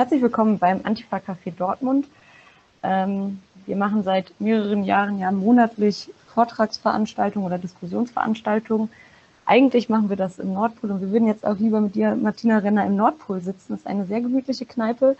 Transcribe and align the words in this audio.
Herzlich 0.00 0.22
willkommen 0.22 0.58
beim 0.58 0.80
Antifa 0.84 1.18
Café 1.18 1.54
Dortmund. 1.54 2.06
Ähm, 2.82 3.42
wir 3.66 3.76
machen 3.76 4.02
seit 4.02 4.32
mehreren 4.40 4.82
Jahren 4.82 5.18
ja 5.18 5.30
monatlich 5.30 6.10
Vortragsveranstaltungen 6.32 7.46
oder 7.46 7.58
Diskussionsveranstaltungen. 7.58 8.88
Eigentlich 9.44 9.90
machen 9.90 10.08
wir 10.08 10.16
das 10.16 10.38
im 10.38 10.54
Nordpol 10.54 10.92
und 10.92 11.02
wir 11.02 11.10
würden 11.10 11.28
jetzt 11.28 11.44
auch 11.44 11.58
lieber 11.58 11.82
mit 11.82 11.96
dir, 11.96 12.16
Martina 12.16 12.56
Renner, 12.56 12.86
im 12.86 12.96
Nordpol 12.96 13.42
sitzen. 13.42 13.74
Das 13.74 13.80
ist 13.80 13.86
eine 13.86 14.06
sehr 14.06 14.22
gemütliche 14.22 14.64
Kneipe. 14.64 15.18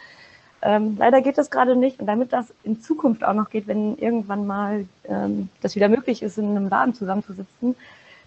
Ähm, 0.62 0.96
leider 0.98 1.20
geht 1.20 1.36
das 1.36 1.50
gerade 1.50 1.76
nicht 1.76 2.00
und 2.00 2.06
damit 2.06 2.32
das 2.32 2.46
in 2.62 2.80
Zukunft 2.80 3.22
auch 3.22 3.34
noch 3.34 3.50
geht, 3.50 3.66
wenn 3.66 3.98
irgendwann 3.98 4.46
mal 4.46 4.86
ähm, 5.04 5.50
das 5.60 5.76
wieder 5.76 5.90
möglich 5.90 6.22
ist, 6.22 6.38
in 6.38 6.56
einem 6.56 6.70
Laden 6.70 6.94
zusammenzusitzen, 6.94 7.76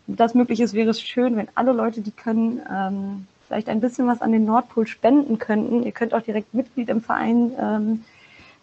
das 0.06 0.36
möglich 0.36 0.60
ist, 0.60 0.76
wäre 0.76 0.92
es 0.92 1.02
schön, 1.02 1.36
wenn 1.36 1.48
alle 1.56 1.72
Leute, 1.72 2.02
die 2.02 2.12
können, 2.12 2.62
ähm, 2.72 3.28
vielleicht 3.48 3.70
ein 3.70 3.82
bisschen 3.82 4.07
was 4.07 4.21
an 4.21 4.32
den 4.32 4.46
Nordpol 4.46 4.88
spenden 4.88 5.39
könnten. 5.39 5.84
Ihr 5.84 5.92
könnt 5.92 6.14
auch 6.14 6.21
direkt 6.21 6.54
Mitglied 6.54 6.89
im 6.89 7.02
Verein 7.02 7.52
ähm, 7.60 8.05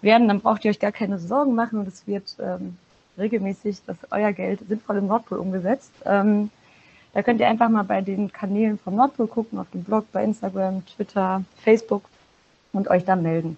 werden, 0.03 0.29
dann 0.29 0.41
braucht 0.41 0.65
ihr 0.65 0.70
euch 0.70 0.80
gar 0.80 0.93
keine 0.93 1.19
Sorgen 1.19 1.55
machen 1.55 1.79
und 1.79 1.89
es 1.89 2.06
wird 2.06 2.37
ähm, 2.41 2.77
regelmäßig 3.19 3.83
das 3.87 3.97
euer 4.11 4.33
Geld 4.33 4.61
sinnvoll 4.69 4.97
im 4.97 5.06
Nordpol 5.06 5.39
umgesetzt. 5.39 5.93
Ähm, 6.05 6.51
da 7.12 7.23
könnt 7.23 7.41
ihr 7.41 7.48
einfach 7.48 7.69
mal 7.69 7.83
bei 7.83 8.01
den 8.01 8.33
Kanälen 8.33 8.79
vom 8.79 8.97
Nordpol 8.97 9.27
gucken, 9.27 9.59
auf 9.59 9.70
dem 9.70 9.83
Blog, 9.83 10.06
bei 10.12 10.25
Instagram, 10.25 10.84
Twitter, 10.87 11.42
Facebook 11.62 12.05
und 12.73 12.89
euch 12.89 13.05
da 13.05 13.17
melden. 13.17 13.56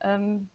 Ähm, 0.00 0.50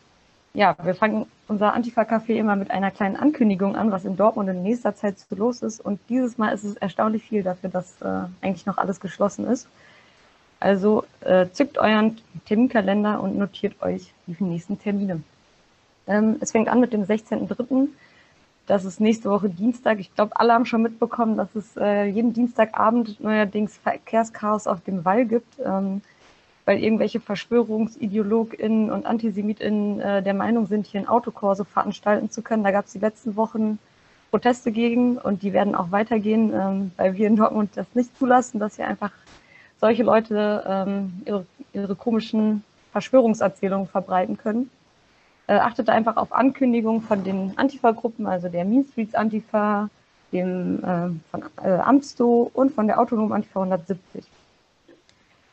ja, 0.54 0.76
wir 0.84 0.96
fangen 0.96 1.26
unser 1.48 1.74
Antifa-Café 1.74 2.34
immer 2.34 2.56
mit 2.56 2.72
einer 2.72 2.92
kleinen 2.92 3.16
Ankündigung 3.16 3.76
an, 3.76 3.92
was 3.92 4.06
in 4.06 4.18
Dortmund 4.18 4.50
in 4.50 4.64
nächster 4.64 4.96
Zeit 4.96 5.18
so 5.20 5.36
los 5.36 5.62
ist. 5.62 5.80
Und 5.80 6.00
dieses 6.10 6.38
Mal 6.38 6.50
ist 6.50 6.64
es 6.64 6.76
erstaunlich 6.76 7.24
viel 7.24 7.44
dafür, 7.44 7.70
dass 7.70 8.02
äh, 8.02 8.26
eigentlich 8.42 8.66
noch 8.66 8.78
alles 8.78 9.00
geschlossen 9.00 9.46
ist. 9.46 9.68
Also 10.60 11.06
äh, 11.22 11.48
zückt 11.52 11.78
euren 11.78 12.18
Terminkalender 12.46 13.22
und 13.22 13.38
notiert 13.38 13.82
euch 13.82 14.14
die 14.26 14.44
nächsten 14.44 14.80
Termine. 14.80 15.22
Ähm, 16.08 16.38
es 16.40 16.52
fängt 16.52 16.68
an 16.68 16.80
mit 16.80 16.94
dem 16.94 17.04
16.03. 17.04 17.90
Das 18.66 18.84
ist 18.84 19.00
nächste 19.00 19.30
Woche 19.30 19.50
Dienstag. 19.50 20.00
Ich 20.00 20.14
glaube, 20.14 20.38
alle 20.38 20.54
haben 20.54 20.66
schon 20.66 20.82
mitbekommen, 20.82 21.38
dass 21.38 21.56
es 21.56 21.78
äh, 21.78 22.06
jeden 22.06 22.34
Dienstagabend 22.34 23.20
neuerdings 23.22 23.78
Verkehrschaos 23.78 24.68
auf 24.68 24.82
dem 24.82 25.06
Wall 25.06 25.26
gibt. 25.26 25.60
Ähm, 25.64 26.02
weil 26.68 26.84
irgendwelche 26.84 27.22
VerschwörungsideologInnen 27.22 28.92
und 28.92 29.06
AntisemitInnen 29.06 30.02
äh, 30.02 30.22
der 30.22 30.34
Meinung 30.34 30.66
sind, 30.66 30.86
hier 30.86 31.00
ein 31.00 31.08
Autokorso 31.08 31.64
veranstalten 31.64 32.30
zu 32.30 32.42
können. 32.42 32.66
Da 32.66 32.72
gab 32.72 32.88
es 32.88 32.92
die 32.92 33.00
letzten 33.00 33.38
Wochen 33.38 33.80
Proteste 34.32 34.74
gegen 34.74 35.18
und 35.18 35.44
die 35.44 35.54
werden 35.54 35.76
auch 35.76 35.92
weitergehen, 35.92 36.52
ähm, 36.54 36.92
weil 36.98 37.16
wir 37.16 37.28
in 37.28 37.38
Dortmund 37.38 37.70
das 37.76 37.88
nicht 37.94 38.18
zulassen, 38.18 38.60
dass 38.60 38.76
hier 38.76 38.86
einfach 38.86 39.14
solche 39.80 40.04
Leute 40.04 40.66
ähm, 40.68 41.22
ihre, 41.24 41.46
ihre 41.72 41.96
komischen 41.96 42.66
Verschwörungserzählungen 42.92 43.88
verbreiten 43.88 44.36
können. 44.36 44.70
Äh, 45.48 45.54
achtet 45.54 45.90
einfach 45.90 46.18
auf 46.18 46.34
Ankündigungen 46.34 47.02
von 47.02 47.24
den 47.24 47.54
Antifa-Gruppen, 47.58 48.28
also 48.28 48.50
der 48.50 48.66
Mean 48.66 48.84
Streets 48.84 49.16
Antifa, 49.16 49.90
dem 50.34 50.84
äh, 50.84 51.12
von 51.32 51.44
äh, 51.64 51.70
Amsto 51.70 52.52
und 52.54 52.74
von 52.74 52.88
der 52.88 53.00
Autonomen 53.00 53.32
Antifa 53.32 53.62
170. 53.62 54.26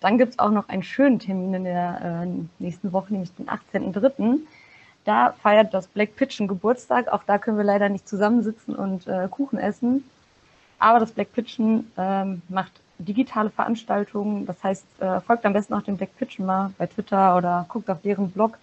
Dann 0.05 0.19
gibt 0.19 0.33
es 0.33 0.39
auch 0.39 0.51
noch 0.51 0.69
einen 0.69 0.83
schönen 0.83 1.19
Termin 1.19 1.55
in 1.55 1.65
der 1.65 2.27
äh, 2.27 2.29
nächsten 2.59 2.93
Woche, 2.93 3.15
nämlich 3.15 3.35
den 3.37 3.47
18.03. 3.47 4.41
Da 5.07 5.33
feiert 5.43 5.73
das 5.73 5.87
Black 5.87 6.15
Pitchen 6.15 6.47
Geburtstag. 6.47 7.09
Auch 7.09 7.23
da 7.25 7.39
können 7.39 7.57
wir 7.57 7.65
leider 7.65 7.89
nicht 7.89 8.07
zusammensitzen 8.07 8.75
und 8.77 9.07
äh, 9.07 9.29
Kuchen 9.31 9.59
essen. 9.59 10.05
Aber 10.79 10.99
das 10.99 11.13
Black 11.13 11.33
Pitchen 11.33 11.91
ähm, 11.97 12.43
macht 12.51 12.73
digitale 12.99 13.49
Veranstaltungen. 13.49 14.45
Das 14.45 14.63
heißt, 14.63 14.85
äh, 15.01 15.21
folgt 15.23 15.47
am 15.47 15.55
besten 15.55 15.73
auch 15.73 15.81
dem 15.81 15.97
Black 15.97 16.15
Pitchen 16.19 16.45
mal 16.45 16.75
bei 16.77 16.87
Twitter 16.87 17.35
oder 17.39 17.65
guckt 17.71 17.89
auf 17.89 18.03
deren 18.03 18.31
Blog, 18.31 18.59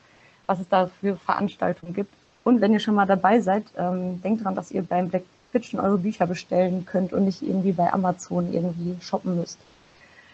was 0.45 0.59
es 0.59 0.69
da 0.69 0.91
für 0.99 1.17
Veranstaltungen 1.17 1.95
gibt. 1.95 2.13
Und 2.43 2.61
wenn 2.61 2.71
ihr 2.71 2.79
schon 2.79 2.93
mal 2.93 3.07
dabei 3.07 3.41
seid, 3.41 3.63
ähm, 3.79 4.21
denkt 4.21 4.45
dran, 4.45 4.53
dass 4.53 4.69
ihr 4.69 4.83
beim 4.83 5.09
Black 5.09 5.23
Pitchen 5.51 5.79
eure 5.79 5.97
Bücher 5.97 6.27
bestellen 6.27 6.85
könnt 6.85 7.13
und 7.13 7.25
nicht 7.25 7.41
irgendwie 7.41 7.71
bei 7.71 7.91
Amazon 7.91 8.53
irgendwie 8.53 8.95
shoppen 9.01 9.37
müsst. 9.37 9.57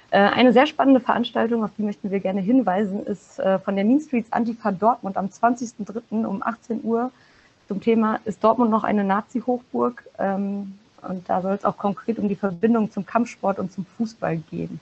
Äh, 0.10 0.20
eine 0.20 0.54
sehr 0.54 0.68
spannende 0.68 1.00
Veranstaltung, 1.00 1.64
auf 1.64 1.72
die 1.78 1.84
möchten 1.84 2.12
wir 2.12 2.20
gerne 2.20 2.40
hinweisen, 2.40 3.06
ist 3.06 3.40
äh, 3.40 3.60
von 3.60 3.76
der 3.76 3.84
Mean 3.84 4.00
Streets 4.00 4.32
Antifa 4.32 4.72
Dortmund 4.72 5.18
am 5.18 5.26
20.03. 5.26 6.26
um 6.26 6.42
18 6.42 6.84
Uhr 6.84 7.12
zum 7.68 7.82
Thema 7.82 8.20
Ist 8.24 8.44
Dortmund 8.44 8.72
noch 8.72 8.86
eine 8.86 9.04
Nazi-Hochburg? 9.04 10.04
Ähm, 10.18 10.80
und 11.02 11.30
da 11.30 11.42
soll 11.42 11.54
es 11.54 11.66
auch 11.66 11.78
konkret 11.78 12.20
um 12.20 12.30
die 12.30 12.36
Verbindung 12.36 12.90
zum 12.92 13.06
Kampfsport 13.06 13.60
und 13.60 13.72
zum 13.72 13.86
Fußball 13.98 14.38
gehen. 14.50 14.80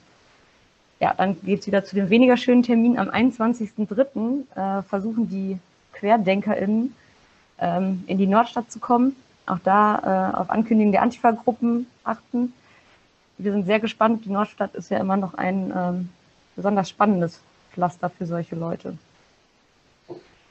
Ja, 1.00 1.12
dann 1.14 1.36
geht 1.42 1.60
es 1.60 1.66
wieder 1.66 1.84
zu 1.84 1.96
dem 1.96 2.08
weniger 2.08 2.36
schönen 2.36 2.62
Termin. 2.62 2.98
Am 2.98 3.08
21.03. 3.08 4.78
Äh, 4.78 4.82
versuchen 4.84 5.28
die 5.28 5.58
QuerdenkerInnen 5.92 6.94
ähm, 7.58 8.04
in 8.06 8.18
die 8.18 8.26
Nordstadt 8.26 8.70
zu 8.70 8.78
kommen. 8.78 9.16
Auch 9.46 9.60
da 9.62 10.32
auf 10.32 10.50
Ankündigungen 10.50 10.90
der 10.90 11.02
Antifa-Gruppen 11.02 11.86
achten 12.02 12.52
wir 13.38 13.52
sind 13.52 13.66
sehr 13.66 13.80
gespannt. 13.80 14.24
Die 14.24 14.30
Nordstadt 14.30 14.74
ist 14.74 14.90
ja 14.90 14.98
immer 14.98 15.16
noch 15.16 15.34
ein 15.34 15.72
ähm, 15.76 16.08
besonders 16.54 16.88
spannendes 16.88 17.40
Pflaster 17.72 18.08
für 18.08 18.26
solche 18.26 18.56
Leute. 18.56 18.96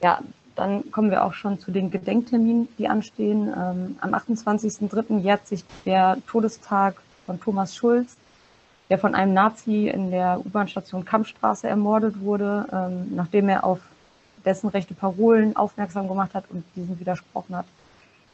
Ja, 0.02 0.20
dann 0.54 0.90
kommen 0.90 1.10
wir 1.10 1.24
auch 1.24 1.34
schon 1.34 1.58
zu 1.58 1.70
den 1.70 1.90
Gedenkterminen, 1.90 2.68
die 2.78 2.88
anstehen. 2.88 3.48
Ähm, 3.48 3.96
am 4.00 4.14
28.03. 4.14 5.18
jährt 5.18 5.46
sich 5.46 5.64
der 5.84 6.18
Todestag 6.26 7.02
von 7.26 7.40
Thomas 7.40 7.74
Schulz, 7.74 8.16
der 8.88 8.98
von 8.98 9.14
einem 9.14 9.34
Nazi 9.34 9.88
in 9.88 10.10
der 10.10 10.40
U-Bahn-Station 10.44 11.04
Kampfstraße 11.04 11.68
ermordet 11.68 12.20
wurde, 12.20 12.66
ähm, 12.72 13.14
nachdem 13.14 13.48
er 13.48 13.64
auf 13.64 13.80
dessen 14.44 14.68
rechte 14.68 14.94
Parolen 14.94 15.56
aufmerksam 15.56 16.08
gemacht 16.08 16.32
hat 16.34 16.44
und 16.50 16.64
diesen 16.76 16.98
widersprochen 17.00 17.56
hat. 17.56 17.66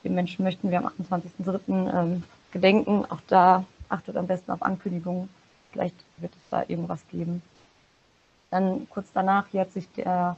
Den 0.05 0.15
Menschen 0.15 0.45
möchten 0.45 0.71
wir 0.71 0.79
am 0.79 0.87
28.03. 0.87 1.93
Ähm, 1.95 2.23
gedenken. 2.53 3.05
Auch 3.09 3.21
da 3.27 3.65
achtet 3.93 4.17
am 4.17 4.27
besten 4.27 4.51
auf 4.51 4.63
Ankündigungen. 4.63 5.29
Vielleicht 5.71 5.97
wird 6.19 6.33
es 6.35 6.51
da 6.51 6.65
irgendwas 6.67 7.07
geben. 7.09 7.43
Dann 8.51 8.87
kurz 8.91 9.07
danach 9.15 9.49
jährt 9.49 9.73
sich 9.73 9.91
der 9.93 10.37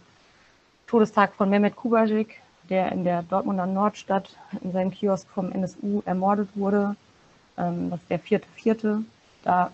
Todestag 0.87 1.35
von 1.35 1.51
Mehmet 1.51 1.75
Kubajik, 1.75 2.41
der 2.71 2.93
in 2.93 3.05
der 3.05 3.23
Dortmunder 3.23 3.67
Nordstadt 3.67 4.37
in 4.63 4.73
seinem 4.73 4.91
Kiosk 4.91 5.29
vom 5.29 5.51
NSU 5.51 6.03
ermordet 6.05 6.49
wurde. 6.55 6.97
Ähm, 7.59 7.91
das 7.91 8.01
ist 8.01 8.11
der 8.11 8.19
vierte, 8.19 8.47
vierte. 8.55 9.03
Da 9.43 9.73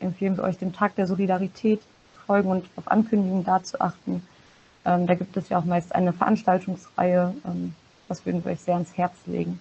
empfehlen 0.00 0.36
wir 0.36 0.44
euch 0.44 0.58
den 0.58 0.72
Tag 0.72 0.94
der 0.96 1.06
Solidarität 1.06 1.80
folgen 2.26 2.50
und 2.50 2.66
auf 2.76 2.90
Ankündigungen 2.90 3.44
da 3.44 3.62
zu 3.62 3.80
achten. 3.80 4.22
Ähm, 4.84 5.06
da 5.06 5.14
gibt 5.14 5.36
es 5.36 5.48
ja 5.48 5.58
auch 5.58 5.64
meist 5.64 5.94
eine 5.94 6.12
Veranstaltungsreihe. 6.12 7.34
Ähm, 7.44 7.74
das 8.08 8.24
würden 8.24 8.44
wir 8.44 8.52
euch 8.52 8.60
sehr 8.60 8.74
ans 8.74 8.96
Herz 8.96 9.14
legen. 9.26 9.60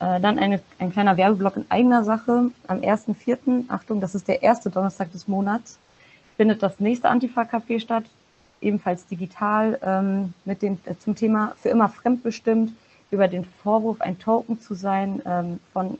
Äh, 0.00 0.18
dann 0.20 0.38
eine, 0.38 0.60
ein 0.78 0.92
kleiner 0.92 1.16
Werbeblock 1.16 1.56
in 1.56 1.66
eigener 1.68 2.04
Sache. 2.04 2.50
Am 2.66 2.78
1.4., 2.78 3.64
Achtung, 3.68 4.00
das 4.00 4.14
ist 4.14 4.28
der 4.28 4.42
erste 4.42 4.70
Donnerstag 4.70 5.12
des 5.12 5.28
Monats, 5.28 5.78
findet 6.36 6.62
das 6.62 6.80
nächste 6.80 7.08
Antifa-Café 7.08 7.80
statt, 7.80 8.04
ebenfalls 8.62 9.06
digital, 9.06 9.78
ähm, 9.82 10.32
mit 10.46 10.62
dem, 10.62 10.78
äh, 10.86 10.94
zum 10.98 11.14
Thema 11.14 11.52
für 11.60 11.68
immer 11.68 11.88
fremdbestimmt, 11.90 12.72
über 13.10 13.28
den 13.28 13.44
Vorwurf, 13.44 14.00
ein 14.00 14.18
Token 14.18 14.58
zu 14.60 14.74
sein, 14.74 15.20
ähm, 15.26 15.60
von, 15.72 15.98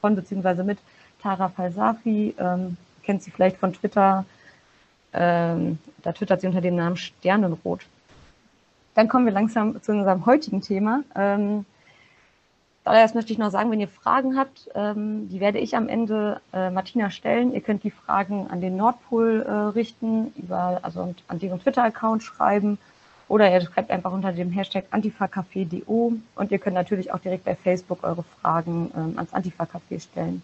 von 0.00 0.14
beziehungsweise 0.14 0.62
mit 0.62 0.78
Tara 1.20 1.48
Falsafi, 1.48 2.34
ähm, 2.38 2.76
kennt 3.02 3.22
sie 3.22 3.30
vielleicht 3.30 3.56
von 3.56 3.72
Twitter, 3.72 4.24
ähm, 5.12 5.78
da 6.02 6.12
twittert 6.12 6.40
sie 6.40 6.46
unter 6.46 6.60
dem 6.60 6.76
Namen 6.76 6.96
Sternenrot. 6.96 7.80
Dann 8.94 9.08
kommen 9.08 9.24
wir 9.24 9.32
langsam 9.32 9.82
zu 9.82 9.90
unserem 9.90 10.24
heutigen 10.26 10.60
Thema. 10.60 11.02
Ähm, 11.16 11.64
Zuallererst 12.84 13.14
möchte 13.14 13.32
ich 13.32 13.38
noch 13.38 13.50
sagen, 13.50 13.70
wenn 13.70 13.80
ihr 13.80 13.88
Fragen 13.88 14.36
habt, 14.36 14.68
ähm, 14.74 15.30
die 15.30 15.40
werde 15.40 15.58
ich 15.58 15.74
am 15.74 15.88
Ende 15.88 16.42
äh, 16.52 16.68
Martina 16.68 17.10
stellen. 17.10 17.54
Ihr 17.54 17.62
könnt 17.62 17.82
die 17.82 17.90
Fragen 17.90 18.46
an 18.50 18.60
den 18.60 18.76
Nordpol 18.76 19.40
äh, 19.40 19.50
richten, 19.50 20.34
über, 20.36 20.80
also 20.82 21.14
an 21.28 21.38
deren 21.38 21.60
Twitter-Account 21.60 22.22
schreiben 22.22 22.76
oder 23.26 23.50
ihr 23.50 23.62
schreibt 23.62 23.90
einfach 23.90 24.12
unter 24.12 24.32
dem 24.32 24.50
Hashtag 24.50 24.84
antifacafé.do 24.90 26.12
und 26.34 26.52
ihr 26.52 26.58
könnt 26.58 26.74
natürlich 26.74 27.10
auch 27.10 27.20
direkt 27.20 27.46
bei 27.46 27.54
Facebook 27.54 28.04
eure 28.04 28.22
Fragen 28.22 28.90
ähm, 28.94 29.14
ans 29.16 29.32
Antifa-Café 29.32 30.00
stellen. 30.00 30.42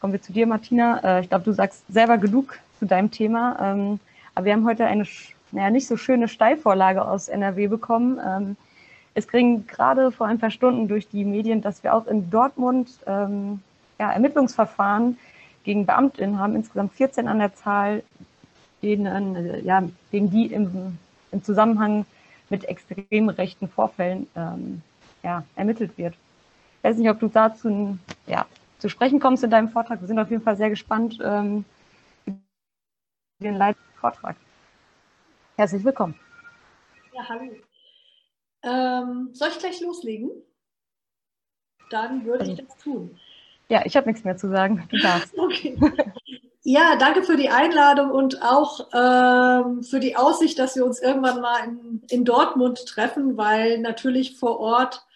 Kommen 0.00 0.14
wir 0.14 0.22
zu 0.22 0.32
dir, 0.32 0.46
Martina. 0.46 1.18
Äh, 1.18 1.20
ich 1.20 1.28
glaube, 1.28 1.44
du 1.44 1.52
sagst 1.52 1.84
selber 1.92 2.16
genug 2.16 2.58
zu 2.78 2.86
deinem 2.86 3.10
Thema, 3.10 3.58
ähm, 3.60 4.00
aber 4.34 4.46
wir 4.46 4.54
haben 4.54 4.64
heute 4.64 4.86
eine, 4.86 5.06
naja, 5.52 5.68
nicht 5.68 5.86
so 5.86 5.98
schöne 5.98 6.26
Steilvorlage 6.26 7.06
aus 7.06 7.28
NRW 7.28 7.66
bekommen. 7.66 8.56
Es 9.20 9.28
ging 9.28 9.66
gerade 9.66 10.12
vor 10.12 10.26
ein 10.26 10.38
paar 10.38 10.50
Stunden 10.50 10.88
durch 10.88 11.06
die 11.06 11.26
Medien, 11.26 11.60
dass 11.60 11.84
wir 11.84 11.94
auch 11.94 12.06
in 12.06 12.30
Dortmund 12.30 12.88
ähm, 13.06 13.60
ja, 13.98 14.10
Ermittlungsverfahren 14.10 15.18
gegen 15.62 15.84
Beamtinnen 15.84 16.38
haben, 16.38 16.56
insgesamt 16.56 16.94
14 16.94 17.28
an 17.28 17.38
der 17.38 17.54
Zahl, 17.54 18.02
denen, 18.82 19.36
äh, 19.36 19.60
ja, 19.60 19.82
gegen 20.10 20.30
die 20.30 20.46
im, 20.46 20.98
im 21.32 21.44
Zusammenhang 21.44 22.06
mit 22.48 22.64
extrem 22.64 23.28
rechten 23.28 23.68
Vorfällen 23.68 24.26
ähm, 24.34 24.80
ja, 25.22 25.44
ermittelt 25.54 25.98
wird. 25.98 26.14
Ich 26.78 26.84
weiß 26.84 26.96
nicht, 26.96 27.10
ob 27.10 27.20
du 27.20 27.28
dazu 27.28 27.98
ja, 28.26 28.46
zu 28.78 28.88
sprechen 28.88 29.20
kommst 29.20 29.44
in 29.44 29.50
deinem 29.50 29.68
Vortrag. 29.68 30.00
Wir 30.00 30.08
sind 30.08 30.18
auf 30.18 30.30
jeden 30.30 30.42
Fall 30.42 30.56
sehr 30.56 30.70
gespannt 30.70 31.18
ähm, 31.22 31.66
den 33.42 33.74
Vortrag. 34.00 34.36
Herzlich 35.58 35.84
willkommen. 35.84 36.14
Ja, 37.12 37.28
hallo. 37.28 37.50
Ähm, 38.62 39.30
soll 39.32 39.48
ich 39.48 39.58
gleich 39.58 39.80
loslegen? 39.80 40.30
Dann 41.90 42.24
würde 42.24 42.50
ich 42.50 42.56
das 42.56 42.76
tun. 42.78 43.18
Ja, 43.68 43.82
ich 43.84 43.96
habe 43.96 44.08
nichts 44.08 44.24
mehr 44.24 44.36
zu 44.36 44.48
sagen. 44.48 44.86
Du 44.90 44.98
darfst. 44.98 45.32
okay. 45.38 45.76
Ja, 46.62 46.96
danke 46.96 47.22
für 47.22 47.36
die 47.36 47.48
Einladung 47.48 48.10
und 48.10 48.42
auch 48.42 48.88
ähm, 48.92 49.82
für 49.82 49.98
die 49.98 50.16
Aussicht, 50.16 50.58
dass 50.58 50.76
wir 50.76 50.84
uns 50.84 51.00
irgendwann 51.00 51.40
mal 51.40 51.64
in, 51.64 52.02
in 52.10 52.24
Dortmund 52.24 52.84
treffen, 52.86 53.36
weil 53.38 53.78
natürlich 53.78 54.38
vor 54.38 54.60
Ort 54.60 55.06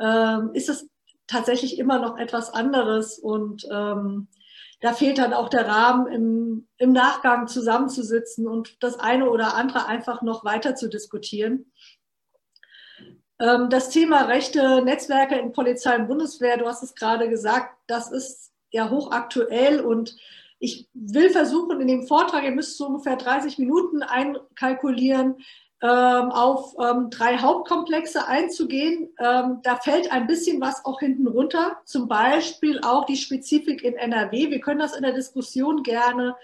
ähm, 0.00 0.50
ist 0.54 0.70
es 0.70 0.88
tatsächlich 1.26 1.78
immer 1.78 1.98
noch 1.98 2.16
etwas 2.16 2.52
anderes 2.52 3.18
und 3.18 3.68
ähm, 3.70 4.28
da 4.80 4.92
fehlt 4.92 5.18
dann 5.18 5.32
auch 5.32 5.48
der 5.48 5.66
Rahmen, 5.66 6.06
im, 6.06 6.68
im 6.78 6.92
Nachgang 6.92 7.46
zusammenzusitzen 7.46 8.46
und 8.46 8.82
das 8.82 8.98
eine 8.98 9.28
oder 9.30 9.54
andere 9.54 9.86
einfach 9.86 10.22
noch 10.22 10.44
weiter 10.44 10.74
zu 10.74 10.88
diskutieren. 10.88 11.66
Ähm, 13.38 13.68
das 13.70 13.90
Thema 13.90 14.22
rechte 14.22 14.82
Netzwerke 14.82 15.36
in 15.36 15.52
Polizei 15.52 15.96
und 15.96 16.08
Bundeswehr, 16.08 16.56
du 16.56 16.66
hast 16.66 16.82
es 16.82 16.94
gerade 16.94 17.28
gesagt, 17.28 17.76
das 17.86 18.10
ist 18.10 18.52
ja 18.70 18.90
hochaktuell 18.90 19.80
und 19.80 20.16
ich 20.58 20.88
will 20.94 21.30
versuchen, 21.30 21.80
in 21.80 21.88
dem 21.88 22.06
Vortrag, 22.06 22.44
ihr 22.44 22.50
müsst 22.50 22.78
so 22.78 22.86
ungefähr 22.86 23.16
30 23.16 23.58
Minuten 23.58 24.02
einkalkulieren, 24.02 25.36
ähm, 25.82 26.30
auf 26.30 26.74
ähm, 26.80 27.10
drei 27.10 27.36
Hauptkomplexe 27.36 28.26
einzugehen. 28.26 29.10
Da 29.18 29.76
fällt 29.84 30.10
ein 30.10 30.26
bisschen 30.26 30.58
was 30.62 30.82
auch 30.86 31.00
hinten 31.00 31.26
runter, 31.26 31.76
zum 31.84 32.08
Beispiel 32.08 32.80
auch 32.80 33.04
die 33.04 33.18
Spezifik 33.18 33.84
in 33.84 33.94
NRW. 33.94 34.50
Wir 34.50 34.60
können 34.60 34.80
das 34.80 34.96
in 34.96 35.02
der 35.02 35.12
Diskussion 35.12 35.82
gerne 35.82 36.34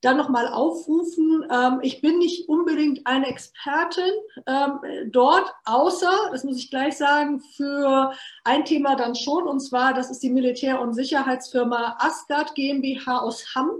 dann 0.00 0.16
nochmal 0.16 0.48
aufrufen. 0.48 1.46
Ähm, 1.50 1.80
ich 1.82 2.00
bin 2.00 2.18
nicht 2.18 2.48
unbedingt 2.48 3.06
eine 3.06 3.26
Expertin 3.26 4.12
ähm, 4.46 5.10
dort, 5.10 5.52
außer, 5.64 6.30
das 6.32 6.44
muss 6.44 6.58
ich 6.58 6.70
gleich 6.70 6.96
sagen, 6.96 7.40
für 7.40 8.12
ein 8.44 8.64
Thema 8.64 8.96
dann 8.96 9.14
schon, 9.14 9.46
und 9.46 9.60
zwar, 9.60 9.94
das 9.94 10.10
ist 10.10 10.22
die 10.22 10.30
Militär- 10.30 10.80
und 10.80 10.94
Sicherheitsfirma 10.94 11.96
Asgard 11.98 12.54
GmbH 12.54 13.18
aus 13.18 13.54
Hamm 13.54 13.70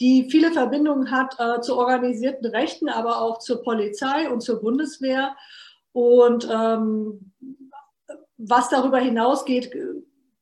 die 0.00 0.28
viele 0.30 0.52
Verbindungen 0.52 1.10
hat 1.10 1.36
äh, 1.38 1.60
zu 1.60 1.76
organisierten 1.76 2.46
Rechten, 2.46 2.88
aber 2.88 3.20
auch 3.22 3.38
zur 3.38 3.62
Polizei 3.62 4.30
und 4.30 4.42
zur 4.42 4.60
Bundeswehr. 4.60 5.34
Und 5.92 6.46
ähm, 6.50 7.32
was 8.36 8.68
darüber 8.68 8.98
hinausgeht, 8.98 9.72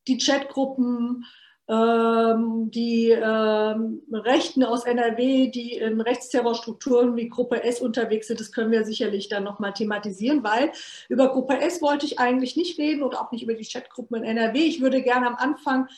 die 0.09 0.19
Chatgruppen, 0.19 1.25
die 1.67 3.09
ähm, 3.11 4.03
Rechten 4.13 4.65
aus 4.65 4.85
NRW, 4.85 5.49
die 5.49 5.73
in 5.73 5.99
Rechtsterrorstrukturen 6.01 7.17
wie 7.17 7.31
Gruppe 7.31 7.63
S 7.63 7.81
unterwegs 7.81 8.27
sind, 8.27 8.39
das 8.39 8.53
können 8.53 8.71
wir 8.71 8.85
sicherlich 8.85 9.31
dann 9.31 9.45
nochmal 9.45 9.73
thematisieren, 9.73 10.45
weil 10.45 10.73
über 11.09 11.31
Gruppe 11.31 11.59
S 11.61 11.81
wollte 11.81 12.05
ich 12.05 12.19
eigentlich 12.19 12.57
nicht 12.57 12.79
reden 12.79 13.03
und 13.03 13.17
auch 13.17 13.33
nicht 13.33 13.45
über 13.45 13.55
die 13.55 13.65
Chatgruppen 13.65 14.19
in 14.19 14.37
NRW. 14.37 14.59
Ich 14.59 14.83
würde 14.83 15.01
gerne 15.01 15.27
am 15.27 15.37
Anfang 15.37 15.89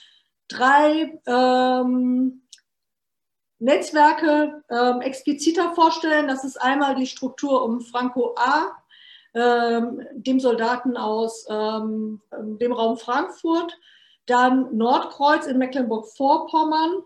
drei 0.46 1.18
ähm, 1.26 2.42
Netzwerke 3.58 4.62
ähm, 4.70 5.00
expliziter 5.00 5.74
vorstellen. 5.74 6.28
Das 6.28 6.44
ist 6.44 6.60
einmal 6.60 6.94
die 6.94 7.06
Struktur 7.06 7.64
um 7.64 7.80
Franco 7.80 8.36
A., 8.36 8.70
ähm, 9.34 10.00
dem 10.14 10.40
Soldaten 10.40 10.96
aus 10.96 11.46
ähm, 11.50 12.22
dem 12.32 12.72
Raum 12.72 12.96
Frankfurt 12.96 13.76
dann 14.26 14.76
Nordkreuz 14.76 15.46
in 15.46 15.58
Mecklenburg-Vorpommern. 15.58 17.02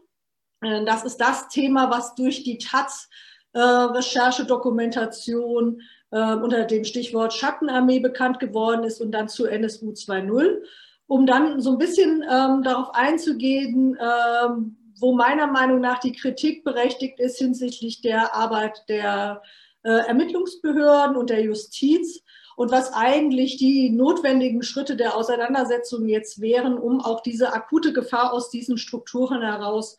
Äh, 0.63 0.85
das 0.85 1.05
ist 1.05 1.19
das 1.19 1.49
Thema, 1.49 1.91
was 1.91 2.15
durch 2.15 2.45
die 2.45 2.59
taz 2.59 3.09
Recherchedokumentation 3.53 5.83
äh, 6.11 6.35
unter 6.35 6.65
dem 6.65 6.85
Stichwort 6.85 7.33
Schattenarmee 7.33 8.01
bekannt 8.01 8.41
geworden 8.41 8.85
ist 8.85 9.01
und 9.01 9.13
dann 9.13 9.29
zu 9.29 9.47
NSU 9.47 9.91
2.0. 9.91 10.63
Um 11.07 11.27
dann 11.27 11.61
so 11.61 11.73
ein 11.73 11.79
bisschen 11.79 12.23
ähm, 12.23 12.63
darauf 12.63 12.95
einzugehen, 12.95 13.99
ähm, 14.01 14.77
wo 14.99 15.15
meiner 15.15 15.47
Meinung 15.47 15.81
nach 15.81 15.99
die 15.99 16.13
Kritik 16.13 16.63
berechtigt 16.63 17.19
ist 17.19 17.39
hinsichtlich 17.39 18.01
der 18.01 18.35
Arbeit 18.35 18.85
der 18.89 19.43
äh, 19.83 19.91
Ermittlungsbehörden 19.91 21.17
und 21.17 21.31
der 21.31 21.43
Justiz 21.43 22.23
und 22.61 22.71
was 22.71 22.93
eigentlich 22.93 23.57
die 23.57 23.89
notwendigen 23.89 24.63
Schritte 24.63 24.95
der 24.95 25.17
Auseinandersetzung 25.17 26.07
jetzt 26.07 26.43
wären, 26.43 26.77
um 26.77 27.01
auch 27.01 27.23
diese 27.23 27.55
akute 27.55 27.95
Gefahr 27.95 28.35
aus 28.35 28.51
diesen 28.51 28.77
Strukturen 28.77 29.41
heraus 29.41 29.97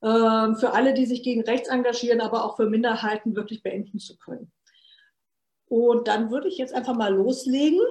äh, 0.00 0.06
für 0.54 0.72
alle, 0.72 0.94
die 0.94 1.04
sich 1.04 1.22
gegen 1.22 1.42
rechts 1.42 1.68
engagieren, 1.68 2.22
aber 2.22 2.46
auch 2.46 2.56
für 2.56 2.64
Minderheiten 2.64 3.36
wirklich 3.36 3.62
beenden 3.62 3.98
zu 3.98 4.16
können. 4.16 4.50
Und 5.66 6.08
dann 6.08 6.30
würde 6.30 6.48
ich 6.48 6.56
jetzt 6.56 6.72
einfach 6.72 6.96
mal 6.96 7.12
loslegen. 7.12 7.82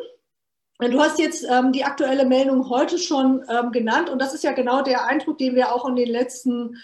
Du 0.79 0.99
hast 0.99 1.19
jetzt 1.19 1.45
ähm, 1.47 1.71
die 1.71 1.83
aktuelle 1.83 2.25
Meldung 2.25 2.71
heute 2.71 2.97
schon 2.97 3.45
ähm, 3.47 3.71
genannt 3.71 4.09
und 4.09 4.19
das 4.19 4.33
ist 4.33 4.43
ja 4.43 4.53
genau 4.53 4.81
der 4.81 5.05
Eindruck, 5.05 5.37
den 5.37 5.53
wir 5.53 5.71
auch 5.75 5.87
in 5.87 5.95
den 5.95 6.09
letzten 6.09 6.77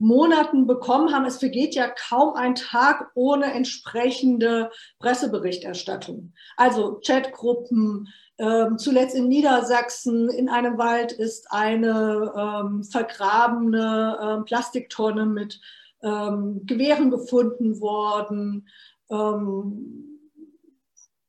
Monaten 0.00 0.66
bekommen 0.66 1.14
haben, 1.14 1.26
es 1.26 1.38
vergeht 1.38 1.74
ja 1.74 1.88
kaum 1.88 2.34
ein 2.34 2.54
Tag 2.54 3.10
ohne 3.14 3.52
entsprechende 3.52 4.70
Presseberichterstattung. 4.98 6.32
Also 6.56 7.00
Chatgruppen, 7.04 8.08
ähm, 8.38 8.78
zuletzt 8.78 9.14
in 9.14 9.28
Niedersachsen 9.28 10.30
in 10.30 10.48
einem 10.48 10.78
Wald 10.78 11.12
ist 11.12 11.52
eine 11.52 12.32
ähm, 12.34 12.82
vergrabene 12.82 14.18
ähm, 14.22 14.44
Plastiktonne 14.46 15.26
mit 15.26 15.60
ähm, 16.02 16.62
Gewehren 16.64 17.10
gefunden 17.10 17.80
worden. 17.80 18.66
Ähm, 19.10 20.09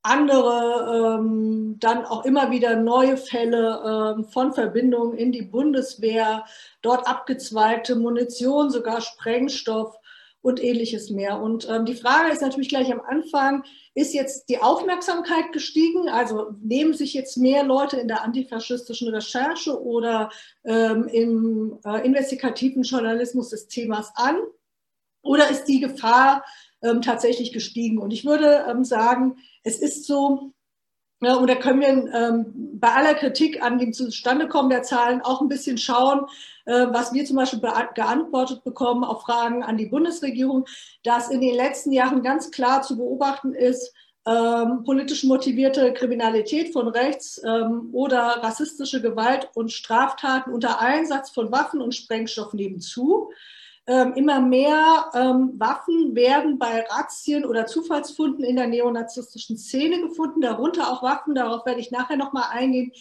andere 0.03 1.19
ähm, 1.19 1.75
dann 1.79 2.05
auch 2.05 2.25
immer 2.25 2.49
wieder 2.51 2.75
neue 2.75 3.17
Fälle 3.17 4.15
ähm, 4.17 4.25
von 4.25 4.53
Verbindungen 4.53 5.17
in 5.17 5.31
die 5.31 5.43
Bundeswehr, 5.43 6.45
dort 6.81 7.07
abgezweigte 7.07 7.95
Munition, 7.95 8.71
sogar 8.71 9.01
Sprengstoff 9.01 9.95
und 10.41 10.63
ähnliches 10.63 11.11
mehr. 11.11 11.39
Und 11.39 11.69
ähm, 11.69 11.85
die 11.85 11.93
Frage 11.93 12.31
ist 12.31 12.41
natürlich 12.41 12.69
gleich 12.69 12.91
am 12.91 13.01
Anfang, 13.01 13.63
ist 13.93 14.13
jetzt 14.13 14.49
die 14.49 14.59
Aufmerksamkeit 14.59 15.51
gestiegen? 15.51 16.09
Also 16.09 16.55
nehmen 16.61 16.93
sich 16.93 17.13
jetzt 17.13 17.37
mehr 17.37 17.63
Leute 17.63 17.97
in 17.97 18.07
der 18.07 18.23
antifaschistischen 18.23 19.09
Recherche 19.09 19.79
oder 19.79 20.31
ähm, 20.63 21.07
im 21.09 21.79
äh, 21.85 22.03
investigativen 22.05 22.81
Journalismus 22.83 23.49
des 23.49 23.67
Themas 23.67 24.11
an? 24.15 24.37
Oder 25.21 25.49
ist 25.49 25.65
die 25.65 25.79
Gefahr 25.79 26.43
ähm, 26.81 27.01
tatsächlich 27.01 27.51
gestiegen? 27.51 27.97
Und 27.97 28.11
ich 28.11 28.25
würde 28.25 28.65
ähm, 28.69 28.83
sagen, 28.83 29.37
es 29.63 29.79
ist 29.79 30.05
so, 30.05 30.53
ja, 31.21 31.35
und 31.35 31.47
da 31.47 31.55
können 31.55 31.81
wir 31.81 32.13
ähm, 32.13 32.79
bei 32.79 32.89
aller 32.89 33.13
Kritik 33.13 33.61
an 33.61 33.77
dem 33.77 33.93
Zustandekommen 33.93 34.71
der 34.71 34.81
Zahlen 34.81 35.21
auch 35.21 35.41
ein 35.41 35.49
bisschen 35.49 35.77
schauen, 35.77 36.25
äh, 36.65 36.87
was 36.89 37.13
wir 37.13 37.25
zum 37.25 37.35
Beispiel 37.35 37.61
geantwortet 37.93 38.63
bekommen 38.63 39.03
auf 39.03 39.21
Fragen 39.21 39.63
an 39.63 39.77
die 39.77 39.85
Bundesregierung, 39.85 40.65
dass 41.03 41.29
in 41.29 41.41
den 41.41 41.55
letzten 41.55 41.91
Jahren 41.91 42.23
ganz 42.23 42.49
klar 42.49 42.81
zu 42.81 42.97
beobachten 42.97 43.53
ist, 43.53 43.93
ähm, 44.25 44.83
politisch 44.83 45.23
motivierte 45.23 45.93
Kriminalität 45.93 46.73
von 46.73 46.87
rechts 46.87 47.41
ähm, 47.43 47.89
oder 47.91 48.39
rassistische 48.43 49.01
Gewalt 49.01 49.49
und 49.55 49.71
Straftaten 49.71 50.53
unter 50.53 50.79
Einsatz 50.79 51.31
von 51.31 51.51
Waffen 51.51 51.81
und 51.81 51.95
Sprengstoff 51.95 52.53
nebenzu. 52.53 53.31
Ähm, 53.91 54.13
immer 54.13 54.39
mehr 54.39 55.11
ähm, 55.13 55.59
Waffen 55.59 56.15
werden 56.15 56.57
bei 56.57 56.85
Razzien 56.89 57.43
oder 57.43 57.65
Zufallsfunden 57.65 58.41
in 58.45 58.55
der 58.55 58.67
neonazistischen 58.67 59.57
Szene 59.57 59.99
gefunden, 59.99 60.39
darunter 60.39 60.89
auch 60.89 61.03
Waffen, 61.03 61.35
darauf 61.35 61.65
werde 61.65 61.81
ich 61.81 61.91
nachher 61.91 62.15
nochmal 62.15 62.45
eingehen, 62.51 62.93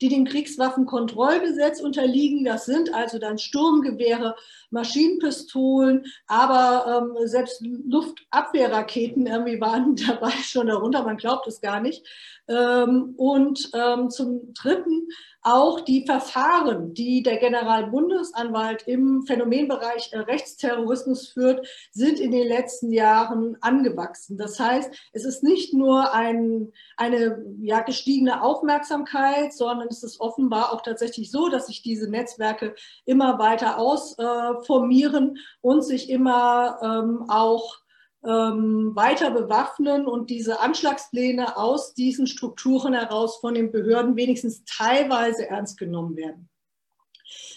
die 0.00 0.08
dem 0.08 0.24
Kriegswaffenkontrollgesetz 0.24 1.82
unterliegen. 1.82 2.46
Das 2.46 2.64
sind 2.64 2.94
also 2.94 3.18
dann 3.18 3.36
Sturmgewehre, 3.36 4.36
Maschinenpistolen, 4.70 6.06
aber 6.28 7.02
ähm, 7.18 7.26
selbst 7.26 7.62
Luftabwehrraketen 7.62 9.26
irgendwie 9.26 9.60
waren 9.60 9.96
dabei 10.06 10.30
schon 10.30 10.68
darunter, 10.68 11.02
man 11.02 11.18
glaubt 11.18 11.46
es 11.46 11.60
gar 11.60 11.80
nicht. 11.80 12.06
Ähm, 12.48 13.14
und 13.16 13.70
ähm, 13.74 14.10
zum 14.10 14.54
Dritten 14.54 15.08
auch 15.42 15.80
die 15.80 16.04
Verfahren, 16.04 16.94
die 16.94 17.22
der 17.22 17.38
Generalbundesanwalt 17.38 18.86
im 18.86 19.22
Phänomenbereich 19.26 20.12
äh, 20.12 20.18
Rechtsterrorismus 20.18 21.28
führt, 21.28 21.66
sind 21.92 22.18
in 22.20 22.32
den 22.32 22.46
letzten 22.46 22.92
Jahren 22.92 23.56
angewachsen. 23.60 24.36
Das 24.36 24.58
heißt, 24.58 24.90
es 25.12 25.24
ist 25.24 25.42
nicht 25.42 25.72
nur 25.74 26.12
ein, 26.12 26.72
eine 26.96 27.42
ja, 27.60 27.80
gestiegene 27.80 28.42
Aufmerksamkeit, 28.42 29.52
sondern 29.52 29.88
es 29.88 30.02
ist 30.02 30.20
offenbar 30.20 30.72
auch 30.72 30.82
tatsächlich 30.82 31.30
so, 31.30 31.48
dass 31.48 31.68
sich 31.68 31.82
diese 31.82 32.10
Netzwerke 32.10 32.74
immer 33.04 33.38
weiter 33.38 33.78
ausformieren 33.78 35.38
und 35.60 35.82
sich 35.82 36.10
immer 36.10 36.78
ähm, 36.82 37.24
auch 37.28 37.78
ähm, 38.26 38.92
weiter 38.94 39.30
bewaffnen 39.30 40.06
und 40.06 40.30
diese 40.30 40.60
Anschlagspläne 40.60 41.56
aus 41.56 41.94
diesen 41.94 42.26
Strukturen 42.26 42.92
heraus 42.92 43.38
von 43.40 43.54
den 43.54 43.70
Behörden 43.70 44.16
wenigstens 44.16 44.64
teilweise 44.64 45.48
ernst 45.48 45.78
genommen 45.78 46.16
werden. 46.16 46.48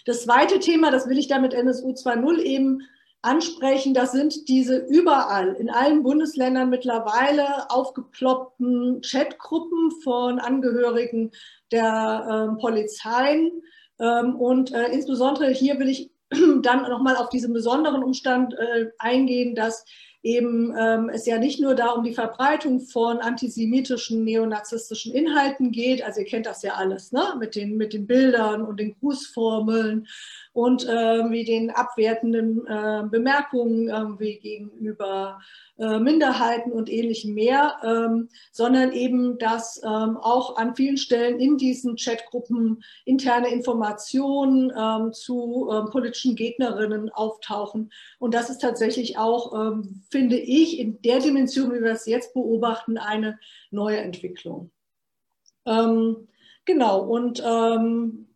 Das 0.06 0.24
zweite 0.24 0.60
Thema, 0.60 0.92
das 0.92 1.08
will 1.08 1.18
ich 1.18 1.28
damit 1.28 1.54
NSU 1.54 1.90
2.0 1.92 2.40
eben 2.40 2.82
ansprechen. 3.22 3.94
Das 3.94 4.12
sind 4.12 4.48
diese 4.48 4.78
überall 4.78 5.54
in 5.54 5.70
allen 5.70 6.04
Bundesländern 6.04 6.70
mittlerweile 6.70 7.70
aufgeploppten 7.70 9.02
Chatgruppen 9.02 9.92
von 10.04 10.40
Angehörigen 10.40 11.32
der 11.72 12.48
ähm, 12.50 12.58
Polizeien. 12.58 13.64
Ähm, 14.00 14.36
und 14.36 14.74
äh, 14.74 14.88
insbesondere 14.88 15.50
hier 15.50 15.80
will 15.80 15.90
ich 15.90 16.12
dann 16.62 16.84
nochmal 16.84 17.16
auf 17.16 17.30
diesen 17.30 17.54
besonderen 17.54 18.04
Umstand 18.04 18.54
äh, 18.56 18.88
eingehen, 18.98 19.56
dass 19.56 19.86
eben 20.24 20.74
ähm, 20.78 21.10
es 21.10 21.26
ja 21.26 21.40
nicht 21.40 21.60
nur 21.60 21.74
da 21.74 21.92
um 21.92 22.04
die 22.04 22.14
Verbreitung 22.14 22.80
von 22.80 23.20
antisemitischen, 23.20 24.24
neonazistischen 24.24 25.14
Inhalten 25.14 25.72
geht, 25.72 26.04
also 26.04 26.20
ihr 26.20 26.28
kennt 26.28 26.46
das 26.46 26.62
ja 26.62 26.74
alles, 26.74 27.12
ne? 27.12 27.36
mit, 27.40 27.56
den, 27.56 27.76
mit 27.78 27.94
den 27.94 28.06
Bildern 28.06 28.62
und 28.62 28.80
den 28.80 28.96
Grußformeln 29.00 30.08
und 30.54 30.86
äh, 30.86 31.30
wie 31.30 31.46
den 31.46 31.70
abwertenden 31.70 32.66
äh, 32.68 33.04
Bemerkungen 33.10 33.90
äh, 33.90 34.20
wie 34.20 34.38
gegenüber 34.40 35.40
äh, 35.78 36.00
Minderheiten 36.00 36.72
und 36.72 36.92
ähnlichem 36.92 37.34
mehr, 37.34 37.78
ähm, 37.84 38.30
sondern 38.52 38.92
eben, 38.92 39.38
dass 39.38 39.82
ähm, 39.84 40.18
auch 40.18 40.58
an 40.58 40.76
vielen 40.76 40.98
Stellen 40.98 41.40
in 41.40 41.58
diesen 41.58 41.96
Chatgruppen 41.96 42.84
interne 43.06 43.50
Informationen 43.50 44.72
ähm, 44.78 45.14
zu 45.14 45.70
ähm, 45.72 45.90
politischen 45.90 46.36
Gegnerinnen 46.36 47.10
auftauchen. 47.12 47.92
Und 48.20 48.34
das 48.34 48.50
ist 48.50 48.60
tatsächlich 48.60 49.18
auch, 49.18 49.54
ähm, 49.54 50.04
finde 50.10 50.38
ich, 50.38 50.80
in 50.80 51.02
der 51.02 51.20
Dimension, 51.20 51.72
wie 51.74 51.82
wir 51.82 51.94
es 51.94 52.06
jetzt 52.06 52.34
beobachten, 52.34 52.98
eine 52.98 53.40
neue 53.70 53.98
Entwicklung. 53.98 54.72
Ähm, 55.66 56.28
genau, 56.66 57.02
und 57.04 57.42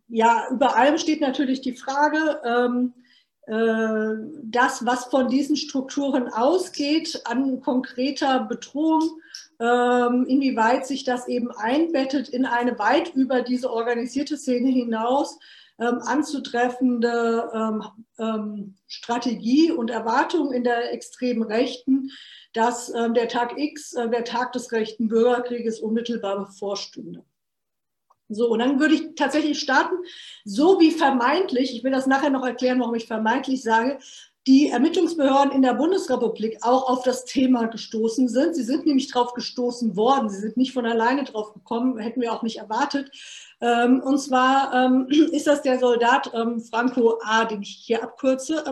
ja, 0.08 0.48
über 0.50 0.76
allem 0.76 0.98
steht 0.98 1.20
natürlich 1.20 1.60
die 1.60 1.76
Frage, 1.76 2.40
ähm, 2.44 2.94
äh, 3.46 4.16
das, 4.42 4.84
was 4.84 5.06
von 5.06 5.28
diesen 5.28 5.56
Strukturen 5.56 6.28
ausgeht, 6.28 7.22
an 7.24 7.60
konkreter 7.60 8.40
Bedrohung, 8.40 9.20
ähm, 9.60 10.26
inwieweit 10.26 10.86
sich 10.86 11.04
das 11.04 11.28
eben 11.28 11.50
einbettet 11.52 12.28
in 12.28 12.44
eine 12.44 12.78
weit 12.78 13.14
über 13.14 13.42
diese 13.42 13.72
organisierte 13.72 14.36
Szene 14.36 14.68
hinaus 14.68 15.38
ähm, 15.78 16.00
anzutreffende 16.04 17.50
ähm, 17.54 17.84
ähm, 18.18 18.74
Strategie 18.86 19.70
und 19.70 19.90
Erwartung 19.90 20.52
in 20.52 20.64
der 20.64 20.92
extremen 20.92 21.42
Rechten, 21.42 22.10
dass 22.52 22.92
ähm, 22.94 23.14
der 23.14 23.28
Tag 23.28 23.58
X, 23.58 23.92
äh, 23.92 24.08
der 24.08 24.24
Tag 24.24 24.52
des 24.52 24.72
rechten 24.72 25.08
Bürgerkrieges 25.08 25.80
unmittelbar 25.80 26.46
bevorstünde. 26.46 27.24
So, 28.28 28.48
und 28.48 28.58
dann 28.58 28.80
würde 28.80 28.94
ich 28.94 29.14
tatsächlich 29.14 29.60
starten, 29.60 29.96
so 30.44 30.80
wie 30.80 30.90
vermeintlich, 30.90 31.74
ich 31.74 31.84
will 31.84 31.92
das 31.92 32.06
nachher 32.06 32.30
noch 32.30 32.44
erklären, 32.44 32.80
warum 32.80 32.94
ich 32.94 33.06
vermeintlich 33.06 33.62
sage, 33.62 33.98
die 34.46 34.68
Ermittlungsbehörden 34.68 35.52
in 35.52 35.62
der 35.62 35.74
Bundesrepublik 35.74 36.58
auch 36.62 36.88
auf 36.88 37.02
das 37.02 37.24
Thema 37.24 37.66
gestoßen 37.66 38.28
sind. 38.28 38.54
Sie 38.54 38.62
sind 38.62 38.86
nämlich 38.86 39.10
drauf 39.10 39.34
gestoßen 39.34 39.96
worden. 39.96 40.30
Sie 40.30 40.38
sind 40.38 40.56
nicht 40.56 40.72
von 40.72 40.86
alleine 40.86 41.24
drauf 41.24 41.52
gekommen, 41.52 41.98
hätten 41.98 42.20
wir 42.20 42.32
auch 42.32 42.42
nicht 42.42 42.58
erwartet. 42.58 43.10
Ähm, 43.60 44.00
und 44.00 44.18
zwar 44.18 44.72
ähm, 44.72 45.08
ist 45.32 45.48
das 45.48 45.62
der 45.62 45.80
Soldat 45.80 46.30
ähm, 46.32 46.60
Franco 46.60 47.18
A., 47.24 47.44
den 47.44 47.62
ich 47.62 47.82
hier 47.84 48.04
abkürze, 48.04 48.64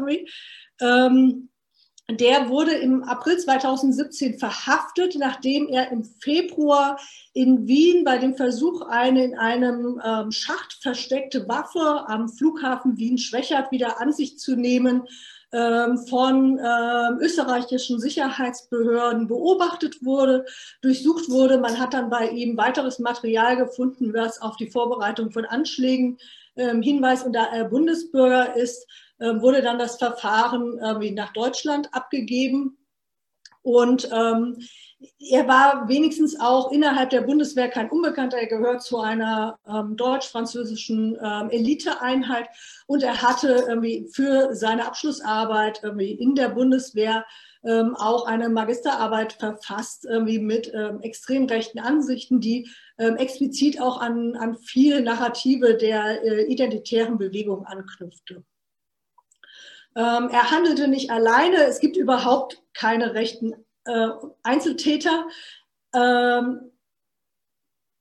der 2.10 2.48
wurde 2.50 2.72
im 2.72 3.02
April 3.02 3.38
2017 3.38 4.38
verhaftet, 4.38 5.16
nachdem 5.18 5.68
er 5.68 5.90
im 5.90 6.04
Februar 6.04 6.98
in 7.32 7.66
Wien 7.66 8.04
bei 8.04 8.18
dem 8.18 8.34
Versuch, 8.34 8.82
eine 8.82 9.24
in 9.24 9.38
einem 9.38 10.00
ähm, 10.04 10.30
Schacht 10.30 10.74
versteckte 10.82 11.48
Waffe 11.48 12.04
am 12.06 12.28
Flughafen 12.28 12.98
Wien-Schwächert 12.98 13.72
wieder 13.72 14.00
an 14.00 14.12
sich 14.12 14.38
zu 14.38 14.54
nehmen, 14.54 15.08
ähm, 15.54 15.98
von 15.98 16.58
ähm, 16.58 17.18
österreichischen 17.20 18.00
Sicherheitsbehörden 18.00 19.28
beobachtet 19.28 20.04
wurde, 20.04 20.44
durchsucht 20.82 21.30
wurde. 21.30 21.58
Man 21.58 21.78
hat 21.78 21.94
dann 21.94 22.10
bei 22.10 22.28
ihm 22.28 22.56
weiteres 22.56 22.98
Material 22.98 23.56
gefunden, 23.56 24.12
was 24.12 24.42
auf 24.42 24.56
die 24.56 24.68
Vorbereitung 24.68 25.30
von 25.30 25.44
Anschlägen 25.44 26.18
ähm, 26.56 26.82
hinweist. 26.82 27.24
Und 27.24 27.34
da 27.34 27.46
er 27.46 27.64
Bundesbürger 27.64 28.56
ist, 28.56 28.86
wurde 29.18 29.62
dann 29.62 29.78
das 29.78 29.96
Verfahren 29.96 30.76
nach 31.14 31.32
Deutschland 31.32 31.88
abgegeben. 31.92 32.78
Und 33.64 34.10
ähm, 34.12 34.58
er 35.30 35.48
war 35.48 35.88
wenigstens 35.88 36.38
auch 36.38 36.70
innerhalb 36.70 37.08
der 37.08 37.22
Bundeswehr 37.22 37.68
kein 37.68 37.88
Unbekannter. 37.88 38.36
Er 38.36 38.46
gehört 38.46 38.82
zu 38.82 39.00
einer 39.00 39.58
ähm, 39.66 39.96
deutsch-französischen 39.96 41.16
ähm, 41.22 41.48
Eliteeinheit 41.48 42.48
und 42.86 43.02
er 43.02 43.22
hatte 43.22 43.64
irgendwie 43.66 44.06
für 44.12 44.54
seine 44.54 44.86
Abschlussarbeit 44.86 45.80
irgendwie 45.82 46.12
in 46.12 46.34
der 46.34 46.50
Bundeswehr 46.50 47.24
ähm, 47.64 47.96
auch 47.96 48.26
eine 48.26 48.50
Magisterarbeit 48.50 49.32
verfasst 49.32 50.04
irgendwie 50.04 50.38
mit 50.38 50.70
ähm, 50.74 51.00
extrem 51.00 51.46
rechten 51.46 51.78
Ansichten, 51.78 52.40
die 52.40 52.68
ähm, 52.98 53.16
explizit 53.16 53.80
auch 53.80 53.98
an, 53.98 54.36
an 54.36 54.58
viele 54.58 55.00
Narrative 55.00 55.74
der 55.74 56.22
äh, 56.22 56.44
identitären 56.44 57.16
Bewegung 57.16 57.64
anknüpfte. 57.64 58.44
Ähm, 59.96 60.28
er 60.30 60.50
handelte 60.50 60.88
nicht 60.88 61.10
alleine. 61.10 61.64
Es 61.64 61.80
gibt 61.80 61.96
überhaupt 61.96 62.62
keine 62.72 63.14
rechten 63.14 63.54
äh, 63.84 64.08
Einzeltäter. 64.42 65.26
Ähm, 65.94 66.72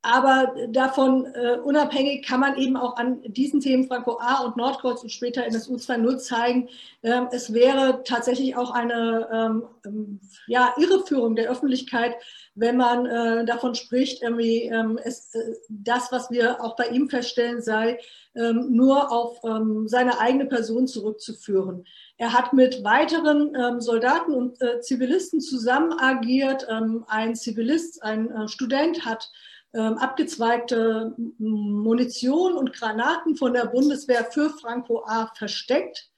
aber 0.05 0.53
davon 0.67 1.25
äh, 1.33 1.57
unabhängig 1.63 2.25
kann 2.25 2.41
man 2.41 2.57
eben 2.57 2.75
auch 2.75 2.97
an 2.97 3.21
diesen 3.23 3.61
Themen 3.61 3.87
Franco 3.87 4.19
A 4.19 4.43
und 4.43 4.57
Nordkreuz 4.57 5.01
und 5.01 5.11
später 5.11 5.45
NSU 5.45 5.75
2.0 5.75 6.17
zeigen, 6.17 6.67
ähm, 7.03 7.29
es 7.31 7.53
wäre 7.53 8.03
tatsächlich 8.03 8.57
auch 8.57 8.71
eine 8.71 9.29
ähm, 9.31 9.63
ähm, 9.85 10.19
ja, 10.45 10.73
Irreführung 10.77 11.37
der 11.37 11.49
Öffentlichkeit, 11.49 12.15
wenn 12.53 12.75
man 12.75 13.05
äh, 13.05 13.45
davon 13.45 13.75
spricht, 13.75 14.21
irgendwie, 14.21 14.63
ähm, 14.63 14.99
es, 15.01 15.33
äh, 15.35 15.53
das, 15.69 16.11
was 16.11 16.29
wir 16.29 16.61
auch 16.61 16.75
bei 16.75 16.87
ihm 16.89 17.07
feststellen, 17.07 17.61
sei 17.61 17.97
ähm, 18.35 18.75
nur 18.75 19.09
auf 19.09 19.37
ähm, 19.45 19.87
seine 19.87 20.19
eigene 20.19 20.47
Person 20.47 20.85
zurückzuführen. 20.85 21.85
Er 22.17 22.33
hat 22.33 22.51
mit 22.51 22.83
weiteren 22.83 23.81
Soldaten 23.81 24.33
und 24.33 24.61
äh, 24.61 24.79
Zivilisten 24.81 25.41
zusammen 25.41 25.93
agiert. 25.97 26.67
Ein 27.07 27.35
Zivilist, 27.35 28.03
ein 28.03 28.29
äh, 28.29 28.47
Student 28.47 29.03
hat 29.03 29.31
ähm, 29.73 29.97
abgezweigte 29.97 31.15
Munition 31.37 32.53
und 32.53 32.73
Granaten 32.73 33.35
von 33.35 33.53
der 33.53 33.65
Bundeswehr 33.65 34.25
für 34.25 34.49
Franco 34.49 35.03
A. 35.05 35.31
versteckt. 35.35 36.09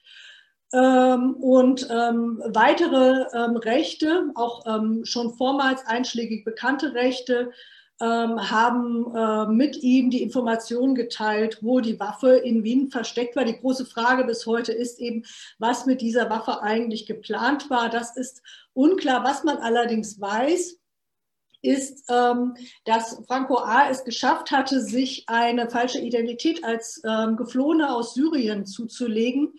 Ähm, 0.72 1.34
und 1.34 1.88
ähm, 1.90 2.42
weitere 2.46 3.26
ähm, 3.32 3.56
Rechte, 3.56 4.30
auch 4.34 4.66
ähm, 4.66 5.04
schon 5.04 5.34
vormals 5.34 5.86
einschlägig 5.86 6.44
bekannte 6.44 6.92
Rechte, 6.94 7.52
ähm, 8.00 8.50
haben 8.50 9.14
äh, 9.14 9.46
mit 9.46 9.76
ihm 9.82 10.10
die 10.10 10.22
Informationen 10.22 10.94
geteilt, 10.94 11.58
wo 11.62 11.80
die 11.80 11.98
Waffe 11.98 12.36
in 12.36 12.62
Wien 12.62 12.90
versteckt 12.90 13.36
war. 13.36 13.44
Die 13.44 13.58
große 13.58 13.86
Frage 13.86 14.24
bis 14.24 14.44
heute 14.44 14.72
ist 14.72 14.98
eben, 14.98 15.24
was 15.58 15.86
mit 15.86 16.02
dieser 16.02 16.28
Waffe 16.28 16.62
eigentlich 16.62 17.06
geplant 17.06 17.70
war. 17.70 17.88
Das 17.88 18.16
ist 18.16 18.42
unklar. 18.74 19.24
Was 19.24 19.44
man 19.44 19.56
allerdings 19.58 20.20
weiß, 20.20 20.78
ist, 21.66 22.04
ähm, 22.08 22.54
dass 22.84 23.20
Franco 23.26 23.58
A. 23.58 23.88
es 23.90 24.04
geschafft 24.04 24.50
hatte, 24.50 24.80
sich 24.80 25.24
eine 25.26 25.68
falsche 25.68 25.98
Identität 25.98 26.64
als 26.64 27.02
ähm, 27.04 27.36
Geflohener 27.36 27.94
aus 27.94 28.14
Syrien 28.14 28.66
zuzulegen, 28.66 29.54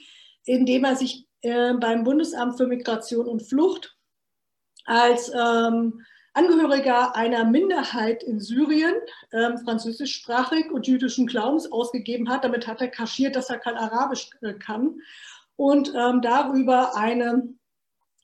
indem 0.45 0.85
er 0.85 0.95
sich 0.95 1.27
äh, 1.41 1.73
beim 1.73 2.03
Bundesamt 2.03 2.57
für 2.57 2.67
Migration 2.67 3.27
und 3.27 3.43
Flucht 3.43 3.95
als 4.85 5.29
ähm, 5.29 6.01
Angehöriger 6.33 7.15
einer 7.15 7.43
Minderheit 7.45 8.23
in 8.23 8.39
Syrien, 8.39 8.93
ähm, 9.33 9.57
französischsprachig 9.57 10.71
und 10.71 10.87
jüdischen 10.87 11.27
Glaubens 11.27 11.71
ausgegeben 11.71 12.29
hat. 12.29 12.43
Damit 12.43 12.67
hat 12.67 12.79
er 12.79 12.89
kaschiert, 12.89 13.35
dass 13.35 13.49
er 13.49 13.57
kein 13.57 13.75
Arabisch 13.75 14.29
äh, 14.41 14.53
kann 14.53 15.01
und 15.55 15.91
ähm, 15.95 16.21
darüber 16.21 16.95
eine 16.95 17.49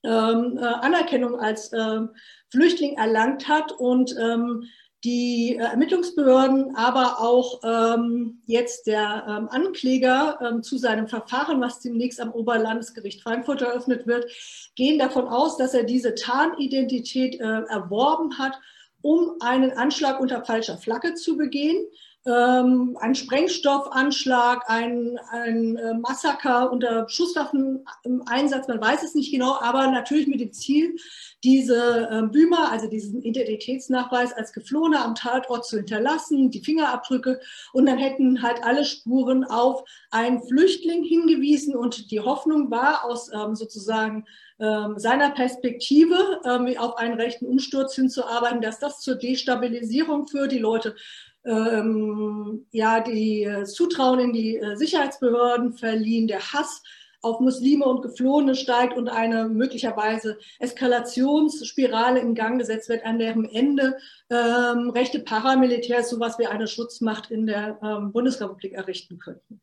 ähm, 0.03 0.57
äh, 0.57 0.61
Anerkennung 0.61 1.39
als 1.39 1.71
äh, 1.73 2.01
Flüchtling 2.49 2.97
erlangt 2.97 3.47
hat 3.47 3.71
und 3.71 4.15
ähm, 4.19 4.65
die 5.03 5.57
Ermittlungsbehörden, 5.57 6.75
aber 6.75 7.19
auch 7.19 7.59
ähm, 7.63 8.41
jetzt 8.45 8.87
der 8.87 9.25
ähm, 9.27 9.49
Ankläger 9.49 10.39
ähm, 10.41 10.63
zu 10.63 10.77
seinem 10.77 11.07
Verfahren, 11.07 11.59
was 11.59 11.81
demnächst 11.81 12.21
am 12.21 12.31
Oberlandesgericht 12.31 13.21
Frankfurt 13.21 13.61
eröffnet 13.61 14.07
wird, 14.07 14.31
gehen 14.75 14.99
davon 14.99 15.27
aus, 15.27 15.57
dass 15.57 15.73
er 15.73 15.83
diese 15.83 16.15
Tarnidentität 16.15 17.39
äh, 17.39 17.43
erworben 17.43 18.37
hat, 18.37 18.57
um 19.01 19.33
einen 19.41 19.71
Anschlag 19.71 20.21
unter 20.21 20.45
falscher 20.45 20.77
Flagge 20.77 21.15
zu 21.15 21.35
begehen. 21.35 21.85
Ähm, 22.25 22.97
ein 23.01 23.15
Sprengstoffanschlag, 23.15 24.63
ein, 24.67 25.19
ein 25.29 25.75
äh, 25.75 25.93
Massaker 25.95 26.71
unter 26.71 27.07
Schusswaffeneinsatz, 27.09 28.67
man 28.67 28.81
weiß 28.81 29.03
es 29.03 29.13
nicht 29.13 29.31
genau, 29.31 29.57
aber 29.59 29.87
natürlich 29.87 30.27
mit 30.27 30.39
dem 30.39 30.53
Ziel, 30.53 30.95
diese 31.43 32.07
äh, 32.09 32.21
Bümer, 32.27 32.71
also 32.71 32.87
diesen 32.87 33.21
Identitätsnachweis 33.21 34.31
als 34.31 34.53
Geflohener 34.53 35.03
am 35.03 35.15
Tatort 35.15 35.65
zu 35.65 35.77
hinterlassen, 35.77 36.49
die 36.49 36.63
Fingerabdrücke. 36.63 37.41
Und 37.73 37.85
dann 37.85 37.97
hätten 37.97 38.41
halt 38.41 38.63
alle 38.63 38.85
Spuren 38.85 39.43
auf 39.43 39.83
einen 40.09 40.41
Flüchtling 40.41 41.03
hingewiesen. 41.03 41.75
Und 41.75 42.11
die 42.11 42.21
Hoffnung 42.21 42.71
war 42.71 43.03
aus 43.03 43.29
ähm, 43.33 43.55
sozusagen 43.55 44.25
ähm, 44.59 44.97
seiner 44.97 45.31
Perspektive 45.31 46.39
ähm, 46.45 46.77
auf 46.77 46.95
einen 46.97 47.15
rechten 47.15 47.45
Umsturz 47.45 47.95
hinzuarbeiten, 47.95 48.61
dass 48.61 48.79
das 48.79 49.01
zur 49.01 49.15
Destabilisierung 49.15 50.27
für 50.27 50.47
die 50.47 50.59
Leute 50.59 50.95
ähm, 51.45 52.65
ja, 52.71 53.01
die 53.01 53.43
äh, 53.43 53.65
Zutrauen 53.65 54.19
in 54.19 54.33
die 54.33 54.57
äh, 54.57 54.75
Sicherheitsbehörden 54.75 55.73
verliehen, 55.73 56.27
der 56.27 56.39
Hass 56.39 56.81
auf 57.23 57.39
Muslime 57.39 57.85
und 57.85 58.01
Geflohene 58.01 58.53
steigt 58.53 58.97
und 58.97 59.07
eine 59.07 59.47
möglicherweise 59.47 60.37
Eskalationsspirale 60.59 62.19
in 62.19 62.35
Gang 62.35 62.59
gesetzt 62.59 62.89
wird, 62.89 63.05
an 63.05 63.17
deren 63.17 63.45
Ende 63.45 63.97
ähm, 64.29 64.89
rechte 64.89 65.19
Paramilitärs 65.19 66.09
sowas 66.09 66.37
wie 66.37 66.47
eine 66.47 66.67
Schutzmacht 66.67 67.31
in 67.31 67.47
der 67.47 67.79
ähm, 67.81 68.11
Bundesrepublik 68.11 68.73
errichten 68.73 69.19
könnten. 69.19 69.61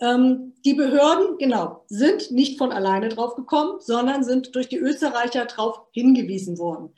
Ähm, 0.00 0.54
die 0.64 0.74
Behörden, 0.74 1.38
genau, 1.38 1.84
sind 1.88 2.30
nicht 2.30 2.58
von 2.58 2.72
alleine 2.72 3.08
drauf 3.08 3.34
gekommen, 3.34 3.80
sondern 3.80 4.24
sind 4.24 4.54
durch 4.54 4.68
die 4.68 4.78
Österreicher 4.78 5.46
darauf 5.46 5.86
hingewiesen 5.92 6.58
worden. 6.58 6.94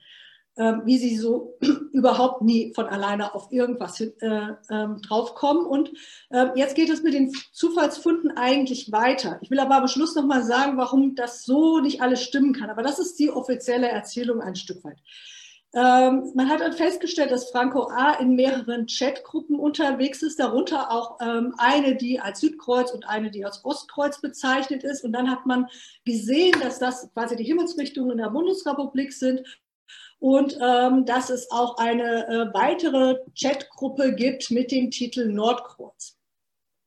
Ähm, 0.58 0.82
wie 0.86 0.96
sie 0.96 1.16
so 1.16 1.58
überhaupt 1.92 2.40
nie 2.40 2.72
von 2.74 2.86
alleine 2.86 3.34
auf 3.34 3.52
irgendwas 3.52 4.00
äh, 4.00 4.10
ähm, 4.70 5.02
draufkommen. 5.02 5.66
Und 5.66 5.90
äh, 6.30 6.46
jetzt 6.54 6.74
geht 6.74 6.88
es 6.88 7.02
mit 7.02 7.12
den 7.12 7.30
Zufallsfunden 7.52 8.30
eigentlich 8.38 8.90
weiter. 8.90 9.38
Ich 9.42 9.50
will 9.50 9.60
aber 9.60 9.76
am 9.76 9.86
Schluss 9.86 10.14
nochmal 10.14 10.42
sagen, 10.44 10.78
warum 10.78 11.14
das 11.14 11.44
so 11.44 11.80
nicht 11.80 12.00
alles 12.00 12.22
stimmen 12.22 12.54
kann. 12.54 12.70
Aber 12.70 12.82
das 12.82 12.98
ist 12.98 13.18
die 13.18 13.30
offizielle 13.30 13.88
Erzählung 13.88 14.40
ein 14.40 14.56
Stück 14.56 14.82
weit. 14.82 14.96
Ähm, 15.74 16.32
man 16.34 16.48
hat 16.48 16.60
dann 16.60 16.72
festgestellt, 16.72 17.32
dass 17.32 17.50
Franco 17.50 17.88
A. 17.88 18.14
in 18.14 18.34
mehreren 18.34 18.86
Chatgruppen 18.86 19.58
unterwegs 19.58 20.22
ist, 20.22 20.38
darunter 20.38 20.90
auch 20.90 21.18
ähm, 21.20 21.54
eine, 21.58 21.96
die 21.96 22.18
als 22.18 22.40
Südkreuz 22.40 22.92
und 22.92 23.06
eine, 23.06 23.30
die 23.30 23.44
als 23.44 23.62
Ostkreuz 23.62 24.22
bezeichnet 24.22 24.84
ist. 24.84 25.04
Und 25.04 25.12
dann 25.12 25.30
hat 25.30 25.44
man 25.44 25.66
gesehen, 26.06 26.58
dass 26.62 26.78
das 26.78 27.12
quasi 27.12 27.36
die 27.36 27.44
Himmelsrichtungen 27.44 28.12
in 28.12 28.18
der 28.18 28.30
Bundesrepublik 28.30 29.12
sind 29.12 29.42
und 30.18 30.58
ähm, 30.60 31.04
dass 31.04 31.30
es 31.30 31.50
auch 31.50 31.76
eine 31.78 32.26
äh, 32.26 32.54
weitere 32.54 33.18
Chatgruppe 33.38 34.14
gibt 34.14 34.50
mit 34.50 34.70
dem 34.70 34.90
Titel 34.90 35.32
Nordkreuz. 35.32 36.16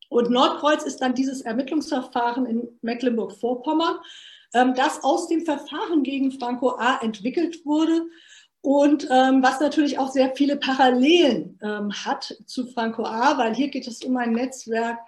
Und 0.10 0.32
Nordkreuz 0.32 0.84
ist 0.84 1.02
dann 1.02 1.14
dieses 1.14 1.42
Ermittlungsverfahren 1.42 2.46
in 2.46 2.68
Mecklenburg-Vorpommern, 2.82 4.00
ähm, 4.54 4.74
das 4.74 5.04
aus 5.04 5.28
dem 5.28 5.46
Verfahren 5.46 6.04
gegen 6.04 6.32
Franco 6.32 6.72
A. 6.78 7.00
entwickelt 7.02 7.66
wurde 7.66 8.02
und 8.62 9.08
ähm, 9.10 9.42
was 9.42 9.60
natürlich 9.60 10.00
auch 10.00 10.12
sehr 10.12 10.36
viele 10.36 10.58
Parallelen 10.58 11.58
ähm, 11.62 11.94
hat 11.94 12.36
zu 12.46 12.68
Franco 12.68 13.04
A., 13.04 13.38
weil 13.38 13.56
hier 13.56 13.70
geht 13.70 13.88
es 13.88 14.04
um 14.04 14.18
ein 14.18 14.34
Netzwerk 14.34 15.00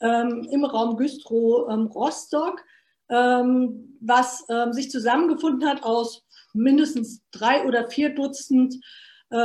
ähm, 0.00 0.48
im 0.50 0.64
Raum 0.64 0.96
Güstrow-Rostock, 0.96 2.64
ähm, 3.08 3.96
was 4.00 4.44
ähm, 4.48 4.72
sich 4.72 4.90
zusammengefunden 4.90 5.68
hat 5.68 5.84
aus 5.84 6.25
mindestens 6.56 7.22
drei 7.30 7.64
oder 7.64 7.88
vier 7.88 8.14
Dutzend 8.14 8.76
äh, 9.30 9.36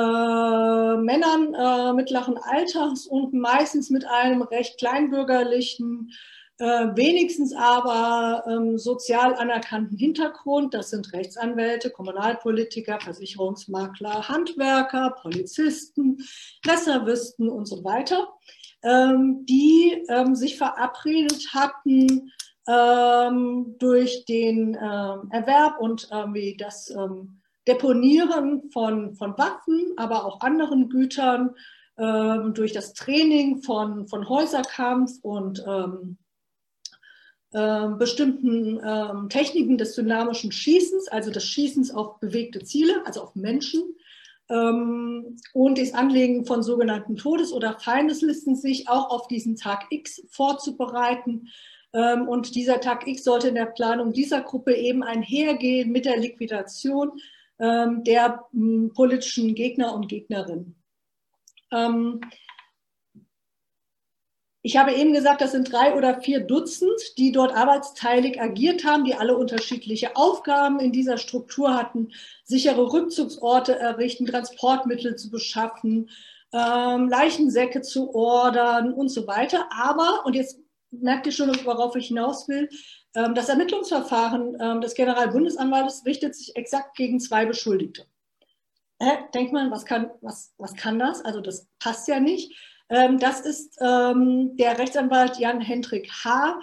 Männern 0.97 1.53
äh, 1.53 1.93
mittleren 1.93 2.37
Alters 2.37 3.07
und 3.07 3.33
meistens 3.33 3.89
mit 3.89 4.05
einem 4.05 4.43
recht 4.43 4.77
kleinbürgerlichen, 4.77 6.11
äh, 6.59 6.89
wenigstens 6.95 7.55
aber 7.55 8.43
ähm, 8.47 8.77
sozial 8.77 9.33
anerkannten 9.33 9.97
Hintergrund. 9.97 10.75
Das 10.75 10.91
sind 10.91 11.11
Rechtsanwälte, 11.13 11.89
Kommunalpolitiker, 11.89 12.99
Versicherungsmakler, 12.99 14.29
Handwerker, 14.29 15.15
Polizisten, 15.19 16.17
Reservisten 16.67 17.49
und 17.49 17.65
so 17.65 17.83
weiter, 17.83 18.27
ähm, 18.83 19.47
die 19.49 20.05
ähm, 20.09 20.35
sich 20.35 20.57
verabredet 20.59 21.47
hatten, 21.55 22.31
ähm, 22.67 23.75
durch 23.79 24.25
den 24.25 24.75
ähm, 24.75 25.29
Erwerb 25.31 25.79
und 25.79 26.09
ähm, 26.11 26.35
das 26.57 26.89
ähm, 26.91 27.41
Deponieren 27.67 28.71
von, 28.71 29.15
von 29.15 29.37
Waffen, 29.37 29.93
aber 29.97 30.25
auch 30.25 30.41
anderen 30.41 30.89
Gütern, 30.89 31.51
ähm, 31.97 32.53
durch 32.53 32.71
das 32.71 32.93
Training 32.93 33.61
von, 33.61 34.07
von 34.07 34.27
Häuserkampf 34.27 35.11
und 35.21 35.63
ähm, 35.67 36.17
bestimmten 37.97 38.79
Techniken 39.27 39.77
des 39.77 39.93
dynamischen 39.95 40.53
Schießens, 40.53 41.09
also 41.09 41.31
des 41.31 41.43
Schießens 41.43 41.93
auf 41.93 42.17
bewegte 42.21 42.63
Ziele, 42.63 43.05
also 43.05 43.23
auf 43.23 43.35
Menschen, 43.35 43.83
und 44.47 45.77
das 45.77 45.93
Anlegen 45.93 46.45
von 46.45 46.63
sogenannten 46.63 47.17
Todes- 47.17 47.51
oder 47.51 47.77
Feindeslisten 47.77 48.55
sich 48.55 48.87
auch 48.87 49.09
auf 49.09 49.27
diesen 49.27 49.57
Tag 49.57 49.87
X 49.89 50.25
vorzubereiten, 50.29 51.49
ähm, 51.49 51.49
und 51.93 52.55
dieser 52.55 52.79
Tag 52.79 53.05
X 53.05 53.23
sollte 53.23 53.49
in 53.49 53.55
der 53.55 53.65
Planung 53.65 54.13
dieser 54.13 54.41
Gruppe 54.41 54.73
eben 54.73 55.03
einhergehen 55.03 55.91
mit 55.91 56.05
der 56.05 56.17
Liquidation 56.17 57.11
ähm, 57.59 58.03
der 58.03 58.45
hm, 58.53 58.91
politischen 58.93 59.53
Gegner 59.53 59.93
und 59.93 60.07
Gegnerinnen. 60.07 60.75
Ähm, 61.71 62.21
ich 64.63 64.77
habe 64.77 64.93
eben 64.93 65.13
gesagt, 65.13 65.41
das 65.41 65.51
sind 65.51 65.71
drei 65.71 65.95
oder 65.95 66.21
vier 66.21 66.39
Dutzend, 66.39 67.17
die 67.17 67.31
dort 67.31 67.53
arbeitsteilig 67.53 68.39
agiert 68.39 68.83
haben, 68.83 69.05
die 69.05 69.15
alle 69.15 69.35
unterschiedliche 69.35 70.15
Aufgaben 70.15 70.79
in 70.79 70.91
dieser 70.91 71.17
Struktur 71.17 71.75
hatten, 71.75 72.11
sichere 72.43 72.93
Rückzugsorte 72.93 73.77
errichten, 73.77 74.27
Transportmittel 74.27 75.15
zu 75.15 75.31
beschaffen, 75.31 76.09
Leichensäcke 76.53 77.81
zu 77.81 78.13
ordern 78.13 78.93
und 78.93 79.09
so 79.09 79.25
weiter. 79.25 79.67
Aber, 79.71 80.25
und 80.25 80.35
jetzt 80.35 80.59
merkt 80.91 81.25
ihr 81.25 81.31
schon, 81.31 81.49
worauf 81.65 81.95
ich 81.95 82.07
hinaus 82.07 82.47
will. 82.47 82.69
Ähm, 83.15 83.33
das 83.33 83.49
Ermittlungsverfahren 83.49 84.57
ähm, 84.59 84.81
des 84.81 84.93
Generalbundesanwaltes 84.93 86.05
richtet 86.05 86.35
sich 86.35 86.55
exakt 86.55 86.95
gegen 86.95 87.19
zwei 87.19 87.45
Beschuldigte. 87.45 88.05
Denkt 89.33 89.51
man, 89.51 89.71
was 89.71 89.83
kann, 89.85 90.11
was, 90.21 90.53
was 90.59 90.75
kann 90.75 90.99
das? 90.99 91.25
Also 91.25 91.41
das 91.41 91.67
passt 91.79 92.07
ja 92.07 92.19
nicht. 92.19 92.55
Ähm, 92.87 93.17
das 93.17 93.41
ist 93.41 93.79
der 93.79 94.77
Rechtsanwalt 94.77 95.39
Jan 95.39 95.59
Hendrik 95.59 96.11
H. 96.23 96.59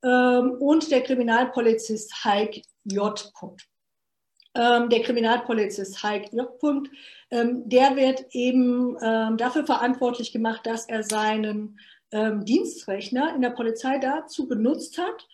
und 0.00 0.90
der 0.90 1.02
Kriminalpolizist 1.02 2.24
Heik 2.24 2.62
J. 2.84 3.32
Der 4.56 5.02
Kriminalpolizist 5.02 6.02
Heik 6.02 6.32
J. 6.32 6.48
Der 7.30 7.96
wird 7.96 8.24
eben 8.30 8.96
dafür 9.36 9.66
verantwortlich 9.66 10.32
gemacht, 10.32 10.64
dass 10.64 10.88
er 10.88 11.02
seinen 11.02 11.78
ähm, 12.14 12.44
Dienstrechner 12.44 13.34
in 13.34 13.42
der 13.42 13.50
Polizei 13.50 13.98
dazu 13.98 14.48
benutzt 14.48 14.96
hat, 14.98 15.26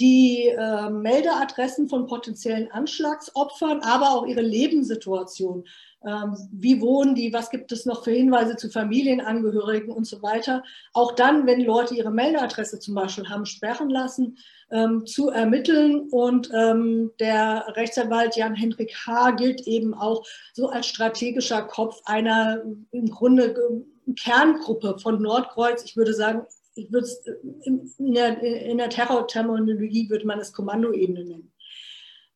die 0.00 0.48
äh, 0.48 0.90
Meldeadressen 0.90 1.88
von 1.88 2.06
potenziellen 2.06 2.70
Anschlagsopfern, 2.72 3.80
aber 3.80 4.10
auch 4.10 4.26
ihre 4.26 4.42
Lebenssituation. 4.42 5.64
Ähm, 6.04 6.36
wie 6.50 6.80
wohnen 6.80 7.14
die? 7.14 7.32
Was 7.32 7.48
gibt 7.48 7.70
es 7.70 7.86
noch 7.86 8.02
für 8.04 8.10
Hinweise 8.10 8.56
zu 8.56 8.68
Familienangehörigen 8.68 9.90
und 9.90 10.04
so 10.04 10.20
weiter? 10.20 10.64
Auch 10.92 11.12
dann, 11.12 11.46
wenn 11.46 11.60
Leute 11.60 11.94
ihre 11.94 12.10
Meldeadresse 12.10 12.80
zum 12.80 12.94
Beispiel 12.94 13.28
haben 13.28 13.46
sperren 13.46 13.88
lassen, 13.88 14.36
ähm, 14.72 15.06
zu 15.06 15.30
ermitteln. 15.30 16.08
Und 16.10 16.50
ähm, 16.52 17.12
der 17.20 17.64
Rechtsanwalt 17.76 18.36
Jan-Henrik 18.36 18.94
H. 19.06 19.30
gilt 19.32 19.62
eben 19.66 19.94
auch 19.94 20.26
so 20.52 20.68
als 20.68 20.88
strategischer 20.88 21.62
Kopf 21.62 22.02
einer 22.04 22.62
im 22.90 23.10
Grunde 23.10 23.84
Kerngruppe 24.22 24.98
von 24.98 25.20
Nordkreuz. 25.20 25.84
Ich 25.84 25.96
würde 25.96 26.14
sagen, 26.14 26.42
ich 26.74 26.92
würde 26.92 27.06
es 27.06 27.24
in 27.64 28.14
der, 28.14 28.42
in 28.42 28.78
der 28.78 28.90
Terrorterminologie 28.90 30.10
würde 30.10 30.26
man 30.26 30.40
es 30.40 30.52
Kommandoebene 30.52 31.24
nennen. 31.24 31.52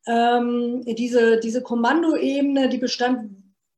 Ähm, 0.07 0.85
diese, 0.87 1.39
diese 1.41 1.63
Kommandoebene, 1.63 2.69
die 2.69 2.79
bestand 2.79 3.31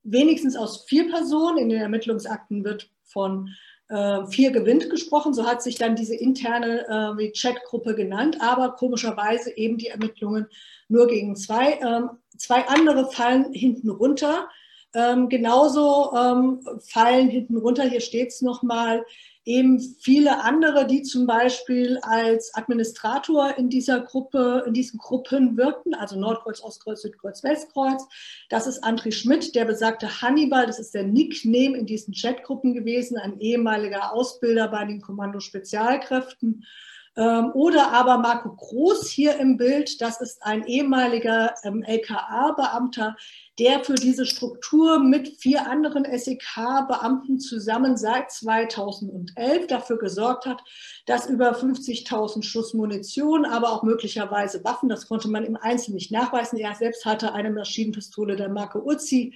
wenigstens 0.02 0.56
aus 0.56 0.84
vier 0.84 1.10
Personen. 1.10 1.58
In 1.58 1.68
den 1.70 1.80
Ermittlungsakten 1.80 2.64
wird 2.64 2.90
von 3.04 3.48
äh, 3.88 4.24
vier 4.26 4.52
gewinnt 4.52 4.88
gesprochen. 4.90 5.34
So 5.34 5.46
hat 5.46 5.62
sich 5.62 5.76
dann 5.76 5.96
diese 5.96 6.14
interne 6.14 7.16
äh, 7.18 7.32
Chatgruppe 7.32 7.94
genannt. 7.94 8.38
Aber 8.40 8.72
komischerweise 8.76 9.56
eben 9.56 9.78
die 9.78 9.88
Ermittlungen 9.88 10.46
nur 10.88 11.08
gegen 11.08 11.36
zwei. 11.36 11.80
Ähm, 11.82 12.10
zwei 12.36 12.66
andere 12.68 13.10
fallen 13.10 13.52
hinten 13.52 13.90
runter. 13.90 14.48
Ähm, 14.92 15.28
genauso 15.28 16.12
ähm, 16.16 16.60
fallen 16.80 17.28
hinten 17.28 17.56
runter, 17.56 17.84
hier 17.84 18.00
steht 18.00 18.28
es 18.28 18.42
nochmal, 18.42 19.04
eben 19.44 19.80
viele 20.00 20.42
andere, 20.42 20.86
die 20.86 21.02
zum 21.02 21.26
Beispiel 21.26 21.98
als 22.02 22.54
Administrator 22.54 23.56
in 23.56 23.68
dieser 23.70 24.00
Gruppe, 24.00 24.64
in 24.66 24.74
diesen 24.74 24.98
Gruppen 24.98 25.56
wirkten, 25.56 25.94
also 25.94 26.18
Nordkreuz, 26.18 26.60
Ostkreuz, 26.62 27.02
Südkreuz, 27.02 27.42
Westkreuz. 27.42 28.06
Das 28.48 28.66
ist 28.66 28.84
André 28.84 29.12
Schmidt, 29.12 29.54
der 29.54 29.64
besagte 29.64 30.22
Hannibal, 30.22 30.66
das 30.66 30.78
ist 30.78 30.94
der 30.94 31.04
Nickname 31.04 31.78
in 31.78 31.86
diesen 31.86 32.12
Chatgruppen 32.12 32.74
gewesen, 32.74 33.16
ein 33.16 33.40
ehemaliger 33.40 34.12
Ausbilder 34.12 34.68
bei 34.68 34.84
den 34.84 35.00
Kommando 35.00 35.40
Spezialkräften. 35.40 36.64
Ähm, 37.20 37.50
oder 37.52 37.92
aber 37.92 38.16
Marco 38.16 38.50
Groß 38.56 39.10
hier 39.10 39.36
im 39.38 39.58
Bild, 39.58 40.00
das 40.00 40.22
ist 40.22 40.42
ein 40.42 40.64
ehemaliger 40.66 41.54
ähm, 41.64 41.82
LKA-Beamter, 41.82 43.14
der 43.58 43.84
für 43.84 43.94
diese 43.94 44.24
Struktur 44.24 44.98
mit 44.98 45.28
vier 45.36 45.68
anderen 45.68 46.06
SEK-Beamten 46.06 47.38
zusammen 47.38 47.98
seit 47.98 48.32
2011 48.32 49.66
dafür 49.66 49.98
gesorgt 49.98 50.46
hat, 50.46 50.62
dass 51.04 51.28
über 51.28 51.52
50.000 51.52 52.42
Schuss 52.42 52.72
Munition, 52.72 53.44
aber 53.44 53.70
auch 53.70 53.82
möglicherweise 53.82 54.64
Waffen, 54.64 54.88
das 54.88 55.06
konnte 55.06 55.28
man 55.28 55.44
im 55.44 55.56
Einzelnen 55.56 55.96
nicht 55.96 56.10
nachweisen. 56.10 56.58
Er 56.58 56.74
selbst 56.74 57.04
hatte 57.04 57.34
eine 57.34 57.50
Maschinenpistole 57.50 58.36
der 58.36 58.48
Marke 58.48 58.82
Uzi 58.82 59.34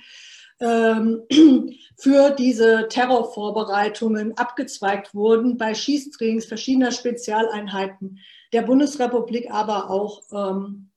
für 1.97 2.31
diese 2.31 2.89
Terrorvorbereitungen 2.89 4.37
abgezweigt 4.37 5.15
wurden 5.15 5.57
bei 5.57 5.75
Schießtrainings 5.75 6.47
verschiedener 6.47 6.93
Spezialeinheiten 6.93 8.19
der 8.53 8.63
Bundesrepublik, 8.63 9.51
aber 9.51 9.91
auch 9.91 10.23
ähm, 10.33 10.91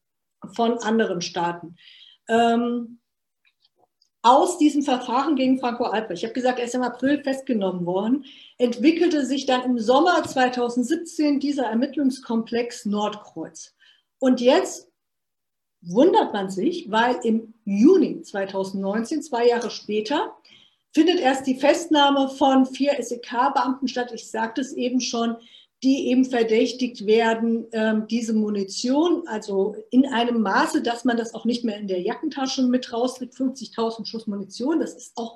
von 0.54 0.78
anderen 0.80 1.22
Staaten. 1.22 1.76
Ähm, 2.30 3.00
aus 4.22 4.58
diesem 4.58 4.84
Verfahren 4.84 5.36
gegen 5.36 5.60
Franco 5.60 5.86
Albrecht, 5.86 6.22
ich 6.22 6.26
habe 6.26 6.34
gesagt, 6.34 6.60
er 6.60 6.66
ist 6.66 6.76
im 6.76 6.82
April 6.82 7.24
festgenommen 7.24 7.86
worden, 7.86 8.26
entwickelte 8.58 9.26
sich 9.26 9.46
dann 9.46 9.64
im 9.64 9.80
Sommer 9.80 10.24
2017 10.24 11.40
dieser 11.40 11.68
Ermittlungskomplex 11.68 12.86
Nordkreuz. 12.86 13.76
Und 14.20 14.42
jetzt 14.42 14.87
wundert 15.82 16.34
man 16.34 16.50
sich, 16.50 16.90
weil 16.92 17.18
im 17.24 17.54
Juni 17.66 18.22
2019, 18.22 19.22
zwei 19.22 19.48
Jahre 19.48 19.70
später, 19.70 20.36
findet 20.94 21.20
erst 21.20 21.46
die 21.46 21.56
Festnahme 21.56 22.30
von 22.30 22.66
vier 22.66 22.94
SEK-Beamten 23.00 23.88
statt. 23.88 24.12
Ich 24.14 24.30
sagte 24.30 24.62
es 24.62 24.74
eben 24.74 25.00
schon, 25.00 25.38
die 25.84 26.08
eben 26.08 26.26
verdächtigt 26.26 27.06
werden, 27.06 27.68
ähm, 27.72 28.08
diese 28.10 28.34
Munition, 28.34 29.28
also 29.28 29.76
in 29.92 30.08
einem 30.08 30.42
Maße, 30.42 30.82
dass 30.82 31.06
man 31.06 31.18
das 31.18 31.36
auch 31.36 31.46
nicht 31.46 31.64
mehr 31.64 31.78
in 31.78 31.88
der 31.88 32.02
Jackentasche 32.02 32.64
mit 32.64 32.92
rauskriegt, 32.92 33.36
50.000 33.36 34.08
Schuss 34.08 34.26
Munition, 34.26 34.80
das 34.80 34.96
ist 34.96 35.12
auch 35.18 35.36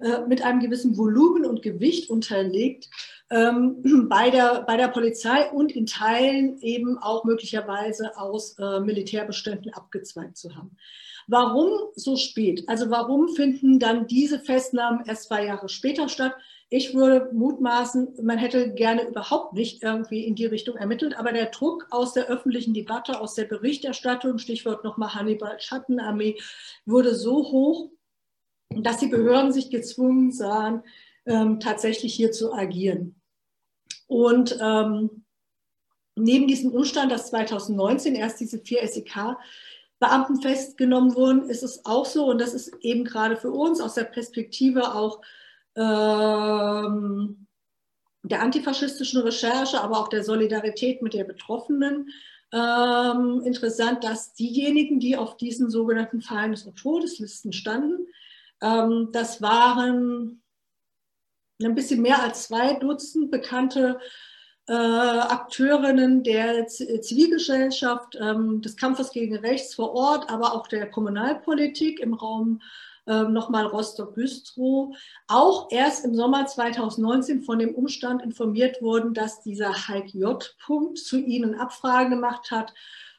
äh, 0.00 0.26
mit 0.26 0.42
einem 0.42 0.60
gewissen 0.60 0.96
Volumen 0.96 1.44
und 1.44 1.62
Gewicht 1.62 2.08
unterlegt, 2.08 2.88
ähm, 3.32 4.06
bei, 4.08 4.30
der, 4.30 4.62
bei 4.62 4.76
der 4.76 4.88
Polizei 4.88 5.50
und 5.50 5.72
in 5.72 5.86
Teilen 5.86 6.60
eben 6.60 6.98
auch 6.98 7.24
möglicherweise 7.24 8.16
aus 8.16 8.56
äh, 8.58 8.80
Militärbeständen 8.80 9.72
abgezweigt 9.72 10.36
zu 10.36 10.54
haben. 10.54 10.76
Warum 11.28 11.70
so 11.94 12.16
spät? 12.16 12.64
Also 12.68 12.90
warum 12.90 13.28
finden 13.28 13.78
dann 13.78 14.06
diese 14.06 14.40
Festnahmen 14.40 15.04
erst 15.06 15.28
zwei 15.28 15.46
Jahre 15.46 15.68
später 15.68 16.08
statt? 16.08 16.34
Ich 16.68 16.94
würde 16.94 17.28
mutmaßen, 17.32 18.14
man 18.22 18.38
hätte 18.38 18.72
gerne 18.72 19.06
überhaupt 19.06 19.52
nicht 19.52 19.82
irgendwie 19.82 20.24
in 20.24 20.34
die 20.34 20.46
Richtung 20.46 20.76
ermittelt, 20.76 21.16
aber 21.16 21.32
der 21.32 21.46
Druck 21.46 21.86
aus 21.90 22.14
der 22.14 22.26
öffentlichen 22.26 22.74
Debatte, 22.74 23.20
aus 23.20 23.34
der 23.34 23.44
Berichterstattung, 23.44 24.38
Stichwort 24.38 24.82
nochmal 24.82 25.14
Hannibal 25.14 25.60
Schattenarmee, 25.60 26.38
wurde 26.86 27.14
so 27.14 27.52
hoch, 27.52 27.90
dass 28.70 28.98
die 28.98 29.08
Behörden 29.08 29.52
sich 29.52 29.70
gezwungen 29.70 30.32
sahen, 30.32 30.82
ähm, 31.26 31.60
tatsächlich 31.60 32.14
hier 32.14 32.32
zu 32.32 32.52
agieren. 32.52 33.21
Und 34.12 34.58
ähm, 34.60 35.24
neben 36.16 36.46
diesem 36.46 36.70
Umstand, 36.70 37.10
dass 37.10 37.30
2019 37.30 38.14
erst 38.14 38.40
diese 38.40 38.58
vier 38.58 38.86
SEK-Beamten 38.86 40.42
festgenommen 40.42 41.14
wurden, 41.14 41.48
ist 41.48 41.62
es 41.62 41.86
auch 41.86 42.04
so, 42.04 42.26
und 42.26 42.38
das 42.38 42.52
ist 42.52 42.74
eben 42.82 43.04
gerade 43.04 43.38
für 43.38 43.50
uns 43.50 43.80
aus 43.80 43.94
der 43.94 44.04
Perspektive 44.04 44.94
auch 44.94 45.22
ähm, 45.76 47.46
der 48.22 48.42
antifaschistischen 48.42 49.22
Recherche, 49.22 49.80
aber 49.80 49.98
auch 49.98 50.08
der 50.08 50.22
Solidarität 50.24 51.00
mit 51.00 51.14
der 51.14 51.24
Betroffenen 51.24 52.10
ähm, 52.52 53.40
interessant, 53.46 54.04
dass 54.04 54.34
diejenigen, 54.34 55.00
die 55.00 55.16
auf 55.16 55.38
diesen 55.38 55.70
sogenannten 55.70 56.20
Feindes- 56.20 56.64
und 56.66 56.76
Todeslisten 56.76 57.54
standen, 57.54 58.08
ähm, 58.60 59.08
das 59.10 59.40
waren 59.40 60.41
ein 61.62 61.74
bisschen 61.74 62.02
mehr 62.02 62.22
als 62.22 62.44
zwei 62.44 62.74
Dutzend 62.74 63.30
bekannte 63.30 63.98
äh, 64.68 64.72
Akteurinnen 64.72 66.22
der 66.22 66.66
Zivilgesellschaft, 66.66 68.16
ähm, 68.20 68.62
des 68.62 68.76
Kampfes 68.76 69.10
gegen 69.10 69.36
Rechts 69.36 69.74
vor 69.74 69.92
Ort, 69.92 70.30
aber 70.30 70.54
auch 70.54 70.68
der 70.68 70.90
Kommunalpolitik 70.90 72.00
im 72.00 72.14
Raum 72.14 72.60
ähm, 73.06 73.32
nochmal 73.32 73.66
Rostock-Güstrow, 73.66 74.96
auch 75.26 75.68
erst 75.72 76.04
im 76.04 76.14
Sommer 76.14 76.46
2019 76.46 77.42
von 77.42 77.58
dem 77.58 77.74
Umstand 77.74 78.22
informiert 78.22 78.80
wurden, 78.80 79.14
dass 79.14 79.42
dieser 79.42 79.88
Heik 79.88 80.14
J. 80.14 80.54
Punkt 80.64 80.98
zu 80.98 81.18
ihnen 81.18 81.56
Abfragen 81.56 82.10
gemacht 82.10 82.52
hat 82.52 82.72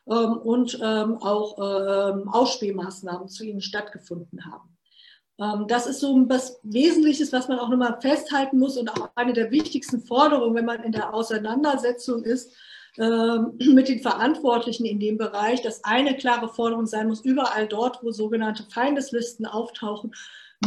ähm, 0.07 0.37
und 0.37 0.79
ähm, 0.81 1.17
auch 1.17 1.57
ähm, 1.59 2.29
Ausspähmaßnahmen 2.29 3.27
zu 3.27 3.43
ihnen 3.43 3.61
stattgefunden 3.61 4.45
haben. 4.45 4.72
Ähm, 5.43 5.67
das 5.67 5.87
ist 5.87 5.99
so 5.99 6.23
was 6.29 6.59
Wesentliches, 6.63 7.33
was 7.33 7.47
man 7.47 7.59
auch 7.59 7.69
nochmal 7.69 7.99
festhalten 8.01 8.59
muss 8.59 8.77
und 8.77 8.89
auch 8.89 9.09
eine 9.15 9.33
der 9.33 9.51
wichtigsten 9.51 10.01
Forderungen, 10.01 10.55
wenn 10.55 10.65
man 10.65 10.83
in 10.83 10.91
der 10.91 11.13
Auseinandersetzung 11.13 12.23
ist, 12.23 12.55
ähm, 12.97 13.53
mit 13.73 13.89
den 13.89 13.99
Verantwortlichen 13.99 14.85
in 14.85 14.99
dem 14.99 15.17
Bereich, 15.17 15.61
dass 15.61 15.83
eine 15.83 16.15
klare 16.15 16.49
Forderung 16.49 16.85
sein 16.85 17.07
muss, 17.07 17.21
überall 17.21 17.67
dort, 17.67 18.03
wo 18.03 18.11
sogenannte 18.11 18.63
Feindeslisten 18.63 19.45
auftauchen, 19.45 20.13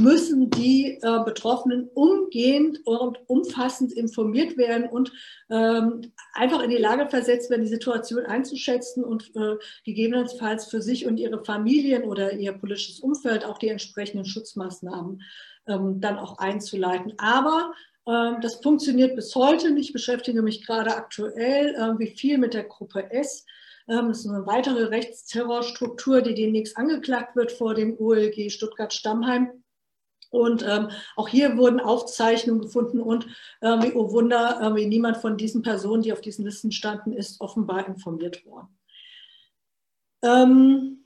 müssen 0.00 0.50
die 0.50 0.98
äh, 1.02 1.24
Betroffenen 1.24 1.88
umgehend 1.94 2.80
und 2.86 3.18
umfassend 3.28 3.92
informiert 3.92 4.56
werden 4.56 4.88
und 4.88 5.12
ähm, 5.50 6.12
einfach 6.32 6.62
in 6.62 6.70
die 6.70 6.76
Lage 6.76 7.08
versetzt 7.08 7.50
werden, 7.50 7.62
die 7.62 7.68
Situation 7.68 8.24
einzuschätzen 8.24 9.04
und 9.04 9.34
äh, 9.36 9.56
gegebenenfalls 9.84 10.66
für 10.66 10.82
sich 10.82 11.06
und 11.06 11.18
ihre 11.18 11.44
Familien 11.44 12.04
oder 12.04 12.32
ihr 12.32 12.52
politisches 12.52 13.00
Umfeld 13.00 13.44
auch 13.44 13.58
die 13.58 13.68
entsprechenden 13.68 14.24
Schutzmaßnahmen 14.24 15.22
ähm, 15.66 16.00
dann 16.00 16.18
auch 16.18 16.38
einzuleiten. 16.38 17.14
Aber 17.18 17.72
ähm, 18.06 18.36
das 18.40 18.56
funktioniert 18.56 19.16
bis 19.16 19.34
heute 19.34 19.70
nicht. 19.70 19.88
Ich 19.88 19.92
beschäftige 19.92 20.42
mich 20.42 20.66
gerade 20.66 20.94
aktuell 20.94 21.74
irgendwie 21.76 22.08
viel 22.08 22.38
mit 22.38 22.54
der 22.54 22.64
Gruppe 22.64 23.10
S. 23.10 23.44
Ähm, 23.88 24.08
das 24.08 24.20
ist 24.20 24.28
eine 24.28 24.46
weitere 24.46 24.84
Rechtsterrorstruktur, 24.84 26.22
die 26.22 26.34
demnächst 26.34 26.76
angeklagt 26.76 27.36
wird 27.36 27.52
vor 27.52 27.74
dem 27.74 27.98
OLG 27.98 28.50
Stuttgart-Stammheim. 28.50 29.62
Und 30.36 30.64
ähm, 30.68 30.90
auch 31.16 31.28
hier 31.28 31.56
wurden 31.56 31.80
Aufzeichnungen 31.80 32.62
gefunden 32.62 33.00
und 33.00 33.26
äh, 33.60 33.90
oh 33.94 34.12
Wunder, 34.12 34.60
äh, 34.76 34.86
niemand 34.86 35.16
von 35.16 35.36
diesen 35.36 35.62
Personen, 35.62 36.02
die 36.02 36.12
auf 36.12 36.20
diesen 36.20 36.44
Listen 36.44 36.72
standen, 36.72 37.12
ist 37.12 37.40
offenbar 37.40 37.86
informiert 37.88 38.44
worden. 38.44 38.68
Ähm 40.22 41.04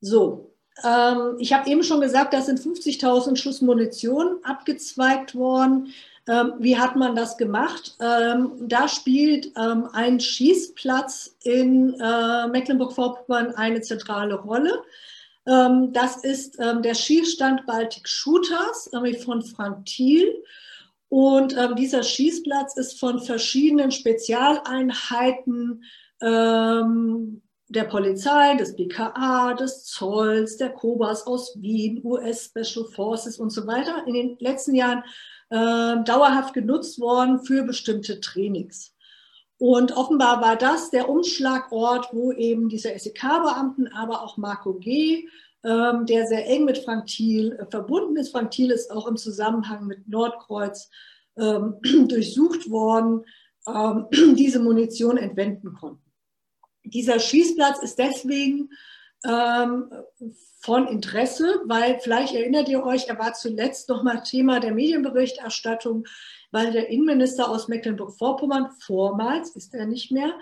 so, 0.00 0.52
ähm, 0.84 1.36
ich 1.38 1.52
habe 1.52 1.68
eben 1.68 1.82
schon 1.82 2.00
gesagt, 2.00 2.34
da 2.34 2.40
sind 2.40 2.58
50.000 2.58 3.36
Schuss 3.36 3.60
Munition 3.60 4.38
abgezweigt 4.42 5.34
worden. 5.34 5.92
Ähm, 6.28 6.54
wie 6.58 6.78
hat 6.78 6.94
man 6.96 7.16
das 7.16 7.36
gemacht? 7.36 7.96
Ähm, 8.00 8.52
da 8.60 8.88
spielt 8.88 9.52
ähm, 9.56 9.88
ein 9.92 10.20
Schießplatz 10.20 11.36
in 11.42 11.94
äh, 12.00 12.46
Mecklenburg-Vorpommern 12.48 13.54
eine 13.56 13.80
zentrale 13.80 14.34
Rolle. 14.34 14.82
Ähm, 15.46 15.92
das 15.92 16.16
ist 16.24 16.58
ähm, 16.60 16.82
der 16.82 16.94
Schießstand 16.94 17.66
Baltic 17.66 18.08
Shooters 18.08 18.90
von 19.24 19.42
Frank 19.42 19.86
Thiel. 19.86 20.42
Und 21.08 21.54
dieser 21.76 22.02
Schießplatz 22.02 22.78
ist 22.78 22.98
von 22.98 23.20
verschiedenen 23.20 23.90
Spezialeinheiten 23.90 25.84
ähm, 26.22 27.42
der 27.68 27.84
Polizei, 27.84 28.56
des 28.56 28.76
BKA, 28.76 29.52
des 29.52 29.84
Zolls, 29.84 30.56
der 30.56 30.70
Kobas 30.70 31.26
aus 31.26 31.54
Wien, 31.60 32.00
US 32.02 32.46
Special 32.46 32.86
Forces 32.86 33.38
und 33.38 33.50
so 33.50 33.66
weiter 33.66 34.04
in 34.06 34.14
den 34.14 34.36
letzten 34.38 34.74
Jahren 34.74 35.02
dauerhaft 35.50 36.54
genutzt 36.54 36.98
worden 36.98 37.44
für 37.44 37.62
bestimmte 37.62 38.20
Trainings. 38.20 38.91
Und 39.62 39.96
offenbar 39.96 40.42
war 40.42 40.56
das 40.56 40.90
der 40.90 41.08
Umschlagort, 41.08 42.08
wo 42.10 42.32
eben 42.32 42.68
diese 42.68 42.98
SEK-Beamten, 42.98 43.86
aber 43.92 44.22
auch 44.22 44.36
Marco 44.36 44.74
G., 44.74 45.28
ähm, 45.62 46.04
der 46.04 46.26
sehr 46.26 46.48
eng 46.48 46.64
mit 46.64 46.78
Frank 46.78 47.06
Thiel 47.06 47.52
äh, 47.52 47.66
verbunden 47.70 48.16
ist. 48.16 48.32
Frank 48.32 48.50
Thiel 48.50 48.72
ist 48.72 48.90
auch 48.90 49.06
im 49.06 49.16
Zusammenhang 49.16 49.86
mit 49.86 50.08
Nordkreuz 50.08 50.90
ähm, 51.36 51.76
durchsucht 52.08 52.70
worden, 52.70 53.24
ähm, 53.68 54.06
diese 54.34 54.58
Munition 54.58 55.16
entwenden 55.16 55.74
konnten. 55.74 56.10
Dieser 56.82 57.20
Schießplatz 57.20 57.84
ist 57.84 58.00
deswegen 58.00 58.68
ähm, 59.24 59.92
von 60.58 60.88
Interesse, 60.88 61.60
weil 61.66 62.00
vielleicht 62.00 62.34
erinnert 62.34 62.68
ihr 62.68 62.84
euch, 62.84 63.06
er 63.06 63.20
war 63.20 63.34
zuletzt 63.34 63.88
nochmal 63.88 64.24
Thema 64.24 64.58
der 64.58 64.74
Medienberichterstattung, 64.74 66.04
weil 66.52 66.70
der 66.70 66.88
Innenminister 66.88 67.48
aus 67.48 67.66
Mecklenburg-Vorpommern, 67.66 68.70
vormals 68.78 69.50
ist 69.56 69.74
er 69.74 69.86
nicht 69.86 70.12
mehr, 70.12 70.32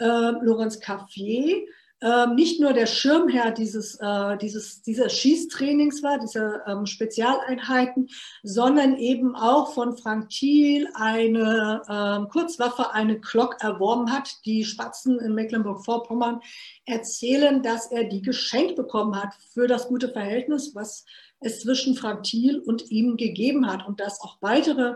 äh, 0.00 0.32
Lorenz 0.42 0.80
Caffier, 0.80 1.64
ähm, 2.00 2.36
nicht 2.36 2.60
nur 2.60 2.72
der 2.72 2.86
Schirmherr 2.86 3.50
dieses, 3.50 3.96
äh, 3.96 4.36
dieses, 4.38 4.82
dieser 4.82 5.08
Schießtrainings 5.08 6.02
war, 6.04 6.20
dieser 6.20 6.64
ähm, 6.68 6.86
Spezialeinheiten, 6.86 8.08
sondern 8.44 8.96
eben 8.96 9.34
auch 9.34 9.74
von 9.74 9.96
Frank 9.96 10.28
Thiel 10.28 10.88
eine 10.94 11.82
ähm, 11.88 12.28
Kurzwaffe, 12.28 12.92
eine 12.92 13.18
Glock 13.18 13.56
erworben 13.60 14.12
hat. 14.12 14.30
Die 14.44 14.64
Spatzen 14.64 15.18
in 15.18 15.34
Mecklenburg-Vorpommern 15.34 16.40
erzählen, 16.84 17.62
dass 17.62 17.90
er 17.90 18.04
die 18.04 18.22
geschenkt 18.22 18.76
bekommen 18.76 19.20
hat 19.20 19.34
für 19.52 19.66
das 19.66 19.88
gute 19.88 20.08
Verhältnis, 20.08 20.76
was 20.76 21.04
es 21.40 21.62
zwischen 21.62 21.96
Frank 21.96 22.22
Thiel 22.22 22.60
und 22.60 22.92
ihm 22.92 23.16
gegeben 23.16 23.66
hat 23.66 23.86
und 23.88 23.98
dass 23.98 24.20
auch 24.20 24.36
weitere 24.40 24.94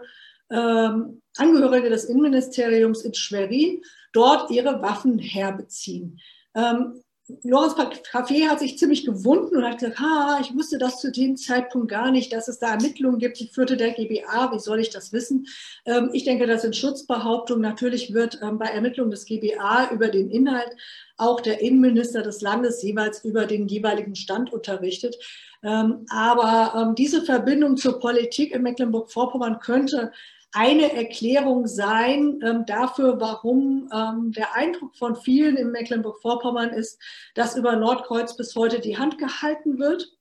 ähm, 0.53 1.23
Angehörige 1.37 1.89
des 1.89 2.05
Innenministeriums 2.05 3.03
in 3.03 3.15
Schwerin 3.15 3.83
dort 4.13 4.51
ihre 4.51 4.83
Waffen 4.83 5.19
herbeziehen. 5.19 6.21
Ähm, 6.55 7.03
Lorenz 7.45 7.75
Café 7.75 8.49
hat 8.49 8.59
sich 8.59 8.79
ziemlich 8.79 9.05
gewunden 9.05 9.57
und 9.57 9.65
hat 9.65 9.79
gesagt, 9.79 10.01
ha, 10.01 10.39
ich 10.41 10.55
wusste 10.55 10.77
das 10.79 11.01
zu 11.01 11.11
dem 11.13 11.37
Zeitpunkt 11.37 11.89
gar 11.89 12.11
nicht, 12.11 12.33
dass 12.33 12.49
es 12.49 12.59
da 12.59 12.73
Ermittlungen 12.73 13.19
gibt. 13.19 13.39
Die 13.39 13.47
führte 13.47 13.77
der 13.77 13.93
GBA, 13.93 14.53
wie 14.53 14.59
soll 14.59 14.81
ich 14.81 14.91
das 14.91 15.13
wissen? 15.13 15.47
Ähm, 15.87 16.11
ich 16.13 16.25
denke, 16.25 16.47
das 16.47 16.63
sind 16.63 16.77
Schutzbehauptungen. 16.77 17.63
Natürlich 17.63 18.13
wird 18.13 18.41
ähm, 18.43 18.59
bei 18.59 18.67
Ermittlungen 18.67 19.13
des 19.13 19.25
GBA 19.25 19.93
über 19.93 20.09
den 20.09 20.31
Inhalt 20.31 20.77
auch 21.17 21.41
der 21.41 21.61
Innenminister 21.61 22.23
des 22.23 22.41
Landes 22.41 22.83
jeweils 22.83 23.25
über 23.25 23.47
den 23.47 23.69
jeweiligen 23.69 24.17
Stand 24.17 24.53
unterrichtet. 24.53 25.17
Ähm, 25.63 26.05
aber 26.11 26.75
ähm, 26.77 26.95
diese 26.97 27.23
Verbindung 27.23 27.77
zur 27.77 28.01
Politik 28.01 28.53
in 28.53 28.63
Mecklenburg-Vorpommern 28.63 29.61
könnte 29.61 30.11
eine 30.53 30.93
Erklärung 30.95 31.67
sein 31.67 32.41
ähm, 32.45 32.67
dafür, 32.67 33.21
warum 33.21 33.89
ähm, 33.93 34.33
der 34.33 34.55
Eindruck 34.55 34.95
von 34.97 35.17
vielen 35.17 35.57
in 35.57 35.71
Mecklenburg-Vorpommern 35.71 36.71
ist, 36.71 37.01
dass 37.35 37.57
über 37.57 37.77
Nordkreuz 37.77 38.37
bis 38.37 38.55
heute 38.55 38.81
die 38.81 38.99
Hand 38.99 39.19
gehalten 39.19 39.79
wird. 39.79 40.13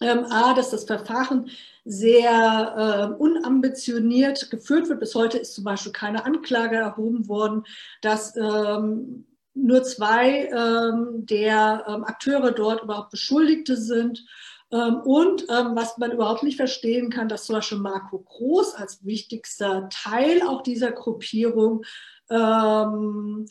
Ähm, 0.00 0.24
A, 0.30 0.52
dass 0.54 0.70
das 0.70 0.84
Verfahren 0.84 1.48
sehr 1.84 3.12
äh, 3.12 3.22
unambitioniert 3.22 4.50
geführt 4.50 4.88
wird. 4.88 5.00
Bis 5.00 5.14
heute 5.14 5.38
ist 5.38 5.54
zum 5.54 5.64
Beispiel 5.64 5.92
keine 5.92 6.24
Anklage 6.24 6.76
erhoben 6.76 7.28
worden, 7.28 7.64
dass 8.00 8.36
ähm, 8.36 9.26
nur 9.54 9.84
zwei 9.84 10.46
ähm, 10.46 11.26
der 11.26 11.84
ähm, 11.86 12.04
Akteure 12.04 12.52
dort 12.52 12.82
überhaupt 12.82 13.10
Beschuldigte 13.10 13.76
sind 13.76 14.24
und 14.76 15.42
ähm, 15.50 15.72
was 15.74 15.98
man 15.98 16.12
überhaupt 16.12 16.42
nicht 16.42 16.56
verstehen 16.56 17.10
kann, 17.10 17.28
dass 17.28 17.44
zum 17.44 17.56
Beispiel 17.56 17.78
Marco 17.78 18.18
Groß 18.18 18.74
als 18.74 19.04
wichtigster 19.04 19.88
Teil 19.90 20.42
auch 20.42 20.62
dieser 20.62 20.92
Gruppierung 20.92 21.84
ähm, 22.30 23.46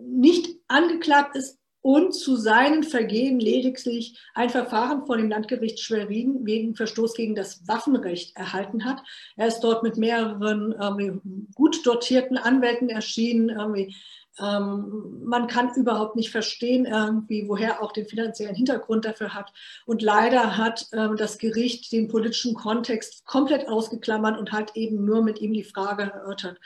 nicht 0.00 0.56
angeklagt 0.66 1.36
ist 1.36 1.58
und 1.80 2.12
zu 2.12 2.34
seinen 2.34 2.82
Vergehen 2.82 3.38
lediglich 3.38 4.18
ein 4.34 4.50
Verfahren 4.50 5.06
vor 5.06 5.16
dem 5.16 5.28
Landgericht 5.28 5.78
Schwerin 5.78 6.44
wegen 6.44 6.74
Verstoß 6.74 7.14
gegen 7.14 7.36
das 7.36 7.68
Waffenrecht 7.68 8.36
erhalten 8.36 8.84
hat. 8.84 9.04
Er 9.36 9.46
ist 9.46 9.60
dort 9.60 9.84
mit 9.84 9.96
mehreren 9.96 10.74
ähm, 10.82 11.46
gut 11.54 11.86
dotierten 11.86 12.36
Anwälten 12.38 12.88
erschienen, 12.88 13.50
irgendwie 13.50 13.94
ähm, 14.40 15.22
man 15.24 15.46
kann 15.46 15.74
überhaupt 15.74 16.16
nicht 16.16 16.30
verstehen, 16.30 16.84
irgendwie, 16.84 17.48
woher 17.48 17.82
auch 17.82 17.92
den 17.92 18.06
finanziellen 18.06 18.54
Hintergrund 18.54 19.04
dafür 19.04 19.34
hat. 19.34 19.52
Und 19.86 20.02
leider 20.02 20.56
hat 20.56 20.86
ähm, 20.92 21.16
das 21.16 21.38
Gericht 21.38 21.90
den 21.92 22.08
politischen 22.08 22.54
Kontext 22.54 23.24
komplett 23.24 23.68
ausgeklammert 23.68 24.38
und 24.38 24.52
hat 24.52 24.76
eben 24.76 25.04
nur 25.04 25.22
mit 25.22 25.40
ihm 25.40 25.52
die 25.52 25.64
Frage 25.64 26.04
erörtert, 26.04 26.58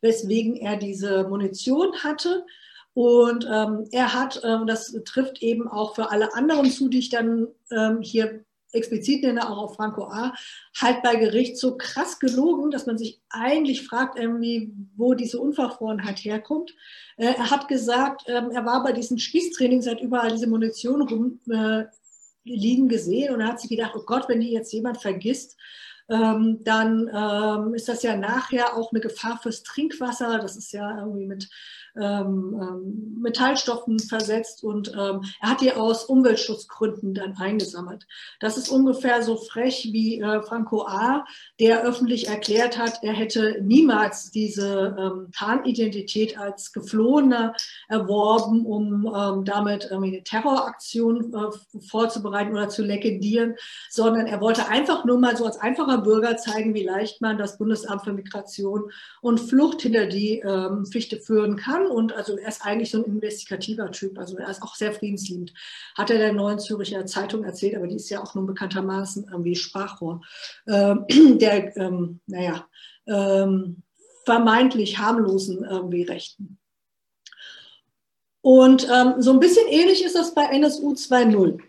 weswegen 0.00 0.56
er 0.56 0.76
diese 0.76 1.28
Munition 1.28 1.92
hatte. 2.02 2.44
Und 2.94 3.46
ähm, 3.50 3.86
er 3.92 4.14
hat, 4.14 4.40
ähm, 4.42 4.66
das 4.66 4.92
trifft 5.04 5.42
eben 5.42 5.68
auch 5.68 5.94
für 5.94 6.10
alle 6.10 6.34
anderen 6.34 6.70
zu, 6.70 6.88
die 6.88 6.98
ich 6.98 7.10
dann 7.10 7.48
ähm, 7.70 8.00
hier 8.00 8.44
explizit 8.72 9.22
nenne, 9.22 9.48
auch 9.48 9.58
auf 9.58 9.76
Franco 9.76 10.04
A., 10.04 10.34
halt 10.76 11.02
bei 11.02 11.16
Gericht 11.16 11.56
so 11.56 11.76
krass 11.76 12.18
gelogen, 12.18 12.70
dass 12.70 12.86
man 12.86 12.98
sich 12.98 13.20
eigentlich 13.30 13.86
fragt, 13.86 14.18
irgendwie, 14.18 14.72
wo 14.96 15.14
diese 15.14 15.40
Unverfrorenheit 15.40 16.18
herkommt. 16.18 16.74
Äh, 17.16 17.34
er 17.34 17.50
hat 17.50 17.68
gesagt, 17.68 18.22
ähm, 18.26 18.50
er 18.50 18.64
war 18.64 18.82
bei 18.82 18.92
diesen 18.92 19.18
Schießtrainings, 19.18 19.86
hat 19.86 20.00
überall 20.00 20.30
diese 20.30 20.46
Munition 20.46 21.02
rumliegen 21.02 22.86
äh, 22.86 22.88
gesehen 22.88 23.34
und 23.34 23.40
er 23.40 23.48
hat 23.48 23.60
sich 23.60 23.70
gedacht, 23.70 23.92
oh 23.96 24.04
Gott, 24.04 24.28
wenn 24.28 24.40
die 24.40 24.52
jetzt 24.52 24.72
jemand 24.72 25.00
vergisst, 25.00 25.56
ähm, 26.10 26.64
dann 26.64 27.10
ähm, 27.12 27.74
ist 27.74 27.88
das 27.88 28.02
ja 28.02 28.16
nachher 28.16 28.76
auch 28.76 28.92
eine 28.92 29.00
Gefahr 29.00 29.38
fürs 29.42 29.62
Trinkwasser. 29.62 30.38
Das 30.38 30.56
ist 30.56 30.72
ja 30.72 31.00
irgendwie 31.00 31.26
mit 31.26 31.48
ähm, 32.00 32.58
ähm, 32.60 33.18
Metallstoffen 33.20 33.98
versetzt 33.98 34.62
und 34.62 34.88
ähm, 34.88 35.22
er 35.40 35.50
hat 35.50 35.60
die 35.60 35.72
aus 35.72 36.04
Umweltschutzgründen 36.04 37.14
dann 37.14 37.36
eingesammelt. 37.36 38.06
Das 38.40 38.56
ist 38.56 38.68
ungefähr 38.68 39.22
so 39.22 39.36
frech 39.36 39.88
wie 39.92 40.20
äh, 40.20 40.42
Franco 40.42 40.86
A., 40.86 41.24
der 41.60 41.82
öffentlich 41.82 42.28
erklärt 42.28 42.78
hat, 42.78 43.02
er 43.02 43.12
hätte 43.12 43.58
niemals 43.62 44.30
diese 44.30 44.96
ähm, 44.98 45.30
Tarnidentität 45.32 46.38
als 46.38 46.72
Geflohener 46.72 47.54
erworben, 47.88 48.64
um 48.64 49.12
ähm, 49.14 49.44
damit 49.44 49.90
eine 49.90 50.22
Terroraktion 50.22 51.34
äh, 51.34 51.80
vorzubereiten 51.88 52.52
oder 52.52 52.68
zu 52.68 52.82
legendieren, 52.82 53.56
sondern 53.90 54.26
er 54.26 54.40
wollte 54.40 54.68
einfach 54.68 55.04
nur 55.04 55.18
mal 55.18 55.36
so 55.36 55.44
als 55.44 55.58
einfacher 55.58 55.98
Bürger 55.98 56.36
zeigen, 56.36 56.74
wie 56.74 56.84
leicht 56.84 57.20
man 57.20 57.38
das 57.38 57.58
Bundesamt 57.58 58.04
für 58.04 58.12
Migration 58.12 58.90
und 59.20 59.40
Flucht 59.40 59.82
hinter 59.82 60.06
die 60.06 60.38
ähm, 60.40 60.86
Fichte 60.86 61.18
führen 61.18 61.56
kann 61.56 61.87
und 61.88 62.12
also 62.12 62.36
er 62.36 62.48
ist 62.48 62.64
eigentlich 62.64 62.90
so 62.90 62.98
ein 62.98 63.04
investigativer 63.04 63.90
Typ, 63.90 64.18
also 64.18 64.36
er 64.36 64.48
ist 64.48 64.62
auch 64.62 64.74
sehr 64.74 64.92
friedensliebend. 64.92 65.52
Hat 65.96 66.10
er 66.10 66.18
der 66.18 66.32
Neuen 66.32 66.58
Züricher 66.58 67.06
Zeitung 67.06 67.44
erzählt, 67.44 67.76
aber 67.76 67.86
die 67.86 67.96
ist 67.96 68.10
ja 68.10 68.22
auch 68.22 68.34
nun 68.34 68.46
bekanntermaßen 68.46 69.28
irgendwie 69.30 69.56
Sprachrohr, 69.56 70.22
ähm, 70.66 71.04
der, 71.38 71.76
ähm, 71.76 72.20
naja, 72.26 72.66
ähm, 73.06 73.82
vermeintlich 74.24 74.98
harmlosen 74.98 75.64
irgendwie 75.64 76.02
Rechten. 76.02 76.58
Und 78.40 78.88
ähm, 78.90 79.14
so 79.18 79.32
ein 79.32 79.40
bisschen 79.40 79.66
ähnlich 79.68 80.04
ist 80.04 80.14
das 80.14 80.34
bei 80.34 80.44
NSU 80.44 80.92
2.0. 80.92 81.60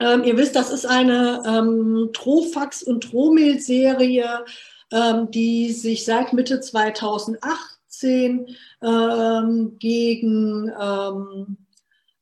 Ähm, 0.00 0.24
ihr 0.24 0.36
wisst, 0.36 0.56
das 0.56 0.70
ist 0.70 0.86
eine 0.86 1.42
ähm, 1.46 2.10
Trofax- 2.12 2.82
und 2.82 3.02
Tromail-Serie, 3.04 4.44
ähm, 4.90 5.30
die 5.30 5.72
sich 5.72 6.04
seit 6.04 6.32
Mitte 6.32 6.60
2008 6.60 7.78
2018 8.02 8.56
ähm, 8.82 9.78
gegen 9.78 10.70
ähm, 10.80 11.56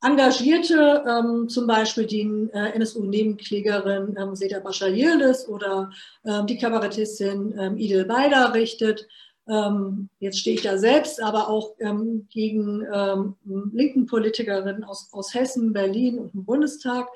Engagierte, 0.03 1.03
ähm, 1.07 1.47
zum 1.47 1.67
Beispiel 1.67 2.05
die 2.05 2.49
äh, 2.53 2.71
NSU-Nebenklägerin 2.75 4.15
ähm, 4.19 4.35
Seda 4.35 4.59
Bashar 4.59 4.89
Yildiz 4.89 5.47
oder 5.47 5.91
ähm, 6.25 6.47
die 6.47 6.57
Kabarettistin 6.57 7.53
ähm, 7.57 7.77
Idil 7.77 8.05
Beider 8.05 8.53
richtet. 8.53 9.07
Ähm, 9.47 10.09
jetzt 10.19 10.39
stehe 10.39 10.55
ich 10.55 10.63
da 10.63 10.77
selbst, 10.77 11.21
aber 11.21 11.49
auch 11.49 11.75
ähm, 11.79 12.27
gegen 12.31 12.83
ähm, 12.91 13.35
linken 13.73 14.07
Politikerinnen 14.07 14.83
aus, 14.83 15.09
aus 15.11 15.35
Hessen, 15.35 15.71
Berlin 15.71 16.17
und 16.17 16.33
dem 16.33 16.45
Bundestag. 16.45 17.07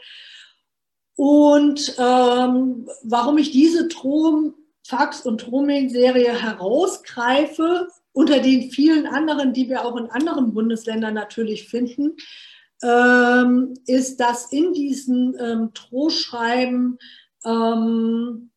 Und 1.17 1.95
warum 1.97 3.37
ich 3.37 3.51
diese 3.51 3.87
Trom, 3.87 4.53
Fax- 4.85 5.25
und 5.25 5.39
Tromming-Serie 5.39 6.33
herausgreife, 6.33 7.87
unter 8.15 8.39
den 8.39 8.71
vielen 8.71 9.05
anderen, 9.07 9.51
die 9.51 9.67
wir 9.67 9.85
auch 9.85 9.97
in 9.97 10.09
anderen 10.09 10.53
Bundesländern 10.53 11.13
natürlich 11.13 11.67
finden, 11.67 12.15
ähm, 12.81 13.73
ist, 13.87 14.21
dass 14.21 14.51
in 14.53 14.71
diesen 14.71 15.35
ähm, 15.37 15.71
Drohschreiben 15.73 16.97
ähm, 17.43 18.51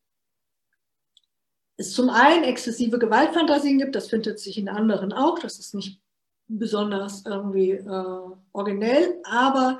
es 1.75 1.93
zum 1.93 2.09
einen 2.09 2.45
exzessive 2.45 2.99
Gewaltfantasien 2.99 3.79
gibt, 3.79 3.95
das 3.95 4.07
findet 4.07 4.39
sich 4.39 4.57
in 4.57 4.69
anderen 4.69 5.11
auch, 5.11 5.39
das 5.39 5.59
ist 5.59 5.75
nicht 5.75 6.01
besonders 6.47 7.25
irgendwie 7.25 7.71
äh, 7.71 8.19
originell, 8.53 9.19
aber 9.23 9.79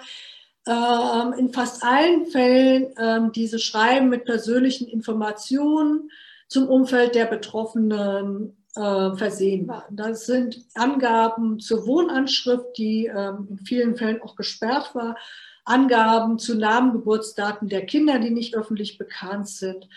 ähm, 0.68 1.34
in 1.38 1.54
fast 1.54 1.84
allen 1.84 2.26
Fällen 2.26 2.94
ähm, 2.98 3.32
diese 3.32 3.60
Schreiben 3.60 4.10
mit 4.10 4.26
persönlichen 4.26 4.90
Informationen 4.90 6.12
zum 6.50 6.68
Umfeld 6.68 7.16
der 7.16 7.26
Betroffenen 7.26 8.59
äh, 8.76 9.16
versehen 9.16 9.68
waren. 9.68 9.96
Das 9.96 10.26
sind 10.26 10.62
Angaben 10.76 11.60
zur 11.60 11.86
Wohnanschrift, 11.88 12.78
die 12.78 13.08
ähm, 13.08 13.48
in 13.50 13.58
vielen 13.60 13.96
Fällen 13.96 14.22
auch 14.22 14.36
gesperrt 14.36 14.94
war, 14.94 15.18
Angaben 15.66 16.40
zu 16.40 16.56
Namen, 16.56 16.94
Geburtsdaten 16.94 17.70
der 17.70 17.86
Kinder, 17.86 18.20
die 18.20 18.32
nicht 18.32 18.56
öffentlich 18.56 18.98
bekannt 18.98 19.48
sind, 19.48 19.88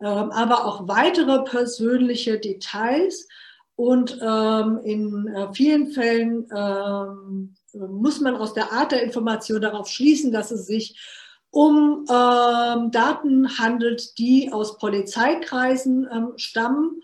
ähm, 0.00 0.30
aber 0.30 0.66
auch 0.66 0.88
weitere 0.88 1.42
persönliche 1.44 2.38
Details 2.38 3.28
und 3.76 4.18
ähm, 4.20 4.80
in 4.84 5.26
äh, 5.28 5.52
vielen 5.54 5.88
Fällen 5.88 6.46
ähm, 6.54 7.54
muss 7.72 8.20
man 8.20 8.36
aus 8.36 8.52
der 8.52 8.72
Art 8.72 8.92
der 8.92 9.02
Information 9.02 9.62
darauf 9.62 9.88
schließen, 9.88 10.30
dass 10.30 10.50
es 10.50 10.66
sich 10.66 10.98
um 11.50 12.06
ähm, 12.08 12.90
Daten 12.90 13.58
handelt, 13.58 14.18
die 14.18 14.52
aus 14.52 14.78
Polizeikreisen 14.78 16.08
ähm, 16.12 16.32
stammen. 16.36 17.02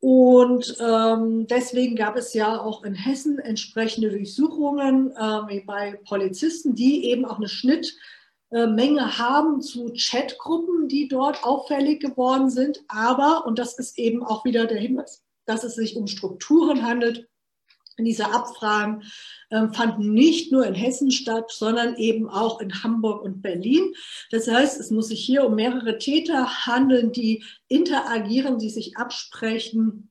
Und 0.00 0.76
ähm, 0.80 1.46
deswegen 1.48 1.96
gab 1.96 2.16
es 2.16 2.32
ja 2.32 2.60
auch 2.60 2.84
in 2.84 2.94
Hessen 2.94 3.38
entsprechende 3.38 4.10
Durchsuchungen 4.10 5.10
äh, 5.10 5.60
bei 5.66 6.00
Polizisten, 6.08 6.74
die 6.74 7.06
eben 7.06 7.24
auch 7.24 7.38
eine 7.38 7.48
Schnittmenge 7.48 9.18
haben 9.18 9.60
zu 9.60 9.92
Chatgruppen, 9.96 10.88
die 10.88 11.08
dort 11.08 11.42
auffällig 11.42 12.00
geworden 12.00 12.48
sind. 12.48 12.84
Aber, 12.86 13.44
und 13.44 13.58
das 13.58 13.76
ist 13.78 13.98
eben 13.98 14.22
auch 14.22 14.44
wieder 14.44 14.66
der 14.66 14.78
Hinweis, 14.78 15.24
dass 15.46 15.64
es 15.64 15.74
sich 15.74 15.96
um 15.96 16.06
Strukturen 16.06 16.86
handelt, 16.86 17.27
diese 18.04 18.32
Abfragen 18.32 19.02
äh, 19.50 19.68
fanden 19.68 20.12
nicht 20.12 20.52
nur 20.52 20.66
in 20.66 20.74
Hessen 20.74 21.10
statt, 21.10 21.50
sondern 21.50 21.96
eben 21.96 22.28
auch 22.28 22.60
in 22.60 22.82
Hamburg 22.82 23.22
und 23.22 23.42
Berlin. 23.42 23.92
Das 24.30 24.48
heißt, 24.48 24.80
es 24.80 24.90
muss 24.90 25.08
sich 25.08 25.24
hier 25.24 25.44
um 25.44 25.54
mehrere 25.54 25.98
Täter 25.98 26.66
handeln, 26.66 27.12
die 27.12 27.44
interagieren, 27.68 28.58
die 28.58 28.70
sich 28.70 28.96
absprechen. 28.96 30.10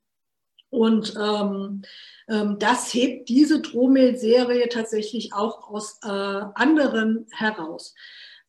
Und 0.70 1.16
ähm, 1.16 1.84
ähm, 2.28 2.58
das 2.60 2.94
hebt 2.94 3.30
diese 3.30 3.62
Drohmail-Serie 3.62 4.68
tatsächlich 4.70 5.34
auch 5.34 5.70
aus 5.70 6.00
äh, 6.04 6.08
anderen 6.08 7.26
heraus. 7.32 7.96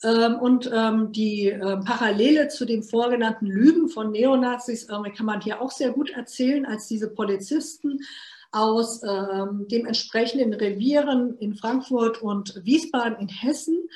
Ähm, 0.02 0.36
und 0.36 0.70
ähm, 0.72 1.12
die 1.12 1.48
äh, 1.48 1.76
Parallele 1.78 2.48
zu 2.48 2.64
den 2.64 2.82
vorgenannten 2.82 3.46
Lügen 3.46 3.88
von 3.88 4.12
Neonazis 4.12 4.84
äh, 4.84 5.10
kann 5.10 5.26
man 5.26 5.40
hier 5.40 5.60
auch 5.60 5.72
sehr 5.72 5.90
gut 5.90 6.10
erzählen, 6.10 6.66
als 6.66 6.86
diese 6.86 7.10
Polizisten 7.10 8.00
aus 8.50 9.02
ähm, 9.02 9.66
dem 9.68 9.86
entsprechenden 9.86 10.54
Revieren 10.54 11.36
in 11.38 11.54
Frankfurt 11.54 12.22
und 12.22 12.60
Wiesbaden 12.64 13.18
in 13.18 13.28
Hessen 13.28 13.88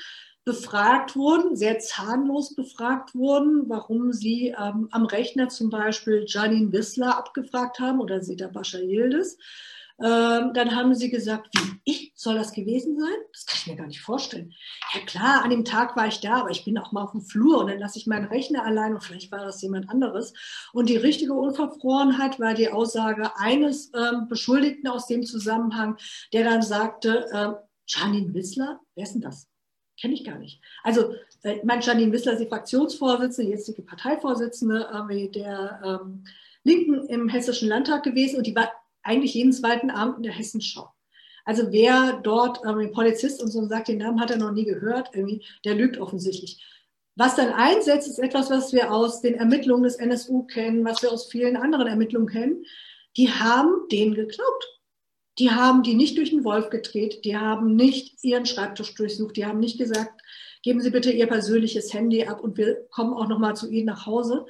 befragt 0.45 1.15
wurden, 1.15 1.57
sehr 1.57 1.79
zahnlos 1.79 2.55
befragt 2.55 3.15
wurden, 3.15 3.69
warum 3.69 4.13
sie 4.13 4.49
ähm, 4.49 4.89
am 4.91 5.07
Rechner 5.07 5.49
zum 5.49 5.71
Beispiel 5.71 6.25
Janine 6.27 6.73
Wissler 6.73 7.17
abgefragt 7.17 7.79
haben 7.79 8.01
oder 8.01 8.23
Sita 8.23 8.49
Bascha 8.49 8.79
Yildiz. 8.79 9.39
Ähm, 10.01 10.53
dann 10.55 10.75
haben 10.75 10.95
sie 10.95 11.11
gesagt, 11.11 11.49
wie 11.55 11.81
ich 11.85 12.13
soll 12.15 12.37
das 12.37 12.53
gewesen 12.53 12.99
sein? 12.99 13.15
Das 13.33 13.47
kann 13.47 13.59
ich 13.59 13.67
mir 13.67 13.77
gar 13.77 13.87
nicht 13.87 14.01
vorstellen. 14.01 14.53
Ja 14.95 15.01
klar, 15.01 15.45
an 15.45 15.51
dem 15.51 15.65
Tag 15.65 15.97
war 15.97 16.07
ich 16.07 16.21
da, 16.21 16.41
aber 16.41 16.51
ich 16.51 16.65
bin 16.65 16.79
auch 16.79 16.93
mal 16.93 17.03
auf 17.03 17.13
dem 17.13 17.21
Flur 17.21 17.59
und 17.59 17.69
dann 17.69 17.79
lasse 17.79 17.99
ich 17.99 18.07
meinen 18.07 18.27
Rechner 18.27 18.65
allein 18.65 18.95
und 18.95 19.03
vielleicht 19.03 19.33
war 19.33 19.45
das 19.45 19.61
jemand 19.63 19.91
anderes. 19.91 20.33
Und 20.73 20.89
die 20.89 20.97
richtige 20.97 21.35
Unverfrorenheit 21.35 22.39
war 22.39 22.55
die 22.55 22.71
Aussage 22.71 23.37
eines 23.37 23.91
ähm, 23.95 24.29
Beschuldigten 24.29 24.89
aus 24.89 25.07
dem 25.07 25.25
Zusammenhang, 25.25 25.97
der 26.33 26.45
dann 26.45 26.63
sagte, 26.63 27.27
äh, 27.33 27.53
Janine 27.87 28.33
Wissler, 28.35 28.81
wer 28.95 29.05
ist 29.05 29.15
denn 29.15 29.23
das? 29.23 29.49
Kenne 30.01 30.15
ich 30.15 30.25
gar 30.25 30.39
nicht. 30.39 30.61
Also, 30.83 31.15
äh, 31.43 31.59
mein 31.65 31.81
Janine 31.81 32.13
Wissler 32.13 32.33
ist 32.33 32.41
die 32.41 32.49
Fraktionsvorsitzende, 32.49 33.51
jetzige 33.51 33.83
Parteivorsitzende 33.83 34.89
äh, 35.11 35.29
der 35.29 35.81
ähm, 35.85 36.25
Linken 36.65 37.07
im 37.09 37.29
Hessischen 37.29 37.69
Landtag 37.69 38.05
gewesen 38.05 38.39
und 38.39 38.47
die 38.47 38.55
war 38.55 38.71
eigentlich 39.03 39.35
jeden 39.35 39.53
zweiten 39.53 39.91
Abend 39.91 40.19
in 40.19 40.23
der 40.25 40.33
Hessenschau. 40.33 40.89
Also 41.45 41.73
wer 41.73 42.21
dort 42.23 42.61
ähm, 42.65 42.93
Polizist 42.93 43.43
und 43.43 43.51
so 43.51 43.67
sagt, 43.67 43.89
den 43.89 43.99
Namen 43.99 44.21
hat 44.21 44.31
er 44.31 44.37
noch 44.37 44.53
nie 44.53 44.65
gehört, 44.65 45.11
irgendwie, 45.13 45.45
der 45.65 45.75
lügt 45.75 45.99
offensichtlich. 45.99 46.63
Was 47.17 47.37
dann 47.37 47.53
einsetzt, 47.53 48.09
ist 48.09 48.19
etwas, 48.19 48.49
was 48.51 48.73
wir 48.73 48.93
aus 48.93 49.21
den 49.21 49.35
Ermittlungen 49.35 49.83
des 49.83 49.97
NSU 49.97 50.45
kennen, 50.45 50.85
was 50.85 51.03
wir 51.03 51.13
aus 51.13 51.27
vielen 51.27 51.57
anderen 51.57 51.87
Ermittlungen 51.87 52.29
kennen. 52.29 52.65
Die 53.17 53.31
haben 53.31 53.89
denen 53.91 54.15
geglaubt. 54.15 54.81
Die 55.39 55.51
haben 55.51 55.83
die 55.83 55.95
nicht 55.95 56.17
durch 56.19 56.31
den 56.31 56.45
Wolf 56.45 56.69
gedreht, 56.69 57.25
die 57.25 57.37
haben 57.37 57.75
nicht 57.75 58.23
ihren 58.23 58.45
Schreibtisch 58.45 58.95
durchsucht, 58.95 59.37
die 59.37 59.47
haben 59.47 59.61
nicht 59.61 59.79
gesagt, 59.79 60.21
geben 60.63 60.81
Sie 60.81 60.91
bitte 60.91 61.11
Ihr 61.11 61.27
persönliches 61.27 61.93
Handy 61.95 62.27
ab 62.27 62.43
und 62.43 62.59
wir 62.59 62.87
kommen 62.91 63.15
auch 63.15 63.29
nochmal 63.29 63.57
zu 63.57 63.69
Ihnen 63.71 63.87
nach 63.87 64.05
Hause, 64.05 64.45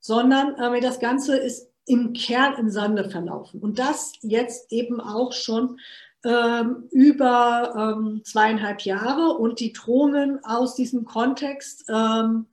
sondern 0.00 0.54
äh, 0.56 0.80
das 0.80 1.00
Ganze 1.00 1.36
ist 1.36 1.71
im 1.86 2.12
Kern 2.12 2.54
im 2.58 2.70
Sande 2.70 3.10
verlaufen. 3.10 3.60
Und 3.60 3.78
das 3.78 4.12
jetzt 4.22 4.72
eben 4.72 5.00
auch 5.00 5.32
schon 5.32 5.78
ähm, 6.24 6.88
über 6.90 7.96
ähm, 7.96 8.22
zweieinhalb 8.24 8.82
Jahre. 8.82 9.36
Und 9.36 9.60
die 9.60 9.72
Drohungen 9.72 10.44
aus 10.44 10.74
diesem 10.74 11.04
Kontext 11.04 11.84
ähm, 11.88 12.46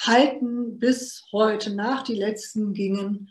halten 0.00 0.78
bis 0.78 1.24
heute 1.32 1.74
nach. 1.74 2.02
Die 2.02 2.16
letzten 2.16 2.72
gingen 2.72 3.30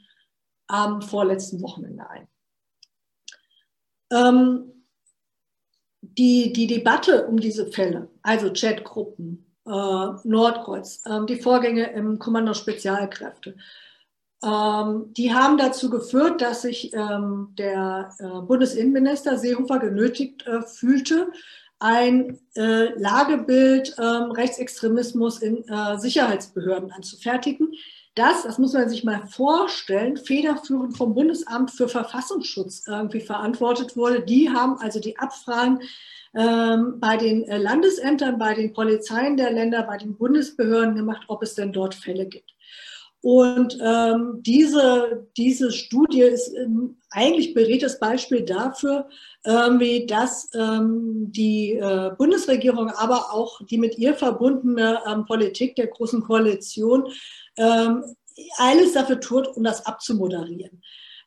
am 0.67 1.01
vorletzten 1.01 1.61
Wochenende 1.61 2.09
ein. 2.09 2.27
Ähm, 4.11 4.71
die, 6.01 6.51
die 6.53 6.67
Debatte 6.67 7.27
um 7.27 7.39
diese 7.39 7.71
Fälle, 7.71 8.09
also 8.21 8.51
Chatgruppen, 8.53 9.45
äh, 9.65 9.69
Nordkreuz, 9.69 11.01
äh, 11.05 11.25
die 11.25 11.39
Vorgänge 11.39 11.91
im 11.91 12.19
Kommando 12.19 12.53
Spezialkräfte, 12.53 13.55
ähm, 14.43 15.13
die 15.13 15.33
haben 15.33 15.57
dazu 15.57 15.89
geführt, 15.89 16.41
dass 16.41 16.63
sich 16.63 16.93
ähm, 16.93 17.49
der 17.57 18.13
äh, 18.19 18.41
Bundesinnenminister 18.41 19.37
Seehofer 19.37 19.79
genötigt 19.79 20.45
äh, 20.47 20.61
fühlte, 20.61 21.31
ein 21.79 22.39
äh, 22.55 22.93
Lagebild 22.99 23.95
ähm, 23.97 24.31
Rechtsextremismus 24.31 25.41
in 25.41 25.67
äh, 25.67 25.97
Sicherheitsbehörden 25.97 26.91
anzufertigen. 26.91 27.73
Das, 28.15 28.43
das 28.43 28.57
muss 28.57 28.73
man 28.73 28.89
sich 28.89 29.03
mal 29.03 29.25
vorstellen, 29.27 30.17
federführend 30.17 30.97
vom 30.97 31.15
Bundesamt 31.15 31.71
für 31.71 31.87
Verfassungsschutz 31.87 32.83
irgendwie 32.87 33.21
verantwortet 33.21 33.95
wurde. 33.95 34.21
Die 34.21 34.49
haben 34.49 34.77
also 34.79 34.99
die 34.99 35.17
Abfragen 35.17 35.79
ähm, 36.35 36.99
bei 36.99 37.17
den 37.17 37.43
äh, 37.43 37.57
Landesämtern, 37.57 38.37
bei 38.37 38.53
den 38.53 38.73
Polizeien 38.73 39.37
der 39.37 39.51
Länder, 39.51 39.83
bei 39.83 39.97
den 39.97 40.15
Bundesbehörden 40.15 40.95
gemacht, 40.95 41.23
ob 41.27 41.41
es 41.41 41.55
denn 41.55 41.71
dort 41.73 41.95
Fälle 41.95 42.25
gibt. 42.25 42.53
Und 43.21 43.77
ähm, 43.83 44.39
diese, 44.41 45.27
diese 45.37 45.71
Studie 45.71 46.23
ist 46.23 46.55
ähm, 46.55 46.97
eigentlich 47.11 47.53
beredtes 47.53 47.99
Beispiel 47.99 48.41
dafür, 48.41 49.07
ähm, 49.45 49.79
wie 49.79 50.07
dass 50.07 50.49
ähm, 50.55 51.31
die 51.31 51.73
äh, 51.73 52.11
Bundesregierung, 52.17 52.89
aber 52.89 53.31
auch 53.31 53.61
die 53.65 53.77
mit 53.77 53.97
ihr 53.99 54.15
verbundene 54.15 54.99
ähm, 55.07 55.25
Politik 55.25 55.75
der 55.75 55.87
Großen 55.87 56.21
Koalition 56.23 57.05
ähm, 57.57 58.03
alles 58.57 58.93
dafür 58.93 59.19
tut, 59.19 59.47
um 59.55 59.63
das 59.63 59.85
abzumoderieren. 59.85 60.81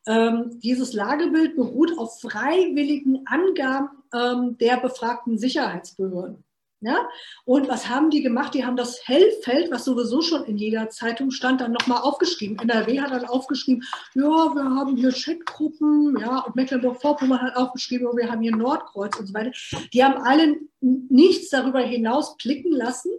Ähm, 0.07 0.59
dieses 0.62 0.92
Lagebild 0.92 1.57
beruht 1.57 1.96
auf 1.96 2.20
freiwilligen 2.20 3.24
Angaben 3.26 3.88
ähm, 4.12 4.59
der 4.59 4.78
befragten 4.78 5.38
Sicherheitsbehörden. 5.38 6.43
Ja? 6.85 7.09
Und 7.44 7.68
was 7.68 7.88
haben 7.88 8.11
die 8.11 8.23
gemacht? 8.23 8.55
Die 8.55 8.64
haben 8.64 8.77
das 8.77 9.07
Hellfeld, 9.07 9.70
was 9.70 9.85
sowieso 9.85 10.23
schon 10.23 10.44
in 10.44 10.57
jeder 10.57 10.90
Zeitung 10.90 11.31
stand, 11.31 11.61
dann 11.61 11.73
nochmal 11.73 12.03
aufgeschrieben. 12.03 12.59
NRW 12.59 13.01
hat 13.01 13.11
dann 13.11 13.25
aufgeschrieben, 13.25 13.83
ja, 14.14 14.23
wir 14.23 14.64
haben 14.64 14.97
hier 14.97 15.12
Chatgruppen, 15.12 16.18
ja, 16.20 16.40
und 16.40 16.57
Mecklenburg-Vorpommern 16.57 17.40
hat 17.40 17.57
aufgeschrieben, 17.57 18.07
wir 18.16 18.31
haben 18.31 18.42
hier 18.42 18.57
Nordkreuz 18.57 19.18
und 19.18 19.27
so 19.27 19.35
weiter. 19.35 19.53
Die 19.92 20.05
haben 20.05 20.23
alle 20.23 20.57
nichts 20.81 21.51
darüber 21.51 21.81
hinaus 21.81 22.37
blicken 22.37 22.73
lassen, 22.73 23.11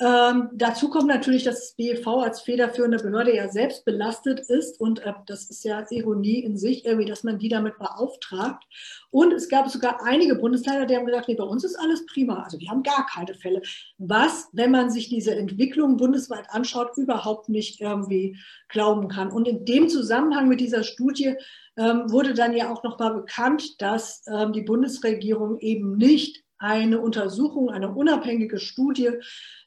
ähm, 0.00 0.50
dazu 0.52 0.90
kommt 0.90 1.08
natürlich, 1.08 1.42
dass 1.42 1.60
das 1.60 1.74
BEV 1.74 2.06
als 2.06 2.40
federführende 2.40 2.98
Behörde 2.98 3.34
ja 3.34 3.48
selbst 3.48 3.84
belastet 3.84 4.38
ist 4.38 4.80
und 4.80 5.00
äh, 5.00 5.12
das 5.26 5.50
ist 5.50 5.64
ja 5.64 5.84
Ironie 5.90 6.38
in 6.38 6.56
sich, 6.56 6.84
irgendwie, 6.84 7.06
dass 7.08 7.24
man 7.24 7.38
die 7.38 7.48
damit 7.48 7.78
beauftragt. 7.78 8.62
Und 9.10 9.32
es 9.32 9.48
gab 9.48 9.68
sogar 9.68 10.04
einige 10.04 10.36
Bundesländer, 10.36 10.86
die 10.86 10.96
haben 10.96 11.06
gesagt, 11.06 11.26
nee, 11.26 11.34
bei 11.34 11.44
uns 11.44 11.64
ist 11.64 11.74
alles 11.76 12.06
prima, 12.06 12.42
also 12.44 12.60
wir 12.60 12.70
haben 12.70 12.84
gar 12.84 13.06
keine 13.06 13.34
Fälle. 13.34 13.60
Was, 13.98 14.48
wenn 14.52 14.70
man 14.70 14.90
sich 14.90 15.08
diese 15.08 15.34
Entwicklung 15.34 15.96
bundesweit 15.96 16.46
anschaut, 16.50 16.96
überhaupt 16.96 17.48
nicht 17.48 17.80
irgendwie 17.80 18.36
glauben 18.68 19.08
kann. 19.08 19.32
Und 19.32 19.48
in 19.48 19.64
dem 19.64 19.88
Zusammenhang 19.88 20.46
mit 20.46 20.60
dieser 20.60 20.84
Studie 20.84 21.34
ähm, 21.76 22.10
wurde 22.10 22.34
dann 22.34 22.54
ja 22.54 22.70
auch 22.70 22.84
nochmal 22.84 23.14
bekannt, 23.14 23.80
dass 23.82 24.22
ähm, 24.28 24.52
die 24.52 24.62
Bundesregierung 24.62 25.58
eben 25.58 25.96
nicht 25.96 26.44
eine 26.58 27.00
Untersuchung, 27.00 27.70
eine 27.70 27.92
unabhängige 27.92 28.58
Studie 28.58 29.12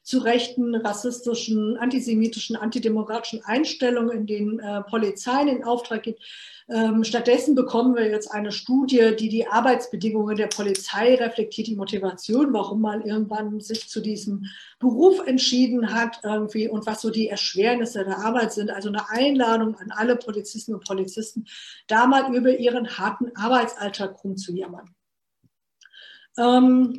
zu 0.02 0.18
rechten, 0.18 0.74
rassistischen, 0.74 1.76
antisemitischen, 1.76 2.56
antidemokratischen 2.56 3.44
Einstellungen 3.44 4.18
in 4.18 4.26
den 4.26 4.58
äh, 4.58 4.82
Polizeien 4.82 5.48
in 5.48 5.64
Auftrag 5.64 6.02
gibt. 6.02 6.20
Ähm, 6.68 7.04
stattdessen 7.04 7.54
bekommen 7.54 7.94
wir 7.94 8.08
jetzt 8.08 8.30
eine 8.32 8.50
Studie, 8.50 9.14
die 9.18 9.28
die 9.28 9.46
Arbeitsbedingungen 9.46 10.36
der 10.36 10.48
Polizei 10.48 11.14
reflektiert, 11.14 11.68
die 11.68 11.76
Motivation, 11.76 12.52
warum 12.52 12.80
man 12.80 13.02
irgendwann 13.02 13.60
sich 13.60 13.88
zu 13.88 14.00
diesem 14.00 14.46
Beruf 14.80 15.24
entschieden 15.26 15.94
hat 15.94 16.20
irgendwie 16.24 16.68
und 16.68 16.84
was 16.86 17.00
so 17.00 17.10
die 17.10 17.28
Erschwernisse 17.28 18.04
der 18.04 18.18
Arbeit 18.18 18.52
sind. 18.52 18.70
Also 18.70 18.88
eine 18.88 19.08
Einladung 19.08 19.76
an 19.76 19.92
alle 19.92 20.16
Polizisten 20.16 20.74
und 20.74 20.84
Polizisten, 20.84 21.46
da 21.86 22.06
mal 22.06 22.34
über 22.34 22.56
ihren 22.56 22.98
harten 22.98 23.30
Arbeitsalltag 23.36 24.22
rumzujammern. 24.24 24.94
Ähm, 26.38 26.98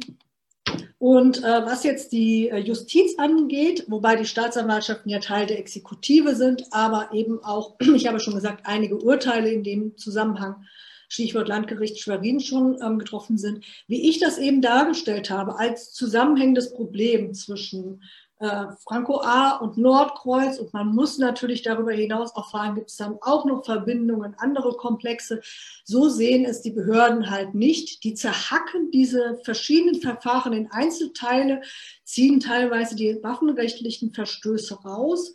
und 0.97 1.43
äh, 1.43 1.65
was 1.65 1.83
jetzt 1.83 2.13
die 2.13 2.49
äh, 2.49 2.59
Justiz 2.59 3.19
angeht, 3.19 3.85
wobei 3.87 4.15
die 4.15 4.25
Staatsanwaltschaften 4.25 5.11
ja 5.11 5.19
Teil 5.19 5.45
der 5.45 5.59
Exekutive 5.59 6.35
sind, 6.35 6.63
aber 6.71 7.09
eben 7.13 7.43
auch, 7.43 7.75
ich 7.95 8.07
habe 8.07 8.19
schon 8.19 8.35
gesagt, 8.35 8.65
einige 8.65 8.97
Urteile 8.97 9.51
in 9.51 9.63
dem 9.63 9.97
Zusammenhang 9.97 10.65
Stichwort 11.09 11.47
Landgericht 11.47 11.99
Schwerin 11.99 12.39
schon 12.39 12.79
ähm, 12.81 12.97
getroffen 12.97 13.37
sind, 13.37 13.65
wie 13.87 14.09
ich 14.09 14.19
das 14.19 14.39
eben 14.39 14.61
dargestellt 14.61 15.29
habe, 15.29 15.59
als 15.59 15.91
zusammenhängendes 15.91 16.73
Problem 16.73 17.33
zwischen 17.33 18.01
äh, 18.39 18.67
Franco 18.83 19.21
A 19.21 19.57
und 19.57 19.77
Nordkreuz. 19.77 20.59
Und 20.59 20.73
man 20.73 20.87
muss 20.87 21.17
natürlich 21.17 21.61
darüber 21.61 21.91
hinaus 21.91 22.35
auch 22.35 22.51
fragen, 22.51 22.75
gibt 22.75 22.89
es 22.89 22.97
dann 22.97 23.17
auch 23.21 23.45
noch 23.45 23.65
Verbindungen, 23.65 24.35
andere 24.37 24.73
Komplexe. 24.73 25.41
So 25.83 26.09
sehen 26.09 26.45
es 26.45 26.61
die 26.61 26.71
Behörden 26.71 27.29
halt 27.29 27.55
nicht. 27.55 28.03
Die 28.03 28.13
zerhacken 28.13 28.91
diese 28.91 29.39
verschiedenen 29.43 30.01
Verfahren 30.01 30.53
in 30.53 30.71
Einzelteile, 30.71 31.61
ziehen 32.03 32.39
teilweise 32.39 32.95
die 32.95 33.21
waffenrechtlichen 33.23 34.13
Verstöße 34.13 34.75
raus 34.83 35.33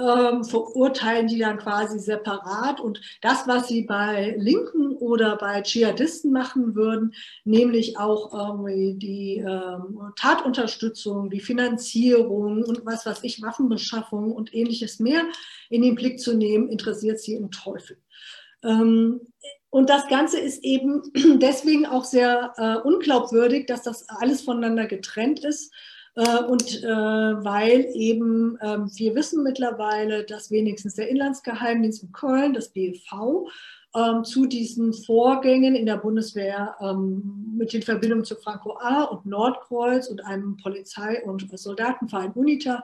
ähm, 0.00 0.44
verurteilen 0.44 1.28
die 1.28 1.38
dann 1.38 1.58
quasi 1.58 1.98
separat. 1.98 2.80
Und 2.80 3.00
das, 3.20 3.46
was 3.46 3.68
sie 3.68 3.82
bei 3.82 4.34
Linken 4.38 4.96
oder 4.96 5.36
bei 5.36 5.60
Dschihadisten 5.62 6.32
machen 6.32 6.74
würden, 6.74 7.14
nämlich 7.44 7.98
auch 7.98 8.64
ähm, 8.64 8.98
die 8.98 9.36
ähm, 9.36 10.00
Tatunterstützung, 10.16 11.30
die 11.30 11.40
Finanzierung 11.40 12.64
und 12.64 12.84
was 12.86 13.04
weiß 13.04 13.20
ich, 13.22 13.42
Waffenbeschaffung 13.42 14.32
und 14.32 14.54
ähnliches 14.54 14.98
mehr 15.00 15.22
in 15.68 15.82
den 15.82 15.94
Blick 15.94 16.20
zu 16.20 16.34
nehmen, 16.34 16.68
interessiert 16.68 17.20
sie 17.20 17.34
im 17.34 17.50
Teufel. 17.50 17.98
Ähm, 18.62 19.20
und 19.70 19.88
das 19.88 20.08
Ganze 20.08 20.40
ist 20.40 20.64
eben 20.64 21.02
deswegen 21.38 21.86
auch 21.86 22.04
sehr 22.04 22.52
äh, 22.56 22.76
unglaubwürdig, 22.86 23.66
dass 23.66 23.82
das 23.82 24.08
alles 24.08 24.42
voneinander 24.42 24.86
getrennt 24.86 25.44
ist. 25.44 25.72
Äh, 26.16 26.42
und 26.44 26.82
äh, 26.82 26.88
weil 26.88 27.88
eben 27.94 28.58
ähm, 28.62 28.90
wir 28.94 29.14
wissen 29.14 29.42
mittlerweile, 29.42 30.24
dass 30.24 30.50
wenigstens 30.50 30.94
der 30.94 31.08
Inlandsgeheimdienst 31.08 32.02
in 32.02 32.12
Köln, 32.12 32.52
das 32.52 32.70
BFV, 32.70 33.48
ähm, 33.94 34.24
zu 34.24 34.46
diesen 34.46 34.92
Vorgängen 34.92 35.74
in 35.74 35.86
der 35.86 35.96
Bundeswehr 35.96 36.76
ähm, 36.80 37.54
mit 37.56 37.72
den 37.72 37.82
Verbindungen 37.82 38.24
zu 38.24 38.36
Franco 38.36 38.76
A 38.78 39.04
und 39.04 39.26
Nordkreuz 39.26 40.08
und 40.08 40.24
einem 40.24 40.56
Polizei- 40.56 41.22
und 41.24 41.46
Soldatenverein 41.52 42.32
UNITA 42.32 42.82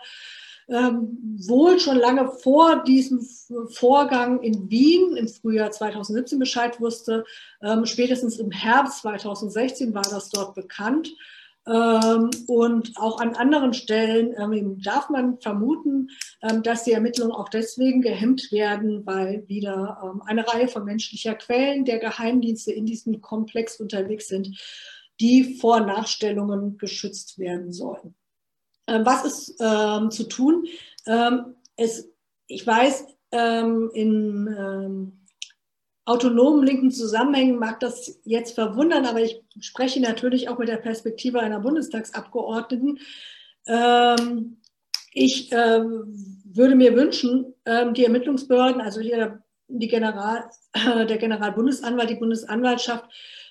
wohl 0.69 1.79
schon 1.79 1.97
lange 1.97 2.29
vor 2.43 2.83
diesem 2.83 3.21
Vorgang 3.69 4.43
in 4.43 4.69
Wien 4.69 5.17
im 5.17 5.29
Frühjahr 5.29 5.71
2017 5.71 6.41
Bescheid 6.41 6.81
wusste. 6.81 7.25
spätestens 7.85 8.41
im 8.41 8.51
Herbst 8.51 9.03
2016 9.03 9.95
war 9.95 10.03
das 10.03 10.29
dort 10.31 10.57
bekannt. 10.57 11.15
Ähm, 11.69 12.31
und 12.47 12.93
auch 12.97 13.21
an 13.21 13.35
anderen 13.35 13.75
Stellen 13.75 14.35
ähm, 14.39 14.81
darf 14.81 15.11
man 15.11 15.41
vermuten, 15.41 16.11
ähm, 16.43 16.63
dass 16.63 16.85
die 16.85 16.93
Ermittlungen 16.93 17.33
auch 17.33 17.49
deswegen 17.49 18.03
gehemmt 18.03 18.53
werden, 18.53 19.05
weil 19.05 19.49
wieder 19.49 20.15
eine 20.27 20.47
Reihe 20.47 20.69
von 20.69 20.85
menschlicher 20.85 21.35
Quellen 21.35 21.85
der 21.85 21.99
Geheimdienste 21.99 22.73
in 22.73 22.87
diesem 22.87 23.21
Komplex 23.21 23.81
unterwegs 23.81 24.29
sind, 24.29 24.57
die 25.21 25.59
vor 25.59 25.81
Nachstellungen 25.81 26.79
geschützt 26.79 27.39
werden 27.39 27.73
sollen. 27.73 28.15
Was 28.87 29.25
ist 29.25 29.59
zu 29.59 30.29
tun? 30.29 30.67
Es, 31.77 32.09
ich 32.47 32.67
weiß, 32.67 33.07
in 33.33 35.26
autonomen 36.07 36.65
linken 36.65 36.91
Zusammenhängen 36.91 37.59
mag 37.59 37.81
das 37.81 38.21
jetzt 38.25 38.55
verwundern, 38.55 39.05
aber 39.05 39.21
ich 39.21 39.43
spreche 39.61 40.01
natürlich 40.01 40.49
auch 40.49 40.59
mit 40.59 40.69
der 40.69 40.77
Perspektive 40.77 41.41
einer 41.41 41.61
Bundestagsabgeordneten. 41.61 43.01
Ähm, 43.67 44.57
ich 45.13 45.51
ähm, 45.53 46.43
würde 46.45 46.77
mir 46.77 46.95
wünschen, 46.97 47.55
ähm, 47.65 47.93
die 47.93 48.05
Ermittlungsbehörden, 48.05 48.81
also 48.81 49.01
hier 49.01 49.43
die 49.69 49.89
General, 49.89 50.49
äh, 50.73 51.07
der 51.07 51.19
Generalbundesanwalt, 51.19 52.09
die 52.09 52.15
Bundesanwaltschaft, 52.15 53.07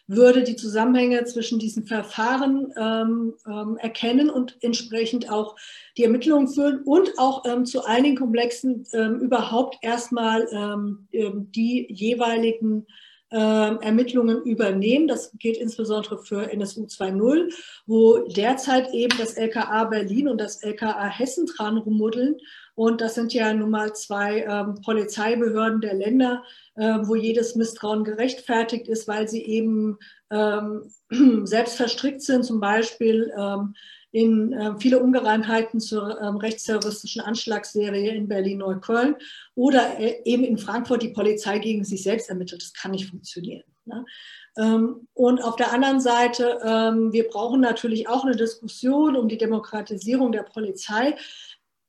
würde 0.07 0.43
die 0.43 0.55
Zusammenhänge 0.55 1.23
zwischen 1.25 1.59
diesen 1.59 1.85
Verfahren 1.85 2.71
ähm, 2.77 3.33
ähm, 3.47 3.77
erkennen 3.77 4.29
und 4.29 4.57
entsprechend 4.61 5.31
auch 5.31 5.55
die 5.97 6.03
Ermittlungen 6.03 6.47
führen 6.47 6.83
und 6.83 7.17
auch 7.17 7.43
ähm, 7.45 7.65
zu 7.65 7.85
einigen 7.85 8.17
Komplexen 8.17 8.85
ähm, 8.93 9.19
überhaupt 9.19 9.77
erstmal 9.81 10.47
ähm, 10.51 11.07
ähm, 11.11 11.51
die 11.51 11.87
jeweiligen 11.89 12.85
Ermittlungen 13.31 14.43
übernehmen. 14.43 15.07
Das 15.07 15.31
gilt 15.39 15.57
insbesondere 15.57 16.19
für 16.19 16.49
NSU 16.51 16.85
2.0, 16.85 17.51
wo 17.85 18.19
derzeit 18.19 18.93
eben 18.93 19.17
das 19.17 19.33
LKA 19.33 19.85
Berlin 19.85 20.29
und 20.29 20.39
das 20.39 20.61
LKA 20.63 21.07
Hessen 21.07 21.47
dran 21.47 21.77
rummuddeln 21.77 22.37
und 22.75 22.99
das 22.99 23.15
sind 23.15 23.33
ja 23.33 23.53
nun 23.53 23.69
mal 23.69 23.93
zwei 23.93 24.41
ähm, 24.41 24.75
Polizeibehörden 24.83 25.81
der 25.81 25.93
Länder, 25.93 26.43
äh, 26.75 26.99
wo 27.03 27.15
jedes 27.15 27.55
Misstrauen 27.55 28.03
gerechtfertigt 28.03 28.87
ist, 28.87 29.07
weil 29.07 29.27
sie 29.27 29.43
eben 29.43 29.97
ähm, 30.29 30.91
selbst 31.45 31.77
verstrickt 31.77 32.21
sind, 32.21 32.43
zum 32.43 32.59
Beispiel 32.59 33.33
ähm, 33.37 33.75
in 34.11 34.53
äh, 34.53 34.75
viele 34.79 34.99
Ungereimtheiten 34.99 35.79
zur 35.79 36.21
ähm, 36.21 36.37
rechtsterroristischen 36.37 37.21
Anschlagsserie 37.21 38.13
in 38.13 38.27
Berlin-Neukölln 38.27 39.15
oder 39.55 39.99
äh, 39.99 40.21
eben 40.23 40.43
in 40.43 40.57
Frankfurt 40.57 41.01
die 41.01 41.09
Polizei 41.09 41.59
gegen 41.59 41.83
sich 41.83 42.03
selbst 42.03 42.29
ermittelt. 42.29 42.61
Das 42.61 42.73
kann 42.73 42.91
nicht 42.91 43.09
funktionieren. 43.09 43.63
Ne? 43.85 44.05
Ähm, 44.57 45.07
und 45.13 45.43
auf 45.43 45.57
der 45.57 45.73
anderen 45.73 45.99
Seite, 45.99 46.59
ähm, 46.63 47.11
wir 47.11 47.27
brauchen 47.27 47.59
natürlich 47.59 48.07
auch 48.07 48.23
eine 48.23 48.35
Diskussion 48.35 49.15
um 49.15 49.27
die 49.27 49.37
Demokratisierung 49.37 50.31
der 50.31 50.43
Polizei 50.43 51.15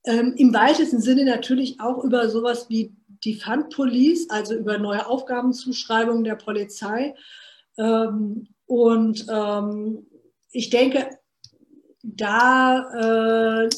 ähm, 0.07 0.35
im 0.37 0.55
weitesten 0.55 1.01
Sinne 1.01 1.25
natürlich 1.25 1.81
auch 1.81 2.03
über 2.03 2.29
sowas 2.31 2.69
wie 2.69 2.93
die 3.25 3.35
Fund 3.35 3.75
Police, 3.75 4.31
also 4.31 4.55
über 4.55 4.79
neue 4.79 5.07
Aufgabenzuschreibungen 5.07 6.25
der 6.25 6.37
Polizei. 6.37 7.15
Ähm, 7.77 8.49
und 8.67 9.27
ähm, 9.29 10.07
ich 10.51 10.71
denke, 10.71 11.11
da 12.03 13.65
äh, 13.65 13.69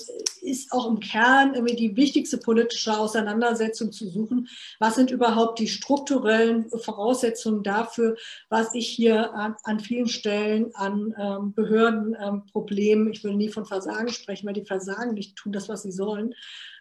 ist 0.43 0.73
auch 0.73 0.89
im 0.89 1.01
Kern 1.01 1.55
irgendwie 1.55 1.77
die 1.77 1.97
wichtigste 1.97 2.39
politische 2.39 2.97
Auseinandersetzung 2.97 3.93
zu 3.93 4.09
suchen. 4.09 4.49
Was 4.79 4.95
sind 4.95 5.11
überhaupt 5.11 5.59
die 5.59 5.69
strukturellen 5.69 6.71
Voraussetzungen 6.71 7.63
dafür, 7.63 8.17
was 8.49 8.75
ich 8.75 8.89
hier 8.89 9.33
an, 9.35 9.57
an 9.65 9.81
vielen 9.81 10.09
Stellen 10.09 10.75
an 10.75 11.15
ähm, 11.19 11.53
Behördenproblemen, 11.55 13.07
ähm, 13.07 13.13
ich 13.13 13.25
will 13.25 13.35
nie 13.35 13.49
von 13.49 13.67
Versagen 13.67 14.09
sprechen, 14.09 14.47
weil 14.47 14.55
die 14.55 14.65
versagen 14.65 15.15
nicht, 15.15 15.37
tun 15.37 15.53
das, 15.53 15.69
was 15.69 15.83
sie 15.83 15.93
sollen, 15.93 16.35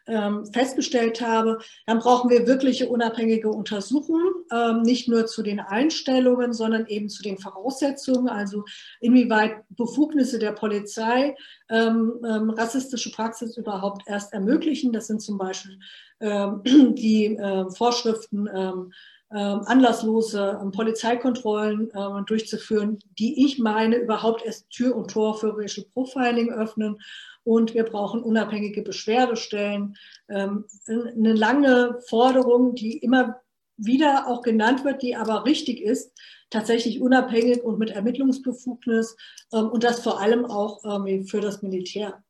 ähm, 0.08 0.45
festgestellt 0.45 1.22
habe, 1.22 1.60
dann 1.86 1.99
brauchen 1.99 2.30
wir 2.30 2.47
wirkliche 2.47 2.89
unabhängige 2.89 3.49
Untersuchungen, 3.49 4.34
ähm, 4.51 4.82
nicht 4.82 5.08
nur 5.08 5.26
zu 5.26 5.43
den 5.43 5.60
Einstellungen, 5.60 6.53
sondern 6.53 6.88
eben 6.88 7.10
zu 7.10 7.24
den 7.24 7.38
Voraussetzungen, 7.38 8.30
also 8.30 8.64
inwieweit 8.99 9.64
Befugnisse 9.70 10.39
der 10.39 10.51
Polizei 10.53 11.36
ähm, 11.70 12.14
ähm 12.26 12.49
rassistische 12.49 13.12
Praxis 13.12 13.58
überhaupt 13.58 14.03
erst 14.08 14.34
ermöglichen. 14.34 14.93
Das 14.93 15.08
sind 15.08 15.22
zum 15.22 15.38
Beispiel 15.38 15.80
ähm, 16.20 16.62
die 16.95 17.36
äh, 17.36 17.70
Vorschriften, 17.72 18.47
ähm, 18.53 18.93
anlasslose 19.36 20.59
Polizeikontrollen 20.73 21.91
äh, 21.91 22.23
durchzuführen, 22.25 22.99
die 23.19 23.45
ich 23.45 23.59
meine, 23.59 23.97
überhaupt 23.97 24.45
erst 24.45 24.69
Tür 24.69 24.95
und 24.95 25.11
Tor 25.11 25.38
für 25.38 25.57
Racial 25.57 25.86
Profiling 25.93 26.51
öffnen 26.51 26.97
und 27.43 27.73
wir 27.73 27.84
brauchen 27.84 28.23
unabhängige 28.23 28.82
Beschwerdestellen. 28.82 29.95
Ähm, 30.30 30.65
eine 30.88 31.34
lange 31.34 31.99
Forderung, 32.07 32.75
die 32.75 32.97
immer 32.97 33.41
wieder 33.78 34.28
auch 34.28 34.41
genannt 34.41 34.84
wird, 34.84 35.01
die 35.01 35.15
aber 35.15 35.45
richtig 35.45 35.82
ist, 35.82 36.11
tatsächlich 36.49 37.01
unabhängig 37.01 37.63
und 37.63 37.80
mit 37.80 37.89
Ermittlungsbefugnis 37.89 39.15
ähm, 39.53 39.69
und 39.69 39.84
das 39.84 40.01
vor 40.01 40.19
allem 40.19 40.45
auch 40.45 40.84
ähm, 40.84 41.25
für 41.25 41.41
das 41.41 41.61
Militär. 41.61 42.21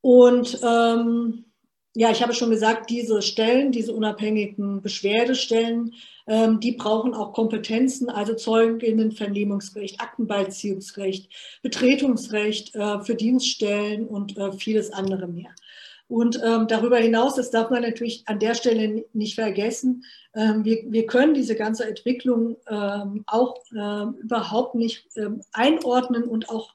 und 0.00 0.58
ja, 1.94 2.10
ich 2.10 2.22
habe 2.22 2.34
schon 2.34 2.50
gesagt, 2.50 2.90
diese 2.90 3.22
Stellen, 3.22 3.70
diese 3.70 3.94
unabhängigen 3.94 4.82
Beschwerdestellen, 4.82 5.94
ähm, 6.26 6.58
die 6.58 6.72
brauchen 6.72 7.14
auch 7.14 7.32
Kompetenzen, 7.32 8.10
also 8.10 8.34
Zeuginnenvernehmungsrecht, 8.34 10.00
Aktenbeziehungsrecht, 10.00 11.30
Betretungsrecht 11.62 12.74
äh, 12.74 13.00
für 13.00 13.14
Dienststellen 13.14 14.08
und 14.08 14.36
äh, 14.36 14.52
vieles 14.52 14.92
andere 14.92 15.28
mehr. 15.28 15.50
Und 16.08 16.38
ähm, 16.44 16.66
darüber 16.66 16.98
hinaus, 16.98 17.36
das 17.36 17.50
darf 17.50 17.70
man 17.70 17.82
natürlich 17.82 18.24
an 18.26 18.38
der 18.38 18.54
Stelle 18.54 19.04
nicht 19.12 19.36
vergessen, 19.36 20.04
ähm, 20.34 20.64
wir, 20.64 20.82
wir 20.88 21.06
können 21.06 21.32
diese 21.32 21.54
ganze 21.54 21.86
Entwicklung 21.86 22.56
ähm, 22.68 23.24
auch 23.26 23.56
ähm, 23.72 24.14
überhaupt 24.20 24.74
nicht 24.74 25.06
ähm, 25.16 25.42
einordnen 25.52 26.24
und 26.24 26.50
auch 26.50 26.74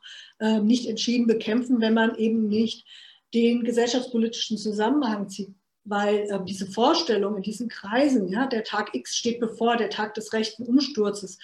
nicht 0.62 0.88
entschieden 0.88 1.28
bekämpfen, 1.28 1.82
wenn 1.82 1.94
man 1.94 2.16
eben 2.16 2.48
nicht 2.48 2.86
den 3.34 3.64
gesellschaftspolitischen 3.64 4.58
Zusammenhang 4.58 5.30
zieht, 5.30 5.54
weil 5.84 6.30
äh, 6.30 6.40
diese 6.46 6.68
Vorstellung 6.68 7.38
in 7.38 7.44
diesen 7.44 7.70
Kreisen, 7.70 8.28
ja, 8.28 8.48
der 8.48 8.64
Tag 8.64 8.94
X 8.94 9.16
steht 9.16 9.40
bevor, 9.40 9.78
der 9.78 9.90
Tag 9.90 10.14
des 10.14 10.34
rechten 10.34 10.64
Umsturzes. 10.64 11.38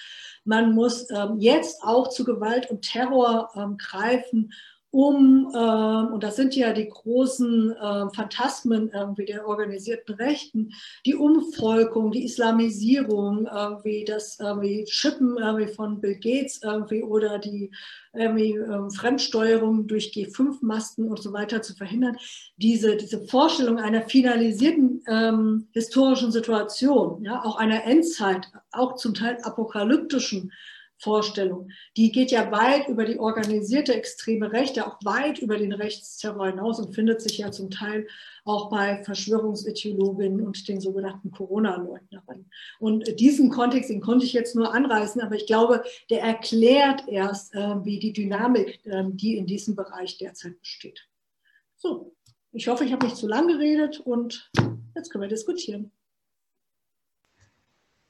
Man 0.43 0.73
muss 0.73 1.09
ähm, 1.09 1.39
jetzt 1.39 1.83
auch 1.83 2.09
zu 2.09 2.23
Gewalt 2.23 2.69
und 2.69 2.83
Terror 2.83 3.49
ähm, 3.55 3.77
greifen, 3.77 4.51
um, 4.96 5.52
äh, 5.54 6.14
und 6.14 6.24
das 6.24 6.38
sind 6.38 6.56
ja 6.56 6.72
die 6.72 6.88
großen 6.88 7.72
äh, 7.72 8.10
Phantasmen 8.16 8.91
irgendwie 8.93 9.26
der 9.26 9.46
organisierten 9.46 10.16
Rechten, 10.16 10.72
die 11.06 11.16
Umvolkung, 11.16 12.12
die 12.12 12.24
Islamisierung, 12.24 13.46
irgendwie 13.46 14.06
das 14.06 14.39
irgendwie 14.39 14.86
Chippen 14.86 15.38
irgendwie 15.38 15.68
von 15.68 16.00
Bill 16.00 16.16
Gates 16.16 16.62
irgendwie 16.64 17.04
oder 17.04 17.39
die 17.39 17.72
irgendwie, 18.14 18.56
äh, 18.56 18.89
Fremdsteuerung 18.89 19.86
durch 19.88 20.14
G5-Masten 20.14 21.10
und 21.10 21.22
so 21.22 21.34
weiter 21.34 21.62
zu 21.62 21.76
verhindern. 21.76 22.16
Diese, 22.56 22.96
diese 22.96 23.20
Vorstellung 23.28 23.80
einer 23.80 24.04
finalisierten 24.04 25.04
ähm, 25.10 25.68
historischen 25.74 26.32
Situation, 26.32 27.22
ja, 27.22 27.43
auch 27.43 27.58
einer 27.58 27.84
Endzeit, 27.84 28.48
auch 28.72 28.96
zum 28.96 29.14
Teil 29.14 29.39
apokalyptischen 29.43 30.54
Vorstellung. 30.98 31.70
Die 31.98 32.12
geht 32.12 32.32
ja 32.32 32.52
weit 32.52 32.88
über 32.88 33.06
die 33.06 33.20
organisierte 33.20 33.93
extreme 33.93 34.52
Rechte, 34.52 34.88
auch 34.88 34.98
weit 35.04 35.39
über 35.39 35.58
den 35.58 35.74
Rechtsterror 35.74 36.48
hinaus 36.48 36.80
und 36.80 36.96
findet 36.96 37.22
sich 37.22 37.38
ja 37.38 37.52
zum 37.52 37.70
Teil 37.70 38.08
auch 38.46 38.70
bei 38.70 39.04
Verschwörungsideologinnen 39.04 40.46
und 40.46 40.68
den 40.68 40.80
sogenannten 40.80 41.32
Corona-Leugnerinnen. 41.32 42.50
Und 42.80 43.20
diesen 43.20 43.50
Kontext, 43.50 43.89
den 43.89 44.02
konnte 44.02 44.26
ich 44.26 44.34
jetzt 44.34 44.56
nur 44.56 44.74
anreißen, 44.74 45.22
aber 45.22 45.36
ich 45.36 45.48
glaube, 45.48 45.84
der 46.10 46.22
erklärt 46.22 47.08
erst, 47.08 47.54
äh, 47.56 47.84
wie 47.84 48.00
die 48.00 48.14
Dynamik, 48.14 48.86
äh, 48.86 49.04
die 49.10 49.38
in 49.38 49.48
diesem 49.48 49.76
Bereich 49.76 50.18
derzeit 50.18 50.60
besteht. 50.60 51.08
So, 51.76 52.16
ich 52.52 52.68
hoffe, 52.68 52.86
ich 52.86 52.93
habe 52.93 53.06
nicht 53.06 53.18
zu 53.18 53.28
lang 53.28 53.48
geredet 53.48 54.00
und 54.00 54.50
jetzt 54.96 55.10
können 55.10 55.24
wir 55.24 55.30
diskutieren. 55.30 55.91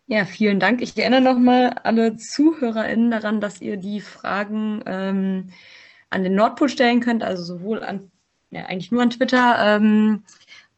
Ja, 0.08 0.26
vielen 0.26 0.60
Dank. 0.60 0.82
Ich 0.82 0.95
erinnere 0.97 1.22
nochmal 1.22 1.72
alle 1.84 2.16
ZuhörerInnen 2.16 3.10
daran, 3.10 3.41
dass 3.41 3.60
ihr 3.60 3.78
die 3.78 4.01
Fragen 4.01 4.84
ähm, 4.86 5.49
an 6.12 6.24
den 6.24 6.36
Nordpol 6.36 6.70
stellen 6.70 6.99
könnt, 6.99 7.24
also 7.24 7.43
sowohl 7.43 7.84
an, 7.84 8.12
ja, 8.51 8.66
eigentlich 8.66 8.91
nur 8.91 9.01
an 9.01 9.10
Twitter, 9.10 9.56
ähm, 9.60 10.24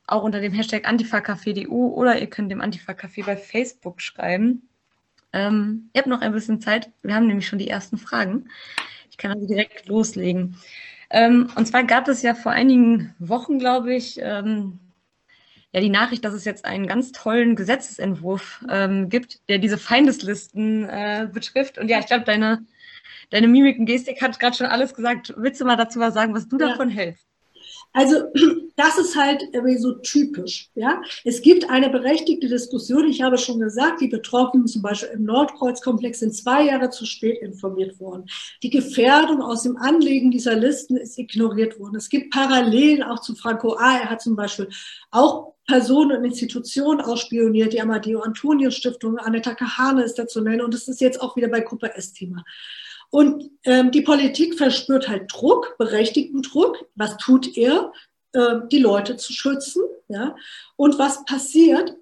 auch 0.07 0.23
unter 0.23 0.39
dem 0.39 0.53
Hashtag 0.53 0.87
AntifaCafé.du 0.87 1.87
oder 1.93 2.19
ihr 2.19 2.27
könnt 2.27 2.49
dem 2.51 2.61
Antifa-Café 2.61 3.25
bei 3.25 3.35
Facebook 3.35 4.01
schreiben. 4.01 4.69
Ähm, 5.33 5.89
ihr 5.93 5.99
habt 5.99 6.07
noch 6.07 6.21
ein 6.21 6.31
bisschen 6.31 6.61
Zeit. 6.61 6.89
Wir 7.03 7.13
haben 7.13 7.27
nämlich 7.27 7.47
schon 7.47 7.59
die 7.59 7.69
ersten 7.69 7.97
Fragen. 7.97 8.49
Ich 9.11 9.17
kann 9.17 9.31
also 9.31 9.45
direkt 9.45 9.87
loslegen. 9.89 10.55
Ähm, 11.09 11.49
und 11.55 11.67
zwar 11.67 11.83
gab 11.83 12.07
es 12.07 12.21
ja 12.21 12.33
vor 12.33 12.53
einigen 12.53 13.13
Wochen, 13.19 13.59
glaube 13.59 13.93
ich, 13.93 14.19
ähm, 14.21 14.79
ja 15.73 15.81
die 15.81 15.89
Nachricht, 15.89 16.23
dass 16.23 16.33
es 16.33 16.45
jetzt 16.45 16.65
einen 16.65 16.87
ganz 16.87 17.11
tollen 17.11 17.55
Gesetzesentwurf 17.55 18.65
ähm, 18.69 19.09
gibt, 19.09 19.47
der 19.49 19.57
diese 19.57 19.77
Feindeslisten 19.77 20.85
äh, 20.85 21.29
betrifft. 21.31 21.77
Und 21.77 21.89
ja, 21.89 21.99
ich 21.99 22.07
glaube, 22.07 22.25
deine, 22.25 22.65
deine 23.29 23.47
Mimik 23.47 23.79
und 23.79 23.85
Gestik 23.85 24.21
hat 24.21 24.39
gerade 24.39 24.55
schon 24.55 24.67
alles 24.67 24.93
gesagt. 24.93 25.33
Willst 25.37 25.59
du 25.59 25.65
mal 25.65 25.75
dazu 25.75 25.99
was 25.99 26.13
sagen, 26.13 26.33
was 26.33 26.47
du 26.47 26.57
ja. 26.57 26.69
davon 26.69 26.89
hältst? 26.89 27.27
Also 27.93 28.15
das 28.75 28.97
ist 28.97 29.15
halt 29.15 29.43
so 29.77 29.93
typisch. 29.93 30.69
Ja? 30.75 31.01
Es 31.25 31.41
gibt 31.41 31.69
eine 31.69 31.89
berechtigte 31.89 32.47
Diskussion. 32.47 33.07
Ich 33.07 33.21
habe 33.21 33.37
schon 33.37 33.59
gesagt, 33.59 34.01
die 34.01 34.07
Betroffenen 34.07 34.67
zum 34.67 34.81
Beispiel 34.81 35.09
im 35.09 35.23
Nordkreuzkomplex 35.23 36.19
sind 36.19 36.35
zwei 36.35 36.65
Jahre 36.65 36.89
zu 36.89 37.05
spät 37.05 37.41
informiert 37.41 37.99
worden. 37.99 38.25
Die 38.63 38.69
Gefährdung 38.69 39.41
aus 39.41 39.63
dem 39.63 39.77
Anlegen 39.77 40.31
dieser 40.31 40.55
Listen 40.55 40.95
ist 40.95 41.17
ignoriert 41.17 41.79
worden. 41.79 41.95
Es 41.95 42.09
gibt 42.09 42.31
Parallelen 42.31 43.03
auch 43.03 43.19
zu 43.19 43.35
Franco 43.35 43.73
A. 43.73 43.97
Er 43.97 44.09
hat 44.09 44.21
zum 44.21 44.35
Beispiel 44.35 44.69
auch 45.11 45.56
Personen 45.67 46.17
und 46.17 46.25
Institutionen 46.25 47.01
ausspioniert, 47.01 47.73
die 47.73 47.81
Amadeo 47.81 48.21
Antonio 48.21 48.71
Stiftung, 48.71 49.19
Aneta 49.19 49.53
Kahane 49.53 50.03
ist 50.03 50.17
dazu 50.17 50.41
nennen 50.41 50.61
und 50.61 50.73
es 50.73 50.87
ist 50.87 51.01
jetzt 51.01 51.21
auch 51.21 51.35
wieder 51.35 51.49
bei 51.49 51.59
Gruppe 51.59 51.93
S 51.95 52.13
Thema. 52.13 52.43
Und 53.09 53.51
ähm, 53.63 53.91
die 53.91 54.01
Politik 54.01 54.57
verspürt 54.57 55.07
halt 55.07 55.31
Druck, 55.31 55.77
berechtigten 55.77 56.41
Druck. 56.41 56.85
Was 56.95 57.17
tut 57.17 57.55
er? 57.57 57.93
Äh, 58.33 58.67
die 58.71 58.79
Leute 58.79 59.17
zu 59.17 59.33
schützen. 59.33 59.83
Ja? 60.07 60.35
Und 60.75 60.99
was 60.99 61.23
passiert? 61.25 61.95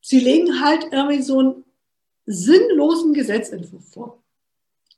Sie 0.00 0.20
legen 0.20 0.60
halt 0.60 0.86
irgendwie 0.90 1.22
so 1.22 1.38
einen 1.38 1.64
sinnlosen 2.26 3.14
Gesetzentwurf 3.14 3.88
vor. 3.92 4.22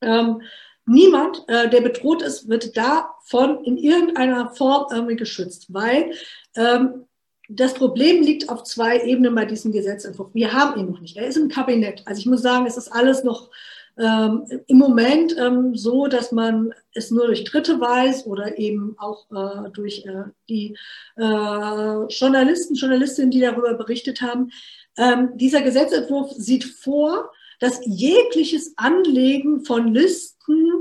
Ähm, 0.01 0.43
niemand, 0.85 1.45
äh, 1.49 1.71
der 1.71 1.81
bedroht 1.81 2.23
ist, 2.23 2.49
wird 2.49 2.77
davon 2.77 3.65
in 3.65 3.79
irgendeiner 3.79 4.51
Form 4.55 4.87
irgendwie 4.91 5.17
geschützt, 5.17 5.73
weil 5.73 6.13
ähm, 6.57 7.06
das 7.49 7.75
Problem 7.75 8.23
liegt 8.23 8.49
auf 8.49 8.65
zwei 8.65 9.03
Ebenen 9.03 9.35
bei 9.35 9.45
diesem 9.45 9.73
Gesetzentwurf. 9.73 10.31
Wir 10.33 10.53
haben 10.53 10.81
ihn 10.81 10.91
noch 10.91 11.01
nicht. 11.01 11.17
Er 11.17 11.27
ist 11.27 11.37
im 11.37 11.49
Kabinett. 11.49 12.03
Also 12.07 12.21
ich 12.21 12.27
muss 12.27 12.43
sagen, 12.43 12.67
es 12.67 12.77
ist 12.77 12.93
alles 12.93 13.25
noch 13.25 13.51
ähm, 13.99 14.45
im 14.67 14.79
Moment 14.79 15.35
ähm, 15.39 15.75
so, 15.75 16.07
dass 16.07 16.31
man 16.33 16.75
es 16.93 17.11
nur 17.11 17.27
durch 17.27 17.45
Dritte 17.45 17.81
weiß 17.81 18.27
oder 18.27 18.59
eben 18.59 18.95
auch 18.99 19.27
äh, 19.31 19.71
durch 19.71 20.05
äh, 20.05 20.25
die 20.49 20.77
äh, 21.17 22.07
Journalisten, 22.09 22.75
Journalistinnen, 22.75 23.31
die 23.31 23.41
darüber 23.41 23.75
berichtet 23.75 24.21
haben. 24.21 24.51
Ähm, 24.99 25.31
dieser 25.37 25.63
Gesetzentwurf 25.63 26.33
sieht 26.33 26.65
vor, 26.65 27.31
dass 27.59 27.81
jegliches 27.87 28.75
Anlegen 28.77 29.65
von 29.65 29.95
Listen 29.95 30.73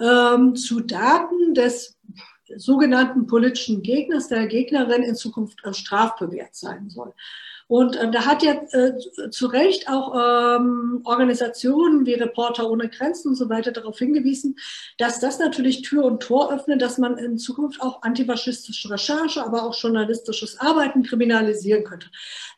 ähm, 0.00 0.56
zu 0.56 0.80
Daten 0.80 1.54
des 1.54 1.95
sogenannten 2.56 3.26
politischen 3.26 3.82
Gegners, 3.82 4.28
der 4.28 4.46
Gegnerin 4.46 5.02
in 5.02 5.14
Zukunft 5.14 5.60
strafbewehrt 5.72 6.54
sein 6.54 6.90
soll. 6.90 7.12
Und 7.68 7.96
äh, 7.96 8.10
da 8.10 8.26
hat 8.26 8.42
ja 8.44 8.54
äh, 8.70 9.30
zu 9.30 9.46
Recht 9.48 9.88
auch 9.88 10.14
ähm, 10.14 11.00
Organisationen 11.04 12.06
wie 12.06 12.14
Reporter 12.14 12.70
ohne 12.70 12.88
Grenzen 12.88 13.28
und 13.28 13.34
so 13.34 13.48
weiter 13.48 13.72
darauf 13.72 13.98
hingewiesen, 13.98 14.56
dass 14.98 15.18
das 15.18 15.40
natürlich 15.40 15.82
Tür 15.82 16.04
und 16.04 16.22
Tor 16.22 16.52
öffnet, 16.52 16.80
dass 16.80 16.98
man 16.98 17.18
in 17.18 17.38
Zukunft 17.38 17.80
auch 17.82 18.02
antifaschistische 18.02 18.90
Recherche, 18.90 19.44
aber 19.44 19.64
auch 19.64 19.74
journalistisches 19.74 20.60
Arbeiten 20.60 21.02
kriminalisieren 21.02 21.82
könnte. 21.82 22.06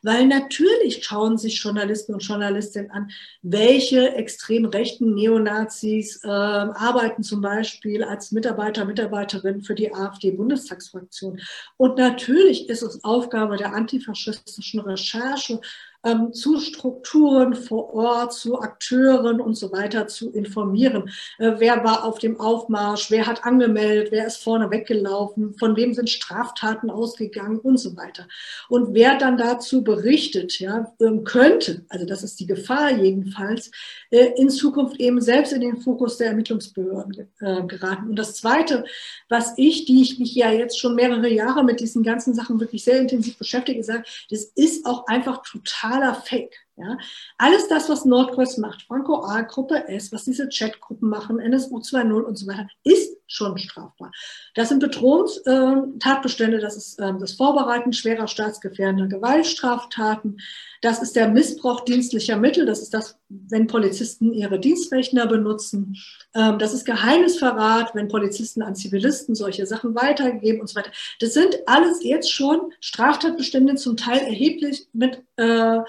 Weil 0.03 0.27
natürlich 0.27 1.03
schauen 1.03 1.37
sich 1.37 1.61
Journalisten 1.61 2.13
und 2.13 2.23
Journalistinnen 2.23 2.91
an, 2.91 3.09
welche 3.41 4.13
extrem 4.13 4.65
rechten 4.65 5.15
Neonazis 5.15 6.23
äh, 6.23 6.27
arbeiten 6.27 7.23
zum 7.23 7.41
Beispiel 7.41 8.03
als 8.03 8.31
Mitarbeiter, 8.31 8.85
Mitarbeiterin 8.85 9.61
für 9.61 9.73
die 9.73 9.93
AfD-Bundestagsfraktion. 9.93 11.41
Und 11.77 11.97
natürlich 11.97 12.69
ist 12.69 12.83
es 12.83 13.03
Aufgabe 13.03 13.57
der 13.57 13.73
antifaschistischen 13.73 14.79
Recherche, 14.81 14.98
Recherche 14.99 15.59
ähm, 16.05 16.33
zu 16.33 16.59
Strukturen 16.59 17.53
vor 17.53 17.93
Ort, 17.93 18.33
zu 18.33 18.59
Akteuren 18.59 19.41
und 19.41 19.55
so 19.55 19.71
weiter 19.71 20.07
zu 20.07 20.31
informieren. 20.31 21.09
Äh, 21.37 21.53
wer 21.57 21.83
war 21.83 22.05
auf 22.05 22.19
dem 22.19 22.39
Aufmarsch, 22.39 23.11
wer 23.11 23.27
hat 23.27 23.43
angemeldet, 23.43 24.09
wer 24.11 24.25
ist 24.25 24.37
vorne 24.37 24.71
weggelaufen, 24.71 25.55
von 25.57 25.75
wem 25.75 25.93
sind 25.93 26.09
Straftaten 26.09 26.89
ausgegangen 26.89 27.59
und 27.59 27.77
so 27.77 27.97
weiter. 27.97 28.27
Und 28.69 28.93
wer 28.93 29.17
dann 29.17 29.37
dazu 29.37 29.83
berichtet, 29.83 30.59
ja, 30.59 30.93
ähm, 31.01 31.23
könnte, 31.23 31.83
also 31.89 32.05
das 32.05 32.23
ist 32.23 32.39
die 32.39 32.47
Gefahr 32.47 32.91
jedenfalls, 32.91 33.71
äh, 34.09 34.31
in 34.37 34.49
Zukunft 34.49 34.99
eben 34.99 35.19
selbst 35.19 35.51
in 35.53 35.61
den 35.61 35.77
Fokus 35.81 36.17
der 36.17 36.27
Ermittlungsbehörden 36.27 37.27
äh, 37.39 37.63
geraten. 37.63 38.09
Und 38.09 38.15
das 38.15 38.35
Zweite, 38.35 38.85
was 39.27 39.53
ich, 39.57 39.85
die 39.85 40.01
ich 40.01 40.19
mich 40.19 40.33
ja 40.33 40.51
jetzt 40.51 40.79
schon 40.79 40.95
mehrere 40.95 41.29
Jahre 41.29 41.63
mit 41.63 41.81
diesen 41.81 42.03
ganzen 42.03 42.33
Sachen 42.33 42.59
wirklich 42.59 42.83
sehr 42.83 42.99
intensiv 42.99 43.37
beschäftige, 43.37 43.83
sage, 43.83 44.03
das 44.29 44.45
ist 44.55 44.85
auch 44.85 45.05
einfach 45.07 45.41
total 45.43 45.88
totaler 45.89 46.13
Fake. 46.13 46.55
Ja? 46.79 46.97
Alles 47.37 47.67
das, 47.67 47.89
was 47.89 48.05
Nordkreuz 48.05 48.57
macht, 48.57 48.83
Franco 48.83 49.23
A, 49.23 49.41
Gruppe 49.41 49.87
S, 49.87 50.11
was 50.11 50.25
diese 50.25 50.47
Chatgruppen 50.47 51.09
machen, 51.09 51.39
NSU 51.39 51.77
2.0 51.77 52.21
und 52.21 52.37
so 52.37 52.47
weiter, 52.47 52.67
ist 52.83 53.17
schon 53.27 53.57
strafbar. 53.57 54.11
Das 54.55 54.69
sind 54.69 54.79
Bedrohungstatbestände, 54.79 56.57
äh, 56.57 56.61
das 56.61 56.77
ist 56.77 56.99
äh, 56.99 57.13
das 57.19 57.33
Vorbereiten 57.33 57.93
schwerer 57.93 58.27
staatsgefährdender 58.27 59.07
Gewaltstraftaten, 59.07 60.39
das 60.81 61.01
ist 61.01 61.15
der 61.15 61.27
Missbrauch 61.27 61.81
dienstlicher 61.81 62.37
Mittel, 62.37 62.65
das 62.65 62.81
ist 62.81 62.93
das, 62.93 63.19
wenn 63.27 63.67
Polizisten 63.67 64.33
ihre 64.33 64.59
Dienstrechner 64.59 65.27
benutzen, 65.27 65.97
ähm, 66.33 66.57
das 66.57 66.73
ist 66.73 66.85
Geheimnisverrat, 66.85 67.93
wenn 67.93 68.07
Polizisten 68.07 68.61
an 68.61 68.75
Zivilisten 68.75 69.35
solche 69.35 69.65
Sachen 69.65 69.93
weitergeben 69.93 70.61
und 70.61 70.67
so 70.67 70.75
weiter. 70.75 70.91
Das 71.19 71.33
sind 71.33 71.59
alles 71.67 72.03
jetzt 72.03 72.31
schon 72.31 72.73
Straftatbestände, 72.79 73.75
zum 73.75 73.97
Teil 73.97 74.19
erheblich 74.19 74.87
mit 74.93 75.21
äh, 75.35 75.79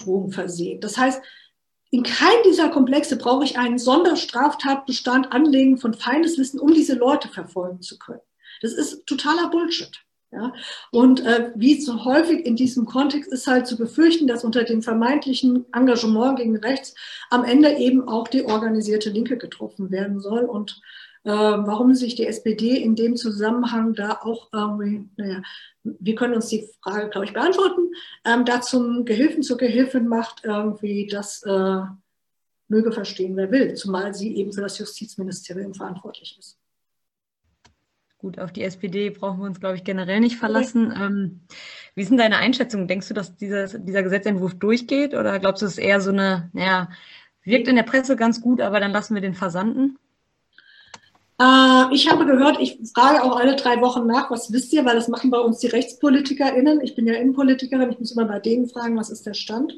Strafandrohung 0.00 0.32
versehen. 0.32 0.80
Das 0.80 0.96
heißt, 0.96 1.22
in 1.90 2.02
keinem 2.02 2.42
dieser 2.44 2.68
Komplexe 2.68 3.16
brauche 3.16 3.44
ich 3.44 3.58
einen 3.58 3.78
Sonderstraftatbestand 3.78 5.32
anlegen 5.32 5.78
von 5.78 5.94
Feindeslisten, 5.94 6.60
um 6.60 6.72
diese 6.72 6.94
Leute 6.94 7.28
verfolgen 7.28 7.82
zu 7.82 7.98
können. 7.98 8.20
Das 8.62 8.72
ist 8.72 9.06
totaler 9.06 9.50
Bullshit. 9.50 9.90
Ja? 10.30 10.52
Und 10.92 11.24
äh, 11.26 11.50
wie 11.56 11.80
so 11.80 12.04
häufig 12.04 12.46
in 12.46 12.54
diesem 12.54 12.86
Kontext 12.86 13.32
ist 13.32 13.48
halt 13.48 13.66
zu 13.66 13.76
befürchten, 13.76 14.28
dass 14.28 14.44
unter 14.44 14.62
dem 14.62 14.82
vermeintlichen 14.82 15.66
Engagement 15.72 16.38
gegen 16.38 16.56
rechts 16.56 16.94
am 17.28 17.42
Ende 17.42 17.76
eben 17.76 18.06
auch 18.06 18.28
die 18.28 18.44
organisierte 18.44 19.10
Linke 19.10 19.36
getroffen 19.36 19.90
werden 19.90 20.20
soll. 20.20 20.44
Und 20.44 20.80
warum 21.28 21.94
sich 21.94 22.14
die 22.14 22.26
SPD 22.26 22.76
in 22.76 22.96
dem 22.96 23.16
Zusammenhang 23.16 23.94
da 23.94 24.20
auch 24.22 24.48
irgendwie, 24.52 25.08
naja, 25.16 25.42
wir 25.82 26.14
können 26.14 26.34
uns 26.34 26.48
die 26.48 26.68
Frage, 26.82 27.10
glaube 27.10 27.26
ich, 27.26 27.32
beantworten, 27.32 27.92
ähm, 28.24 28.44
da 28.44 28.60
zum 28.60 29.04
Gehilfen 29.04 29.42
zur 29.42 29.58
Gehilfin 29.58 30.08
macht, 30.08 30.44
irgendwie 30.44 31.06
das 31.06 31.42
äh, 31.42 31.82
möge 32.68 32.92
verstehen, 32.92 33.36
wer 33.36 33.50
will, 33.50 33.74
zumal 33.74 34.14
sie 34.14 34.36
eben 34.36 34.52
für 34.52 34.62
das 34.62 34.78
Justizministerium 34.78 35.74
verantwortlich 35.74 36.36
ist. 36.38 36.58
Gut, 38.20 38.38
auf 38.38 38.52
die 38.52 38.62
SPD 38.62 39.08
brauchen 39.08 39.40
wir 39.40 39.46
uns, 39.46 39.60
glaube 39.60 39.76
ich, 39.76 39.84
generell 39.84 40.20
nicht 40.20 40.36
verlassen. 40.36 40.92
Ähm, 40.94 41.40
wie 41.94 42.04
denn 42.04 42.18
deine 42.18 42.36
Einschätzung? 42.36 42.86
Denkst 42.86 43.08
du, 43.08 43.14
dass 43.14 43.34
dieser, 43.36 43.66
dieser 43.78 44.02
Gesetzentwurf 44.02 44.58
durchgeht 44.58 45.14
oder 45.14 45.38
glaubst 45.38 45.62
du, 45.62 45.66
es 45.66 45.72
ist 45.72 45.78
eher 45.78 46.02
so 46.02 46.10
eine, 46.10 46.50
naja, 46.52 46.90
wirkt 47.44 47.66
in 47.66 47.76
der 47.76 47.82
Presse 47.82 48.16
ganz 48.16 48.42
gut, 48.42 48.60
aber 48.60 48.78
dann 48.78 48.92
lassen 48.92 49.14
wir 49.14 49.22
den 49.22 49.34
versanden? 49.34 49.98
Äh, 51.40 51.94
ich 51.94 52.10
habe 52.10 52.26
gehört, 52.26 52.60
ich 52.60 52.78
frage 52.94 53.24
auch 53.24 53.36
alle 53.36 53.56
drei 53.56 53.80
Wochen 53.80 54.06
nach, 54.06 54.30
was 54.30 54.52
wisst 54.52 54.72
ihr, 54.74 54.84
weil 54.84 54.94
das 54.94 55.08
machen 55.08 55.30
bei 55.30 55.38
uns 55.38 55.58
die 55.58 55.68
RechtspolitikerInnen. 55.68 56.82
Ich 56.82 56.94
bin 56.94 57.06
ja 57.06 57.14
Innenpolitikerin, 57.14 57.90
ich 57.90 57.98
muss 57.98 58.12
immer 58.12 58.26
bei 58.26 58.40
denen 58.40 58.68
fragen, 58.68 58.98
was 58.98 59.08
ist 59.08 59.24
der 59.24 59.34
Stand. 59.34 59.72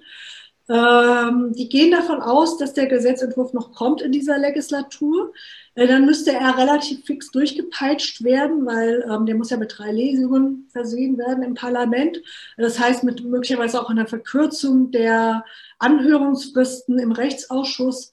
Ähm, 0.69 1.53
die 1.53 1.69
gehen 1.69 1.91
davon 1.93 2.21
aus, 2.21 2.57
dass 2.57 2.73
der 2.73 2.87
Gesetzentwurf 2.87 3.53
noch 3.53 3.73
kommt 3.73 4.01
in 4.01 4.11
dieser 4.11 4.39
Legislatur. 4.39 5.33
Äh, 5.75 5.87
dann 5.87 6.05
müsste 6.05 6.33
er 6.33 6.59
relativ 6.59 7.05
fix 7.05 7.31
durchgepeitscht 7.31 8.25
werden, 8.25 8.67
weil 8.67 9.07
ähm, 9.09 9.27
der 9.27 9.37
muss 9.37 9.51
ja 9.51 9.57
mit 9.57 9.75
drei 9.77 9.93
Lesungen 9.93 10.69
versehen 10.73 11.17
werden 11.19 11.45
im 11.45 11.55
Parlament. 11.55 12.21
Das 12.57 12.79
heißt, 12.79 13.05
mit 13.05 13.25
möglicherweise 13.25 13.81
auch 13.81 13.91
einer 13.91 14.07
Verkürzung 14.07 14.91
der 14.91 15.45
Anhörungsfristen 15.79 16.99
im 16.99 17.13
Rechtsausschuss. 17.13 18.13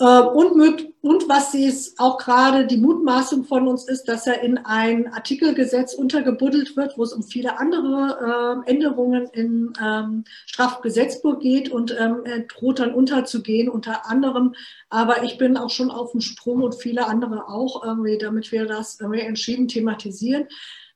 Ähm, 0.00 0.28
und, 0.28 0.86
und 1.02 1.28
was 1.28 1.52
sie 1.52 1.66
ist, 1.66 2.00
auch 2.00 2.16
gerade 2.16 2.66
die 2.66 2.78
Mutmaßung 2.78 3.44
von 3.44 3.68
uns 3.68 3.86
ist, 3.86 4.04
dass 4.04 4.26
er 4.26 4.40
in 4.42 4.56
ein 4.58 5.12
Artikelgesetz 5.12 5.92
untergebuddelt 5.92 6.74
wird, 6.76 6.96
wo 6.96 7.02
es 7.02 7.12
um 7.12 7.22
viele 7.22 7.58
andere 7.58 8.64
äh, 8.66 8.70
Änderungen 8.70 9.28
im 9.34 9.74
ähm, 9.82 10.24
Strafgesetzbuch 10.46 11.38
geht 11.38 11.68
und 11.68 11.94
ähm, 11.98 12.22
er 12.24 12.40
droht 12.40 12.78
dann 12.78 12.94
unterzugehen 12.94 13.68
unter 13.68 14.06
anderem. 14.06 14.54
Aber 14.88 15.22
ich 15.22 15.36
bin 15.36 15.58
auch 15.58 15.70
schon 15.70 15.90
auf 15.90 16.12
dem 16.12 16.22
Sprung 16.22 16.62
und 16.62 16.74
viele 16.74 17.06
andere 17.06 17.48
auch, 17.48 17.84
irgendwie, 17.84 18.16
damit 18.16 18.50
wir 18.52 18.64
das 18.64 18.98
irgendwie 19.00 19.20
entschieden 19.20 19.68
thematisieren. 19.68 20.48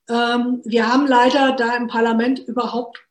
Ähm, 0.09 0.63
wir 0.65 0.91
haben 0.91 1.07
leider 1.07 1.53
da 1.53 1.77
im 1.77 1.89
Parlament 1.89 2.39
überhaupt 2.39 3.05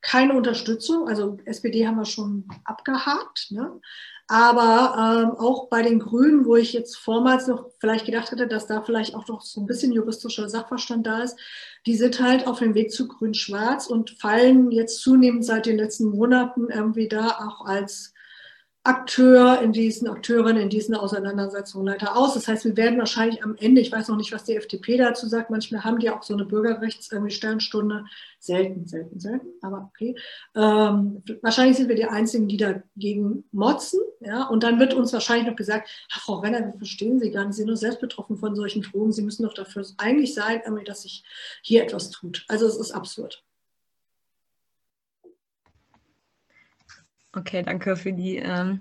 keine 0.00 0.34
Unterstützung. 0.34 1.08
Also 1.08 1.38
SPD 1.44 1.86
haben 1.86 1.96
wir 1.96 2.04
schon 2.04 2.46
abgehakt. 2.64 3.50
Ne? 3.50 3.80
Aber 4.26 5.22
ähm, 5.22 5.36
auch 5.38 5.68
bei 5.68 5.82
den 5.82 5.98
Grünen, 5.98 6.46
wo 6.46 6.56
ich 6.56 6.72
jetzt 6.72 6.96
vormals 6.96 7.46
noch 7.46 7.70
vielleicht 7.78 8.06
gedacht 8.06 8.30
hätte, 8.30 8.46
dass 8.46 8.66
da 8.66 8.80
vielleicht 8.82 9.14
auch 9.14 9.28
noch 9.28 9.42
so 9.42 9.60
ein 9.60 9.66
bisschen 9.66 9.92
juristischer 9.92 10.48
Sachverstand 10.48 11.06
da 11.06 11.22
ist, 11.22 11.38
die 11.84 11.96
sind 11.96 12.20
halt 12.22 12.46
auf 12.46 12.60
dem 12.60 12.74
Weg 12.74 12.90
zu 12.90 13.06
Grün-Schwarz 13.06 13.86
und 13.86 14.10
fallen 14.18 14.70
jetzt 14.70 15.00
zunehmend 15.00 15.44
seit 15.44 15.66
den 15.66 15.76
letzten 15.76 16.08
Monaten 16.08 16.70
irgendwie 16.70 17.08
da 17.08 17.28
auch 17.28 17.66
als 17.66 18.14
Akteur 18.86 19.62
in 19.62 19.72
diesen, 19.72 20.08
Akteurin 20.08 20.58
in 20.58 20.68
diesen 20.68 20.94
Auseinandersetzungen 20.94 21.86
leider 21.86 22.18
aus. 22.18 22.34
Das 22.34 22.46
heißt, 22.46 22.66
wir 22.66 22.76
werden 22.76 22.98
wahrscheinlich 22.98 23.42
am 23.42 23.56
Ende, 23.56 23.80
ich 23.80 23.90
weiß 23.90 24.08
noch 24.08 24.18
nicht, 24.18 24.30
was 24.30 24.44
die 24.44 24.56
FDP 24.56 24.98
dazu 24.98 25.26
sagt, 25.26 25.48
manchmal 25.48 25.84
haben 25.84 25.98
die 25.98 26.10
auch 26.10 26.22
so 26.22 26.34
eine 26.34 26.44
Bürgerrechts-Sternstunde, 26.44 28.04
selten, 28.38 28.86
selten, 28.86 29.18
selten, 29.18 29.46
aber 29.62 29.90
okay. 29.90 30.14
Ähm, 30.54 31.22
wahrscheinlich 31.40 31.78
sind 31.78 31.88
wir 31.88 31.96
die 31.96 32.04
Einzigen, 32.04 32.46
die 32.46 32.58
dagegen 32.58 33.44
motzen, 33.52 34.00
ja, 34.20 34.44
und 34.48 34.62
dann 34.62 34.78
wird 34.78 34.92
uns 34.92 35.14
wahrscheinlich 35.14 35.48
noch 35.48 35.56
gesagt, 35.56 35.88
Frau 36.10 36.34
Renner, 36.40 36.60
wir 36.60 36.74
verstehen 36.76 37.18
Sie 37.18 37.30
gar 37.30 37.46
nicht, 37.46 37.54
Sie 37.54 37.62
sind 37.62 37.68
nur 37.68 37.78
selbst 37.78 38.00
betroffen 38.00 38.36
von 38.36 38.54
solchen 38.54 38.82
Drogen, 38.82 39.12
Sie 39.12 39.22
müssen 39.22 39.44
doch 39.44 39.54
dafür 39.54 39.86
eigentlich 39.96 40.34
sein, 40.34 40.60
dass 40.84 41.02
sich 41.02 41.24
hier 41.62 41.82
etwas 41.84 42.10
tut. 42.10 42.44
Also 42.48 42.66
es 42.66 42.76
ist 42.76 42.90
absurd. 42.90 43.42
Okay, 47.36 47.62
danke 47.62 47.96
für 47.96 48.12
die 48.12 48.36
ähm, 48.36 48.80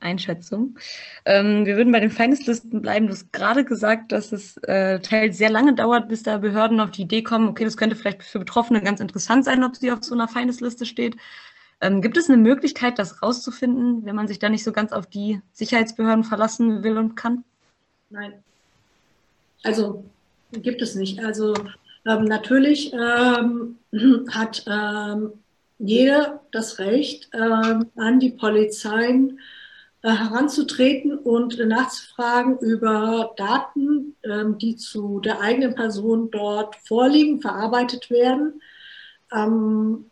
Einschätzung. 0.00 0.78
Ähm, 1.24 1.66
wir 1.66 1.76
würden 1.76 1.92
bei 1.92 2.00
den 2.00 2.10
Feindeslisten 2.10 2.80
bleiben. 2.80 3.06
Du 3.06 3.12
hast 3.12 3.32
gerade 3.32 3.64
gesagt, 3.64 4.12
dass 4.12 4.32
es 4.32 4.56
äh, 4.58 5.00
teils 5.00 5.38
sehr 5.38 5.50
lange 5.50 5.74
dauert, 5.74 6.08
bis 6.08 6.22
da 6.22 6.38
Behörden 6.38 6.80
auf 6.80 6.90
die 6.90 7.02
Idee 7.02 7.22
kommen, 7.22 7.48
okay, 7.48 7.64
das 7.64 7.76
könnte 7.76 7.96
vielleicht 7.96 8.22
für 8.22 8.38
Betroffene 8.38 8.82
ganz 8.82 9.00
interessant 9.00 9.44
sein, 9.44 9.62
ob 9.64 9.76
sie 9.76 9.92
auf 9.92 10.02
so 10.02 10.14
einer 10.14 10.28
Feindesliste 10.28 10.86
steht. 10.86 11.16
Ähm, 11.82 12.02
gibt 12.02 12.16
es 12.16 12.28
eine 12.28 12.38
Möglichkeit, 12.38 12.98
das 12.98 13.22
rauszufinden, 13.22 14.04
wenn 14.04 14.16
man 14.16 14.28
sich 14.28 14.38
da 14.38 14.48
nicht 14.48 14.64
so 14.64 14.72
ganz 14.72 14.92
auf 14.92 15.06
die 15.06 15.40
Sicherheitsbehörden 15.52 16.24
verlassen 16.24 16.82
will 16.82 16.98
und 16.98 17.16
kann? 17.16 17.44
Nein. 18.10 18.34
Also 19.62 20.04
gibt 20.52 20.82
es 20.82 20.94
nicht. 20.94 21.22
Also 21.22 21.54
ähm, 22.06 22.24
natürlich 22.24 22.92
ähm, 22.92 23.78
hat 24.30 24.64
ähm, 24.66 25.32
jeder 25.80 26.40
das 26.52 26.78
Recht, 26.78 27.30
äh, 27.32 27.38
an 27.38 28.20
die 28.20 28.30
Polizeien 28.30 29.40
äh, 30.02 30.10
heranzutreten 30.10 31.18
und 31.18 31.58
nachzufragen 31.58 32.58
über 32.58 33.32
Daten, 33.36 34.14
äh, 34.22 34.44
die 34.60 34.76
zu 34.76 35.20
der 35.20 35.40
eigenen 35.40 35.74
Person 35.74 36.30
dort 36.30 36.76
vorliegen, 36.76 37.40
verarbeitet 37.40 38.10
werden. 38.10 38.60
Ähm, 39.32 40.06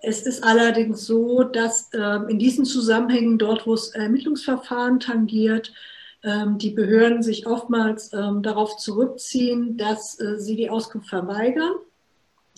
es 0.00 0.22
ist 0.22 0.44
allerdings 0.44 1.06
so, 1.06 1.44
dass 1.44 1.90
ähm, 1.94 2.28
in 2.28 2.38
diesen 2.38 2.64
Zusammenhängen, 2.64 3.38
dort 3.38 3.66
wo 3.66 3.74
es 3.74 3.88
Ermittlungsverfahren 3.90 5.00
tangiert, 5.00 5.72
ähm, 6.22 6.58
die 6.58 6.70
Behörden 6.70 7.22
sich 7.22 7.46
oftmals 7.46 8.12
ähm, 8.12 8.42
darauf 8.42 8.76
zurückziehen, 8.76 9.76
dass 9.76 10.20
äh, 10.20 10.38
sie 10.38 10.56
die 10.56 10.70
Auskunft 10.70 11.08
verweigern 11.08 11.72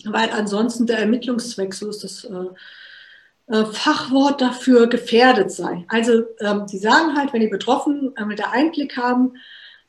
weil 0.05 0.29
ansonsten 0.31 0.85
der 0.85 0.99
Ermittlungszweck, 0.99 1.73
so 1.73 1.89
ist 1.89 2.03
das 2.03 2.23
äh, 2.23 3.55
äh, 3.55 3.65
Fachwort 3.65 4.41
dafür, 4.41 4.87
gefährdet 4.87 5.51
sei. 5.51 5.85
Also 5.87 6.23
ähm, 6.39 6.65
die 6.71 6.77
sagen 6.77 7.15
halt, 7.15 7.33
wenn 7.33 7.41
die 7.41 7.47
Betroffenen 7.47 8.15
äh, 8.15 8.25
mit 8.25 8.39
der 8.39 8.51
Einblick 8.51 8.97
haben, 8.97 9.33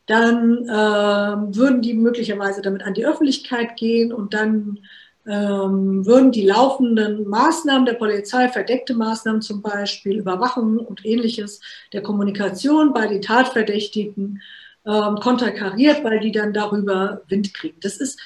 dann 0.07 0.65
äh, 0.67 1.55
würden 1.55 1.83
die 1.83 1.95
möglicherweise 1.95 2.63
damit 2.63 2.83
an 2.83 2.95
die 2.95 3.05
Öffentlichkeit 3.05 3.77
gehen 3.77 4.13
und 4.13 4.33
dann 4.33 4.79
ähm, 5.27 6.07
würden 6.07 6.33
die 6.33 6.47
laufenden 6.47 7.29
Maßnahmen 7.29 7.85
der 7.85 7.95
Polizei, 7.95 8.49
verdeckte 8.49 8.95
Maßnahmen 8.95 9.43
zum 9.43 9.61
Beispiel, 9.61 10.17
Überwachung 10.17 10.79
und 10.79 11.05
ähnliches, 11.05 11.61
der 11.93 12.03
Kommunikation 12.03 12.95
bei 12.95 13.07
den 13.07 13.21
Tatverdächtigen 13.21 14.41
ähm, 14.87 15.17
konterkariert, 15.17 16.03
weil 16.03 16.21
die 16.21 16.33
dann 16.33 16.55
darüber 16.55 17.21
Wind 17.29 17.53
kriegen. 17.53 17.79
Das 17.81 17.99
ist 17.99 18.19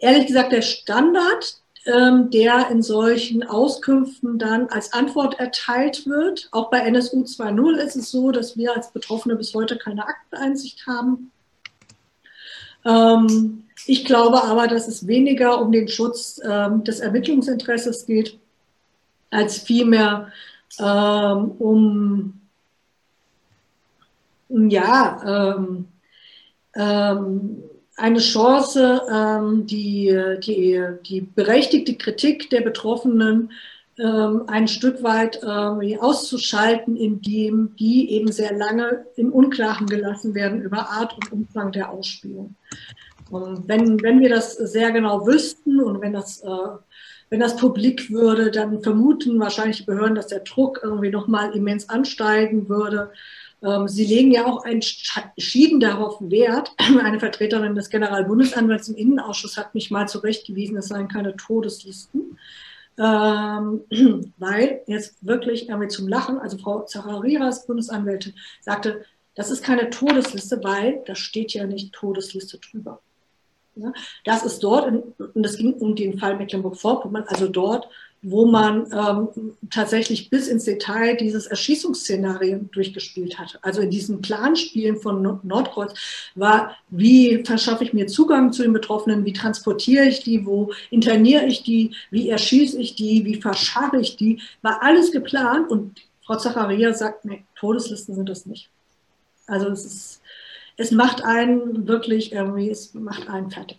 ehrlich 0.00 0.26
gesagt 0.26 0.52
der 0.52 0.62
Standard, 0.62 1.60
ähm, 1.86 2.30
der 2.30 2.68
in 2.70 2.82
solchen 2.82 3.42
Auskünften 3.42 4.38
dann 4.38 4.68
als 4.68 4.92
Antwort 4.92 5.38
erteilt 5.38 6.06
wird. 6.06 6.48
Auch 6.52 6.70
bei 6.70 6.80
NSU 6.80 7.22
2.0 7.22 7.76
ist 7.76 7.96
es 7.96 8.10
so, 8.10 8.32
dass 8.32 8.56
wir 8.56 8.76
als 8.76 8.92
Betroffene 8.92 9.36
bis 9.36 9.54
heute 9.54 9.78
keine 9.78 10.06
Akteneinsicht 10.06 10.86
haben. 10.86 11.30
Ähm, 12.84 13.64
ich 13.86 14.04
glaube 14.04 14.44
aber, 14.44 14.66
dass 14.66 14.88
es 14.88 15.06
weniger 15.06 15.60
um 15.60 15.72
den 15.72 15.88
Schutz 15.88 16.40
ähm, 16.44 16.84
des 16.84 17.00
Ermittlungsinteresses 17.00 18.06
geht, 18.06 18.38
als 19.30 19.58
vielmehr 19.58 20.32
ähm, 20.78 21.50
um, 21.58 22.40
ja, 24.48 25.56
ähm, 25.56 25.88
ähm, 26.74 27.62
eine 28.00 28.18
Chance, 28.18 29.02
ähm, 29.12 29.66
die, 29.66 30.16
die, 30.42 30.82
die 31.06 31.20
berechtigte 31.20 31.94
Kritik 31.96 32.50
der 32.50 32.62
Betroffenen 32.62 33.50
ähm, 33.98 34.44
ein 34.46 34.66
Stück 34.66 35.02
weit 35.02 35.40
ähm, 35.42 35.98
auszuschalten, 36.00 36.96
indem 36.96 37.76
die 37.76 38.10
eben 38.12 38.32
sehr 38.32 38.56
lange 38.56 39.04
im 39.16 39.30
Unklaren 39.32 39.86
gelassen 39.86 40.34
werden 40.34 40.62
über 40.62 40.88
Art 40.88 41.14
und 41.14 41.32
Umfang 41.32 41.72
der 41.72 41.90
Ausspielung. 41.90 42.54
Wenn, 43.30 44.02
wenn 44.02 44.20
wir 44.20 44.28
das 44.28 44.54
sehr 44.54 44.90
genau 44.90 45.26
wüssten 45.26 45.80
und 45.80 46.00
wenn 46.00 46.12
das, 46.12 46.40
äh, 46.40 46.48
wenn 47.28 47.40
das 47.40 47.56
publik 47.56 48.10
würde, 48.10 48.50
dann 48.50 48.82
vermuten 48.82 49.38
wahrscheinlich 49.38 49.78
die 49.78 49.84
Behörden, 49.84 50.16
dass 50.16 50.26
der 50.28 50.40
Druck 50.40 50.80
irgendwie 50.82 51.10
nochmal 51.10 51.54
immens 51.54 51.88
ansteigen 51.88 52.68
würde. 52.68 53.12
Ähm, 53.62 53.88
Sie 53.88 54.04
legen 54.04 54.30
ja 54.30 54.46
auch 54.46 54.64
entschieden 54.64 55.80
darauf 55.80 56.18
Wert. 56.20 56.72
Eine 56.78 57.20
Vertreterin 57.20 57.74
des 57.74 57.90
Generalbundesanwalts 57.90 58.88
im 58.88 58.96
Innenausschuss 58.96 59.56
hat 59.56 59.74
mich 59.74 59.90
mal 59.90 60.08
zurechtgewiesen, 60.08 60.76
es 60.76 60.88
seien 60.88 61.08
keine 61.08 61.36
Todeslisten. 61.36 62.38
Ähm, 62.98 63.82
weil 64.38 64.82
jetzt 64.86 65.24
wirklich 65.24 65.68
zum 65.88 66.08
Lachen, 66.08 66.38
also 66.38 66.58
Frau 66.58 66.82
Zacharias, 66.82 67.66
Bundesanwältin, 67.66 68.34
sagte, 68.60 69.04
das 69.34 69.50
ist 69.50 69.62
keine 69.62 69.90
Todesliste, 69.90 70.62
weil 70.62 71.02
da 71.06 71.14
steht 71.14 71.52
ja 71.52 71.66
nicht 71.66 71.92
Todesliste 71.92 72.58
drüber. 72.58 73.00
Das 74.24 74.44
ist 74.44 74.62
dort, 74.62 74.92
und 75.18 75.46
es 75.46 75.56
ging 75.56 75.74
um 75.74 75.94
den 75.94 76.18
Fall 76.18 76.36
Mecklenburg-Vorpommern, 76.36 77.24
also 77.28 77.48
dort, 77.48 77.88
wo 78.22 78.46
man 78.46 78.86
ähm, 78.92 79.56
tatsächlich 79.70 80.28
bis 80.28 80.46
ins 80.48 80.64
Detail 80.64 81.16
dieses 81.16 81.46
Erschießungsszenarien 81.46 82.70
durchgespielt 82.70 83.38
hatte. 83.38 83.58
Also 83.62 83.80
in 83.80 83.90
diesen 83.90 84.20
Planspielen 84.20 84.96
von 84.96 85.40
Nordkreuz 85.42 85.94
war, 86.34 86.76
wie 86.90 87.42
verschaffe 87.44 87.84
ich 87.84 87.92
mir 87.92 88.06
Zugang 88.06 88.52
zu 88.52 88.62
den 88.62 88.72
Betroffenen, 88.72 89.24
wie 89.24 89.32
transportiere 89.32 90.06
ich 90.06 90.22
die, 90.22 90.44
wo 90.44 90.72
interniere 90.90 91.46
ich 91.46 91.62
die, 91.62 91.94
wie 92.10 92.28
erschieße 92.28 92.78
ich 92.78 92.94
die, 92.94 93.24
wie 93.24 93.40
verscharre 93.40 94.00
ich 94.00 94.16
die, 94.16 94.40
war 94.60 94.82
alles 94.82 95.12
geplant 95.12 95.70
und 95.70 96.00
Frau 96.22 96.36
Zacharia 96.36 96.92
sagt, 96.92 97.24
nee, 97.24 97.44
Todeslisten 97.58 98.14
sind 98.14 98.28
das 98.28 98.46
nicht. 98.46 98.68
Also 99.46 99.68
es 99.68 99.84
ist 99.84 100.20
es 100.80 100.92
macht 100.92 101.22
einen 101.22 101.86
wirklich 101.86 102.32
irgendwie, 102.32 102.70
es 102.70 102.94
macht 102.94 103.28
einen 103.28 103.50
fertig. 103.50 103.76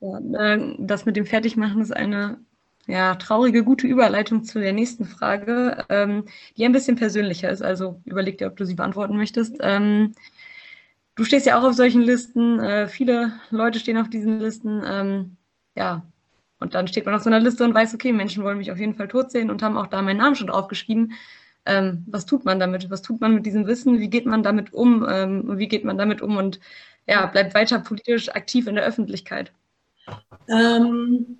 Ja, 0.00 0.56
das 0.78 1.06
mit 1.06 1.16
dem 1.16 1.26
Fertigmachen 1.26 1.80
ist 1.80 1.92
eine 1.94 2.38
ja, 2.86 3.14
traurige, 3.16 3.64
gute 3.64 3.86
Überleitung 3.86 4.44
zu 4.44 4.60
der 4.60 4.72
nächsten 4.72 5.04
Frage, 5.06 5.84
ähm, 5.88 6.24
die 6.56 6.64
ein 6.64 6.72
bisschen 6.72 6.96
persönlicher 6.96 7.50
ist. 7.50 7.62
Also 7.62 8.00
überleg 8.04 8.38
dir, 8.38 8.46
ob 8.48 8.56
du 8.56 8.64
sie 8.66 8.74
beantworten 8.74 9.16
möchtest. 9.16 9.56
Ähm, 9.60 10.12
du 11.16 11.24
stehst 11.24 11.46
ja 11.46 11.58
auch 11.58 11.64
auf 11.64 11.74
solchen 11.74 12.02
Listen. 12.02 12.60
Äh, 12.60 12.88
viele 12.88 13.32
Leute 13.50 13.78
stehen 13.78 13.98
auf 13.98 14.10
diesen 14.10 14.38
Listen. 14.40 14.82
Ähm, 14.86 15.36
ja, 15.76 16.06
und 16.60 16.74
dann 16.74 16.88
steht 16.88 17.06
man 17.06 17.14
auf 17.14 17.22
so 17.22 17.30
einer 17.30 17.40
Liste 17.40 17.64
und 17.64 17.74
weiß, 17.74 17.94
okay, 17.94 18.12
Menschen 18.12 18.44
wollen 18.44 18.58
mich 18.58 18.72
auf 18.72 18.78
jeden 18.78 18.94
Fall 18.94 19.08
tot 19.08 19.30
sehen 19.30 19.50
und 19.50 19.62
haben 19.62 19.76
auch 19.76 19.86
da 19.88 20.02
meinen 20.02 20.18
Namen 20.18 20.36
schon 20.36 20.46
draufgeschrieben. 20.48 21.12
Ähm, 21.66 22.04
was 22.08 22.26
tut 22.26 22.44
man 22.44 22.60
damit? 22.60 22.90
Was 22.90 23.02
tut 23.02 23.20
man 23.20 23.34
mit 23.34 23.46
diesem 23.46 23.66
Wissen? 23.66 23.98
Wie 24.00 24.10
geht 24.10 24.26
man 24.26 24.42
damit 24.42 24.72
um? 24.72 25.04
Ähm, 25.08 25.58
wie 25.58 25.68
geht 25.68 25.84
man 25.84 25.98
damit 25.98 26.22
um 26.22 26.36
und 26.36 26.60
ja, 27.08 27.26
bleibt 27.26 27.54
weiter 27.54 27.80
politisch 27.80 28.28
aktiv 28.30 28.66
in 28.68 28.76
der 28.76 28.84
Öffentlichkeit? 28.84 29.52
Ähm, 30.48 31.38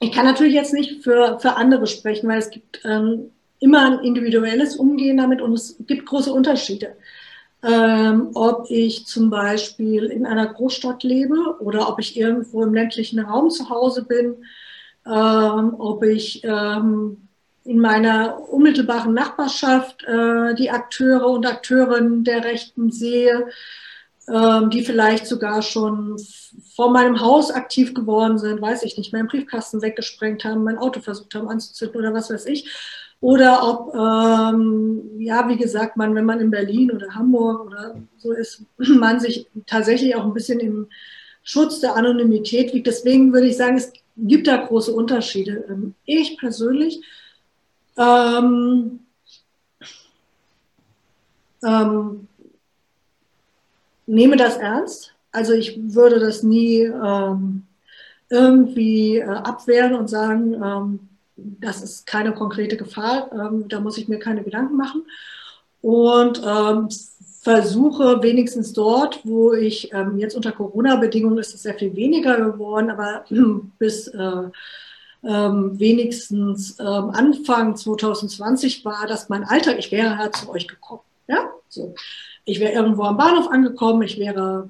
ich 0.00 0.12
kann 0.12 0.24
natürlich 0.24 0.54
jetzt 0.54 0.72
nicht 0.74 1.02
für, 1.02 1.38
für 1.38 1.56
andere 1.56 1.86
sprechen, 1.86 2.28
weil 2.28 2.38
es 2.38 2.50
gibt 2.50 2.80
ähm, 2.84 3.30
immer 3.60 3.86
ein 3.86 4.04
individuelles 4.04 4.76
Umgehen 4.76 5.16
damit 5.16 5.40
und 5.40 5.52
es 5.52 5.76
gibt 5.86 6.06
große 6.06 6.32
Unterschiede. 6.32 6.96
Ähm, 7.64 8.30
ob 8.34 8.66
ich 8.70 9.06
zum 9.06 9.30
Beispiel 9.30 10.06
in 10.06 10.26
einer 10.26 10.52
Großstadt 10.52 11.04
lebe 11.04 11.56
oder 11.60 11.88
ob 11.88 12.00
ich 12.00 12.16
irgendwo 12.16 12.64
im 12.64 12.74
ländlichen 12.74 13.20
Raum 13.20 13.50
zu 13.50 13.70
Hause 13.70 14.04
bin, 14.04 14.44
ähm, 15.06 15.74
ob 15.78 16.02
ich 16.02 16.42
ähm, 16.42 17.28
in 17.64 17.78
meiner 17.78 18.40
unmittelbaren 18.50 19.14
Nachbarschaft 19.14 20.02
äh, 20.04 20.54
die 20.56 20.70
Akteure 20.70 21.28
und 21.28 21.46
Akteurinnen 21.46 22.24
der 22.24 22.44
Rechten 22.44 22.90
sehe, 22.90 23.46
die 24.70 24.82
vielleicht 24.82 25.26
sogar 25.26 25.60
schon 25.60 26.16
vor 26.74 26.90
meinem 26.90 27.20
Haus 27.20 27.50
aktiv 27.50 27.92
geworden 27.92 28.38
sind, 28.38 28.62
weiß 28.62 28.82
ich 28.82 28.96
nicht, 28.96 29.12
meinen 29.12 29.28
Briefkasten 29.28 29.82
weggesprengt 29.82 30.44
haben, 30.44 30.64
mein 30.64 30.78
Auto 30.78 31.00
versucht 31.00 31.34
haben 31.34 31.48
anzuzünden 31.48 32.00
oder 32.00 32.14
was 32.14 32.30
weiß 32.30 32.46
ich. 32.46 32.70
Oder 33.22 33.60
ob, 33.62 33.94
ähm, 33.94 35.02
ja, 35.18 35.48
wie 35.48 35.56
gesagt, 35.56 35.96
man, 35.96 36.14
wenn 36.16 36.24
man 36.24 36.40
in 36.40 36.50
Berlin 36.50 36.90
oder 36.90 37.14
Hamburg 37.14 37.66
oder 37.66 37.94
so 38.16 38.32
ist, 38.32 38.64
man 38.78 39.20
sich 39.20 39.46
tatsächlich 39.66 40.16
auch 40.16 40.24
ein 40.24 40.34
bisschen 40.34 40.58
im 40.58 40.88
Schutz 41.44 41.78
der 41.78 41.94
Anonymität 41.94 42.74
wiegt. 42.74 42.88
Deswegen 42.88 43.32
würde 43.32 43.46
ich 43.46 43.56
sagen, 43.56 43.76
es 43.76 43.92
gibt 44.16 44.48
da 44.48 44.56
große 44.56 44.92
Unterschiede. 44.92 45.64
Ähm, 45.68 45.94
ich 46.04 46.36
persönlich 46.38 47.00
ähm, 47.96 49.00
ähm, 51.64 52.28
nehme 54.12 54.36
das 54.36 54.58
ernst. 54.58 55.14
Also 55.32 55.54
ich 55.54 55.78
würde 55.94 56.20
das 56.20 56.42
nie 56.42 56.82
ähm, 56.82 57.64
irgendwie 58.28 59.18
äh, 59.18 59.24
abwehren 59.24 59.94
und 59.94 60.08
sagen, 60.08 60.54
ähm, 60.54 61.08
das 61.36 61.82
ist 61.82 62.06
keine 62.06 62.32
konkrete 62.32 62.76
Gefahr, 62.76 63.30
ähm, 63.32 63.68
da 63.68 63.80
muss 63.80 63.96
ich 63.96 64.08
mir 64.08 64.18
keine 64.18 64.42
Gedanken 64.42 64.76
machen. 64.76 65.04
Und 65.80 66.42
ähm, 66.46 66.88
versuche 67.40 68.22
wenigstens 68.22 68.72
dort, 68.74 69.20
wo 69.24 69.54
ich 69.54 69.92
ähm, 69.92 70.18
jetzt 70.18 70.36
unter 70.36 70.52
Corona-Bedingungen 70.52 71.38
ist 71.38 71.54
es 71.54 71.62
sehr 71.62 71.74
viel 71.74 71.96
weniger 71.96 72.36
geworden, 72.36 72.90
aber 72.90 73.24
bis 73.78 74.08
äh, 74.08 74.42
ähm, 75.24 75.78
wenigstens 75.78 76.78
Anfang 76.80 77.76
2020 77.76 78.84
war 78.84 79.06
das 79.06 79.28
mein 79.28 79.44
Alltag. 79.44 79.76
Ich 79.78 79.92
wäre 79.92 80.18
halt 80.18 80.34
zu 80.34 80.50
euch 80.50 80.66
gekommen. 80.66 81.02
Ja, 81.28 81.48
so. 81.68 81.94
Ich 82.44 82.60
wäre 82.60 82.72
irgendwo 82.72 83.02
am 83.04 83.16
Bahnhof 83.16 83.48
angekommen, 83.50 84.02
ich 84.02 84.18
wäre 84.18 84.68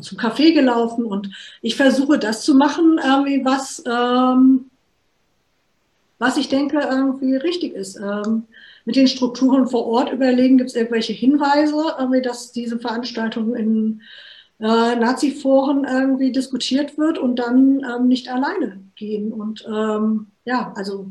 zum 0.00 0.18
Café 0.18 0.52
gelaufen 0.52 1.04
und 1.04 1.30
ich 1.62 1.76
versuche 1.76 2.18
das 2.18 2.42
zu 2.42 2.54
machen, 2.54 3.00
irgendwie 3.02 3.44
was, 3.44 3.82
ähm, 3.86 4.70
was 6.18 6.36
ich 6.36 6.48
denke 6.48 6.80
irgendwie 6.80 7.36
richtig 7.36 7.74
ist. 7.74 7.96
Ähm, 7.96 8.44
mit 8.84 8.96
den 8.96 9.08
Strukturen 9.08 9.66
vor 9.66 9.86
Ort 9.86 10.12
überlegen, 10.12 10.58
gibt 10.58 10.70
es 10.70 10.76
irgendwelche 10.76 11.12
Hinweise, 11.12 11.96
irgendwie, 11.98 12.22
dass 12.22 12.52
diese 12.52 12.78
Veranstaltung 12.78 13.54
in 13.54 14.00
äh, 14.60 14.96
Nazi-Foren 14.96 15.84
irgendwie 15.84 16.32
diskutiert 16.32 16.96
wird 16.96 17.18
und 17.18 17.36
dann 17.36 17.84
ähm, 17.84 18.08
nicht 18.08 18.28
alleine 18.28 18.80
gehen 18.94 19.32
und 19.32 19.66
ähm, 19.68 20.28
ja, 20.44 20.72
also, 20.76 21.10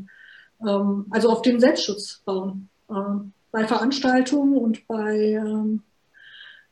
ähm, 0.66 1.06
also 1.10 1.30
auf 1.30 1.42
den 1.42 1.60
Selbstschutz 1.60 2.22
bauen. 2.24 2.68
Ähm, 2.90 3.32
bei 3.52 3.66
Veranstaltungen 3.66 4.56
und 4.56 4.86
bei 4.86 5.32
ähm, 5.32 5.82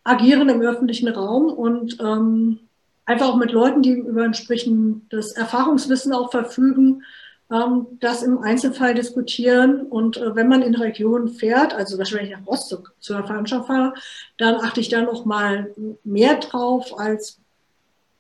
agieren 0.04 0.48
im 0.48 0.60
öffentlichen 0.60 1.08
Raum 1.08 1.46
und 1.50 1.98
ähm, 2.00 2.60
einfach 3.06 3.28
auch 3.28 3.36
mit 3.36 3.52
Leuten, 3.52 3.82
die 3.82 3.92
über 3.92 4.24
entsprechendes 4.24 5.32
Erfahrungswissen 5.32 6.12
auch 6.12 6.30
verfügen, 6.30 7.02
ähm, 7.50 7.86
das 8.00 8.22
im 8.22 8.38
Einzelfall 8.38 8.94
diskutieren. 8.94 9.82
Und 9.82 10.16
äh, 10.16 10.34
wenn 10.34 10.48
man 10.48 10.62
in 10.62 10.74
Regionen 10.74 11.28
fährt, 11.28 11.74
also 11.74 11.98
wahrscheinlich 11.98 12.32
nach 12.32 12.46
Rostock 12.46 12.92
zur 13.00 13.24
Veranstaltung 13.24 13.66
fahre, 13.66 13.94
dann 14.38 14.56
achte 14.56 14.80
ich 14.80 14.88
da 14.88 15.02
noch 15.02 15.24
mal 15.24 15.74
mehr 16.04 16.36
drauf, 16.36 16.98
als 16.98 17.38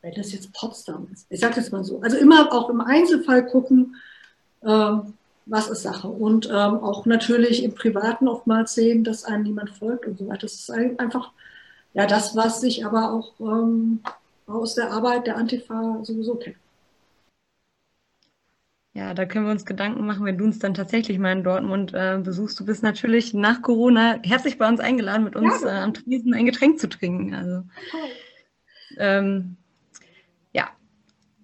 wenn 0.02 0.14
das 0.14 0.32
jetzt 0.32 0.52
Potsdam 0.52 1.08
ist. 1.12 1.26
Ich 1.30 1.40
sage 1.40 1.54
das 1.56 1.70
mal 1.70 1.84
so. 1.84 2.00
Also 2.00 2.16
immer 2.18 2.52
auch 2.52 2.68
im 2.68 2.80
Einzelfall 2.80 3.46
gucken, 3.46 3.96
ähm, 4.62 5.14
was 5.46 5.68
ist 5.68 5.82
Sache. 5.82 6.08
Und 6.08 6.46
ähm, 6.46 6.52
auch 6.52 7.06
natürlich 7.06 7.62
im 7.62 7.74
Privaten 7.74 8.28
oftmals 8.28 8.74
sehen, 8.74 9.04
dass 9.04 9.24
einem 9.24 9.44
niemand 9.44 9.70
folgt 9.70 10.06
und 10.06 10.18
so 10.18 10.26
weiter. 10.26 10.42
Das 10.42 10.54
ist 10.54 10.70
einfach 10.70 11.32
ja, 11.94 12.06
das, 12.06 12.36
was 12.36 12.62
ich 12.62 12.84
aber 12.84 13.12
auch 13.12 13.32
ähm, 13.40 14.00
aus 14.46 14.74
der 14.74 14.92
Arbeit 14.92 15.26
der 15.26 15.36
Antifa 15.36 16.00
sowieso 16.02 16.34
kenne. 16.34 16.56
Ja, 18.96 19.12
da 19.12 19.26
können 19.26 19.46
wir 19.46 19.50
uns 19.50 19.66
Gedanken 19.66 20.06
machen, 20.06 20.24
wenn 20.24 20.38
du 20.38 20.44
uns 20.44 20.60
dann 20.60 20.74
tatsächlich 20.74 21.18
mal 21.18 21.32
in 21.32 21.42
Dortmund 21.42 21.92
äh, 21.94 22.20
besuchst. 22.22 22.60
Du 22.60 22.64
bist 22.64 22.84
natürlich 22.84 23.34
nach 23.34 23.60
Corona 23.60 24.20
herzlich 24.22 24.56
bei 24.56 24.68
uns 24.68 24.78
eingeladen, 24.78 25.24
mit 25.24 25.34
uns 25.34 25.62
ja. 25.62 25.68
äh, 25.68 25.82
am 25.82 25.94
Tresen 25.94 26.32
ein 26.32 26.46
Getränk 26.46 26.78
zu 26.78 26.88
trinken. 26.88 27.34
Also, 27.34 27.62
ähm, 28.98 29.56
ja, 30.52 30.70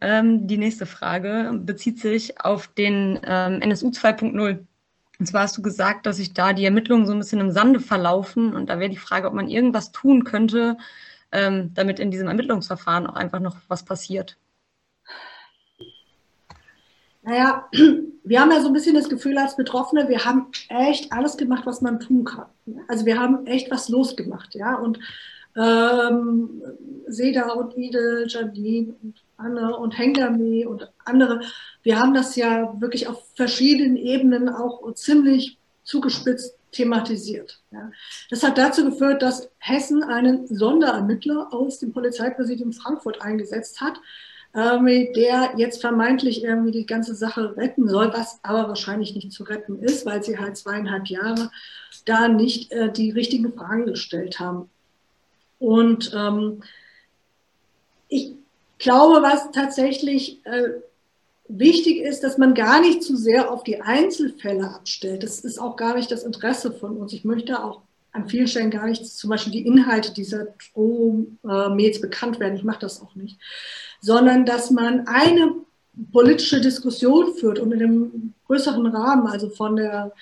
ähm, 0.01 0.47
die 0.47 0.59
nächste 0.59 0.87
Frage 0.87 1.51
bezieht 1.65 1.99
sich 1.99 2.41
auf 2.41 2.69
den 2.69 3.19
ähm, 3.25 3.61
NSU 3.63 3.89
2.0. 3.89 4.65
Und 5.21 5.27
zwar 5.27 5.43
hast 5.43 5.57
du 5.59 5.61
gesagt, 5.63 6.07
dass 6.07 6.17
sich 6.17 6.33
da 6.33 6.55
die 6.55 6.65
Ermittlungen 6.65 7.05
so 7.07 7.13
ein 7.13 7.19
bisschen 7.19 7.41
im 7.41 7.51
Sande 7.51 7.79
verlaufen. 7.79 8.55
Und 8.55 8.71
da 8.71 8.79
wäre 8.81 8.89
die 8.89 8.97
Frage, 8.97 9.29
ob 9.29 9.35
man 9.35 9.49
irgendwas 9.49 9.93
tun 9.93 10.25
könnte, 10.25 10.79
ähm, 11.31 11.73
damit 11.75 12.01
in 12.01 12.11
diesem 12.11 12.27
Ermittlungsverfahren 12.27 13.07
auch 13.07 13.17
einfach 13.17 13.39
noch 13.39 13.59
was 13.69 13.85
passiert. 13.85 14.39
Naja, 17.21 17.69
wir 18.25 18.41
haben 18.41 18.51
ja 18.51 18.63
so 18.63 18.69
ein 18.69 18.73
bisschen 18.73 18.95
das 18.95 19.11
Gefühl 19.11 19.37
als 19.37 19.57
Betroffene, 19.57 20.09
wir 20.09 20.25
haben 20.25 20.47
echt 20.71 21.13
alles 21.13 21.37
gemacht, 21.37 21.67
was 21.67 21.83
man 21.83 22.01
tun 22.01 22.25
kann. 22.25 22.47
Also 22.89 23.05
wir 23.05 23.21
haben 23.21 23.47
echt 23.47 23.71
was 23.71 23.91
losgemacht, 23.91 24.55
ja. 24.55 24.77
Und 24.77 25.01
ähm, 25.55 26.63
Seda 27.09 27.51
und 27.51 27.77
Ide, 27.77 28.25
Janine 28.27 28.95
und 29.03 29.23
Anne 29.41 29.77
und 29.77 29.99
Hengame 29.99 30.69
und 30.69 30.91
andere, 31.05 31.41
wir 31.83 31.99
haben 31.99 32.15
das 32.15 32.37
ja 32.37 32.81
wirklich 32.81 33.09
auf 33.09 33.25
verschiedenen 33.35 33.97
Ebenen 33.97 34.49
auch 34.49 34.93
ziemlich 34.95 35.59
zugespitzt 35.85 36.57
thematisiert. 36.73 37.61
Ja. 37.73 37.91
Das 38.31 38.43
hat 38.43 38.59
dazu 38.59 38.85
geführt, 38.85 39.23
dass 39.23 39.51
Hessen 39.59 40.03
einen 40.03 40.47
Sonderermittler 40.47 41.49
aus 41.53 41.79
dem 41.79 41.93
Polizeipräsidium 41.93 42.73
Frankfurt 42.73 43.23
eingesetzt 43.23 43.81
hat, 43.81 44.01
äh, 44.53 45.13
der 45.13 45.53
jetzt 45.57 45.81
vermeintlich 45.81 46.45
irgendwie 46.45 46.71
die 46.71 46.87
ganze 46.87 47.15
Sache 47.15 47.57
retten 47.57 47.89
soll, 47.89 48.13
was 48.13 48.39
aber 48.43 48.69
wahrscheinlich 48.69 49.15
nicht 49.15 49.33
zu 49.33 49.45
retten 49.45 49.81
ist, 49.81 50.07
weil 50.07 50.23
sie 50.23 50.39
halt 50.39 50.57
zweieinhalb 50.57 51.09
Jahre 51.09 51.51
da 52.05 52.29
nicht 52.29 52.73
äh, 52.73 52.91
die 52.93 53.11
richtigen 53.11 53.53
Fragen 53.53 53.87
gestellt 53.87 54.39
haben. 54.39 54.71
Und 55.59 56.13
ähm, 56.15 56.63
ich 58.09 58.35
glaube, 58.81 59.23
was 59.23 59.51
tatsächlich 59.53 60.45
äh, 60.45 60.81
wichtig 61.49 61.99
ist, 61.99 62.23
dass 62.23 62.39
man 62.39 62.55
gar 62.55 62.81
nicht 62.81 63.03
zu 63.03 63.17
sehr 63.17 63.51
auf 63.51 63.63
die 63.63 63.81
Einzelfälle 63.81 64.75
abstellt. 64.75 65.23
Das 65.23 65.41
ist 65.41 65.59
auch 65.59 65.77
gar 65.77 65.97
nicht 65.97 66.11
das 66.11 66.23
Interesse 66.23 66.73
von 66.73 66.97
uns. 66.97 67.13
Ich 67.13 67.25
möchte 67.25 67.63
auch 67.63 67.83
an 68.13 68.29
vielen 68.29 68.49
Stellen 68.49 68.71
gar 68.71 68.87
nicht 68.87 69.07
zum 69.07 69.31
Beispiel 69.31 69.53
die 69.53 69.67
Inhalte 69.67 70.13
dieser 70.13 70.49
Drohmails 70.75 72.01
bekannt 72.01 72.41
werden. 72.41 72.57
Ich 72.57 72.65
mache 72.65 72.81
das 72.81 73.01
auch 73.01 73.15
nicht. 73.15 73.39
Sondern 74.01 74.45
dass 74.45 74.71
man 74.71 75.07
eine 75.07 75.55
politische 76.13 76.61
Diskussion 76.61 77.35
führt 77.35 77.59
und 77.59 77.73
in 77.73 77.83
einem 77.83 78.35
größeren 78.47 78.87
Rahmen, 78.87 79.27
also 79.27 79.51
von 79.51 79.77
der 79.77 80.13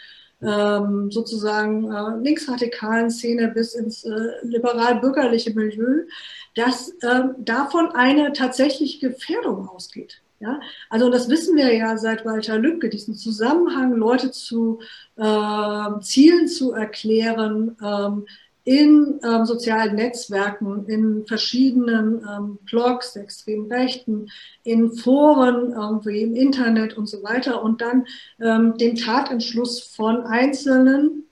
ähm, 0.41 1.11
sozusagen 1.11 1.91
äh, 1.91 2.23
linksradikalen 2.23 3.11
Szene 3.11 3.49
bis 3.49 3.75
ins 3.75 4.05
äh, 4.05 4.11
liberal-bürgerliche 4.43 5.53
Milieu, 5.53 6.05
dass 6.59 6.93
ähm, 7.03 7.37
davon 7.39 7.93
eine 7.93 8.33
tatsächliche 8.33 9.11
Gefährdung 9.11 9.69
ausgeht. 9.69 10.23
Ja, 10.41 10.61
also 10.89 11.11
das 11.11 11.29
wissen 11.29 11.57
wir 11.57 11.75
ja 11.75 11.97
seit 11.99 12.25
Walter 12.25 12.59
Lübcke, 12.59 12.89
diesen 12.89 13.15
Zusammenhang, 13.15 13.95
Leute 13.95 14.31
zu 14.31 14.81
äh, 15.17 16.01
Zielen 16.01 16.47
zu 16.47 16.73
erklären, 16.73 17.77
ähm, 17.83 18.27
in 18.65 19.19
ähm, 19.25 19.47
sozialen 19.47 19.95
Netzwerken, 19.95 20.85
in 20.87 21.27
verschiedenen 21.27 22.23
ähm, 22.29 22.59
Blogs 22.67 23.15
der 23.15 23.23
extremen 23.23 23.73
Rechten, 23.73 24.29
in 24.63 24.93
Foren, 24.93 25.73
irgendwie 25.73 26.23
im 26.23 26.35
Internet 26.35 26.97
und 26.99 27.07
so 27.07 27.23
weiter 27.23 27.63
und 27.63 27.81
dann 27.81 28.07
ähm, 28.41 28.77
dem 28.77 28.95
Tatentschluss 28.97 29.81
von 29.81 30.23
Einzelnen, 30.23 31.25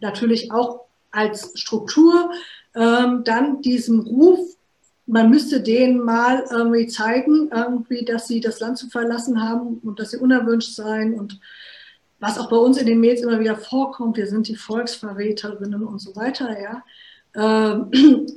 natürlich 0.00 0.52
auch 0.52 0.86
als 1.10 1.52
Struktur, 1.58 2.30
ähm, 2.74 3.24
dann 3.24 3.62
diesem 3.62 4.00
Ruf, 4.00 4.55
man 5.06 5.30
müsste 5.30 5.60
denen 5.60 6.04
mal 6.04 6.44
irgendwie 6.50 6.86
zeigen, 6.88 7.50
irgendwie, 7.54 8.04
dass 8.04 8.26
sie 8.26 8.40
das 8.40 8.60
Land 8.60 8.78
zu 8.78 8.88
verlassen 8.88 9.42
haben 9.42 9.78
und 9.84 10.00
dass 10.00 10.10
sie 10.10 10.18
unerwünscht 10.18 10.74
seien 10.74 11.14
und 11.14 11.40
was 12.18 12.38
auch 12.38 12.48
bei 12.48 12.56
uns 12.56 12.78
in 12.78 12.86
den 12.86 13.00
Mails 13.00 13.20
immer 13.20 13.38
wieder 13.38 13.56
vorkommt, 13.56 14.16
wir 14.16 14.26
sind 14.26 14.48
die 14.48 14.56
Volksverräterinnen 14.56 15.84
und 15.84 16.00
so 16.00 16.16
weiter, 16.16 16.56
ja, 16.60 16.82
ähm, 17.36 17.90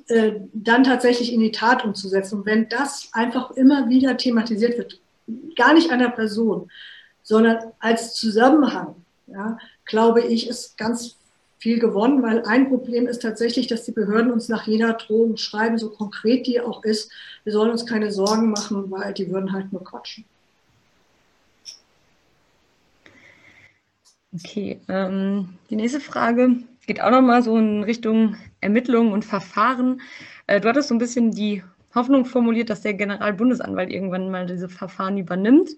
äh, 0.08 0.34
dann 0.54 0.84
tatsächlich 0.84 1.34
in 1.34 1.40
die 1.40 1.52
Tat 1.52 1.86
umzusetzen. 1.86 2.40
Und 2.40 2.46
wenn 2.46 2.68
das 2.68 3.10
einfach 3.14 3.52
immer 3.52 3.88
wieder 3.90 4.18
thematisiert 4.18 4.78
wird, 4.78 5.00
gar 5.56 5.74
nicht 5.74 5.92
an 5.92 6.00
der 6.00 6.10
Person, 6.10 6.70
sondern 7.24 7.72
als 7.80 8.16
Zusammenhang, 8.16 8.96
ja, 9.28 9.58
glaube 9.86 10.22
ich, 10.22 10.50
ist 10.50 10.78
ganz 10.78 11.19
viel 11.60 11.78
gewonnen, 11.78 12.24
weil 12.24 12.44
ein 12.46 12.70
Problem 12.70 13.06
ist 13.06 13.22
tatsächlich, 13.22 13.68
dass 13.68 13.84
die 13.84 13.92
Behörden 13.92 14.32
uns 14.32 14.48
nach 14.48 14.66
jeder 14.66 14.94
Drohung 14.94 15.36
schreiben, 15.36 15.78
so 15.78 15.90
konkret 15.90 16.48
die 16.48 16.62
auch 16.62 16.84
ist, 16.84 17.12
wir 17.44 17.54
sollen 17.54 17.72
uns 17.72 17.86
keine 17.86 18.12
Sorgen 18.12 18.50
machen, 18.50 18.90
weil 18.90 19.14
die 19.14 19.30
würden 19.30 19.52
halt 19.52 19.72
nur 19.72 19.84
quatschen. 19.84 20.24
Okay, 24.34 24.80
ähm, 24.88 25.58
die 25.70 25.76
nächste 25.76 26.00
Frage 26.00 26.58
geht 26.88 27.02
auch 27.02 27.12
nochmal 27.12 27.44
so 27.44 27.58
in 27.58 27.84
Richtung 27.84 28.38
Ermittlungen 28.62 29.12
und 29.12 29.26
Verfahren. 29.26 30.02
Äh, 30.48 30.62
du 30.62 30.70
hattest 30.70 30.90
so 30.90 30.96
ein 30.96 31.00
bisschen 31.00 31.32
die 31.32 31.64
Hoffnung 31.94 32.26
formuliert, 32.26 32.70
dass 32.70 32.82
der 32.82 32.94
Generalbundesanwalt 32.94 33.92
irgendwann 33.92 34.32
mal 34.32 34.46
diese 34.46 34.70
Verfahren 34.70 35.18
übernimmt. 35.18 35.72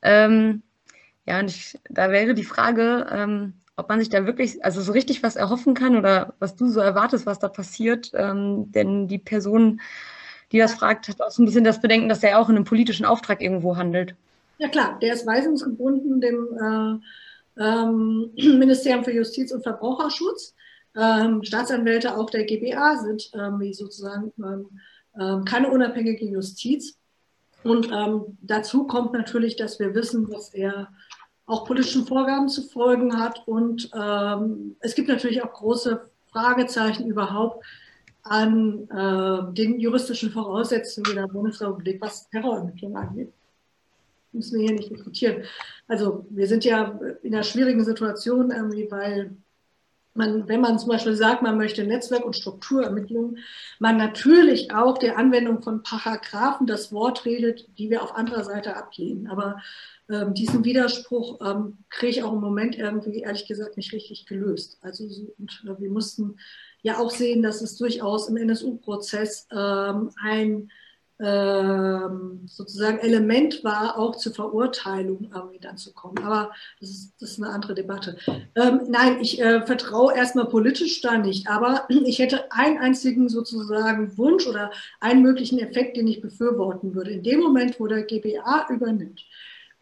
Ähm, 0.00 0.62
ja, 1.26 1.40
und 1.40 1.50
ich, 1.50 1.78
da 1.88 2.10
wäre 2.10 2.34
die 2.34 2.44
Frage, 2.44 3.06
ähm, 3.10 3.54
ob 3.76 3.88
man 3.88 4.00
sich 4.00 4.10
da 4.10 4.26
wirklich, 4.26 4.64
also 4.64 4.80
so 4.82 4.92
richtig 4.92 5.22
was 5.22 5.36
erhoffen 5.36 5.74
kann 5.74 5.96
oder 5.96 6.34
was 6.38 6.56
du 6.56 6.68
so 6.68 6.80
erwartest, 6.80 7.26
was 7.26 7.38
da 7.38 7.48
passiert. 7.48 8.10
Ähm, 8.14 8.70
denn 8.72 9.08
die 9.08 9.18
Person, 9.18 9.80
die 10.52 10.58
das 10.58 10.74
fragt, 10.74 11.08
hat 11.08 11.22
auch 11.22 11.30
so 11.30 11.42
ein 11.42 11.46
bisschen 11.46 11.64
das 11.64 11.80
Bedenken, 11.80 12.08
dass 12.08 12.22
er 12.22 12.38
auch 12.38 12.48
in 12.48 12.56
einem 12.56 12.64
politischen 12.64 13.06
Auftrag 13.06 13.40
irgendwo 13.40 13.76
handelt. 13.76 14.14
Ja 14.58 14.68
klar, 14.68 14.98
der 15.00 15.14
ist 15.14 15.26
weisungsgebunden 15.26 16.20
dem 16.20 17.00
äh, 17.56 17.62
ähm, 17.62 18.30
Ministerium 18.36 19.04
für 19.04 19.12
Justiz 19.12 19.52
und 19.52 19.62
Verbraucherschutz. 19.62 20.54
Ähm, 20.94 21.42
Staatsanwälte 21.42 22.18
auch 22.18 22.28
der 22.28 22.44
GBA 22.44 22.98
sind 22.98 23.30
ähm, 23.32 23.72
sozusagen 23.72 24.32
ähm, 24.38 24.66
ähm, 25.18 25.44
keine 25.46 25.70
unabhängige 25.70 26.26
Justiz. 26.26 26.98
Und 27.64 27.90
dazu 28.40 28.88
kommt 28.88 29.12
natürlich, 29.12 29.54
dass 29.54 29.78
wir 29.78 29.94
wissen, 29.94 30.28
dass 30.28 30.52
er 30.52 30.88
auch 31.52 31.66
politischen 31.66 32.06
Vorgaben 32.06 32.48
zu 32.48 32.62
folgen 32.62 33.18
hat. 33.18 33.46
Und 33.46 33.90
es 34.80 34.94
gibt 34.94 35.08
natürlich 35.08 35.42
auch 35.42 35.52
große 35.52 36.08
Fragezeichen 36.32 37.06
überhaupt 37.06 37.64
an 38.22 38.88
äh, 38.88 39.54
den 39.54 39.80
juristischen 39.80 40.30
Voraussetzungen 40.30 41.14
der 41.14 41.26
Bundesrepublik, 41.26 42.00
was 42.00 42.30
Terrorermittlungen 42.30 42.96
angeht 42.96 43.32
müssen 44.32 44.58
wir 44.58 44.66
hier 44.66 44.76
nicht 44.76 44.90
diskutieren. 44.90 45.44
Also 45.88 46.26
wir 46.30 46.46
sind 46.46 46.64
ja 46.64 46.98
in 47.22 47.34
einer 47.34 47.42
schwierigen 47.42 47.84
Situation, 47.84 48.50
irgendwie, 48.50 48.90
weil 48.90 49.36
man, 50.14 50.46
wenn 50.46 50.60
man 50.60 50.78
zum 50.78 50.90
Beispiel 50.90 51.14
sagt, 51.14 51.42
man 51.42 51.56
möchte 51.56 51.84
Netzwerk- 51.84 52.24
und 52.24 52.36
Strukturermittlungen, 52.36 53.38
man 53.78 53.96
natürlich 53.96 54.74
auch 54.74 54.98
der 54.98 55.16
Anwendung 55.16 55.62
von 55.62 55.82
Paragraphen 55.82 56.66
das 56.66 56.92
Wort 56.92 57.24
redet, 57.24 57.66
die 57.78 57.88
wir 57.88 58.02
auf 58.02 58.14
anderer 58.14 58.44
Seite 58.44 58.76
ablehnen. 58.76 59.28
Aber 59.28 59.60
ähm, 60.12 60.34
diesen 60.34 60.64
Widerspruch 60.64 61.40
ähm, 61.40 61.78
kriege 61.88 62.10
ich 62.10 62.22
auch 62.22 62.32
im 62.32 62.40
Moment 62.40 62.76
irgendwie, 62.76 63.20
ehrlich 63.20 63.46
gesagt, 63.46 63.76
nicht 63.76 63.92
richtig 63.92 64.26
gelöst. 64.26 64.78
Also 64.82 65.04
und, 65.38 65.64
äh, 65.66 65.80
wir 65.80 65.90
mussten 65.90 66.36
ja 66.82 66.98
auch 66.98 67.10
sehen, 67.10 67.42
dass 67.42 67.62
es 67.62 67.76
durchaus 67.76 68.28
im 68.28 68.36
NSU-Prozess 68.36 69.48
ähm, 69.50 70.10
ein 70.22 70.70
ähm, 71.22 72.40
sozusagen 72.46 72.98
Element 72.98 73.62
war, 73.62 73.96
auch 73.96 74.16
zur 74.16 74.34
Verurteilung 74.34 75.30
irgendwie 75.32 75.60
dann 75.60 75.76
zu 75.76 75.92
kommen. 75.92 76.18
Aber 76.24 76.50
das 76.80 76.90
ist, 76.90 77.14
das 77.20 77.30
ist 77.32 77.42
eine 77.42 77.52
andere 77.52 77.74
Debatte. 77.74 78.16
Ähm, 78.56 78.80
nein, 78.88 79.18
ich 79.20 79.40
äh, 79.40 79.64
vertraue 79.64 80.14
erstmal 80.14 80.46
politisch 80.48 81.00
da 81.00 81.18
nicht, 81.18 81.48
aber 81.48 81.86
ich 81.88 82.18
hätte 82.18 82.50
einen 82.50 82.78
einzigen 82.78 83.28
sozusagen 83.28 84.18
Wunsch 84.18 84.46
oder 84.46 84.72
einen 85.00 85.22
möglichen 85.22 85.60
Effekt, 85.60 85.96
den 85.96 86.08
ich 86.08 86.20
befürworten 86.20 86.94
würde. 86.94 87.12
In 87.12 87.22
dem 87.22 87.40
Moment, 87.40 87.78
wo 87.78 87.86
der 87.86 88.02
GBA 88.02 88.66
übernimmt, 88.70 89.24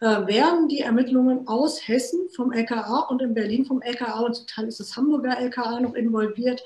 äh, 0.01 0.27
werden 0.27 0.69
die 0.69 0.81
Ermittlungen 0.81 1.47
aus 1.47 1.87
Hessen 1.87 2.31
vom 2.35 2.53
LKA 2.53 3.01
und 3.11 3.21
in 3.21 3.35
Berlin 3.35 3.67
vom 3.67 3.83
LKA 3.83 4.21
und 4.21 4.35
zum 4.35 4.47
Teil 4.47 4.67
ist 4.67 4.81
das 4.81 4.97
Hamburger 4.97 5.39
LKA 5.39 5.81
noch 5.81 5.95
involviert, 5.95 6.63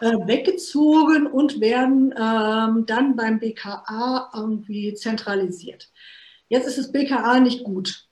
äh, 0.00 0.12
weggezogen 0.26 1.26
und 1.26 1.60
werden 1.60 2.14
ähm, 2.16 2.86
dann 2.86 3.16
beim 3.16 3.40
BKA 3.40 4.30
irgendwie 4.34 4.94
zentralisiert. 4.94 5.90
Jetzt 6.48 6.68
ist 6.68 6.78
das 6.78 6.92
BKA 6.92 7.40
nicht 7.40 7.64
gut. 7.64 8.06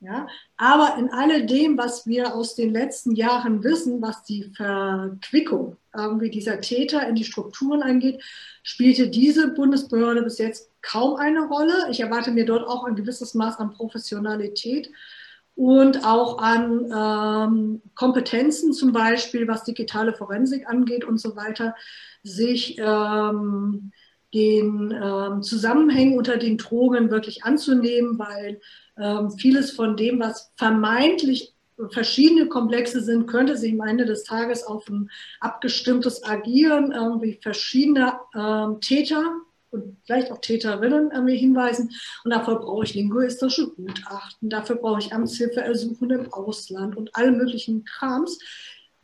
Ja? 0.00 0.28
Aber 0.56 0.96
in 0.98 1.08
alledem, 1.10 1.78
was 1.78 2.06
wir 2.06 2.34
aus 2.34 2.54
den 2.54 2.72
letzten 2.72 3.14
Jahren 3.14 3.64
wissen, 3.64 4.02
was 4.02 4.24
die 4.24 4.44
Verquickung 4.54 5.78
irgendwie 5.96 6.30
dieser 6.30 6.60
Täter 6.60 7.08
in 7.08 7.14
die 7.14 7.24
Strukturen 7.24 7.82
angeht, 7.82 8.22
spielte 8.62 9.08
diese 9.08 9.48
Bundesbehörde 9.48 10.22
bis 10.22 10.38
jetzt 10.38 10.70
kaum 10.86 11.16
eine 11.16 11.46
Rolle. 11.46 11.88
Ich 11.90 12.00
erwarte 12.00 12.30
mir 12.30 12.46
dort 12.46 12.66
auch 12.66 12.84
ein 12.84 12.94
gewisses 12.94 13.34
Maß 13.34 13.58
an 13.58 13.72
Professionalität 13.72 14.90
und 15.56 16.04
auch 16.04 16.38
an 16.38 16.92
ähm, 16.94 17.82
Kompetenzen, 17.94 18.72
zum 18.72 18.92
Beispiel 18.92 19.48
was 19.48 19.64
digitale 19.64 20.12
Forensik 20.12 20.68
angeht 20.68 21.04
und 21.04 21.18
so 21.18 21.34
weiter, 21.34 21.74
sich 22.22 22.78
ähm, 22.78 23.90
den 24.34 24.94
ähm, 25.02 25.42
Zusammenhängen 25.42 26.18
unter 26.18 26.36
den 26.36 26.58
Drogen 26.58 27.10
wirklich 27.10 27.44
anzunehmen, 27.44 28.18
weil 28.18 28.60
ähm, 28.98 29.30
vieles 29.30 29.70
von 29.70 29.96
dem, 29.96 30.20
was 30.20 30.52
vermeintlich 30.56 31.54
verschiedene 31.90 32.46
Komplexe 32.46 33.00
sind, 33.02 33.26
könnte 33.26 33.56
sich 33.56 33.72
am 33.72 33.86
Ende 33.86 34.04
des 34.04 34.24
Tages 34.24 34.64
auf 34.64 34.88
ein 34.88 35.10
abgestimmtes 35.40 36.24
Agieren 36.24 36.92
irgendwie 36.92 37.38
verschiedener 37.42 38.20
ähm, 38.34 38.80
Täter 38.80 39.22
und 39.76 39.96
vielleicht 40.04 40.30
auch 40.32 40.40
Täterinnen 40.40 41.10
irgendwie 41.12 41.36
hinweisen. 41.36 41.92
Und 42.24 42.32
dafür 42.32 42.56
brauche 42.56 42.84
ich 42.84 42.94
linguistische 42.94 43.70
Gutachten, 43.70 44.50
dafür 44.50 44.76
brauche 44.76 45.00
ich 45.00 45.12
Amtshilfeersuchen 45.12 46.10
im 46.10 46.32
Ausland 46.32 46.96
und 46.96 47.14
alle 47.14 47.32
möglichen 47.32 47.84
Krams, 47.84 48.38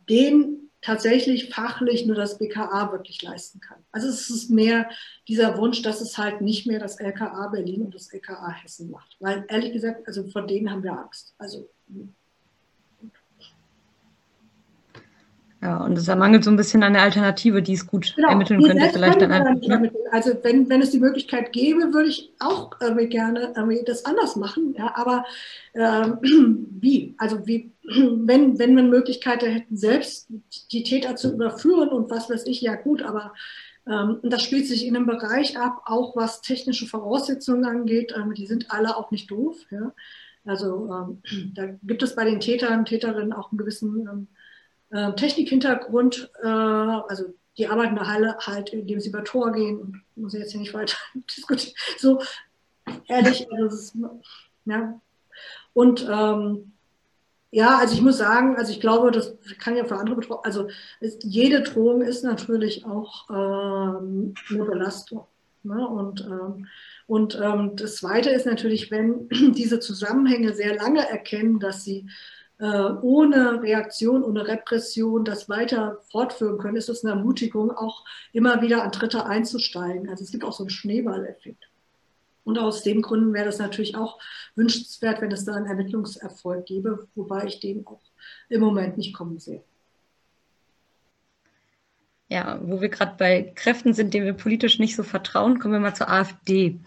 den 0.09 0.69
tatsächlich 0.81 1.49
fachlich 1.49 2.05
nur 2.05 2.15
das 2.15 2.37
BKA 2.37 2.91
wirklich 2.91 3.21
leisten 3.21 3.61
kann. 3.61 3.77
Also 3.91 4.09
es 4.09 4.29
ist 4.29 4.49
mehr 4.49 4.89
dieser 5.29 5.57
Wunsch, 5.57 5.81
dass 5.81 6.01
es 6.01 6.17
halt 6.17 6.41
nicht 6.41 6.67
mehr 6.67 6.79
das 6.79 6.99
LKA 6.99 7.47
Berlin 7.47 7.83
und 7.83 7.95
das 7.95 8.11
LKA 8.11 8.51
Hessen 8.51 8.91
macht. 8.91 9.15
Weil 9.19 9.45
ehrlich 9.47 9.71
gesagt, 9.71 10.05
also 10.07 10.27
vor 10.27 10.41
denen 10.41 10.69
haben 10.69 10.83
wir 10.83 10.91
Angst. 10.91 11.33
Also 11.37 11.69
Ja, 15.63 15.77
und 15.77 15.97
es 15.97 16.09
ermangelt 16.09 16.43
so 16.43 16.49
ein 16.49 16.57
bisschen 16.57 16.83
an 16.83 16.91
der 16.91 17.03
Alternative, 17.03 17.61
die 17.61 17.71
es 17.71 17.87
gut 17.87 18.13
genau, 18.17 18.27
ermitteln 18.27 18.61
könnte, 18.61 18.89
vielleicht 18.91 19.21
dann 19.21 19.31
einfach. 19.31 19.65
Ne? 19.65 19.93
Also 20.11 20.31
wenn, 20.41 20.67
wenn 20.67 20.81
es 20.81 20.91
die 20.91 20.99
Möglichkeit 20.99 21.53
gäbe, 21.53 21.93
würde 21.93 22.09
ich 22.09 22.33
auch 22.39 22.71
äh, 22.81 23.07
gerne 23.07 23.55
äh, 23.55 23.83
das 23.85 24.03
anders 24.03 24.35
machen. 24.35 24.75
Ja, 24.77 24.91
aber 24.95 25.23
äh, 25.71 26.09
wie? 26.81 27.15
Also 27.17 27.47
wie, 27.47 27.71
wenn, 27.83 28.59
wenn 28.59 28.75
wir 28.75 28.83
Möglichkeiten 28.83 29.51
hätten, 29.51 29.77
selbst 29.77 30.27
die 30.73 30.83
Täter 30.83 31.15
zu 31.15 31.33
überführen 31.33 31.87
und 31.89 32.11
was 32.11 32.29
weiß 32.29 32.45
ich, 32.45 32.59
ja 32.59 32.75
gut, 32.75 33.01
aber 33.01 33.33
ähm, 33.87 34.19
das 34.21 34.43
spielt 34.43 34.67
sich 34.67 34.85
in 34.85 34.97
einem 34.97 35.05
Bereich 35.05 35.57
ab, 35.57 35.83
auch 35.85 36.13
was 36.17 36.41
technische 36.41 36.87
Voraussetzungen 36.87 37.63
angeht. 37.63 38.13
Ähm, 38.17 38.33
die 38.33 38.47
sind 38.47 38.69
alle 38.69 38.97
auch 38.97 39.11
nicht 39.11 39.31
doof. 39.31 39.55
Ja? 39.71 39.93
Also 40.43 40.89
ähm, 40.91 41.51
da 41.55 41.67
gibt 41.83 42.03
es 42.03 42.15
bei 42.15 42.25
den 42.25 42.41
Tätern, 42.41 42.83
Täterinnen 42.83 43.31
auch 43.31 43.49
einen 43.51 43.59
gewissen 43.59 44.09
ähm, 44.11 44.27
äh, 44.93 45.13
Technikhintergrund, 45.15 46.31
äh, 46.41 46.47
also 46.47 47.25
die 47.57 47.67
arbeiten 47.67 47.95
da 47.95 48.03
alle 48.03 48.37
halt, 48.39 48.69
indem 48.69 48.99
sie 48.99 49.09
über 49.09 49.23
Tor 49.23 49.51
gehen 49.51 50.03
muss 50.15 50.33
ich 50.33 50.39
jetzt 50.39 50.51
hier 50.51 50.61
nicht 50.61 50.73
weiter 50.73 50.97
diskutieren. 51.37 51.75
So 51.97 52.21
ehrlich, 53.07 53.47
also 53.51 53.75
ist, 53.75 53.97
ja. 54.65 54.99
Und 55.73 56.07
ähm, 56.09 56.73
ja, 57.51 57.77
also 57.77 57.93
ich 57.93 58.01
muss 58.01 58.17
sagen, 58.17 58.55
also 58.55 58.71
ich 58.71 58.79
glaube, 58.79 59.11
das 59.11 59.35
kann 59.59 59.75
ja 59.75 59.85
für 59.85 59.97
andere 59.97 60.15
betroffen, 60.15 60.41
also 60.43 60.67
ist, 60.99 61.23
jede 61.23 61.61
Drohung 61.61 62.01
ist 62.01 62.23
natürlich 62.23 62.85
auch 62.85 63.29
ähm, 63.29 64.33
eine 64.49 64.65
Belastung. 64.65 65.25
Ne? 65.63 65.87
Und, 65.87 66.21
ähm, 66.21 66.67
und 67.07 67.39
ähm, 67.41 67.75
das 67.75 67.97
Zweite 67.97 68.29
ist 68.29 68.45
natürlich, 68.45 68.91
wenn 68.91 69.29
diese 69.55 69.79
Zusammenhänge 69.79 70.53
sehr 70.53 70.75
lange 70.75 71.07
erkennen, 71.07 71.59
dass 71.59 71.83
sie 71.83 72.07
ohne 72.63 73.61
Reaktion, 73.61 74.23
ohne 74.23 74.47
Repression 74.47 75.25
das 75.25 75.49
weiter 75.49 75.99
fortführen 76.11 76.57
können, 76.57 76.77
ist 76.77 76.89
es 76.89 77.03
eine 77.03 77.13
Ermutigung, 77.13 77.71
auch 77.71 78.05
immer 78.31 78.61
wieder 78.61 78.83
an 78.83 78.91
Dritte 78.91 79.25
einzusteigen. 79.25 80.09
Also 80.09 80.23
es 80.23 80.31
gibt 80.31 80.43
auch 80.43 80.53
so 80.53 80.63
einen 80.63 80.69
Schneeballeffekt. 80.69 81.69
Und 82.45 82.57
aus 82.59 82.83
dem 82.83 83.01
Gründen 83.01 83.33
wäre 83.33 83.45
das 83.45 83.59
natürlich 83.59 83.95
auch 83.95 84.19
wünschenswert, 84.55 85.21
wenn 85.21 85.31
es 85.31 85.45
da 85.45 85.53
einen 85.53 85.65
Ermittlungserfolg 85.65 86.65
gäbe, 86.65 87.07
wobei 87.15 87.45
ich 87.45 87.59
den 87.59 87.87
auch 87.87 88.01
im 88.49 88.61
Moment 88.61 88.97
nicht 88.97 89.13
kommen 89.13 89.39
sehe. 89.39 89.63
Ja, 92.33 92.57
wo 92.63 92.81
wir 92.81 92.89
gerade 92.89 93.13
bei 93.19 93.51
Kräften 93.53 93.93
sind, 93.93 94.15
denen 94.15 94.25
wir 94.25 94.33
politisch 94.33 94.79
nicht 94.79 94.95
so 94.95 95.03
vertrauen, 95.03 95.59
kommen 95.59 95.75
wir 95.75 95.79
mal 95.79 95.93
zur 95.93 96.09
AfD. 96.09 96.79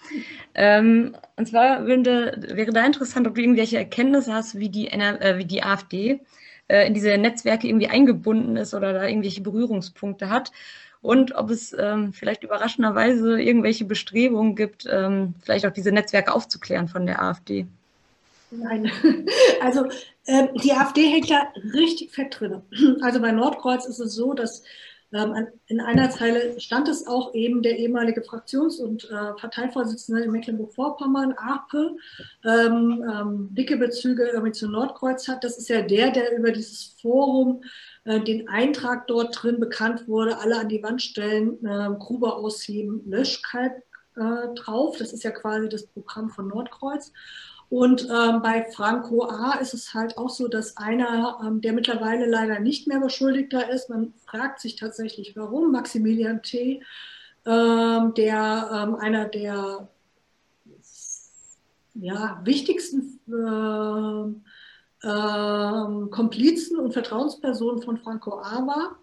Ähm, 0.56 1.14
und 1.36 1.46
zwar 1.46 1.86
würde, 1.86 2.36
wäre 2.52 2.72
da 2.72 2.84
interessant, 2.84 3.28
ob 3.28 3.36
du 3.36 3.42
irgendwelche 3.42 3.78
Erkenntnisse 3.78 4.34
hast, 4.34 4.58
wie 4.58 4.70
die, 4.70 4.88
äh, 4.88 5.38
wie 5.38 5.44
die 5.44 5.62
AfD 5.62 6.18
äh, 6.66 6.88
in 6.88 6.94
diese 6.94 7.16
Netzwerke 7.16 7.68
irgendwie 7.68 7.86
eingebunden 7.86 8.56
ist 8.56 8.74
oder 8.74 8.92
da 8.92 9.06
irgendwelche 9.06 9.40
Berührungspunkte 9.40 10.30
hat 10.30 10.50
und 11.00 11.36
ob 11.36 11.50
es 11.50 11.72
ähm, 11.78 12.12
vielleicht 12.12 12.42
überraschenderweise 12.42 13.40
irgendwelche 13.40 13.84
Bestrebungen 13.84 14.56
gibt, 14.56 14.88
ähm, 14.90 15.36
vielleicht 15.44 15.64
auch 15.64 15.72
diese 15.72 15.92
Netzwerke 15.92 16.34
aufzuklären 16.34 16.88
von 16.88 17.06
der 17.06 17.22
AfD. 17.22 17.68
Nein, 18.50 18.90
also 19.60 19.84
äh, 20.24 20.48
die 20.60 20.72
AfD 20.72 21.08
hängt 21.08 21.30
da 21.30 21.52
richtig 21.72 22.10
fett 22.10 22.40
drin. 22.40 22.62
Also 23.00 23.20
bei 23.20 23.30
Nordkreuz 23.30 23.86
ist 23.86 24.00
es 24.00 24.12
so, 24.16 24.34
dass 24.34 24.64
ähm, 24.64 24.64
in 25.68 25.80
einer 25.80 26.10
Zeile 26.10 26.58
stand 26.60 26.88
es 26.88 27.06
auch 27.06 27.32
eben 27.32 27.62
der 27.62 27.78
ehemalige 27.78 28.22
Fraktions- 28.22 28.80
und 28.80 29.04
äh, 29.04 29.32
Parteivorsitzende 29.38 30.22
in 30.22 30.32
Mecklenburg-Vorpommern, 30.32 31.32
Arpe, 31.34 31.96
ähm, 32.44 33.04
ähm, 33.08 33.48
dicke 33.54 33.76
Bezüge 33.76 34.28
irgendwie 34.28 34.52
zu 34.52 34.68
Nordkreuz 34.68 35.28
hat. 35.28 35.44
Das 35.44 35.58
ist 35.58 35.68
ja 35.68 35.82
der, 35.82 36.10
der 36.10 36.36
über 36.36 36.50
dieses 36.50 36.96
Forum 37.00 37.62
äh, 38.04 38.20
den 38.20 38.48
Eintrag 38.48 39.06
dort 39.06 39.40
drin 39.40 39.60
bekannt 39.60 40.08
wurde, 40.08 40.38
alle 40.38 40.58
an 40.58 40.68
die 40.68 40.82
Wand 40.82 41.02
stellen, 41.02 41.64
äh, 41.64 41.88
Grube 41.98 42.34
ausheben, 42.34 43.02
Löschkalk 43.06 43.82
äh, 44.16 44.54
drauf. 44.54 44.96
Das 44.98 45.12
ist 45.12 45.22
ja 45.22 45.30
quasi 45.30 45.68
das 45.68 45.86
Programm 45.86 46.30
von 46.30 46.48
Nordkreuz. 46.48 47.12
Und 47.68 48.02
ähm, 48.02 48.42
bei 48.42 48.64
Franco 48.72 49.24
A. 49.24 49.54
ist 49.54 49.74
es 49.74 49.92
halt 49.92 50.16
auch 50.18 50.30
so, 50.30 50.46
dass 50.46 50.76
einer, 50.76 51.40
ähm, 51.44 51.60
der 51.60 51.72
mittlerweile 51.72 52.26
leider 52.26 52.60
nicht 52.60 52.86
mehr 52.86 53.00
Beschuldigter 53.00 53.68
ist, 53.68 53.90
man 53.90 54.14
fragt 54.24 54.60
sich 54.60 54.76
tatsächlich, 54.76 55.34
warum, 55.36 55.72
Maximilian 55.72 56.42
T., 56.42 56.82
ähm, 57.44 58.14
der 58.14 58.70
ähm, 58.72 58.94
einer 58.96 59.24
der 59.26 59.88
ja, 61.94 62.40
wichtigsten 62.44 63.20
äh, 65.02 66.08
Komplizen 66.10 66.78
und 66.78 66.92
Vertrauenspersonen 66.92 67.82
von 67.82 67.98
Franco 67.98 68.38
A. 68.38 68.66
war. 68.66 68.98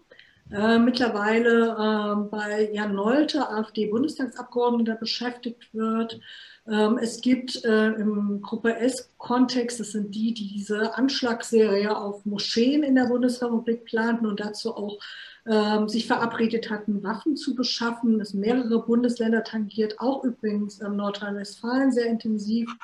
Äh, 0.50 0.78
mittlerweile 0.78 1.70
äh, 1.70 2.28
bei 2.28 2.70
Jan 2.72 2.94
Nolte, 2.94 3.48
AfD-Bundestagsabgeordneter, 3.48 4.96
beschäftigt 4.96 5.72
wird. 5.72 6.20
Ähm, 6.66 6.98
es 6.98 7.20
gibt 7.20 7.64
äh, 7.64 7.92
im 7.92 8.40
Gruppe 8.42 8.76
S-Kontext, 8.76 9.80
das 9.80 9.92
sind 9.92 10.14
die, 10.14 10.34
die 10.34 10.48
diese 10.48 10.96
Anschlagsserie 10.96 11.96
auf 11.96 12.24
Moscheen 12.24 12.82
in 12.82 12.94
der 12.94 13.06
Bundesrepublik 13.06 13.84
planten 13.84 14.26
und 14.26 14.40
dazu 14.40 14.74
auch 14.74 14.98
ähm, 15.46 15.88
sich 15.88 16.06
verabredet 16.06 16.70
hatten, 16.70 17.02
Waffen 17.02 17.36
zu 17.36 17.54
beschaffen. 17.54 18.18
Das 18.18 18.34
mehrere 18.34 18.82
Bundesländer 18.82 19.44
tangiert, 19.44 20.00
auch 20.00 20.24
übrigens 20.24 20.80
ähm, 20.80 20.96
Nordrhein-Westfalen 20.96 21.92
sehr 21.92 22.06
intensiv. 22.06 22.74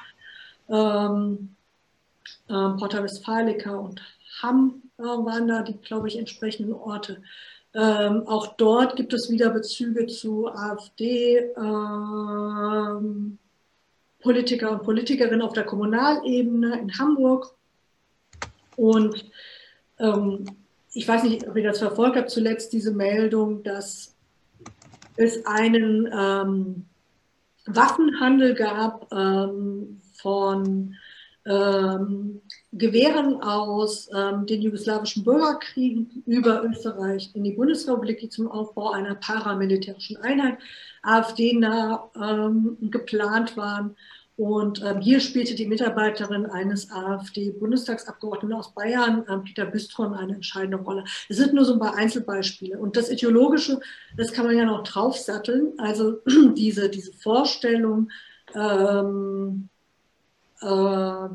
Ähm, 0.69 1.57
ähm, 2.49 2.77
Porta 2.77 3.03
Westfalica 3.03 3.75
und 3.75 4.01
Hamm 4.43 4.83
waren 5.01 5.49
da 5.49 5.63
die, 5.63 5.77
glaube 5.79 6.09
ich, 6.09 6.19
entsprechenden 6.19 6.73
Orte. 6.73 7.23
Ähm, 7.73 8.27
auch 8.27 8.57
dort 8.57 8.97
gibt 8.97 9.13
es 9.13 9.31
wieder 9.31 9.51
Bezüge 9.51 10.07
zu 10.07 10.49
AfD. 10.49 11.51
Ähm, 11.57 13.39
Politiker 14.21 14.73
und 14.73 14.83
Politikerinnen 14.83 15.43
auf 15.43 15.53
der 15.53 15.65
Kommunalebene 15.65 16.79
in 16.81 16.99
Hamburg. 16.99 17.55
Und 18.77 19.31
ähm, 19.99 20.45
ich 20.93 21.07
weiß 21.07 21.25
nicht, 21.25 21.49
ob 21.49 21.57
ihr 21.57 21.65
das 21.65 21.79
verfolgt 21.79 22.17
habt, 22.17 22.31
zuletzt 22.31 22.73
diese 22.73 22.93
Meldung, 22.93 23.63
dass 23.63 24.15
es 25.17 25.45
einen 25.47 26.09
ähm, 26.13 26.87
Waffenhandel 27.67 28.55
gab 28.55 29.13
ähm, 29.13 30.01
von 30.15 30.95
ähm, 31.47 32.41
Gewehren 32.73 33.43
aus 33.43 34.09
ähm, 34.15 34.47
den 34.47 34.63
jugoslawischen 34.63 35.25
Bürgerkriegen 35.25 36.23
über 36.27 36.65
Österreich 36.65 37.31
in 37.35 37.43
die 37.43 37.53
Bundesrepublik, 37.53 38.21
die 38.21 38.29
zum 38.29 38.49
Aufbau 38.49 38.93
einer 38.93 39.17
paramilitärischen 39.17 40.17
Einheit 40.19 40.59
AfD-nah 41.03 42.11
ähm, 42.15 42.77
geplant 42.81 43.57
waren. 43.57 43.97
Und 44.37 44.83
ähm, 44.83 45.01
hier 45.01 45.21
spielte 45.21 45.55
die 45.55 45.67
Mitarbeiterin 45.67 46.47
eines 46.47 46.91
AfD-Bundestagsabgeordneten 46.91 48.57
aus 48.57 48.73
Bayern, 48.73 49.25
ähm, 49.29 49.45
Peter 49.45 49.67
Bistron, 49.67 50.15
eine 50.15 50.37
entscheidende 50.37 50.79
Rolle. 50.79 51.05
Es 51.29 51.37
sind 51.37 51.53
nur 51.53 51.65
so 51.65 51.75
ein 51.75 51.81
paar 51.81 51.97
Einzelbeispiele. 51.97 52.79
Und 52.79 52.97
das 52.97 53.11
Ideologische, 53.11 53.81
das 54.17 54.33
kann 54.33 54.47
man 54.47 54.57
ja 54.57 54.65
noch 54.65 54.85
draufsatteln. 54.85 55.73
Also 55.79 56.21
diese, 56.57 56.89
diese 56.89 57.13
Vorstellung, 57.13 58.11
ähm, 58.55 59.69
äh, 60.63 61.29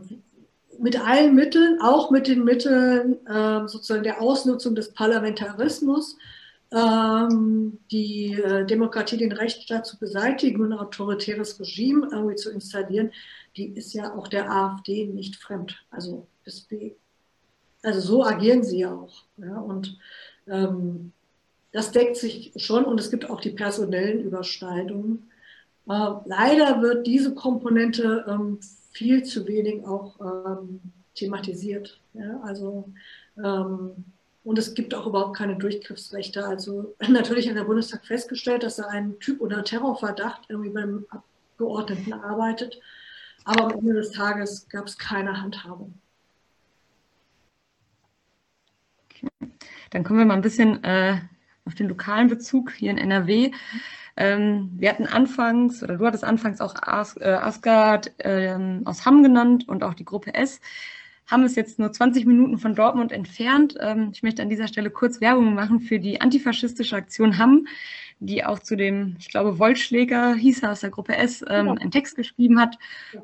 mit 0.79 0.99
allen 0.99 1.35
Mitteln, 1.35 1.79
auch 1.81 2.11
mit 2.11 2.27
den 2.27 2.43
Mitteln 2.43 3.25
äh, 3.25 3.67
sozusagen 3.67 4.03
der 4.03 4.21
Ausnutzung 4.21 4.75
des 4.75 4.93
Parlamentarismus, 4.93 6.17
ähm, 6.71 7.79
die 7.91 8.33
äh, 8.33 8.65
Demokratie, 8.65 9.17
den 9.17 9.31
Rechtsstaat 9.31 9.85
zu 9.85 9.97
beseitigen 9.97 10.61
und 10.61 10.73
ein 10.73 10.79
autoritäres 10.79 11.59
Regime 11.59 12.09
irgendwie 12.11 12.35
zu 12.35 12.51
installieren, 12.51 13.11
die 13.55 13.67
ist 13.67 13.93
ja 13.93 14.13
auch 14.13 14.27
der 14.27 14.51
AfD 14.51 15.05
nicht 15.05 15.35
fremd. 15.37 15.83
Also, 15.91 16.27
deswegen, 16.45 16.95
also 17.83 17.99
so 18.01 18.25
agieren 18.25 18.63
sie 18.63 18.79
ja 18.79 18.93
auch. 18.93 19.23
Ja, 19.37 19.57
und 19.57 19.97
ähm, 20.47 21.11
das 21.71 21.91
deckt 21.91 22.17
sich 22.17 22.53
schon 22.57 22.85
und 22.85 22.99
es 22.99 23.11
gibt 23.11 23.29
auch 23.29 23.41
die 23.41 23.51
personellen 23.51 24.21
Überschneidungen. 24.21 25.29
Äh, 25.87 26.11
leider 26.25 26.81
wird 26.81 27.05
diese 27.05 27.33
Komponente 27.35 28.25
ähm, 28.27 28.59
viel 28.95 29.23
zu 29.23 29.45
wenig 29.45 29.85
auch 29.85 30.19
ähm, 30.21 30.79
thematisiert. 31.15 31.99
Ja? 32.13 32.39
Also, 32.43 32.89
ähm, 33.37 34.05
und 34.45 34.57
es 34.57 34.73
gibt 34.73 34.93
auch 34.93 35.05
überhaupt 35.05 35.35
keine 35.35 35.57
Durchgriffsrechte. 35.57 36.45
Also 36.45 36.95
natürlich 37.09 37.49
hat 37.49 37.57
der 37.57 37.65
Bundestag 37.65 38.05
festgestellt, 38.05 38.63
dass 38.63 38.77
da 38.77 38.87
ein 38.87 39.19
Typ 39.19 39.41
unter 39.41 39.63
Terrorverdacht 39.63 40.45
irgendwie 40.47 40.69
beim 40.69 41.05
Abgeordneten 41.09 42.13
arbeitet. 42.13 42.79
Aber 43.43 43.65
am 43.65 43.79
Ende 43.79 43.93
des 43.95 44.11
Tages 44.11 44.67
gab 44.69 44.87
es 44.87 44.97
keine 44.97 45.41
Handhabung. 45.41 45.93
Okay. 49.11 49.27
Dann 49.89 50.03
kommen 50.05 50.19
wir 50.19 50.25
mal 50.25 50.35
ein 50.35 50.41
bisschen 50.41 50.83
äh, 50.85 51.19
auf 51.65 51.75
den 51.75 51.89
lokalen 51.89 52.29
Bezug 52.29 52.71
hier 52.71 52.91
in 52.91 52.97
NRW. 52.97 53.51
Ähm, 54.17 54.71
wir 54.77 54.89
hatten 54.89 55.07
anfangs, 55.07 55.83
oder 55.83 55.97
du 55.97 56.05
hattest 56.05 56.23
anfangs 56.23 56.61
auch 56.61 56.75
As 56.81 57.17
äh, 57.17 57.25
Asgard 57.25 58.11
ähm, 58.19 58.81
aus 58.85 59.05
Hamm 59.05 59.23
genannt 59.23 59.67
und 59.67 59.83
auch 59.83 59.93
die 59.93 60.05
Gruppe 60.05 60.33
S. 60.33 60.61
Hamm 61.27 61.43
ist 61.43 61.55
jetzt 61.57 61.79
nur 61.79 61.91
20 61.91 62.25
Minuten 62.25 62.57
von 62.57 62.75
Dortmund 62.75 63.11
entfernt. 63.11 63.75
Ähm, 63.79 64.11
ich 64.13 64.23
möchte 64.23 64.41
an 64.41 64.49
dieser 64.49 64.67
Stelle 64.67 64.89
kurz 64.91 65.21
Werbung 65.21 65.53
machen 65.53 65.79
für 65.79 65.99
die 65.99 66.21
antifaschistische 66.21 66.95
Aktion 66.95 67.37
Hamm, 67.39 67.67
die 68.19 68.45
auch 68.45 68.59
zu 68.59 68.77
dem, 68.77 69.15
ich 69.19 69.29
glaube, 69.29 69.59
Wollschläger 69.59 70.35
hieß 70.35 70.63
er 70.63 70.71
aus 70.71 70.81
der 70.81 70.91
Gruppe 70.91 71.15
S, 71.17 71.43
ähm, 71.47 71.65
ja. 71.67 71.73
einen 71.73 71.91
Text 71.91 72.15
geschrieben 72.15 72.59
hat. 72.59 72.77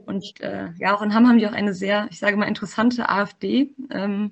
Und 0.06 0.42
äh, 0.42 0.70
ja, 0.78 0.96
auch 0.96 1.02
in 1.02 1.14
Hamm 1.14 1.28
haben 1.28 1.38
die 1.38 1.48
auch 1.48 1.54
eine 1.54 1.74
sehr, 1.74 2.08
ich 2.10 2.20
sage 2.20 2.38
mal, 2.38 2.48
interessante 2.48 3.08
AfD. 3.08 3.70
Ähm, 3.92 4.32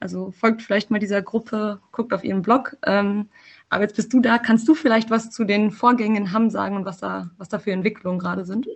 also 0.00 0.32
folgt 0.32 0.60
vielleicht 0.60 0.90
mal 0.90 0.98
dieser 0.98 1.22
Gruppe, 1.22 1.80
guckt 1.92 2.12
auf 2.12 2.24
ihren 2.24 2.42
Blog. 2.42 2.76
Ähm, 2.84 3.28
aber 3.74 3.82
jetzt 3.82 3.96
bist 3.96 4.12
du 4.12 4.20
da. 4.20 4.38
Kannst 4.38 4.68
du 4.68 4.74
vielleicht 4.74 5.10
was 5.10 5.30
zu 5.30 5.42
den 5.44 5.72
Vorgängen 5.72 6.16
in 6.16 6.32
Hamm 6.32 6.48
sagen 6.48 6.76
und 6.76 6.84
was 6.84 6.98
da, 6.98 7.30
was 7.38 7.48
da 7.48 7.58
für 7.58 7.72
Entwicklungen 7.72 8.20
gerade 8.20 8.44
sind? 8.44 8.68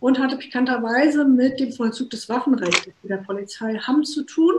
und 0.00 0.18
hatte 0.18 0.36
pikanterweise 0.36 1.24
mit 1.24 1.60
dem 1.60 1.72
Vollzug 1.72 2.10
des 2.10 2.28
Waffenrechts 2.28 2.90
der 3.02 3.16
Polizei 3.18 3.78
Hamm 3.78 4.04
zu 4.04 4.24
tun. 4.24 4.54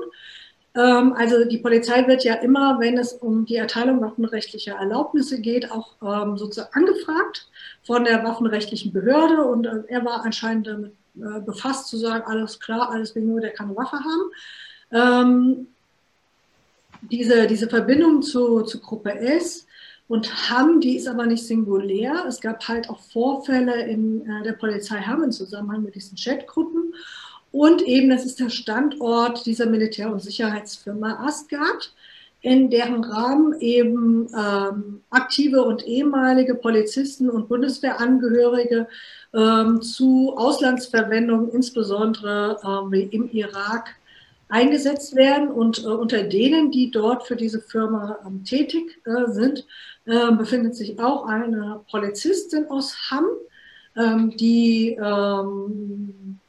Ähm, 0.75 1.13
also 1.13 1.45
die 1.45 1.57
Polizei 1.57 2.05
wird 2.07 2.23
ja 2.23 2.35
immer, 2.35 2.79
wenn 2.79 2.97
es 2.97 3.13
um 3.13 3.45
die 3.45 3.55
Erteilung 3.55 4.01
waffenrechtlicher 4.01 4.75
Erlaubnisse 4.75 5.39
geht, 5.39 5.71
auch 5.71 5.93
ähm, 6.01 6.37
sozusagen 6.37 6.73
angefragt 6.73 7.47
von 7.83 8.03
der 8.03 8.23
waffenrechtlichen 8.23 8.91
Behörde. 8.91 9.43
Und 9.43 9.65
äh, 9.65 9.83
er 9.87 10.03
war 10.03 10.25
anscheinend 10.25 10.67
damit 10.67 10.93
äh, 11.15 11.39
befasst 11.39 11.87
zu 11.87 11.97
sagen, 11.97 12.25
alles 12.27 12.59
klar, 12.59 12.91
alles 12.91 13.15
wegen 13.15 13.27
nur, 13.27 13.41
der 13.41 13.51
kann 13.51 13.67
eine 13.67 13.77
Waffe 13.77 13.97
haben. 13.97 14.31
Ähm, 14.91 15.67
diese, 17.01 17.47
diese 17.47 17.69
Verbindung 17.69 18.21
zu, 18.21 18.63
zu 18.63 18.79
Gruppe 18.79 19.17
S 19.19 19.65
und 20.07 20.49
Hamm, 20.49 20.81
die 20.81 20.97
ist 20.97 21.07
aber 21.07 21.25
nicht 21.25 21.45
singulär. 21.45 22.25
Es 22.27 22.41
gab 22.41 22.67
halt 22.67 22.89
auch 22.89 22.99
Vorfälle 22.99 23.85
in 23.85 24.29
äh, 24.29 24.43
der 24.43 24.53
Polizei 24.53 24.97
Hamm 24.97 25.23
im 25.23 25.31
Zusammenhang 25.31 25.83
mit 25.83 25.95
diesen 25.95 26.17
Chatgruppen. 26.17 26.93
Und 27.55 27.83
eben, 27.83 28.09
das 28.09 28.25
ist 28.25 28.41
der 28.41 28.49
Standort 28.49 29.45
dieser 29.45 29.65
Militär- 29.65 30.11
und 30.11 30.21
Sicherheitsfirma 30.21 31.25
Asgard, 31.25 31.93
in 32.41 32.69
deren 32.69 33.01
Rahmen 33.01 33.57
eben 33.61 34.27
ähm, 34.37 35.01
aktive 35.09 35.63
und 35.63 35.87
ehemalige 35.87 36.55
Polizisten 36.55 37.29
und 37.29 37.47
Bundeswehrangehörige 37.47 38.89
ähm, 39.33 39.81
zu 39.81 40.33
Auslandsverwendung, 40.35 41.49
insbesondere 41.49 42.59
ähm, 42.61 43.07
im 43.11 43.29
Irak, 43.31 43.95
eingesetzt 44.49 45.15
werden. 45.15 45.47
Und 45.47 45.81
äh, 45.81 45.87
unter 45.87 46.23
denen, 46.23 46.71
die 46.71 46.91
dort 46.91 47.25
für 47.25 47.37
diese 47.37 47.61
Firma 47.61 48.17
ähm, 48.27 48.43
tätig 48.43 48.99
äh, 49.05 49.31
sind, 49.31 49.65
äh, 50.03 50.29
befindet 50.33 50.75
sich 50.75 50.99
auch 50.99 51.25
eine 51.25 51.79
Polizistin 51.89 52.65
aus 52.67 52.97
Hamm, 53.09 53.27
ähm, 53.95 54.35
die 54.35 54.97
ähm, 55.01 56.41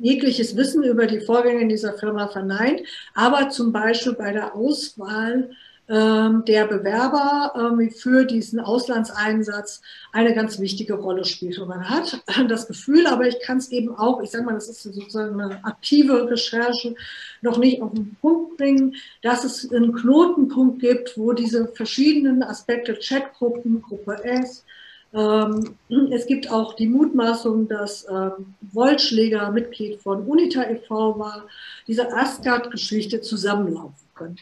jegliches 0.00 0.56
Wissen 0.56 0.82
über 0.82 1.06
die 1.06 1.20
Vorgänge 1.20 1.60
in 1.60 1.68
dieser 1.68 1.94
Firma 1.94 2.28
verneint, 2.28 2.82
aber 3.14 3.50
zum 3.50 3.72
Beispiel 3.72 4.14
bei 4.14 4.32
der 4.32 4.54
Auswahl 4.54 5.50
ähm, 5.90 6.44
der 6.46 6.68
Bewerber 6.68 7.52
ähm, 7.56 7.90
für 7.90 8.24
diesen 8.24 8.60
Auslandseinsatz 8.60 9.82
eine 10.12 10.34
ganz 10.34 10.60
wichtige 10.60 10.94
Rolle 10.94 11.24
spielt. 11.24 11.58
Und 11.58 11.68
man 11.68 11.90
hat 11.90 12.22
das 12.48 12.68
Gefühl, 12.68 13.08
aber 13.08 13.26
ich 13.26 13.40
kann 13.40 13.58
es 13.58 13.72
eben 13.72 13.96
auch, 13.96 14.22
ich 14.22 14.30
sage 14.30 14.44
mal, 14.44 14.54
das 14.54 14.68
ist 14.68 14.84
sozusagen 14.84 15.40
eine 15.40 15.64
aktive 15.64 16.30
Recherche, 16.30 16.94
noch 17.42 17.58
nicht 17.58 17.82
auf 17.82 17.92
den 17.92 18.16
Punkt 18.20 18.56
bringen, 18.56 18.94
dass 19.22 19.42
es 19.42 19.70
einen 19.72 19.92
Knotenpunkt 19.92 20.78
gibt, 20.80 21.18
wo 21.18 21.32
diese 21.32 21.66
verschiedenen 21.66 22.44
Aspekte, 22.44 22.94
Chatgruppen, 22.94 23.82
Gruppe 23.82 24.22
S, 24.22 24.64
ähm, 25.12 25.76
es 26.12 26.26
gibt 26.26 26.50
auch 26.50 26.74
die 26.74 26.86
Mutmaßung, 26.86 27.68
dass 27.68 28.06
ähm, 28.08 28.54
Wollschläger 28.72 29.50
Mitglied 29.50 30.00
von 30.00 30.26
UNITA 30.26 30.70
e.V. 30.70 31.18
war, 31.18 31.46
diese 31.86 32.12
Asgard-Geschichte 32.12 33.20
zusammenlaufen 33.20 34.08
können. 34.14 34.36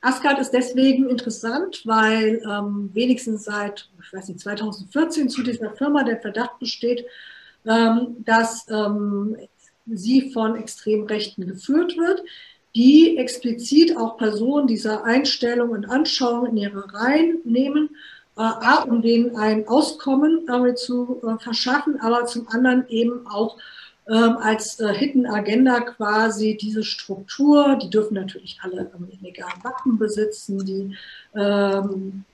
Asgard 0.00 0.40
ist 0.40 0.50
deswegen 0.50 1.08
interessant, 1.08 1.82
weil 1.84 2.42
ähm, 2.44 2.90
wenigstens 2.92 3.44
seit, 3.44 3.88
ich 4.02 4.12
weiß 4.12 4.28
nicht, 4.28 4.40
2014 4.40 5.28
zu 5.28 5.44
dieser 5.44 5.70
Firma 5.76 6.02
der 6.02 6.20
Verdacht 6.20 6.58
besteht, 6.58 7.06
ähm, 7.64 8.16
dass 8.24 8.66
ähm, 8.68 9.36
sie 9.86 10.32
von 10.32 10.56
Extremrechten 10.56 11.46
geführt 11.46 11.96
wird, 11.96 12.22
die 12.74 13.16
explizit 13.16 13.96
auch 13.96 14.16
Personen 14.16 14.66
dieser 14.66 15.04
Einstellung 15.04 15.70
und 15.70 15.88
Anschauung 15.88 16.46
in 16.46 16.56
ihre 16.56 16.92
Reihen 16.92 17.38
nehmen, 17.44 17.90
A, 18.36 18.82
um 18.84 19.02
denen 19.02 19.36
ein 19.36 19.68
Auskommen 19.68 20.48
äh, 20.48 20.74
zu 20.74 21.20
äh, 21.22 21.42
verschaffen, 21.42 22.00
aber 22.00 22.24
zum 22.24 22.48
anderen 22.48 22.86
eben 22.88 23.26
auch 23.26 23.58
ähm, 24.08 24.36
als 24.38 24.80
äh, 24.80 24.92
Hidden 24.92 25.26
Agenda 25.26 25.80
quasi 25.80 26.56
diese 26.60 26.82
Struktur, 26.82 27.78
die 27.80 27.90
dürfen 27.90 28.14
natürlich 28.14 28.58
alle 28.62 28.90
ähm, 28.94 29.08
illegalen 29.20 29.62
Waffen 29.62 29.98
besitzen, 29.98 30.64
die 30.64 30.96
ähm, 31.34 32.24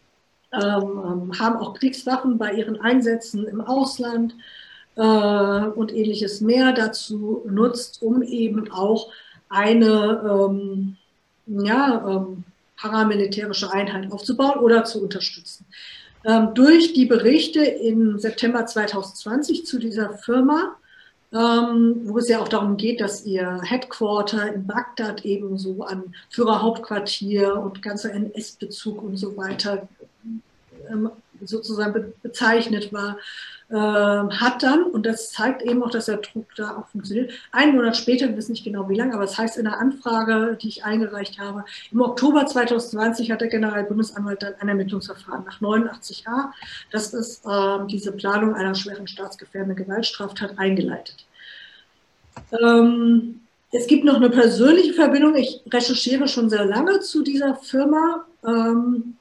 ähm, 0.53 1.33
haben 1.39 1.57
auch 1.57 1.75
Kriegswaffen 1.75 2.39
bei 2.39 2.53
ihren 2.53 2.81
Einsätzen 2.81 3.47
im 3.47 3.61
Ausland 3.61 4.35
äh, 4.97 5.03
und 5.03 5.93
ähnliches 5.93 6.41
mehr 6.41 6.73
dazu 6.73 7.43
nutzt, 7.47 8.03
um 8.03 8.23
eben 8.23 8.71
auch 8.71 9.13
eine 9.51 10.23
ähm, 10.25 10.97
ja, 11.47 12.05
ähm, 12.09 12.45
paramilitärische 12.81 13.73
Einheit 13.73 14.11
aufzubauen 14.13 14.61
oder 14.61 14.85
zu 14.85 15.03
unterstützen. 15.03 15.67
durch 16.55 16.93
die 16.93 17.07
Berichte 17.07 17.65
im 17.65 18.19
September 18.19 18.67
2020 18.67 19.65
zu 19.67 19.79
dieser 19.79 20.15
Firma 20.15 20.77
ähm, 21.33 22.01
wo 22.05 22.19
es 22.19 22.29
ja 22.29 22.41
auch 22.41 22.49
darum 22.49 22.79
geht, 22.79 23.03
dass 23.03 23.27
ihr 23.27 23.61
Headquarter 23.63 24.55
in 24.55 24.67
Bagdad 24.67 25.27
eben 25.27 25.59
so 25.59 25.83
an 25.83 26.15
Führerhauptquartier 26.31 27.55
und 27.55 27.83
ganzer 27.83 28.13
NS-Bezug 28.15 29.03
und 29.03 29.19
so 29.19 29.37
weiter 29.37 29.89
ähm, 30.91 31.11
sozusagen 31.45 31.93
be 31.93 32.13
bezeichnet 32.23 32.93
war, 32.93 33.19
äh, 33.71 33.75
hat 33.75 34.63
dann, 34.63 34.85
und 34.85 35.05
das 35.05 35.31
zeigt 35.31 35.63
eben 35.63 35.83
auch, 35.83 35.91
dass 35.91 36.07
der 36.07 36.19
Druck 36.19 36.47
da 36.57 36.77
auch 36.77 36.89
funktioniert, 36.89 37.33
einen 37.53 37.77
Monat 37.77 37.97
später, 37.97 38.29
wir 38.29 38.37
wissen 38.37 38.53
nicht 38.53 38.65
genau 38.65 38.89
wie 38.89 38.97
lange, 38.97 39.15
aber 39.15 39.25
es 39.25 39.33
das 39.33 39.39
heißt 39.39 39.59
in 39.59 39.65
der 39.65 39.79
Anfrage, 39.79 40.57
die 40.61 40.69
ich 40.69 40.85
eingereicht 40.85 41.39
habe, 41.39 41.65
im 41.93 42.01
Oktober 42.01 42.47
2020 42.47 43.31
hat 43.31 43.41
der 43.41 43.49
Generalbundesanwalt 43.49 44.43
dann 44.43 44.55
ein 44.61 44.69
Ermittlungsverfahren 44.69 45.45
nach 45.45 45.61
89a, 45.61 46.51
das 46.91 47.13
ist 47.13 47.45
äh, 47.45 47.87
diese 47.91 48.13
Planung 48.13 48.55
einer 48.55 48.75
schweren 48.75 49.07
staatsgefährdenden 49.07 49.77
Gewaltstraftat 49.77 50.59
eingeleitet. 50.59 51.27
Ähm, 52.63 53.41
es 53.71 53.87
gibt 53.87 54.05
noch 54.05 54.17
eine 54.17 54.31
persönliche 54.31 54.95
Verbindung. 54.95 55.37
Ich 55.37 55.61
recherchiere 55.71 56.27
schon 56.27 56.49
sehr 56.49 56.65
lange 56.65 57.01
zu 57.01 57.23
dieser 57.23 57.57
Firma. 57.57 58.25
Ähm, 58.47 59.18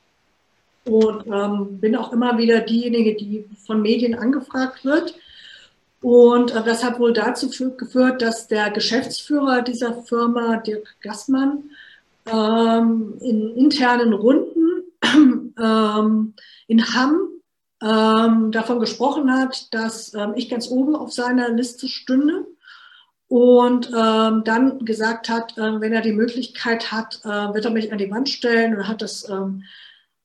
und 0.87 1.27
ähm, 1.27 1.79
bin 1.79 1.95
auch 1.95 2.13
immer 2.13 2.37
wieder 2.37 2.61
diejenige, 2.61 3.15
die 3.15 3.45
von 3.65 3.81
Medien 3.81 4.15
angefragt 4.15 4.85
wird. 4.85 5.15
Und 6.01 6.51
äh, 6.55 6.63
das 6.63 6.83
hat 6.83 6.99
wohl 6.99 7.13
dazu 7.13 7.49
geführt, 7.75 8.21
dass 8.21 8.47
der 8.47 8.69
Geschäftsführer 8.71 9.61
dieser 9.61 10.03
Firma, 10.03 10.57
Dirk 10.57 10.95
Gassmann, 11.01 11.71
ähm, 12.31 13.15
in 13.21 13.55
internen 13.55 14.13
Runden 14.13 14.83
ähm, 15.59 16.33
in 16.67 16.93
Hamm 16.93 17.29
ähm, 17.81 18.51
davon 18.51 18.79
gesprochen 18.79 19.31
hat, 19.31 19.73
dass 19.73 20.13
ähm, 20.13 20.33
ich 20.35 20.49
ganz 20.49 20.69
oben 20.69 20.95
auf 20.95 21.11
seiner 21.13 21.49
Liste 21.49 21.87
stünde 21.87 22.45
und 23.27 23.91
ähm, 23.95 24.43
dann 24.43 24.85
gesagt 24.85 25.29
hat, 25.29 25.57
äh, 25.57 25.81
wenn 25.81 25.93
er 25.93 26.01
die 26.01 26.13
Möglichkeit 26.13 26.91
hat, 26.91 27.19
äh, 27.23 27.53
wird 27.53 27.65
er 27.65 27.71
mich 27.71 27.91
an 27.91 27.97
die 27.97 28.09
Wand 28.09 28.29
stellen 28.29 28.75
und 28.75 28.87
hat 28.87 29.01
das 29.01 29.29
ähm, 29.29 29.63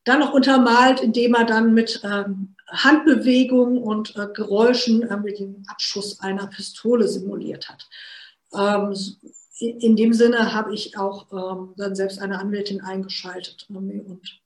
dann 0.05 0.20
noch 0.20 0.32
untermalt, 0.32 1.00
indem 1.00 1.34
er 1.34 1.44
dann 1.44 1.74
mit 1.74 2.00
ähm, 2.05 2.55
Handbewegungen 2.68 3.78
und 3.78 4.16
äh, 4.16 4.26
Geräuschen 4.32 5.03
äh, 5.03 5.16
mit 5.16 5.38
dem 5.38 5.62
Abschuss 5.68 6.20
einer 6.20 6.46
Pistole 6.46 7.07
simuliert 7.07 7.68
hat. 7.68 7.88
Ähm, 8.55 8.94
in 9.59 9.94
dem 9.94 10.12
Sinne 10.12 10.55
habe 10.55 10.74
ich 10.74 10.98
auch 10.98 11.26
ähm, 11.32 11.74
dann 11.76 11.94
selbst 11.94 12.18
eine 12.18 12.38
Anwältin 12.38 12.80
eingeschaltet 12.80 13.66
und 13.68 14.40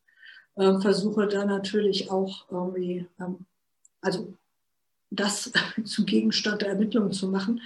äh, 0.57 0.79
versuche 0.81 1.27
dann 1.27 1.49
natürlich 1.49 2.11
auch 2.11 2.47
irgendwie, 2.51 3.07
ähm, 3.19 3.47
also 4.03 4.35
das 5.11 5.53
zum 5.85 6.05
Gegenstand 6.05 6.63
der 6.63 6.69
Ermittlungen 6.71 7.13
zu 7.13 7.29
machen. 7.29 7.61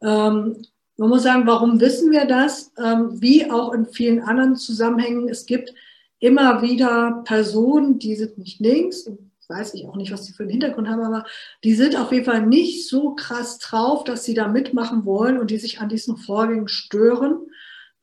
Ähm, 0.00 0.64
man 0.96 1.10
muss 1.10 1.22
sagen, 1.22 1.46
warum 1.46 1.80
wissen 1.80 2.10
wir 2.10 2.24
das? 2.24 2.72
Ähm, 2.76 3.20
wie 3.20 3.50
auch 3.50 3.72
in 3.72 3.86
vielen 3.86 4.20
anderen 4.20 4.56
Zusammenhängen, 4.56 5.28
es 5.28 5.46
gibt 5.46 5.74
immer 6.20 6.62
wieder 6.62 7.22
Personen, 7.24 7.98
die 7.98 8.16
sind 8.16 8.38
nicht 8.38 8.60
links, 8.60 9.10
weiß 9.48 9.74
ich 9.74 9.86
auch 9.86 9.96
nicht, 9.96 10.12
was 10.12 10.24
die 10.24 10.32
für 10.32 10.42
einen 10.42 10.52
Hintergrund 10.52 10.88
haben, 10.88 11.02
aber 11.02 11.24
die 11.64 11.74
sind 11.74 11.96
auf 11.96 12.12
jeden 12.12 12.24
Fall 12.24 12.46
nicht 12.46 12.88
so 12.88 13.14
krass 13.14 13.58
drauf, 13.58 14.04
dass 14.04 14.24
sie 14.24 14.34
da 14.34 14.46
mitmachen 14.48 15.04
wollen 15.04 15.38
und 15.38 15.50
die 15.50 15.58
sich 15.58 15.80
an 15.80 15.88
diesen 15.88 16.16
Vorgängen 16.18 16.68
stören 16.68 17.46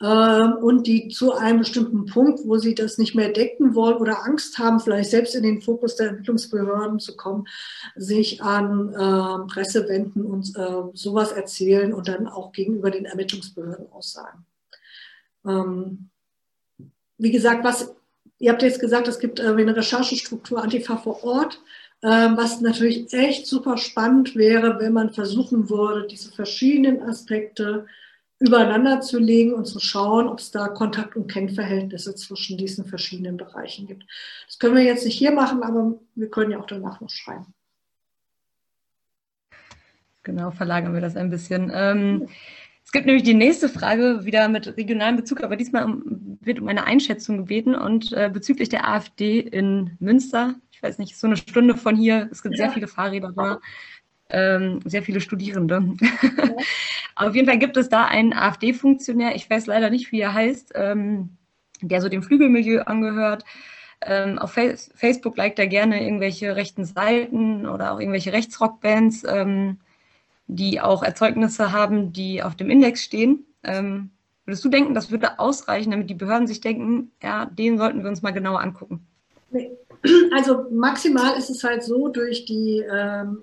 ähm, 0.01 0.53
und 0.61 0.88
die 0.88 1.07
zu 1.09 1.34
einem 1.34 1.59
bestimmten 1.59 2.05
Punkt, 2.07 2.41
wo 2.45 2.57
sie 2.57 2.74
das 2.74 2.97
nicht 2.97 3.16
mehr 3.16 3.30
decken 3.30 3.76
wollen 3.76 3.97
oder 3.97 4.26
Angst 4.26 4.57
haben, 4.57 4.80
vielleicht 4.80 5.11
selbst 5.11 5.36
in 5.36 5.43
den 5.43 5.61
Fokus 5.61 5.95
der 5.95 6.07
Ermittlungsbehörden 6.07 6.99
zu 6.99 7.16
kommen, 7.16 7.45
sich 7.95 8.41
an 8.41 8.89
äh, 8.89 9.47
Presse 9.47 9.88
wenden 9.88 10.26
und 10.26 10.55
äh, 10.57 10.82
sowas 10.93 11.32
erzählen 11.32 11.93
und 11.93 12.07
dann 12.07 12.28
auch 12.28 12.51
gegenüber 12.51 12.89
den 12.89 13.05
Ermittlungsbehörden 13.05 13.91
aussagen. 13.91 14.45
Ähm, 15.45 16.09
wie 17.18 17.32
gesagt, 17.32 17.63
was 17.63 17.95
Ihr 18.40 18.52
habt 18.52 18.62
jetzt 18.62 18.80
gesagt, 18.80 19.08
es 19.08 19.20
gibt 19.20 19.40
eine 19.40 19.76
Recherchestruktur 19.76 20.62
Antifa 20.62 20.98
vor 20.98 21.24
Ort, 21.24 21.62
ähm, 22.04 22.36
was 22.38 22.62
natürlich 22.62 23.12
echt 23.14 23.48
super 23.48 23.78
spannend 23.78 24.36
wäre, 24.36 24.80
wenn 24.80 24.94
man 24.94 25.14
versuchen 25.14 25.70
würde, 25.70 26.07
diese 26.07 26.32
verschiedenen 26.32 27.02
Aspekte 27.02 27.88
übereinander 28.40 28.99
zu 28.99 29.18
legen 29.18 29.53
und 29.53 29.66
zu 29.66 29.80
schauen, 29.80 30.28
ob 30.28 30.40
es 30.40 30.52
da 30.52 30.68
Kontakt- 30.68 31.16
und 31.16 31.32
Kennverhältnisse 31.32 32.16
zwischen 32.16 32.57
diesen 32.57 32.86
verschiedenen 32.86 33.38
Bereichen 33.38 33.88
gibt. 33.88 34.06
Das 34.45 34.60
können 34.60 34.76
wir 34.76 34.84
jetzt 34.84 35.06
nicht 35.06 35.18
hier 35.18 35.32
machen, 35.32 35.64
aber 35.64 35.94
wir 36.16 36.30
können 36.30 36.52
ja 36.52 36.60
auch 36.60 36.68
danach 36.68 36.99
noch 36.99 37.10
schreiben. 37.10 37.53
Genau, 40.24 40.52
verlagern 40.52 40.94
wir 40.94 41.02
das 41.02 41.16
ein 41.16 41.30
bisschen. 41.30 41.72
Ähm, 41.74 42.28
es 42.86 42.91
gibt 42.91 43.06
nämlich 43.06 43.24
die 43.24 43.34
nächste 43.34 43.68
Frage 43.68 44.26
wieder 44.26 44.48
mit 44.48 44.78
regionalem 44.78 45.18
Bezug, 45.18 45.44
aber 45.44 45.56
diesmal 45.56 45.86
wird 46.41 46.60
um 46.60 46.68
eine 46.68 46.86
Einschätzung 46.86 47.38
gebeten 47.38 47.76
und 47.76 48.14
äh, 48.14 48.30
bezüglich 48.32 48.70
der 48.70 48.88
AfD 48.88 49.40
in 49.40 49.98
Münster. 49.99 50.56
Ich 50.72 50.82
weiß 50.82 50.99
nicht, 50.99 51.18
so 51.18 51.28
eine 51.28 51.36
Stunde 51.36 51.76
von 51.76 51.95
hier. 51.95 52.30
Es 52.32 52.44
gibt 52.44 52.56
ja. 52.56 52.66
sehr 52.66 52.74
viele 52.74 52.88
Fahrräder 52.88 53.34
da, 53.36 53.60
ähm, 54.30 54.80
sehr 54.86 55.03
viele 55.03 55.20
Studierende. 55.20 55.95
Ja. 55.99 56.56
Auf 57.28 57.36
jeden 57.36 57.48
Fall 57.48 57.60
gibt 57.60 57.76
es 57.78 57.90
da 57.90 58.06
einen 58.06 58.34
AfD-Funktionär. 58.34 59.36
Ich 59.36 59.49
weiß 59.49 59.66
leider 59.66 59.90
nicht, 59.90 60.12
wie 60.12 60.20
er 60.20 60.34
heißt. 60.34 60.74
Ähm, 60.76 61.38
der 61.82 62.02
so 62.02 62.10
dem 62.10 62.24
Flügelmilieu 62.24 62.82
angehört. 62.82 63.44
Ähm, 64.02 64.38
auf 64.40 64.52
Facebook 64.52 65.38
liked 65.38 65.57
er 65.57 65.68
gerne 65.68 66.03
irgendwelche 66.03 66.56
rechten 66.56 66.86
Seiten 66.86 67.66
oder 67.66 67.94
auch 67.94 67.99
irgendwelche 67.99 68.34
Rechtsrockbands, 68.34 69.24
ähm, 69.28 69.80
die 70.47 70.81
auch 70.81 71.03
Erzeugnisse 71.03 71.72
haben, 71.72 72.13
die 72.13 72.43
auf 72.43 72.55
dem 72.55 72.69
Index 72.69 73.03
stehen. 73.03 73.45
Ähm, 73.63 74.11
würdest 74.45 74.63
du 74.63 74.69
denken, 74.69 74.93
das 74.93 75.11
würde 75.11 75.39
ausreichen, 75.39 75.91
damit 75.91 76.09
die 76.09 76.15
Behörden 76.15 76.47
sich 76.47 76.61
denken, 76.61 77.11
ja, 77.22 77.45
den 77.45 77.77
sollten 77.77 78.03
wir 78.03 78.09
uns 78.09 78.22
mal 78.22 78.31
genauer 78.31 78.61
angucken? 78.61 79.05
Also 80.35 80.65
maximal 80.72 81.35
ist 81.38 81.49
es 81.49 81.63
halt 81.63 81.84
so, 81.84 82.09
durch 82.09 82.45
die 82.45 82.84
ähm, 82.91 83.41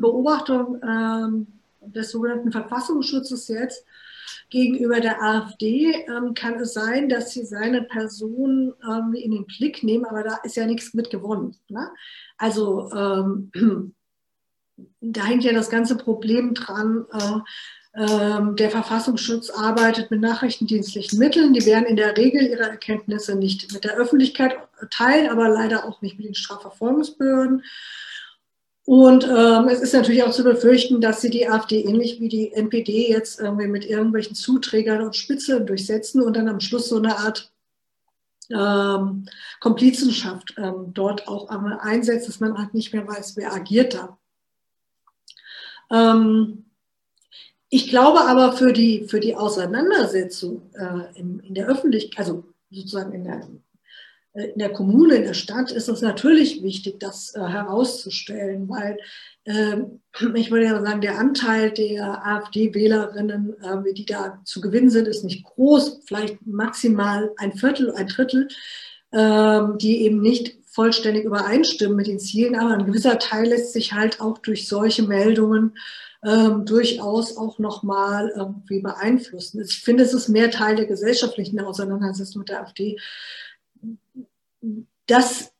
Beobachtung 0.00 0.80
ähm, 0.86 1.46
des 1.80 2.10
sogenannten 2.10 2.52
Verfassungsschutzes 2.52 3.48
jetzt 3.48 3.86
gegenüber 4.50 5.00
der 5.00 5.22
AfD 5.22 6.04
ähm, 6.06 6.34
kann 6.34 6.60
es 6.60 6.74
sein, 6.74 7.08
dass 7.08 7.30
sie 7.30 7.44
seine 7.44 7.82
Person 7.82 8.74
ähm, 8.86 9.14
in 9.14 9.30
den 9.30 9.46
Blick 9.46 9.82
nehmen, 9.82 10.04
aber 10.04 10.22
da 10.22 10.36
ist 10.44 10.56
ja 10.56 10.66
nichts 10.66 10.92
mit 10.92 11.10
gewonnen. 11.10 11.56
Ne? 11.68 11.88
Also 12.36 12.90
ähm, 12.92 13.50
da 15.00 15.24
hängt 15.24 15.44
ja 15.44 15.52
das 15.52 15.70
ganze 15.70 15.96
Problem 15.96 16.54
dran. 16.54 17.06
Äh, 17.12 17.40
ähm, 17.94 18.56
der 18.56 18.70
Verfassungsschutz 18.70 19.50
arbeitet 19.50 20.10
mit 20.10 20.20
nachrichtendienstlichen 20.20 21.18
Mitteln. 21.18 21.52
Die 21.52 21.66
werden 21.66 21.84
in 21.84 21.96
der 21.96 22.16
Regel 22.16 22.42
ihre 22.42 22.62
Erkenntnisse 22.62 23.36
nicht 23.36 23.72
mit 23.72 23.84
der 23.84 23.96
Öffentlichkeit 23.96 24.56
teilen, 24.90 25.28
aber 25.28 25.50
leider 25.50 25.84
auch 25.84 26.00
nicht 26.00 26.16
mit 26.16 26.26
den 26.26 26.34
Strafverfolgungsbehörden. 26.34 27.62
Und 28.84 29.24
ähm, 29.24 29.68
es 29.68 29.80
ist 29.80 29.92
natürlich 29.92 30.24
auch 30.24 30.32
zu 30.32 30.42
befürchten, 30.42 31.00
dass 31.00 31.20
sie 31.20 31.30
die 31.30 31.48
AfD 31.48 31.82
ähnlich 31.82 32.18
wie 32.18 32.28
die 32.28 32.52
NPD 32.52 33.10
jetzt 33.10 33.38
irgendwie 33.38 33.68
mit 33.68 33.84
irgendwelchen 33.84 34.34
Zuträgern 34.34 35.02
und 35.02 35.14
Spitzeln 35.14 35.66
durchsetzen 35.66 36.22
und 36.22 36.36
dann 36.36 36.48
am 36.48 36.60
Schluss 36.60 36.88
so 36.88 36.96
eine 36.96 37.16
Art 37.18 37.52
ähm, 38.50 39.26
Komplizenschaft 39.60 40.54
ähm, 40.56 40.92
dort 40.94 41.28
auch 41.28 41.48
einmal 41.48 41.78
einsetzt, 41.80 42.28
dass 42.28 42.40
man 42.40 42.58
halt 42.58 42.74
nicht 42.74 42.92
mehr 42.92 43.06
weiß, 43.06 43.36
wer 43.36 43.52
agiert 43.52 43.94
da. 43.94 44.18
Ähm, 45.92 46.64
ich 47.68 47.88
glaube 47.88 48.22
aber 48.22 48.52
für 48.52 48.72
die, 48.72 49.06
für 49.08 49.20
die 49.20 49.36
Auseinandersetzung 49.36 50.62
äh, 50.74 51.18
in, 51.18 51.40
in 51.40 51.54
der 51.54 51.68
Öffentlichkeit, 51.68 52.18
also 52.18 52.44
sozusagen 52.70 53.12
in 53.12 53.24
der 53.24 53.48
in 54.34 54.58
der 54.58 54.72
Kommune, 54.72 55.16
in 55.16 55.24
der 55.24 55.34
Stadt 55.34 55.70
ist 55.72 55.88
es 55.88 56.00
natürlich 56.00 56.62
wichtig, 56.62 56.98
das 56.98 57.34
äh, 57.34 57.40
herauszustellen, 57.40 58.66
weil 58.68 58.96
äh, 59.44 59.76
ich 60.34 60.50
würde 60.50 60.64
ja 60.64 60.82
sagen, 60.82 61.02
der 61.02 61.18
Anteil 61.18 61.70
der 61.70 62.26
AfD-Wählerinnen, 62.26 63.54
äh, 63.62 63.92
die 63.92 64.06
da 64.06 64.40
zu 64.44 64.62
gewinnen 64.62 64.88
sind, 64.88 65.06
ist 65.06 65.24
nicht 65.24 65.44
groß, 65.44 66.00
vielleicht 66.06 66.46
maximal 66.46 67.30
ein 67.36 67.52
Viertel, 67.52 67.92
ein 67.92 68.06
Drittel, 68.06 68.48
ähm, 69.12 69.76
die 69.76 70.02
eben 70.02 70.22
nicht 70.22 70.61
vollständig 70.72 71.24
übereinstimmen 71.24 71.96
mit 71.96 72.06
den 72.06 72.18
Zielen, 72.18 72.56
aber 72.56 72.72
ein 72.72 72.86
gewisser 72.86 73.18
Teil 73.18 73.48
lässt 73.48 73.74
sich 73.74 73.92
halt 73.92 74.20
auch 74.20 74.38
durch 74.38 74.66
solche 74.66 75.02
Meldungen 75.02 75.76
ähm, 76.24 76.64
durchaus 76.64 77.36
auch 77.36 77.58
nochmal 77.58 78.32
irgendwie 78.34 78.80
beeinflussen. 78.80 79.62
Ich 79.62 79.80
finde, 79.80 80.04
es 80.04 80.14
ist 80.14 80.28
mehr 80.28 80.50
Teil 80.50 80.76
der 80.76 80.86
gesellschaftlichen 80.86 81.60
Auseinandersetzung 81.60 82.40
mit 82.40 82.48
der 82.48 82.62
AfD, 82.62 82.98
dass 85.06 85.52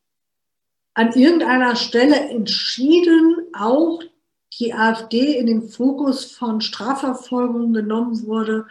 an 0.94 1.12
irgendeiner 1.12 1.76
Stelle 1.76 2.16
entschieden 2.30 3.36
auch 3.52 4.02
die 4.58 4.72
AfD 4.72 5.36
in 5.38 5.46
den 5.46 5.68
Fokus 5.68 6.24
von 6.24 6.60
Strafverfolgung 6.60 7.72
genommen 7.72 8.26
wurde, 8.26 8.66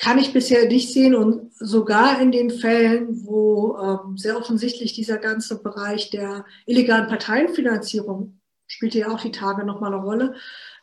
kann 0.00 0.18
ich 0.18 0.32
bisher 0.32 0.66
nicht 0.66 0.92
sehen. 0.92 1.14
Und 1.14 1.52
sogar 1.54 2.20
in 2.20 2.32
den 2.32 2.50
Fällen, 2.50 3.24
wo 3.26 3.76
ähm, 3.78 4.16
sehr 4.16 4.36
offensichtlich 4.36 4.94
dieser 4.94 5.18
ganze 5.18 5.62
Bereich 5.62 6.10
der 6.10 6.44
illegalen 6.66 7.06
Parteienfinanzierung 7.06 8.40
spielte 8.66 9.00
ja 9.00 9.08
auch 9.08 9.20
die 9.20 9.32
Tage 9.32 9.64
nochmal 9.64 9.92
eine 9.92 10.02
Rolle, 10.02 10.34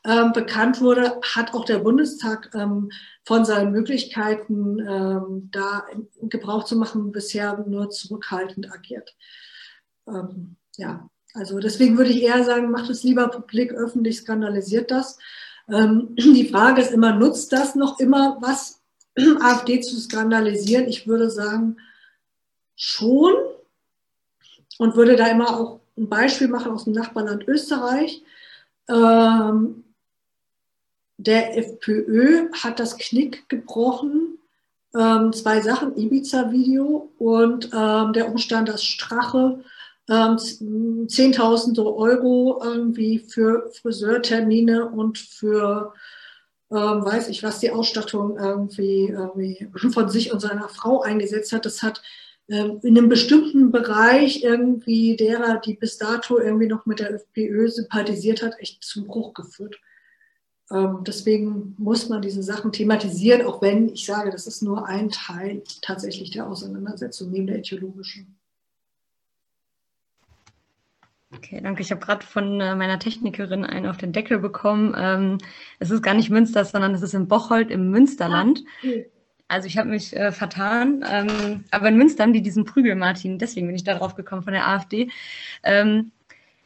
ähm, 0.05 0.33
bekannt 0.33 0.81
wurde, 0.81 1.19
hat 1.21 1.53
auch 1.53 1.65
der 1.65 1.79
Bundestag 1.79 2.51
ähm, 2.53 2.91
von 3.23 3.45
seinen 3.45 3.71
Möglichkeiten, 3.71 4.79
ähm, 4.79 5.49
da 5.51 5.85
Gebrauch 6.21 6.65
zu 6.65 6.75
machen, 6.75 7.11
bisher 7.11 7.63
nur 7.65 7.89
zurückhaltend 7.89 8.71
agiert. 8.71 9.15
Ähm, 10.07 10.57
ja, 10.75 11.09
also 11.33 11.59
deswegen 11.59 11.97
würde 11.97 12.11
ich 12.11 12.23
eher 12.23 12.43
sagen, 12.43 12.71
macht 12.71 12.89
es 12.89 13.03
lieber 13.03 13.29
publik, 13.29 13.71
öffentlich, 13.71 14.17
skandalisiert 14.17 14.91
das. 14.91 15.17
Ähm, 15.69 16.13
die 16.17 16.49
Frage 16.49 16.81
ist 16.81 16.91
immer, 16.91 17.13
nutzt 17.15 17.53
das 17.53 17.73
noch 17.75 17.99
immer 17.99 18.37
was, 18.41 18.76
AfD 19.41 19.81
zu 19.81 19.99
skandalisieren? 19.99 20.87
Ich 20.87 21.07
würde 21.07 21.29
sagen, 21.29 21.77
schon 22.75 23.33
und 24.77 24.95
würde 24.95 25.15
da 25.15 25.27
immer 25.27 25.59
auch 25.59 25.79
ein 25.97 26.07
Beispiel 26.07 26.47
machen 26.47 26.71
aus 26.71 26.83
dem 26.83 26.93
Nachbarland 26.93 27.47
Österreich. 27.47 28.23
Ähm, 28.87 29.83
der 31.17 31.57
FPÖ 31.57 32.51
hat 32.53 32.79
das 32.79 32.97
Knick 32.97 33.49
gebrochen. 33.49 34.37
Ähm, 34.95 35.33
zwei 35.33 35.61
Sachen, 35.61 35.97
Ibiza-Video 35.97 37.11
und 37.17 37.71
ähm, 37.73 38.13
der 38.13 38.29
Umstand, 38.29 38.69
dass 38.69 38.83
Strache 38.83 39.63
ähm, 40.09 40.37
Zehntausende 41.09 41.93
Euro 41.93 42.61
irgendwie 42.63 43.19
für 43.19 43.69
Friseurtermine 43.81 44.85
und 44.85 45.17
für 45.17 45.93
ähm, 46.71 47.05
weiß 47.05 47.29
ich 47.29 47.43
was, 47.43 47.59
die 47.59 47.71
Ausstattung 47.71 48.37
irgendwie, 48.37 49.07
irgendwie, 49.07 49.69
von 49.93 50.09
sich 50.09 50.33
und 50.33 50.39
seiner 50.39 50.69
Frau 50.69 51.01
eingesetzt 51.01 51.53
hat. 51.53 51.65
Das 51.65 51.81
hat 51.81 52.01
ähm, 52.49 52.79
in 52.83 52.97
einem 52.97 53.09
bestimmten 53.09 53.71
Bereich 53.71 54.43
irgendwie 54.43 55.15
derer, 55.15 55.59
die 55.59 55.75
bis 55.75 55.97
dato 55.97 56.39
irgendwie 56.39 56.67
noch 56.67 56.85
mit 56.85 56.99
der 56.99 57.11
FPÖ 57.13 57.69
sympathisiert 57.69 58.41
hat, 58.41 58.59
echt 58.59 58.83
zum 58.83 59.07
Bruch 59.07 59.33
geführt. 59.33 59.79
Ähm, 60.71 61.03
deswegen 61.05 61.75
muss 61.77 62.09
man 62.09 62.21
diese 62.21 62.43
Sachen 62.43 62.71
thematisieren, 62.71 63.45
auch 63.45 63.61
wenn 63.61 63.89
ich 63.89 64.05
sage, 64.05 64.31
das 64.31 64.47
ist 64.47 64.61
nur 64.61 64.85
ein 64.85 65.09
Teil 65.09 65.63
tatsächlich 65.81 66.31
der 66.31 66.47
Auseinandersetzung 66.47 67.31
neben 67.31 67.47
der 67.47 67.59
ideologischen. 67.59 68.37
Okay, 71.37 71.61
danke. 71.61 71.81
Ich 71.83 71.91
habe 71.91 72.01
gerade 72.01 72.25
von 72.25 72.59
äh, 72.59 72.75
meiner 72.75 72.97
Technikerin 72.97 73.63
einen 73.63 73.85
auf 73.85 73.97
den 73.97 74.11
Deckel 74.11 74.39
bekommen. 74.39 74.95
Ähm, 74.97 75.37
es 75.77 75.91
ist 75.91 76.01
gar 76.01 76.15
nicht 76.15 76.31
Münster, 76.31 76.65
sondern 76.65 76.95
es 76.95 77.03
ist 77.03 77.13
in 77.13 77.27
Bocholt 77.27 77.69
im 77.69 77.91
Münsterland. 77.91 78.63
Ah. 78.83 78.87
Also 79.47 79.67
ich 79.67 79.77
habe 79.77 79.89
mich 79.89 80.15
äh, 80.15 80.31
vertan. 80.31 81.05
Ähm, 81.07 81.63
aber 81.69 81.89
in 81.89 81.97
Münster 81.97 82.23
haben 82.23 82.33
die 82.33 82.41
diesen 82.41 82.65
Prügel, 82.65 82.95
Martin. 82.95 83.37
Deswegen 83.37 83.67
bin 83.67 83.75
ich 83.75 83.83
darauf 83.83 84.15
gekommen 84.15 84.41
von 84.41 84.53
der 84.53 84.67
AfD. 84.67 85.11
Ähm, 85.63 86.11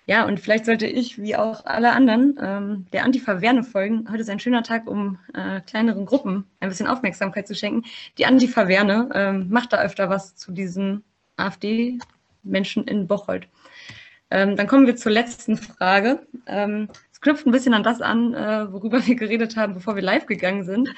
ja, 0.07 0.25
und 0.25 0.39
vielleicht 0.39 0.65
sollte 0.65 0.87
ich, 0.87 1.21
wie 1.21 1.35
auch 1.35 1.65
alle 1.65 1.91
anderen, 1.91 2.39
ähm, 2.41 2.87
der 2.93 3.03
Antifa-Werne 3.03 3.63
folgen. 3.63 4.07
Heute 4.09 4.21
ist 4.21 4.29
ein 4.29 4.39
schöner 4.39 4.63
Tag, 4.63 4.87
um 4.89 5.19
äh, 5.33 5.61
kleineren 5.61 6.05
Gruppen 6.05 6.45
ein 6.59 6.69
bisschen 6.69 6.87
Aufmerksamkeit 6.87 7.47
zu 7.47 7.55
schenken. 7.55 7.83
Die 8.17 8.25
Antifa-Werne 8.25 9.09
ähm, 9.13 9.47
macht 9.49 9.73
da 9.73 9.81
öfter 9.81 10.09
was 10.09 10.35
zu 10.35 10.53
diesen 10.53 11.03
AfD-Menschen 11.35 12.85
in 12.85 13.07
Bocholt. 13.07 13.47
Ähm, 14.31 14.55
dann 14.55 14.67
kommen 14.67 14.87
wir 14.87 14.95
zur 14.95 15.11
letzten 15.11 15.57
Frage. 15.57 16.25
Ähm, 16.47 16.89
es 17.11 17.21
knüpft 17.21 17.45
ein 17.45 17.51
bisschen 17.51 17.73
an 17.73 17.83
das 17.83 18.01
an, 18.01 18.33
äh, 18.33 18.71
worüber 18.71 19.05
wir 19.05 19.15
geredet 19.15 19.57
haben, 19.57 19.73
bevor 19.73 19.95
wir 19.95 20.01
live 20.01 20.25
gegangen 20.25 20.63
sind. 20.63 20.89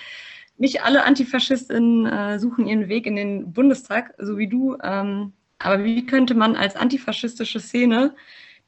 Nicht 0.57 0.83
alle 0.83 1.03
Antifaschistinnen 1.03 2.05
äh, 2.05 2.39
suchen 2.39 2.67
ihren 2.67 2.87
Weg 2.87 3.07
in 3.07 3.15
den 3.15 3.51
Bundestag, 3.51 4.13
so 4.19 4.37
wie 4.37 4.47
du. 4.47 4.77
Ähm, 4.81 5.33
aber 5.59 5.83
wie 5.83 6.05
könnte 6.05 6.35
man 6.35 6.55
als 6.55 6.75
antifaschistische 6.75 7.59
Szene 7.59 8.13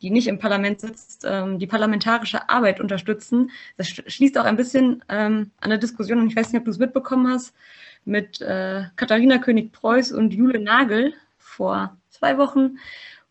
die 0.02 0.10
nicht 0.10 0.28
im 0.28 0.40
Parlament 0.40 0.82
sitzt, 0.82 1.26
ähm, 1.26 1.60
die 1.60 1.68
parlamentarische 1.68 2.50
Arbeit 2.50 2.80
unterstützen. 2.80 3.52
Das 3.78 3.88
schließt 3.88 4.38
auch 4.38 4.46
ein 4.46 4.58
bisschen 4.58 5.04
ähm, 5.10 5.52
an 5.62 5.70
der 5.70 5.80
Diskussion, 5.80 6.20
und 6.20 6.28
ich 6.28 6.36
weiß 6.36 6.52
nicht, 6.52 6.60
ob 6.60 6.66
du 6.66 6.72
es 6.72 6.80
mitbekommen 6.80 7.28
hast, 7.28 7.56
mit 8.04 8.42
äh, 8.42 8.84
Katharina 8.98 9.38
König-Preuß 9.38 10.12
und 10.12 10.34
Jule 10.34 10.60
Nagel 10.60 11.14
vor 11.38 11.98
zwei 12.10 12.38
Wochen, 12.38 12.78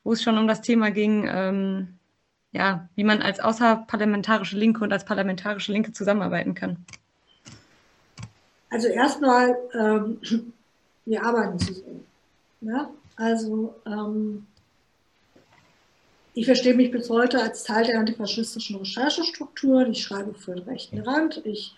wo 0.05 0.13
es 0.13 0.23
schon 0.23 0.39
um 0.39 0.47
das 0.47 0.61
Thema 0.61 0.91
ging, 0.91 1.29
ähm, 1.29 1.89
ja, 2.53 2.89
wie 2.95 3.05
man 3.05 3.21
als 3.21 3.41
außerparlamentarische 3.41 4.57
Linke 4.57 4.85
und 4.85 4.93
als 4.93 5.05
parlamentarische 5.05 5.73
Linke 5.73 5.93
zusammenarbeiten 5.93 6.55
kann. 6.55 6.77
Also 8.71 8.89
erstmal, 8.89 9.57
ähm, 9.73 10.19
wir 11.05 11.25
arbeiten 11.25 11.59
zusammen. 11.59 12.05
Ja? 12.61 12.91
Also 13.17 13.75
ähm, 13.87 14.47
ich 16.35 16.47
verstehe 16.47 16.75
mich 16.75 16.91
bis 16.91 17.09
heute 17.11 17.41
als 17.41 17.63
Teil 17.63 17.87
der 17.87 18.01
antifaschistischen 18.01 18.77
Recherchestruktur. 18.77 19.87
Ich 19.87 20.03
schreibe 20.03 20.35
für 20.35 20.55
den 20.55 20.65
rechten 20.65 20.99
Rand. 20.99 21.41
Ich 21.45 21.75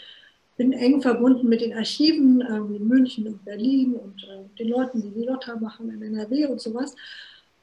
bin 0.56 0.72
eng 0.72 1.02
verbunden 1.02 1.48
mit 1.48 1.60
den 1.60 1.74
Archiven 1.74 2.40
äh, 2.40 2.56
in 2.56 2.88
München 2.88 3.26
und 3.26 3.44
Berlin 3.44 3.94
und 3.94 4.24
äh, 4.24 4.56
den 4.58 4.68
Leuten, 4.68 5.02
die 5.02 5.10
die 5.10 5.26
Lotta 5.26 5.56
machen 5.56 5.90
in 5.90 6.02
NRW 6.02 6.46
und 6.46 6.60
sowas. 6.60 6.96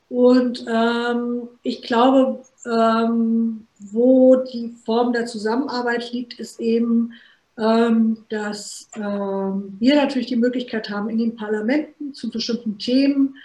Und 0.10 0.66
ähm, 0.68 1.50
ich 1.64 1.82
glaube, 1.82 2.44
ähm, 2.66 3.68
wo 3.80 4.36
die 4.36 4.76
Form 4.86 5.14
der 5.14 5.26
Zusammenarbeit 5.26 6.12
liegt, 6.12 6.40
ist 6.40 6.60
eben 6.60 7.14
ähm, 7.56 8.18
dass 8.30 8.90
ähm, 8.96 9.76
wir 9.80 9.96
natürlich 9.96 10.26
die 10.28 10.36
Möglichkeit 10.36 10.90
haben, 10.90 11.08
in 11.10 11.20
den 11.20 11.36
Parlamenten 11.36 12.14
zu 12.16 12.32
bestimmten 12.32 12.80
Themen 12.80 13.36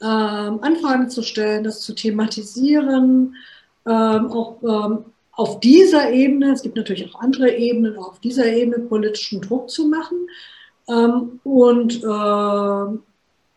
ähm, 0.00 0.58
Anfragen 0.62 1.10
zu 1.10 1.22
stellen, 1.22 1.62
das 1.62 1.80
zu 1.80 1.94
thematisieren, 1.94 3.36
auch 3.84 4.62
auf 5.32 5.58
dieser 5.58 6.12
Ebene, 6.12 6.52
es 6.52 6.62
gibt 6.62 6.76
natürlich 6.76 7.12
auch 7.12 7.20
andere 7.20 7.50
Ebenen, 7.50 7.96
auf 7.96 8.20
dieser 8.20 8.46
Ebene 8.46 8.78
politischen 8.78 9.40
Druck 9.40 9.70
zu 9.70 9.88
machen. 9.88 10.28
und 11.42 12.00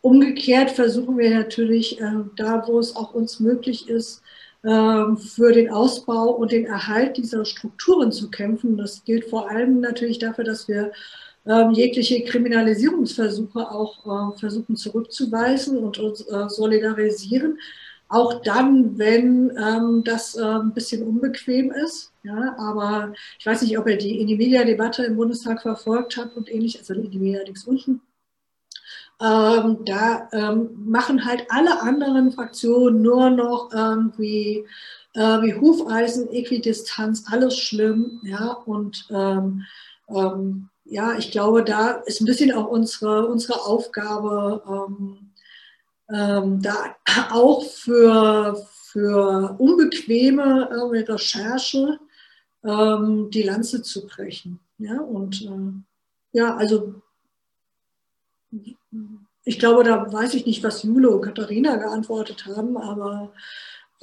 umgekehrt 0.06 0.70
versuchen 0.70 1.18
wir 1.18 1.30
natürlich, 1.30 2.00
äh, 2.00 2.12
da 2.36 2.64
wo 2.68 2.78
es 2.78 2.94
auch 2.94 3.12
uns 3.12 3.40
möglich 3.40 3.88
ist, 3.88 4.22
ähm, 4.64 5.16
für 5.18 5.52
den 5.52 5.68
Ausbau 5.70 6.30
und 6.30 6.52
den 6.52 6.64
Erhalt 6.64 7.16
dieser 7.16 7.44
Strukturen 7.44 8.12
zu 8.12 8.30
kämpfen. 8.30 8.76
Das 8.76 9.02
gilt 9.04 9.24
vor 9.24 9.50
allem 9.50 9.80
natürlich 9.80 10.20
dafür, 10.20 10.44
dass 10.44 10.68
wir 10.68 10.92
ähm, 11.44 11.72
jegliche 11.72 12.22
Kriminalisierungsversuche 12.22 13.68
auch 13.70 14.34
äh, 14.34 14.38
versuchen 14.38 14.76
zurückzuweisen 14.76 15.78
und 15.78 15.98
uns 15.98 16.20
äh, 16.20 16.48
solidarisieren. 16.48 17.58
Auch 18.08 18.40
dann, 18.42 18.98
wenn 18.98 19.50
ähm, 19.58 20.04
das 20.04 20.36
ein 20.36 20.72
bisschen 20.72 21.02
unbequem 21.02 21.72
ist. 21.72 22.12
Ja, 22.22 22.54
aber 22.56 23.12
ich 23.40 23.46
weiß 23.46 23.62
nicht, 23.62 23.76
ob 23.76 23.88
er 23.88 23.96
die 23.96 24.20
in 24.20 24.28
die 24.28 24.36
Media-Debatte 24.36 25.04
im 25.04 25.16
Bundestag 25.16 25.62
verfolgt 25.62 26.16
hat 26.16 26.36
und 26.36 26.48
ähnlich, 26.48 26.78
also 26.78 26.94
in 26.94 27.10
die 27.10 27.18
Media 27.18 27.42
links 27.42 27.64
unten. 27.64 28.00
Ähm, 29.18 29.78
da 29.86 30.28
ähm, 30.32 30.70
machen 30.84 31.24
halt 31.24 31.46
alle 31.48 31.80
anderen 31.80 32.32
Fraktionen 32.32 33.00
nur 33.00 33.30
noch 33.30 33.70
irgendwie 33.72 34.66
äh, 35.14 35.20
wie 35.42 35.54
Hufeisen, 35.54 36.28
Äquidistanz, 36.30 37.24
alles 37.30 37.56
schlimm. 37.56 38.20
Ja, 38.24 38.52
und 38.52 39.06
ähm, 39.10 39.62
ähm, 40.08 40.68
ja, 40.84 41.16
ich 41.16 41.30
glaube, 41.30 41.64
da 41.64 41.92
ist 41.92 42.20
ein 42.20 42.26
bisschen 42.26 42.52
auch 42.52 42.68
unsere, 42.68 43.26
unsere 43.26 43.64
Aufgabe, 43.64 44.62
ähm, 46.08 46.62
da 46.62 46.94
auch 47.32 47.64
für, 47.64 48.64
für 48.84 49.56
unbequeme 49.58 50.68
äh, 50.70 51.10
Recherche 51.10 51.98
die 52.64 53.42
Lanze 53.42 53.82
zu 53.82 54.06
brechen. 54.08 54.58
Ja, 54.78 55.00
und 55.00 55.40
äh, 55.42 56.36
ja, 56.36 56.56
also 56.56 57.00
ich 59.46 59.60
glaube, 59.60 59.84
da 59.84 60.12
weiß 60.12 60.34
ich 60.34 60.44
nicht, 60.44 60.64
was 60.64 60.82
Jule 60.82 61.08
und 61.08 61.22
Katharina 61.22 61.76
geantwortet 61.76 62.46
haben, 62.46 62.76
aber 62.76 63.32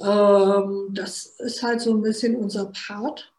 ähm, 0.00 0.88
das 0.90 1.26
ist 1.38 1.62
halt 1.62 1.82
so 1.82 1.92
ein 1.92 2.00
bisschen 2.00 2.34
unser 2.34 2.72
Part. 2.86 3.30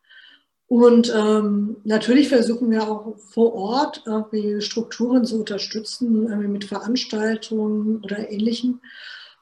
Und 0.67 1.11
ähm, 1.15 1.77
natürlich 1.83 2.29
versuchen 2.29 2.69
wir 2.69 2.83
auch 2.83 3.17
vor 3.17 3.55
Ort 3.55 4.03
irgendwie 4.05 4.61
Strukturen 4.61 5.25
zu 5.25 5.39
unterstützen, 5.39 6.27
irgendwie 6.27 6.47
mit 6.47 6.65
Veranstaltungen 6.65 8.03
oder 8.03 8.31
Ähnlichem. 8.31 8.81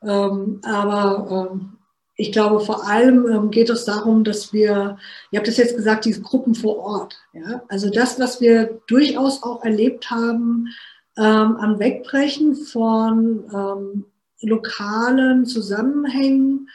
Ähm, 0.02 0.62
aber 0.64 1.50
ähm, 1.52 1.74
ich 2.16 2.32
glaube, 2.32 2.62
vor 2.62 2.88
allem 2.88 3.28
ähm, 3.28 3.52
geht 3.52 3.70
es 3.70 3.84
darum, 3.84 4.24
dass 4.24 4.54
wir, 4.54 4.98
ihr 5.32 5.40
habt 5.40 5.50
es 5.50 5.58
jetzt 5.58 5.76
gesagt, 5.76 6.06
diese 6.06 6.22
Gruppen 6.22 6.56
vor 6.56 6.78
Ort. 6.78 7.18
Ja? 7.34 7.64
Also 7.68 7.90
das, 7.90 8.20
was 8.22 8.40
wir 8.40 8.82
durchaus 8.88 9.44
auch 9.44 9.66
erlebt 9.66 10.12
haben, 10.12 10.70
ähm, 11.18 11.58
am 11.58 11.80
Wegbrechen 11.80 12.56
von 12.56 13.46
ähm, 13.54 14.06
lokalen 14.42 15.46
Zusammenhängen 15.46 16.70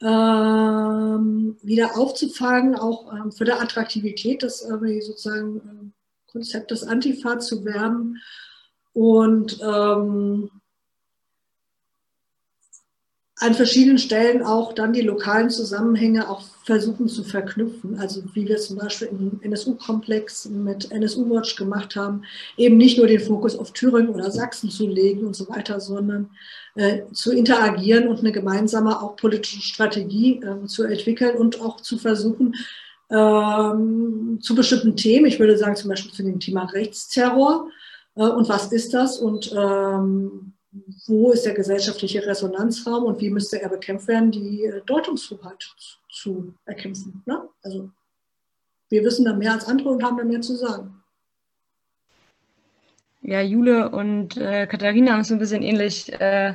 ähm, 0.00 1.56
wieder 1.62 1.96
aufzufangen, 1.96 2.74
auch 2.74 3.12
ähm, 3.12 3.30
für 3.30 3.44
die 3.44 3.52
Attraktivität 3.52 4.42
des 4.42 4.62
äh, 4.62 5.00
sozusagen 5.00 5.56
äh, 5.58 6.30
Konzeptes 6.32 6.82
Antifa 6.82 7.38
zu 7.38 7.64
werben. 7.64 8.16
Und 8.94 9.60
ähm, 9.62 10.50
an 13.42 13.54
verschiedenen 13.54 13.98
Stellen 13.98 14.42
auch 14.42 14.72
dann 14.72 14.92
die 14.92 15.02
lokalen 15.02 15.50
Zusammenhänge 15.50 16.28
auch 16.28 16.42
versuchen 16.64 17.08
zu 17.08 17.24
verknüpfen. 17.24 17.98
Also 17.98 18.22
wie 18.34 18.48
wir 18.48 18.56
zum 18.58 18.78
Beispiel 18.78 19.08
im 19.08 19.40
NSU-Komplex 19.42 20.46
mit 20.46 20.90
NSU 20.92 21.28
Watch 21.28 21.56
gemacht 21.56 21.96
haben, 21.96 22.22
eben 22.56 22.76
nicht 22.76 22.98
nur 22.98 23.08
den 23.08 23.20
Fokus 23.20 23.56
auf 23.56 23.72
Thüringen 23.72 24.10
oder 24.10 24.30
Sachsen 24.30 24.70
zu 24.70 24.86
legen 24.86 25.26
und 25.26 25.34
so 25.34 25.48
weiter, 25.48 25.80
sondern 25.80 26.30
äh, 26.76 27.00
zu 27.12 27.32
interagieren 27.32 28.08
und 28.08 28.20
eine 28.20 28.32
gemeinsame 28.32 29.02
auch 29.02 29.16
politische 29.16 29.60
Strategie 29.60 30.40
äh, 30.40 30.66
zu 30.66 30.84
entwickeln 30.84 31.36
und 31.36 31.60
auch 31.60 31.80
zu 31.80 31.98
versuchen, 31.98 32.54
ähm, 33.10 34.38
zu 34.40 34.54
bestimmten 34.54 34.96
Themen, 34.96 35.26
ich 35.26 35.38
würde 35.38 35.58
sagen 35.58 35.76
zum 35.76 35.90
Beispiel 35.90 36.12
zu 36.12 36.22
dem 36.22 36.40
Thema 36.40 36.64
Rechtsterror, 36.64 37.68
äh, 38.14 38.22
und 38.22 38.48
was 38.48 38.72
ist 38.72 38.94
das 38.94 39.18
und 39.18 39.52
ähm, 39.52 40.51
wo 41.06 41.32
ist 41.32 41.44
der 41.44 41.54
gesellschaftliche 41.54 42.26
Resonanzraum 42.26 43.04
und 43.04 43.20
wie 43.20 43.30
müsste 43.30 43.60
er 43.60 43.68
bekämpft 43.68 44.08
werden, 44.08 44.30
die 44.30 44.64
äh, 44.64 44.80
Deutungshoheit 44.86 45.74
zu 46.10 46.54
erkämpfen. 46.64 47.22
Ne? 47.26 47.42
Also 47.62 47.90
wir 48.88 49.04
wissen 49.04 49.24
da 49.24 49.34
mehr 49.34 49.52
als 49.52 49.66
andere 49.66 49.90
und 49.90 50.02
haben 50.02 50.16
da 50.16 50.24
mehr 50.24 50.40
zu 50.40 50.54
sagen. 50.54 51.02
Ja, 53.22 53.40
Jule 53.40 53.90
und 53.90 54.36
äh, 54.36 54.66
Katharina 54.66 55.12
haben 55.12 55.20
es 55.20 55.30
ein 55.30 55.38
bisschen 55.38 55.62
ähnlich, 55.62 56.12
äh, 56.12 56.54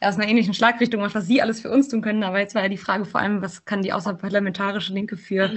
aus 0.00 0.14
einer 0.14 0.28
ähnlichen 0.28 0.54
Schlagrichtung 0.54 1.00
gemacht, 1.00 1.14
was 1.14 1.26
sie 1.26 1.42
alles 1.42 1.60
für 1.60 1.70
uns 1.70 1.88
tun 1.88 2.02
können. 2.02 2.22
Aber 2.22 2.38
jetzt 2.38 2.54
war 2.54 2.62
ja 2.62 2.68
die 2.68 2.76
Frage 2.76 3.04
vor 3.04 3.20
allem, 3.20 3.42
was 3.42 3.64
kann 3.64 3.82
die 3.82 3.92
außerparlamentarische 3.92 4.92
Linke 4.92 5.16
für 5.16 5.50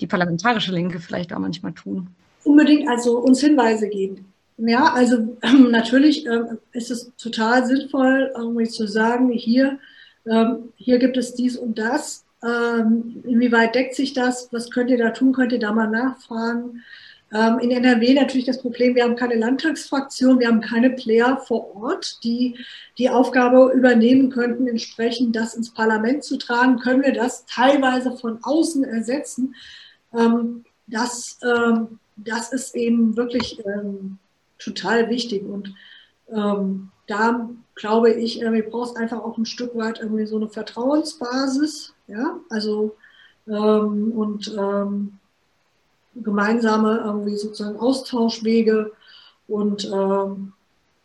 die 0.00 0.06
parlamentarische 0.06 0.72
Linke 0.72 0.98
vielleicht 0.98 1.32
auch 1.32 1.38
manchmal 1.38 1.72
tun? 1.72 2.08
Unbedingt 2.42 2.88
also 2.88 3.18
uns 3.18 3.40
Hinweise 3.40 3.88
geben. 3.88 4.31
Ja, 4.64 4.92
also 4.92 5.36
natürlich 5.70 6.26
äh, 6.26 6.40
ist 6.72 6.90
es 6.90 7.12
total 7.16 7.66
sinnvoll, 7.66 8.32
irgendwie 8.36 8.68
zu 8.68 8.86
sagen, 8.86 9.30
hier, 9.30 9.78
ähm, 10.24 10.72
hier 10.76 10.98
gibt 10.98 11.16
es 11.16 11.34
dies 11.34 11.56
und 11.56 11.78
das. 11.78 12.24
Ähm, 12.44 13.22
inwieweit 13.24 13.74
deckt 13.74 13.94
sich 13.96 14.12
das? 14.12 14.48
Was 14.52 14.70
könnt 14.70 14.90
ihr 14.90 14.98
da 14.98 15.10
tun? 15.10 15.32
Könnt 15.32 15.52
ihr 15.52 15.58
da 15.58 15.72
mal 15.72 15.88
nachfragen? 15.88 16.82
Ähm, 17.32 17.58
in 17.58 17.70
NRW 17.72 18.14
natürlich 18.14 18.46
das 18.46 18.60
Problem, 18.60 18.94
wir 18.94 19.04
haben 19.04 19.16
keine 19.16 19.36
Landtagsfraktion, 19.36 20.38
wir 20.38 20.48
haben 20.48 20.60
keine 20.60 20.90
Player 20.90 21.38
vor 21.38 21.74
Ort, 21.74 22.22
die 22.22 22.56
die 22.98 23.10
Aufgabe 23.10 23.72
übernehmen 23.74 24.30
könnten, 24.30 24.68
entsprechend 24.68 25.34
das 25.34 25.54
ins 25.54 25.70
Parlament 25.70 26.22
zu 26.22 26.36
tragen. 26.36 26.78
Können 26.78 27.02
wir 27.02 27.14
das 27.14 27.46
teilweise 27.46 28.16
von 28.16 28.38
außen 28.42 28.84
ersetzen? 28.84 29.56
Ähm, 30.16 30.64
das, 30.86 31.40
ähm, 31.42 31.98
das 32.16 32.52
ist 32.52 32.76
eben 32.76 33.16
wirklich 33.16 33.60
ähm, 33.64 34.18
total 34.64 35.08
wichtig. 35.10 35.44
Und 35.44 35.74
ähm, 36.30 36.90
da 37.06 37.48
glaube 37.74 38.12
ich, 38.12 38.42
äh, 38.42 38.52
wir 38.52 38.68
brauchen 38.68 38.96
einfach 38.96 39.20
auch 39.20 39.38
ein 39.38 39.46
Stück 39.46 39.76
weit 39.76 40.00
irgendwie 40.00 40.26
so 40.26 40.36
eine 40.36 40.48
Vertrauensbasis, 40.48 41.94
ja, 42.06 42.38
also 42.48 42.96
ähm, 43.46 44.12
und 44.12 44.54
ähm, 44.58 45.18
gemeinsame 46.14 47.02
irgendwie 47.04 47.36
sozusagen 47.36 47.78
Austauschwege 47.78 48.92
und 49.48 49.84
ähm, 49.92 50.52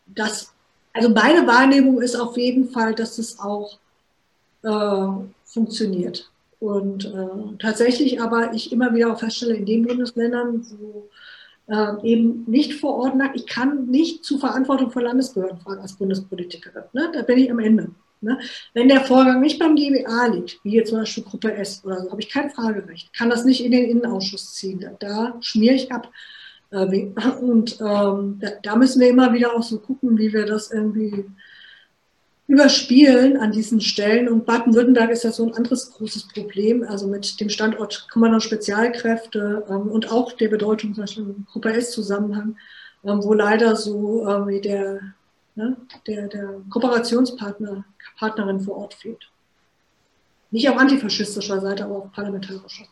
das, 0.07 0.53
also 0.93 1.09
meine 1.09 1.45
Wahrnehmung 1.47 2.01
ist 2.01 2.15
auf 2.15 2.37
jeden 2.37 2.69
Fall, 2.69 2.95
dass 2.95 3.17
es 3.17 3.39
auch 3.39 3.77
äh, 4.63 5.07
funktioniert. 5.45 6.29
Und 6.59 7.05
äh, 7.05 7.57
tatsächlich 7.59 8.21
aber 8.21 8.53
ich 8.53 8.71
immer 8.71 8.93
wieder 8.93 9.13
auch 9.13 9.19
feststelle, 9.19 9.55
in 9.55 9.65
den 9.65 9.85
Bundesländern, 9.85 10.65
wo 10.79 11.09
äh, 11.67 11.93
eben 12.03 12.45
nicht 12.47 12.75
vor 12.75 12.95
Ort 12.95 13.15
nach. 13.15 13.33
Ich 13.35 13.45
kann 13.45 13.87
nicht 13.87 14.23
zu 14.23 14.37
Verantwortung 14.37 14.91
von 14.91 15.03
Landesbehörden 15.03 15.59
fragen 15.59 15.81
als 15.81 15.93
Bundespolitikerin. 15.93 16.83
Ne? 16.93 17.11
Da 17.13 17.21
bin 17.21 17.37
ich 17.37 17.51
am 17.51 17.59
Ende. 17.59 17.91
Ne? 18.21 18.39
Wenn 18.73 18.87
der 18.87 19.01
Vorgang 19.01 19.41
nicht 19.41 19.59
beim 19.59 19.75
GBA 19.75 20.27
liegt, 20.27 20.59
wie 20.63 20.71
hier 20.71 20.85
zum 20.85 20.99
Beispiel 20.99 21.23
Gruppe 21.23 21.53
S 21.53 21.83
oder 21.85 22.01
so, 22.01 22.11
habe 22.11 22.21
ich 22.21 22.29
kein 22.29 22.49
Fragerecht. 22.49 23.13
Kann 23.13 23.29
das 23.29 23.45
nicht 23.45 23.63
in 23.63 23.71
den 23.71 23.89
Innenausschuss 23.89 24.55
ziehen. 24.55 24.79
Da, 24.79 24.91
da 24.99 25.37
schmiere 25.41 25.75
ich 25.75 25.91
ab. 25.91 26.09
Äh, 26.71 27.11
und 27.41 27.79
ähm, 27.79 28.39
da, 28.39 28.49
da, 28.61 28.75
müssen 28.75 28.99
wir 28.99 29.09
immer 29.09 29.33
wieder 29.33 29.55
auch 29.55 29.63
so 29.63 29.79
gucken, 29.79 30.17
wie 30.17 30.33
wir 30.33 30.45
das 30.45 30.71
irgendwie 30.71 31.25
überspielen 32.47 33.37
an 33.37 33.51
diesen 33.51 33.81
Stellen. 33.81 34.29
Und 34.29 34.45
Baden-Württemberg 34.45 35.11
ist 35.11 35.23
ja 35.23 35.31
so 35.31 35.45
ein 35.45 35.53
anderes 35.53 35.91
großes 35.91 36.29
Problem, 36.29 36.83
also 36.83 37.07
mit 37.07 37.39
dem 37.39 37.49
Standort 37.49 38.07
Kommando 38.11 38.39
Spezialkräfte 38.39 39.65
ähm, 39.69 39.89
und 39.89 40.11
auch 40.11 40.31
der 40.31 40.49
Bedeutung 40.49 40.93
zum 40.93 41.03
Beispiel 41.03 41.23
im 41.23 41.45
Gruppe 41.51 41.73
S-Zusammenhang, 41.73 42.57
ähm, 43.03 43.23
wo 43.23 43.33
leider 43.33 43.75
so 43.75 44.25
wie 44.47 44.61
der, 44.61 44.99
ne, 45.55 45.75
der, 46.07 46.27
der 46.27 46.61
Kooperationspartner, 46.69 47.83
Partnerin 48.17 48.61
vor 48.61 48.77
Ort 48.77 48.93
fehlt. 48.93 49.29
Nicht 50.49 50.69
auf 50.69 50.77
antifaschistischer 50.77 51.59
Seite, 51.59 51.83
aber 51.83 51.97
auf 51.97 52.11
parlamentarischer. 52.13 52.85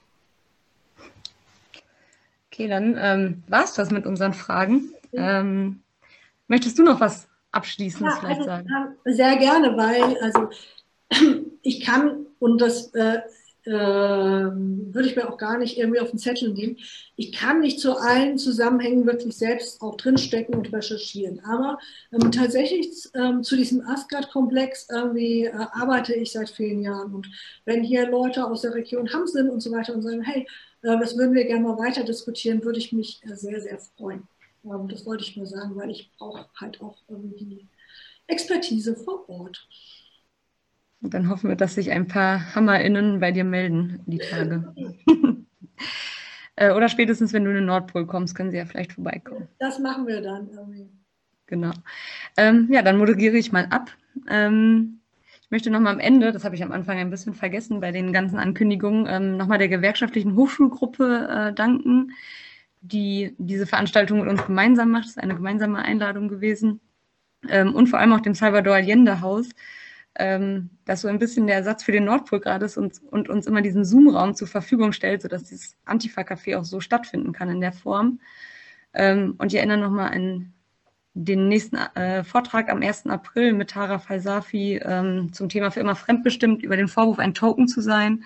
Okay, 2.52 2.68
dann 2.68 2.98
ähm, 3.00 3.44
war 3.48 3.64
es 3.64 3.74
das 3.74 3.92
mit 3.92 4.06
unseren 4.06 4.34
Fragen. 4.34 4.94
Ähm, 5.14 5.82
möchtest 6.48 6.78
du 6.78 6.84
noch 6.84 7.00
was 7.00 7.28
abschließend 7.56 8.06
ja, 8.06 8.18
vielleicht 8.20 8.42
also, 8.42 8.50
sagen? 8.50 8.96
Sehr 9.06 9.38
gerne, 9.38 9.78
weil 9.78 10.18
also 10.22 10.50
ich 11.62 11.82
kann 11.82 12.26
und 12.40 12.60
das 12.60 12.94
äh, 12.94 13.20
ähm, 13.68 14.94
würde 14.94 15.08
ich 15.08 15.16
mir 15.16 15.28
auch 15.28 15.38
gar 15.38 15.58
nicht 15.58 15.78
irgendwie 15.78 16.00
auf 16.00 16.12
den 16.12 16.20
Zettel 16.20 16.54
nehmen. 16.54 16.78
Ich 17.16 17.32
kann 17.32 17.62
nicht 17.62 17.80
zu 17.80 17.98
allen 17.98 18.38
Zusammenhängen 18.38 19.08
wirklich 19.08 19.36
selbst 19.36 19.82
auch 19.82 19.98
drinstecken 19.98 20.54
und 20.54 20.72
recherchieren. 20.72 21.44
Aber 21.44 21.80
ähm, 22.12 22.32
tatsächlich 22.32 22.90
ähm, 23.16 23.42
zu 23.42 23.56
diesem 23.56 23.82
Asgard-Komplex 23.82 24.88
irgendwie 24.92 25.46
äh, 25.46 25.66
arbeite 25.72 26.14
ich 26.14 26.32
seit 26.32 26.50
vielen 26.50 26.82
Jahren. 26.84 27.16
Und 27.16 27.28
wenn 27.66 27.84
hier 27.84 28.08
Leute 28.08 28.46
aus 28.46 28.62
der 28.62 28.76
Region 28.76 29.12
Hamm 29.12 29.26
sind 29.26 29.50
und 29.50 29.62
so 29.62 29.72
weiter 29.72 29.96
und 29.96 30.04
sagen, 30.04 30.22
hey, 30.22 30.46
äh, 30.84 31.00
das 31.00 31.18
würden 31.18 31.34
wir 31.34 31.46
gerne 31.46 31.64
mal 31.64 31.78
weiter 31.80 32.04
diskutieren, 32.04 32.64
würde 32.64 32.78
ich 32.78 32.94
mich 32.94 33.22
äh, 33.24 33.36
sehr, 33.36 33.60
sehr 33.60 33.80
freuen. 33.80 34.28
Ähm, 34.66 34.88
das 34.88 35.06
wollte 35.06 35.24
ich 35.24 35.36
nur 35.38 35.46
sagen, 35.46 35.76
weil 35.76 35.90
ich 35.90 36.12
brauche 36.18 36.48
halt 36.56 36.82
auch 36.82 36.98
irgendwie 37.08 37.68
Expertise 38.28 38.96
vor 38.96 39.30
Ort. 39.30 39.68
Und 41.02 41.14
dann 41.14 41.30
hoffen 41.30 41.50
wir, 41.50 41.56
dass 41.56 41.76
sich 41.76 41.92
ein 41.92 42.08
paar 42.08 42.56
HammerInnen 42.56 43.20
bei 43.20 43.32
dir 43.32 43.44
melden, 43.44 44.02
die 44.06 44.18
Tage. 44.18 44.74
Äh, 46.58 46.72
oder 46.72 46.88
spätestens, 46.88 47.34
wenn 47.34 47.44
du 47.44 47.50
in 47.50 47.58
den 47.58 47.66
Nordpol 47.66 48.08
kommst, 48.08 48.34
können 48.34 48.50
sie 48.50 48.56
ja 48.56 48.66
vielleicht 48.66 48.94
vorbeikommen. 48.94 49.50
Das 49.60 49.78
machen 49.78 50.08
wir 50.08 50.22
dann 50.22 50.50
irgendwie. 50.50 50.90
Genau. 51.48 51.72
Ähm, 52.38 52.70
ja, 52.72 52.82
dann 52.82 52.98
moderiere 52.98 53.36
ich 53.36 53.52
mal 53.52 53.66
ab. 53.72 53.92
Ähm, 54.30 55.02
ich 55.42 55.52
möchte 55.52 55.70
nochmal 55.70 55.94
am 55.94 56.00
Ende, 56.00 56.32
das 56.32 56.44
habe 56.44 56.56
ich 56.56 56.64
am 56.64 56.72
Anfang 56.72 56.98
ein 56.98 57.10
bisschen 57.10 57.34
vergessen 57.34 57.82
bei 57.82 57.92
den 57.92 58.14
ganzen 58.14 58.40
Ankündigungen, 58.40 59.06
ähm, 59.08 59.38
nochmal 59.38 59.58
der 59.58 59.68
gewerkschaftlichen 59.68 60.36
Hochschulgruppe 60.36 61.28
äh, 61.30 61.54
danken, 61.54 62.14
die 62.88 63.36
diese 63.38 63.66
Veranstaltung 63.66 64.20
mit 64.20 64.30
uns 64.30 64.46
gemeinsam 64.46 64.92
macht. 64.92 65.06
Das 65.06 65.12
ist 65.12 65.20
eine 65.20 65.36
gemeinsame 65.36 65.80
Einladung 65.80 66.28
gewesen. 66.28 66.82
Ähm, 67.50 67.74
und 67.76 67.88
vor 67.88 68.00
allem 68.00 68.14
auch 68.14 68.22
dem 68.22 68.34
Salvador 68.34 68.76
Allende 68.76 69.22
Haus, 69.22 69.50
ähm, 70.16 70.70
das 70.86 71.02
so 71.02 71.08
ein 71.08 71.20
bisschen 71.20 71.48
der 71.48 71.58
Ersatz 71.58 71.84
für 71.84 71.92
den 71.92 72.06
Nordpol 72.06 72.40
gerade 72.40 72.66
ist 72.66 72.78
und, 72.78 73.02
und 73.12 73.30
uns 73.30 73.48
immer 73.48 73.62
diesen 73.62 73.86
Zoom-Raum 73.86 74.36
zur 74.36 74.48
Verfügung 74.48 74.94
stellt, 74.94 75.22
sodass 75.22 75.44
dieses 75.44 75.76
Antifa-Café 75.86 76.58
auch 76.58 76.66
so 76.66 76.80
stattfinden 76.80 77.34
kann 77.34 77.50
in 77.50 77.62
der 77.62 77.74
Form. 77.74 78.20
Ähm, 78.94 79.36
und 79.38 79.52
ich 79.52 79.58
erinnere 79.58 79.78
nochmal 79.78 80.12
an 80.14 80.54
den 81.14 81.48
nächsten 81.48 81.78
äh, 81.96 82.24
Vortrag 82.24 82.70
am 82.70 82.82
1. 82.82 83.08
April 83.08 83.54
mit 83.54 83.72
Tara 83.72 84.00
Falsafi 84.00 84.82
ähm, 84.84 85.32
zum 85.34 85.50
Thema 85.50 85.72
für 85.72 85.80
immer 85.80 85.96
fremdbestimmt 85.96 86.62
über 86.62 86.76
den 86.76 86.90
Vorwurf, 86.90 87.20
ein 87.20 87.34
Token 87.34 87.68
zu 87.68 87.82
sein. 87.82 88.24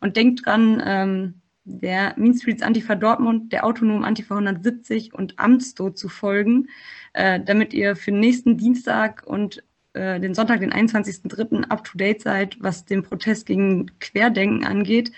Und 0.00 0.16
denkt 0.16 0.46
dran, 0.46 0.82
ähm, 0.84 1.34
der 1.68 2.14
Mean 2.16 2.34
Streets 2.34 2.62
Antifa 2.62 2.94
Dortmund, 2.94 3.52
der 3.52 3.64
Autonom 3.64 4.04
Antifa 4.04 4.34
170 4.34 5.14
und 5.14 5.38
Amtsto 5.38 5.90
zu 5.90 6.08
folgen, 6.08 6.68
äh, 7.12 7.40
damit 7.40 7.74
ihr 7.74 7.94
für 7.94 8.10
nächsten 8.10 8.56
Dienstag 8.56 9.22
und 9.26 9.62
äh, 9.92 10.18
den 10.20 10.34
Sonntag, 10.34 10.60
den 10.60 10.72
21.03. 10.72 11.68
up-to-date 11.68 12.22
seid, 12.22 12.56
was 12.60 12.84
den 12.84 13.02
Protest 13.02 13.46
gegen 13.46 13.90
Querdenken 14.00 14.64
angeht. 14.64 15.12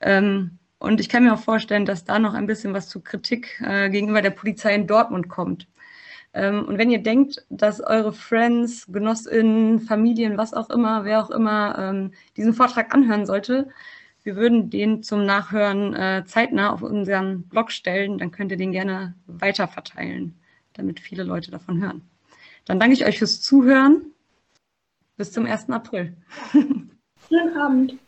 Ähm, 0.00 0.58
und 0.78 1.00
ich 1.00 1.08
kann 1.08 1.24
mir 1.24 1.32
auch 1.32 1.40
vorstellen, 1.40 1.86
dass 1.86 2.04
da 2.04 2.18
noch 2.18 2.34
ein 2.34 2.46
bisschen 2.46 2.74
was 2.74 2.88
zu 2.88 3.00
Kritik 3.00 3.60
äh, 3.64 3.88
gegenüber 3.88 4.20
der 4.20 4.30
Polizei 4.30 4.74
in 4.74 4.86
Dortmund 4.86 5.28
kommt. 5.28 5.68
Ähm, 6.34 6.64
und 6.64 6.78
wenn 6.78 6.90
ihr 6.90 7.02
denkt, 7.02 7.46
dass 7.48 7.80
eure 7.80 8.12
Friends, 8.12 8.86
GenossInnen, 8.88 9.80
Familien, 9.80 10.36
was 10.36 10.52
auch 10.52 10.68
immer, 10.68 11.04
wer 11.04 11.24
auch 11.24 11.30
immer 11.30 11.78
ähm, 11.78 12.12
diesen 12.36 12.54
Vortrag 12.54 12.92
anhören 12.92 13.24
sollte, 13.24 13.68
wir 14.24 14.36
würden 14.36 14.70
den 14.70 15.02
zum 15.02 15.24
Nachhören 15.24 15.94
äh, 15.94 16.24
zeitnah 16.26 16.72
auf 16.72 16.82
unseren 16.82 17.42
Blog 17.42 17.70
stellen. 17.70 18.18
Dann 18.18 18.30
könnt 18.30 18.50
ihr 18.50 18.56
den 18.56 18.72
gerne 18.72 19.14
weiterverteilen, 19.26 20.34
damit 20.72 20.98
viele 20.98 21.22
Leute 21.22 21.50
davon 21.50 21.80
hören. 21.82 22.02
Dann 22.64 22.80
danke 22.80 22.94
ich 22.94 23.04
euch 23.04 23.18
fürs 23.18 23.42
Zuhören. 23.42 24.06
Bis 25.16 25.30
zum 25.30 25.46
1. 25.46 25.70
April. 25.70 26.16
Schönen 27.28 27.56
Abend. 27.56 27.98